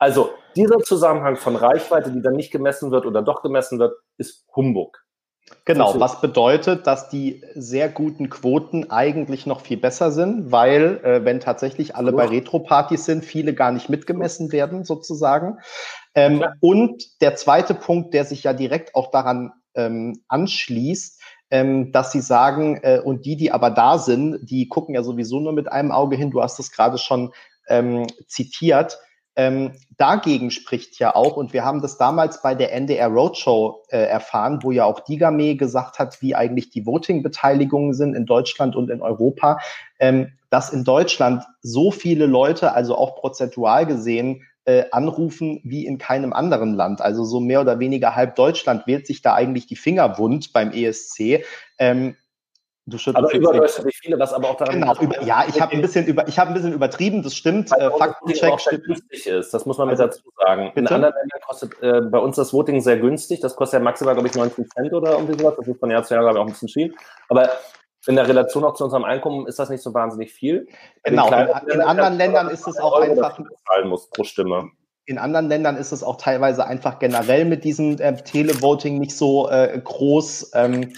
Also 0.00 0.30
dieser 0.56 0.78
Zusammenhang 0.78 1.36
von 1.36 1.54
Reichweite, 1.54 2.10
die 2.10 2.22
dann 2.22 2.34
nicht 2.34 2.50
gemessen 2.50 2.90
wird 2.90 3.06
oder 3.06 3.22
doch 3.22 3.42
gemessen 3.42 3.78
wird, 3.78 3.94
ist 4.16 4.46
Humbug. 4.56 5.04
Genau, 5.64 5.98
was 5.98 6.20
bedeutet, 6.20 6.86
dass 6.86 7.08
die 7.08 7.44
sehr 7.54 7.88
guten 7.88 8.30
Quoten 8.30 8.90
eigentlich 8.90 9.46
noch 9.46 9.60
viel 9.60 9.76
besser 9.76 10.10
sind, 10.10 10.52
weil 10.52 11.00
äh, 11.04 11.24
wenn 11.24 11.40
tatsächlich 11.40 11.96
alle 11.96 12.12
bei 12.12 12.26
Retro-Partys 12.26 13.04
sind, 13.04 13.24
viele 13.24 13.52
gar 13.52 13.72
nicht 13.72 13.88
mitgemessen 13.88 14.52
werden 14.52 14.84
sozusagen. 14.84 15.58
Ähm, 16.14 16.44
und 16.60 17.20
der 17.20 17.36
zweite 17.36 17.74
Punkt, 17.74 18.14
der 18.14 18.24
sich 18.24 18.44
ja 18.44 18.52
direkt 18.52 18.94
auch 18.94 19.10
daran 19.10 19.52
ähm, 19.74 20.22
anschließt, 20.28 21.20
ähm, 21.50 21.92
dass 21.92 22.12
sie 22.12 22.20
sagen, 22.20 22.78
äh, 22.82 23.00
und 23.00 23.26
die, 23.26 23.36
die 23.36 23.52
aber 23.52 23.70
da 23.70 23.98
sind, 23.98 24.38
die 24.48 24.68
gucken 24.68 24.94
ja 24.94 25.02
sowieso 25.02 25.40
nur 25.40 25.52
mit 25.52 25.70
einem 25.70 25.90
Auge 25.90 26.16
hin, 26.16 26.30
du 26.30 26.42
hast 26.42 26.58
es 26.60 26.70
gerade 26.70 26.96
schon 26.96 27.32
ähm, 27.68 28.06
zitiert, 28.28 28.98
ähm, 29.36 29.72
dagegen 29.96 30.50
spricht 30.50 30.98
ja 30.98 31.14
auch, 31.14 31.36
und 31.36 31.52
wir 31.52 31.64
haben 31.64 31.80
das 31.80 31.98
damals 31.98 32.42
bei 32.42 32.54
der 32.54 32.72
NDR 32.72 33.08
Roadshow 33.08 33.82
äh, 33.88 33.98
erfahren, 33.98 34.60
wo 34.62 34.70
ja 34.70 34.84
auch 34.84 35.00
Digame 35.00 35.56
gesagt 35.56 35.98
hat, 35.98 36.20
wie 36.20 36.34
eigentlich 36.34 36.70
die 36.70 36.84
Voting-Beteiligungen 36.84 37.94
sind 37.94 38.14
in 38.14 38.26
Deutschland 38.26 38.76
und 38.76 38.90
in 38.90 39.02
Europa, 39.02 39.58
ähm, 39.98 40.32
dass 40.50 40.70
in 40.70 40.84
Deutschland 40.84 41.44
so 41.62 41.90
viele 41.90 42.26
Leute, 42.26 42.72
also 42.72 42.96
auch 42.96 43.16
prozentual 43.16 43.86
gesehen, 43.86 44.42
äh, 44.64 44.84
anrufen 44.90 45.60
wie 45.64 45.86
in 45.86 45.98
keinem 45.98 46.32
anderen 46.32 46.74
Land. 46.74 47.00
Also 47.00 47.24
so 47.24 47.40
mehr 47.40 47.60
oder 47.60 47.78
weniger 47.78 48.14
halb 48.14 48.34
Deutschland 48.36 48.86
wählt 48.86 49.06
sich 49.06 49.22
da 49.22 49.34
eigentlich 49.34 49.66
die 49.66 49.76
Finger 49.76 50.18
wund 50.18 50.52
beim 50.52 50.72
ESC. 50.72 51.44
Ähm, 51.78 52.16
Du 52.90 52.98
aber 53.14 53.32
überdurchschnittlich 53.32 53.98
viele, 53.98 54.18
was 54.18 54.32
aber 54.32 54.50
auch 54.50 54.56
daran 54.56 54.80
genau, 54.80 54.94
über, 55.00 55.22
ja, 55.22 55.44
ich 55.48 55.60
habe 55.60 55.72
ein 55.72 55.80
bisschen 55.80 56.06
über, 56.06 56.26
ich 56.28 56.38
habe 56.38 56.50
ein 56.50 56.54
bisschen 56.54 56.72
übertrieben, 56.72 57.22
das 57.22 57.34
stimmt. 57.34 57.70
Äh, 57.72 57.90
Faktencheck 57.90 58.60
stimmt. 58.60 58.84
günstig 58.84 59.26
ist, 59.26 59.54
das 59.54 59.64
muss 59.64 59.78
man 59.78 59.88
also, 59.88 60.02
mit 60.02 60.12
dazu 60.12 60.22
sagen. 60.36 60.72
Bitte? 60.74 60.80
In 60.80 60.86
anderen 60.88 61.14
Ländern 61.14 61.40
kostet 61.46 61.82
äh, 61.82 62.00
bei 62.02 62.18
uns 62.18 62.36
das 62.36 62.52
Voting 62.52 62.80
sehr 62.80 62.98
günstig. 62.98 63.40
Das 63.40 63.56
kostet 63.56 63.80
ja 63.80 63.84
maximal, 63.84 64.14
glaube 64.14 64.28
ich, 64.28 64.34
19 64.34 64.68
Cent 64.68 64.92
oder 64.92 65.12
irgendwie 65.12 65.38
sowas. 65.40 65.54
Das 65.56 65.68
ist 65.68 65.78
von 65.78 65.90
Jahr 65.90 66.02
zu 66.02 66.14
Jahr, 66.14 66.22
glaube 66.24 66.38
ich, 66.38 66.42
auch 66.42 66.46
ein 66.46 66.52
bisschen 66.52 66.68
viel. 66.68 66.94
Aber 67.28 67.48
in 68.06 68.16
der 68.16 68.26
Relation 68.26 68.64
auch 68.64 68.74
zu 68.74 68.84
unserem 68.84 69.04
Einkommen 69.04 69.46
ist 69.46 69.58
das 69.58 69.70
nicht 69.70 69.82
so 69.82 69.92
wahnsinnig 69.94 70.32
viel. 70.32 70.66
Genau. 71.04 71.28
In, 71.28 71.70
in 71.70 71.80
anderen 71.82 72.16
Ländern 72.16 72.48
ist 72.48 72.66
es 72.66 72.78
auch 72.78 72.92
Euro, 72.92 73.10
einfach 73.10 73.38
zahlen 73.66 73.88
muss 73.88 74.08
pro 74.10 74.24
Stimme. 74.24 74.70
In 75.04 75.18
anderen 75.18 75.48
Ländern 75.48 75.76
ist 75.76 75.92
es 75.92 76.02
auch 76.02 76.16
teilweise 76.16 76.66
einfach 76.66 76.98
generell 76.98 77.44
mit 77.44 77.64
diesem 77.64 78.00
äh, 78.00 78.14
Televoting 78.14 78.98
nicht 78.98 79.16
so 79.16 79.50
äh, 79.50 79.80
groß. 79.82 80.52
Ähm, 80.54 80.92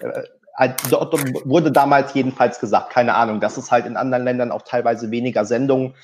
äh, 0.00 0.22
wurde 0.58 1.70
damals 1.70 2.14
jedenfalls 2.14 2.58
gesagt, 2.58 2.90
keine 2.90 3.14
Ahnung, 3.14 3.40
dass 3.40 3.56
es 3.56 3.70
halt 3.70 3.86
in 3.86 3.96
anderen 3.96 4.24
Ländern 4.24 4.50
auch 4.50 4.62
teilweise 4.62 5.10
weniger 5.10 5.44
Sendungen 5.44 5.94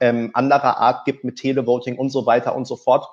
ähm, 0.00 0.30
anderer 0.34 0.78
Art 0.78 1.04
gibt 1.04 1.24
mit 1.24 1.36
Televoting 1.36 1.96
und 1.96 2.10
so 2.10 2.26
weiter 2.26 2.56
und 2.56 2.66
so 2.66 2.76
fort. 2.76 3.06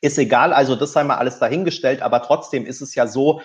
Ist 0.00 0.16
egal, 0.18 0.52
also 0.52 0.76
das 0.76 0.92
sei 0.92 1.04
mal 1.04 1.16
alles 1.16 1.38
dahingestellt, 1.38 2.00
aber 2.00 2.22
trotzdem 2.22 2.64
ist 2.64 2.80
es 2.80 2.94
ja 2.94 3.06
so, 3.06 3.42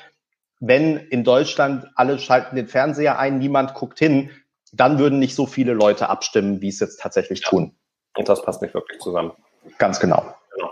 wenn 0.60 0.96
in 0.98 1.24
Deutschland 1.26 1.86
alle 1.96 2.18
schalten 2.18 2.56
den 2.56 2.68
Fernseher 2.68 3.20
ein, 3.20 3.40
niemand 3.40 3.74
guckt 3.74 4.00
hin, 4.00 4.30
dann 4.72 5.00
würden 5.00 5.20
nicht 5.20 5.36
so 5.36 5.46
viele 5.46 5.74
Leute 5.74 6.10
abstimmen, 6.10 6.62
wie 6.62 6.70
es 6.70 6.80
jetzt 6.80 7.02
tatsächlich 7.02 7.42
tun. 7.42 7.76
Und 8.18 8.30
das 8.30 8.42
passt 8.42 8.62
nicht 8.62 8.74
wirklich 8.74 9.00
zusammen. 9.02 9.34
Ganz 9.78 10.00
genau. 10.00 10.24
genau. 10.56 10.70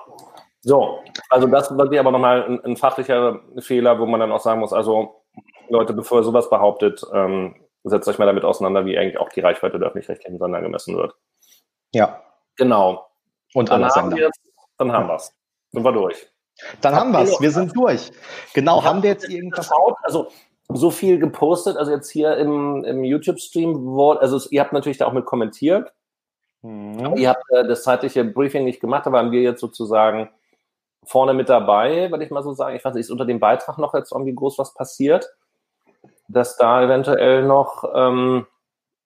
So, 0.62 1.00
also 1.30 1.48
das 1.48 1.76
war 1.78 1.86
aber 1.86 2.12
nochmal 2.12 2.44
ein, 2.45 2.64
ein 2.64 2.78
fachlicher 2.78 3.41
Fehler, 3.60 4.00
wo 4.00 4.06
man 4.06 4.22
dann 4.22 4.32
auch 4.32 4.40
sagen 4.40 4.62
muss, 4.62 4.72
also 4.72 5.23
Leute, 5.74 5.94
bevor 5.94 6.20
ihr 6.20 6.24
sowas 6.24 6.50
behauptet, 6.50 7.04
ähm, 7.14 7.56
setzt 7.84 8.08
euch 8.08 8.20
mal 8.20 8.26
damit 8.26 8.45
auseinander, 8.45 8.86
wie 8.86 8.98
eigentlich 8.98 9.18
auch 9.18 9.30
die 9.30 9.41
Reichweite 9.41 9.80
der 9.80 9.90
öffentlich-rechtlichen 9.90 10.40
Sender 10.40 10.62
gemessen 10.62 10.95
wird. 10.95 11.16
Ja. 11.94 12.22
Genau. 12.56 13.08
Und 13.54 13.70
dann 13.70 13.86
haben 13.86 14.16
wir 14.16 14.30
dann 14.78 14.91
haben 14.91 15.08
wir 15.08 15.16
es. 15.16 15.34
Sind 15.72 15.84
wir 15.84 15.91
durch. 15.91 16.28
Dann 16.82 16.95
haben 16.95 17.12
wir 17.12 17.22
es. 17.22 17.40
Wir 17.41 17.52
sind 17.52 17.76
durch. 17.76 18.12
Genau. 18.54 18.84
Haben 18.84 19.04
wir 19.04 19.12
jetzt 19.12 19.30
irgendwas? 19.30 19.70
Geschaut? 19.70 19.95
Also 20.04 20.28
so 20.70 20.91
viel 20.91 21.20
gepostet. 21.20 21.78
Also 21.78 21.91
jetzt 21.91 22.10
hier 22.10 22.38
im, 22.38 22.84
im 22.84 23.04
YouTube-Stream, 23.04 24.00
also 24.00 24.40
ihr 24.50 24.62
habt 24.62 24.74
natürlich 24.74 24.98
da 24.98 25.06
auch 25.06 25.14
mit 25.14 25.26
kommentiert. 25.26 25.94
Mhm. 26.62 27.18
Ihr 27.18 27.30
habt 27.30 27.44
äh, 27.50 27.68
das 27.68 27.84
zeitliche 27.84 28.24
Briefing 28.24 28.64
nicht 28.64 28.80
gemacht, 28.80 29.06
da 29.06 29.12
waren 29.12 29.32
wir 29.32 29.41
jetzt 29.41 29.60
sozusagen 29.60 30.30
vorne 31.06 31.34
mit 31.34 31.50
dabei, 31.50 32.10
würde 32.10 32.24
ich 32.24 32.32
mal 32.32 32.44
so 32.44 32.54
sagen. 32.54 32.76
Ich 32.76 32.86
weiß 32.86 32.94
nicht, 32.94 33.02
ist 33.02 33.12
unter 33.12 33.26
dem 33.26 33.40
Beitrag 33.40 33.78
noch 33.78 33.94
jetzt 33.94 34.14
irgendwie 34.14 34.34
groß 34.34 34.58
was 34.58 34.74
passiert? 34.74 35.30
Dass 36.28 36.58
da 36.58 36.84
eventuell 36.84 37.44
noch. 37.44 37.84
Ähm, 37.95 38.45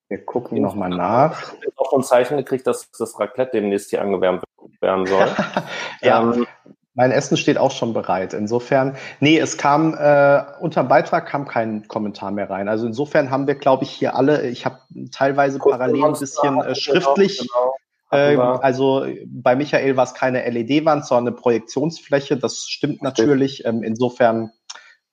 wir 0.09 0.23
gucken 0.23 0.61
nochmal 0.61 0.89
nach. 0.89 1.53
Ich 1.59 1.67
habe 1.67 1.73
auch 1.77 1.93
ein 1.93 2.03
Zeichen 2.03 2.37
gekriegt, 2.37 2.65
dass 2.65 2.89
das 2.91 3.19
Raclette 3.19 3.59
demnächst 3.59 3.89
hier 3.89 4.01
angewärmt 4.01 4.43
werden 4.79 5.05
soll. 5.05 5.27
ja. 6.01 6.21
Ähm, 6.21 6.47
mein 6.93 7.11
Essen 7.11 7.37
steht 7.37 7.59
auch 7.59 7.71
schon 7.71 7.93
bereit. 7.93 8.33
Insofern, 8.33 8.95
nee, 9.19 9.37
es 9.37 9.57
kam, 9.57 9.93
äh, 9.93 10.43
unter 10.61 10.83
dem 10.83 10.87
Beitrag 10.87 11.27
kam 11.27 11.47
kein 11.47 11.87
Kommentar 11.87 12.31
mehr 12.31 12.49
rein. 12.49 12.67
Also 12.67 12.87
insofern 12.87 13.29
haben 13.29 13.45
wir, 13.45 13.53
glaube 13.53 13.83
ich, 13.83 13.91
hier 13.91 14.15
alle, 14.15 14.47
ich 14.47 14.65
habe 14.65 14.79
teilweise 15.11 15.59
parallel 15.59 16.05
ein 16.05 16.13
bisschen 16.13 16.59
äh, 16.59 16.73
schriftlich, 16.73 17.37
genau. 17.39 17.73
Äh, 18.09 18.37
also 18.37 19.05
bei 19.27 19.55
Michael 19.55 19.97
war 19.97 20.05
es 20.05 20.13
keine 20.13 20.49
LED-Wand, 20.49 21.05
sondern 21.05 21.33
eine 21.33 21.41
Projektionsfläche. 21.41 22.37
Das 22.37 22.65
stimmt 22.67 23.03
natürlich. 23.03 23.65
Ähm, 23.65 23.83
insofern 23.83 24.51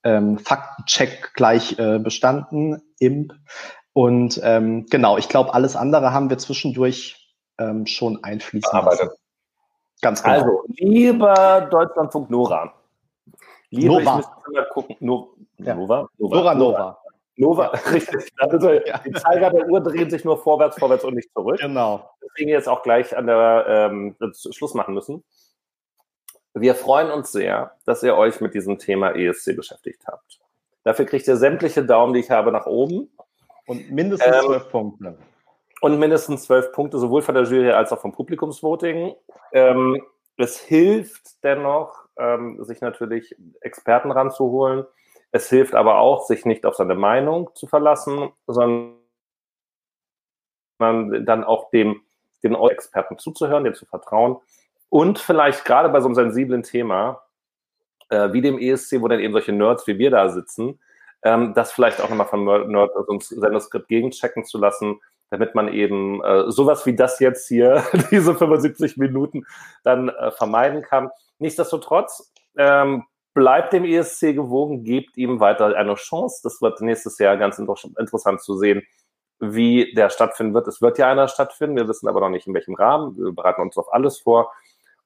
ähm, 0.04 0.38
Faktencheck 0.38 1.32
gleich 1.34 1.78
äh, 1.78 1.98
bestanden, 1.98 2.82
IMP. 2.98 3.32
Und 3.92 4.40
ähm, 4.42 4.86
genau, 4.90 5.18
ich 5.18 5.28
glaube, 5.28 5.54
alles 5.54 5.76
andere 5.76 6.12
haben 6.12 6.30
wir 6.30 6.38
zwischendurch 6.38 7.34
ähm, 7.58 7.86
schon 7.86 8.22
einfließen 8.22 8.70
lassen. 8.72 9.10
Ganz 10.02 10.22
genau. 10.22 10.34
Also, 10.34 10.64
lieber 10.68 11.68
Deutschlandfunk 11.70 12.30
Nora. 12.30 12.74
Lieber, 13.70 14.00
Nova. 14.00 14.20
ich 14.20 14.54
mal 14.54 14.66
gucken. 14.70 14.96
No, 15.00 15.34
ja. 15.58 15.74
Nova? 15.74 16.08
Nova? 16.18 16.36
Nora 16.36 16.54
Nova. 16.54 16.98
Nova, 17.36 17.66
richtig. 17.92 18.30
Also, 18.36 18.70
ja. 18.70 18.98
Die 18.98 19.12
Zeiger 19.12 19.50
der 19.50 19.68
Uhr 19.68 19.80
drehen 19.80 20.10
sich 20.10 20.24
nur 20.24 20.38
vorwärts, 20.38 20.78
vorwärts 20.78 21.04
und 21.04 21.14
nicht 21.14 21.32
zurück. 21.32 21.58
Genau. 21.58 22.08
Deswegen 22.22 22.50
jetzt 22.50 22.68
auch 22.68 22.82
gleich 22.82 23.16
an 23.16 23.26
der 23.26 23.64
ähm, 23.68 24.16
Schluss 24.50 24.74
machen 24.74 24.94
müssen. 24.94 25.24
Wir 26.54 26.76
freuen 26.76 27.10
uns 27.10 27.32
sehr, 27.32 27.72
dass 27.84 28.04
ihr 28.04 28.16
euch 28.16 28.40
mit 28.40 28.54
diesem 28.54 28.78
Thema 28.78 29.10
ESC 29.10 29.56
beschäftigt 29.56 30.06
habt. 30.06 30.40
Dafür 30.84 31.04
kriegt 31.04 31.26
ihr 31.26 31.36
sämtliche 31.36 31.84
Daumen, 31.84 32.14
die 32.14 32.20
ich 32.20 32.30
habe, 32.30 32.52
nach 32.52 32.66
oben. 32.66 33.10
Und 33.66 33.90
mindestens 33.90 34.36
ähm, 34.36 34.44
zwölf 34.44 34.70
Punkte. 34.70 35.18
Und 35.80 35.98
mindestens 35.98 36.44
zwölf 36.44 36.70
Punkte, 36.72 36.98
sowohl 36.98 37.22
von 37.22 37.34
der 37.34 37.44
Jury 37.44 37.72
als 37.72 37.92
auch 37.92 38.00
vom 38.00 38.12
Publikumsvoting. 38.12 39.16
Ähm, 39.52 40.02
es 40.36 40.60
hilft 40.60 41.42
dennoch, 41.42 42.04
ähm, 42.16 42.62
sich 42.62 42.80
natürlich 42.80 43.34
Experten 43.60 44.12
ranzuholen. 44.12 44.86
Es 45.32 45.48
hilft 45.48 45.74
aber 45.74 45.98
auch, 45.98 46.24
sich 46.26 46.44
nicht 46.44 46.66
auf 46.66 46.76
seine 46.76 46.94
Meinung 46.94 47.50
zu 47.54 47.66
verlassen, 47.66 48.30
sondern 48.46 48.94
dann 50.78 51.42
auch 51.42 51.70
dem, 51.70 52.02
den 52.44 52.54
Experten 52.54 53.18
zuzuhören, 53.18 53.64
dem 53.64 53.74
zu 53.74 53.86
vertrauen 53.86 54.36
und 54.94 55.18
vielleicht 55.18 55.64
gerade 55.64 55.88
bei 55.88 56.00
so 56.00 56.06
einem 56.06 56.14
sensiblen 56.14 56.62
Thema, 56.62 57.20
äh, 58.10 58.32
wie 58.32 58.40
dem 58.40 58.60
ESC, 58.60 59.00
wo 59.00 59.08
dann 59.08 59.18
eben 59.18 59.32
solche 59.32 59.50
Nerds 59.50 59.88
wie 59.88 59.98
wir 59.98 60.12
da 60.12 60.28
sitzen, 60.28 60.78
ähm, 61.24 61.52
das 61.52 61.72
vielleicht 61.72 62.00
auch 62.00 62.08
nochmal 62.10 62.28
von 62.28 62.48
also 62.48 63.04
uns 63.08 63.28
Senderskript 63.28 63.88
gegenchecken 63.88 64.44
zu 64.44 64.56
lassen, 64.56 65.00
damit 65.30 65.56
man 65.56 65.66
eben 65.66 66.22
äh, 66.22 66.48
sowas 66.48 66.86
wie 66.86 66.94
das 66.94 67.18
jetzt 67.18 67.48
hier, 67.48 67.82
diese 68.12 68.36
75 68.36 68.96
Minuten, 68.96 69.44
dann 69.82 70.10
äh, 70.10 70.30
vermeiden 70.30 70.82
kann. 70.82 71.10
Nichtsdestotrotz, 71.40 72.32
ähm, 72.56 73.02
bleibt 73.34 73.72
dem 73.72 73.84
ESC 73.84 74.32
gewogen, 74.32 74.84
gebt 74.84 75.16
ihm 75.16 75.40
weiter 75.40 75.74
eine 75.76 75.96
Chance. 75.96 76.38
Das 76.44 76.62
wird 76.62 76.80
nächstes 76.82 77.18
Jahr 77.18 77.36
ganz 77.36 77.58
interessant 77.58 78.42
zu 78.42 78.56
sehen, 78.56 78.84
wie 79.40 79.92
der 79.94 80.08
stattfinden 80.08 80.54
wird. 80.54 80.68
Es 80.68 80.80
wird 80.80 80.98
ja 80.98 81.10
einer 81.10 81.26
stattfinden, 81.26 81.74
wir 81.74 81.88
wissen 81.88 82.06
aber 82.06 82.20
noch 82.20 82.28
nicht 82.28 82.46
in 82.46 82.54
welchem 82.54 82.74
Rahmen. 82.74 83.16
Wir 83.16 83.32
bereiten 83.32 83.62
uns 83.62 83.76
auf 83.76 83.92
alles 83.92 84.20
vor. 84.20 84.52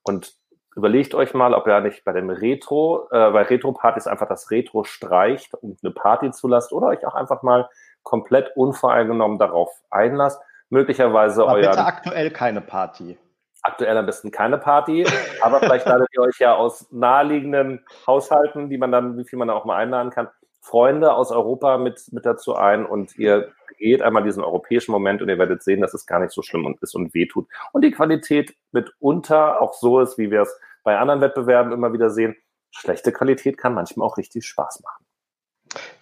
Und 0.08 0.34
überlegt 0.74 1.14
euch 1.14 1.34
mal, 1.34 1.54
ob 1.54 1.66
ihr 1.66 1.80
nicht 1.80 2.04
bei 2.04 2.12
dem 2.12 2.30
Retro, 2.30 3.08
äh, 3.10 3.30
bei 3.30 3.42
Retro-Partys 3.42 4.06
einfach 4.06 4.28
das 4.28 4.50
Retro 4.50 4.84
streicht, 4.84 5.54
um 5.54 5.76
eine 5.82 5.92
Party 5.92 6.30
zu 6.30 6.48
lassen 6.48 6.74
oder 6.74 6.88
euch 6.88 7.06
auch 7.06 7.14
einfach 7.14 7.42
mal 7.42 7.68
komplett 8.02 8.56
unvoreingenommen 8.56 9.38
darauf 9.38 9.70
einlasst. 9.90 10.40
Möglicherweise 10.70 11.42
aber 11.42 11.54
euer. 11.54 11.70
Bitte 11.70 11.84
aktuell 11.84 12.30
keine 12.30 12.60
Party. 12.60 13.18
Aktuell 13.62 13.96
am 13.96 14.06
besten 14.06 14.30
keine 14.30 14.56
Party, 14.56 15.04
aber 15.40 15.58
vielleicht 15.58 15.84
ladet 15.84 16.08
ihr 16.14 16.22
euch 16.22 16.38
ja 16.38 16.54
aus 16.54 16.86
naheliegenden 16.92 17.84
Haushalten, 18.06 18.70
die 18.70 18.78
man 18.78 18.92
dann, 18.92 19.18
wie 19.18 19.24
viel 19.24 19.38
man 19.38 19.48
da 19.48 19.54
auch 19.54 19.64
mal 19.64 19.76
einladen 19.76 20.10
kann, 20.10 20.28
Freunde 20.60 21.12
aus 21.12 21.32
Europa 21.32 21.76
mit, 21.76 22.04
mit 22.12 22.24
dazu 22.24 22.54
ein 22.54 22.86
und 22.86 23.18
ihr 23.18 23.52
geht 23.78 24.02
einmal 24.02 24.22
diesen 24.22 24.42
europäischen 24.42 24.92
Moment 24.92 25.22
und 25.22 25.28
ihr 25.28 25.38
werdet 25.38 25.62
sehen, 25.62 25.80
dass 25.80 25.94
es 25.94 26.06
gar 26.06 26.20
nicht 26.20 26.32
so 26.32 26.42
schlimm 26.42 26.66
und 26.66 26.80
ist 26.82 26.94
und 26.94 27.14
wehtut. 27.14 27.48
Und 27.72 27.82
die 27.82 27.90
Qualität 27.90 28.54
mitunter 28.72 29.60
auch 29.60 29.74
so 29.74 30.00
ist, 30.00 30.18
wie 30.18 30.30
wir 30.30 30.42
es 30.42 30.60
bei 30.84 30.98
anderen 30.98 31.20
Wettbewerben 31.20 31.72
immer 31.72 31.92
wieder 31.92 32.10
sehen. 32.10 32.36
Schlechte 32.70 33.12
Qualität 33.12 33.56
kann 33.56 33.74
manchmal 33.74 34.06
auch 34.06 34.18
richtig 34.18 34.46
Spaß 34.46 34.82
machen. 34.82 35.07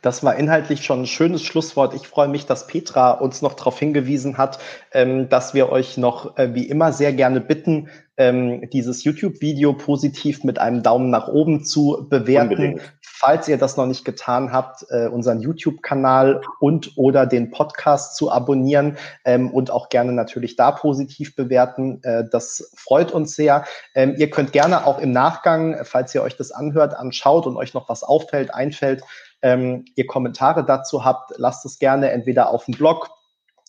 Das 0.02 0.22
war 0.22 0.36
inhaltlich 0.36 0.84
schon 0.84 1.02
ein 1.02 1.06
schönes 1.06 1.42
Schlusswort. 1.42 1.94
Ich 1.94 2.06
freue 2.06 2.28
mich, 2.28 2.46
dass 2.46 2.66
Petra 2.66 3.10
uns 3.10 3.42
noch 3.42 3.54
darauf 3.54 3.78
hingewiesen 3.78 4.38
hat, 4.38 4.58
ähm, 4.92 5.28
dass 5.28 5.54
wir 5.54 5.70
euch 5.70 5.96
noch 5.96 6.36
äh, 6.38 6.54
wie 6.54 6.68
immer 6.68 6.92
sehr 6.92 7.12
gerne 7.12 7.40
bitten, 7.40 7.88
ähm, 8.18 8.70
dieses 8.70 9.04
YouTube-Video 9.04 9.74
positiv 9.74 10.42
mit 10.44 10.58
einem 10.58 10.82
Daumen 10.82 11.10
nach 11.10 11.28
oben 11.28 11.64
zu 11.64 12.06
bewerten. 12.08 12.50
Unbedingt. 12.50 12.82
Falls 13.02 13.48
ihr 13.48 13.58
das 13.58 13.76
noch 13.76 13.86
nicht 13.86 14.04
getan 14.04 14.52
habt, 14.52 14.86
äh, 14.90 15.08
unseren 15.08 15.40
YouTube-Kanal 15.40 16.42
und 16.60 16.92
oder 16.96 17.26
den 17.26 17.50
Podcast 17.50 18.16
zu 18.16 18.30
abonnieren 18.30 18.96
ähm, 19.24 19.50
und 19.50 19.70
auch 19.70 19.88
gerne 19.88 20.12
natürlich 20.12 20.56
da 20.56 20.70
positiv 20.70 21.34
bewerten. 21.34 22.00
Äh, 22.04 22.24
das 22.30 22.70
freut 22.76 23.12
uns 23.12 23.34
sehr. 23.34 23.64
Ihr 23.94 24.30
könnt 24.30 24.52
gerne 24.52 24.86
auch 24.86 24.98
im 24.98 25.10
Nachgang, 25.10 25.84
falls 25.84 26.14
ihr 26.14 26.22
euch 26.22 26.36
das 26.36 26.52
anhört, 26.52 26.94
anschaut 26.94 27.46
und 27.46 27.56
euch 27.56 27.74
noch 27.74 27.88
was 27.88 28.02
auffällt, 28.02 28.52
einfällt, 28.54 29.02
ähm, 29.42 29.84
ihr 29.94 30.06
Kommentare 30.06 30.64
dazu 30.64 31.04
habt, 31.04 31.32
lasst 31.36 31.64
es 31.64 31.78
gerne 31.78 32.10
entweder 32.10 32.50
auf 32.50 32.64
dem 32.64 32.74
Blog 32.74 33.10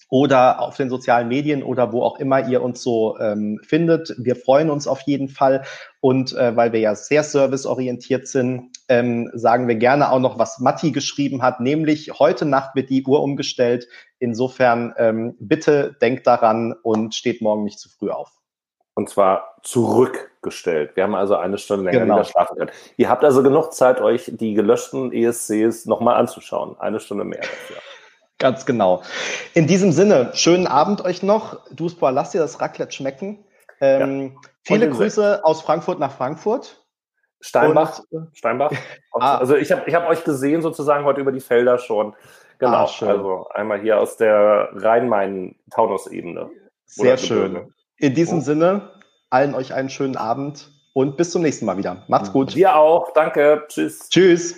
oder 0.09 0.61
auf 0.61 0.77
den 0.77 0.89
sozialen 0.89 1.27
Medien 1.27 1.63
oder 1.63 1.91
wo 1.91 2.01
auch 2.01 2.19
immer 2.19 2.47
ihr 2.47 2.61
uns 2.61 2.81
so 2.81 3.17
ähm, 3.19 3.59
findet. 3.67 4.15
Wir 4.17 4.35
freuen 4.35 4.69
uns 4.69 4.87
auf 4.87 5.01
jeden 5.01 5.27
Fall. 5.27 5.63
Und 5.99 6.33
äh, 6.33 6.55
weil 6.55 6.71
wir 6.71 6.79
ja 6.79 6.95
sehr 6.95 7.23
serviceorientiert 7.23 8.27
sind, 8.27 8.71
ähm, 8.87 9.29
sagen 9.33 9.67
wir 9.67 9.75
gerne 9.75 10.11
auch 10.11 10.19
noch, 10.19 10.39
was 10.39 10.59
Matti 10.59 10.91
geschrieben 10.91 11.41
hat, 11.41 11.59
nämlich 11.59 12.11
heute 12.19 12.45
Nacht 12.45 12.75
wird 12.75 12.89
die 12.89 13.03
Uhr 13.03 13.21
umgestellt. 13.21 13.87
Insofern 14.19 14.93
ähm, 14.97 15.35
bitte 15.39 15.97
denkt 16.01 16.25
daran 16.25 16.73
und 16.83 17.13
steht 17.13 17.41
morgen 17.41 17.65
nicht 17.65 17.79
zu 17.79 17.89
früh 17.89 18.09
auf. 18.09 18.31
Und 18.95 19.09
zwar 19.09 19.57
zurückgestellt. 20.37 20.95
Wir 20.95 21.03
haben 21.03 21.15
also 21.15 21.35
eine 21.35 21.57
Stunde 21.57 21.85
länger 21.85 22.05
genau. 22.05 22.15
wieder 22.15 22.25
schlafen 22.25 22.57
können. 22.57 22.71
Ihr 22.97 23.09
habt 23.09 23.23
also 23.23 23.43
genug 23.43 23.73
Zeit, 23.73 24.01
euch 24.01 24.31
die 24.33 24.53
gelöschten 24.53 25.11
ESCs 25.11 25.85
nochmal 25.85 26.15
anzuschauen. 26.15 26.75
Eine 26.79 26.99
Stunde 26.99 27.23
mehr 27.23 27.41
dafür. 27.41 27.77
Ganz 28.39 28.65
genau. 28.65 29.01
In 29.53 29.65
diesem 29.65 29.91
Sinne, 29.91 30.31
schönen 30.33 30.67
Abend 30.67 31.03
euch 31.03 31.23
noch. 31.23 31.67
Duspa, 31.71 32.11
lasst 32.11 32.33
dir 32.33 32.39
das 32.39 32.61
Raclette 32.61 32.91
schmecken. 32.91 33.43
Ähm, 33.81 34.33
ja. 34.33 34.41
Viele 34.63 34.89
Grüße 34.89 35.43
aus 35.43 35.61
Frankfurt 35.61 35.99
nach 35.99 36.11
Frankfurt. 36.11 36.83
Steinbach. 37.39 38.01
Und, 38.09 38.35
Steinbach. 38.37 38.71
ah. 39.13 39.37
Also 39.37 39.55
ich 39.55 39.71
habe 39.71 39.83
ich 39.87 39.95
hab 39.95 40.07
euch 40.07 40.23
gesehen 40.23 40.61
sozusagen 40.61 41.05
heute 41.05 41.21
über 41.21 41.31
die 41.31 41.39
Felder 41.39 41.77
schon. 41.77 42.15
Genau. 42.59 42.85
Ah, 42.85 43.07
also 43.07 43.47
einmal 43.49 43.79
hier 43.81 43.99
aus 43.99 44.17
der 44.17 44.69
Rhein-Main-Taunus-Ebene. 44.73 46.49
Sehr 46.85 47.17
schön. 47.17 47.73
In 47.97 48.15
diesem 48.15 48.39
oh. 48.39 48.41
Sinne, 48.41 48.89
allen 49.29 49.55
euch 49.55 49.73
einen 49.73 49.89
schönen 49.89 50.17
Abend 50.17 50.69
und 50.93 51.17
bis 51.17 51.31
zum 51.31 51.41
nächsten 51.41 51.65
Mal 51.65 51.77
wieder. 51.77 52.03
Macht's 52.07 52.31
gut. 52.31 52.55
Dir 52.55 52.75
auch. 52.75 53.13
Danke. 53.13 53.65
Tschüss. 53.67 54.09
Tschüss. 54.09 54.55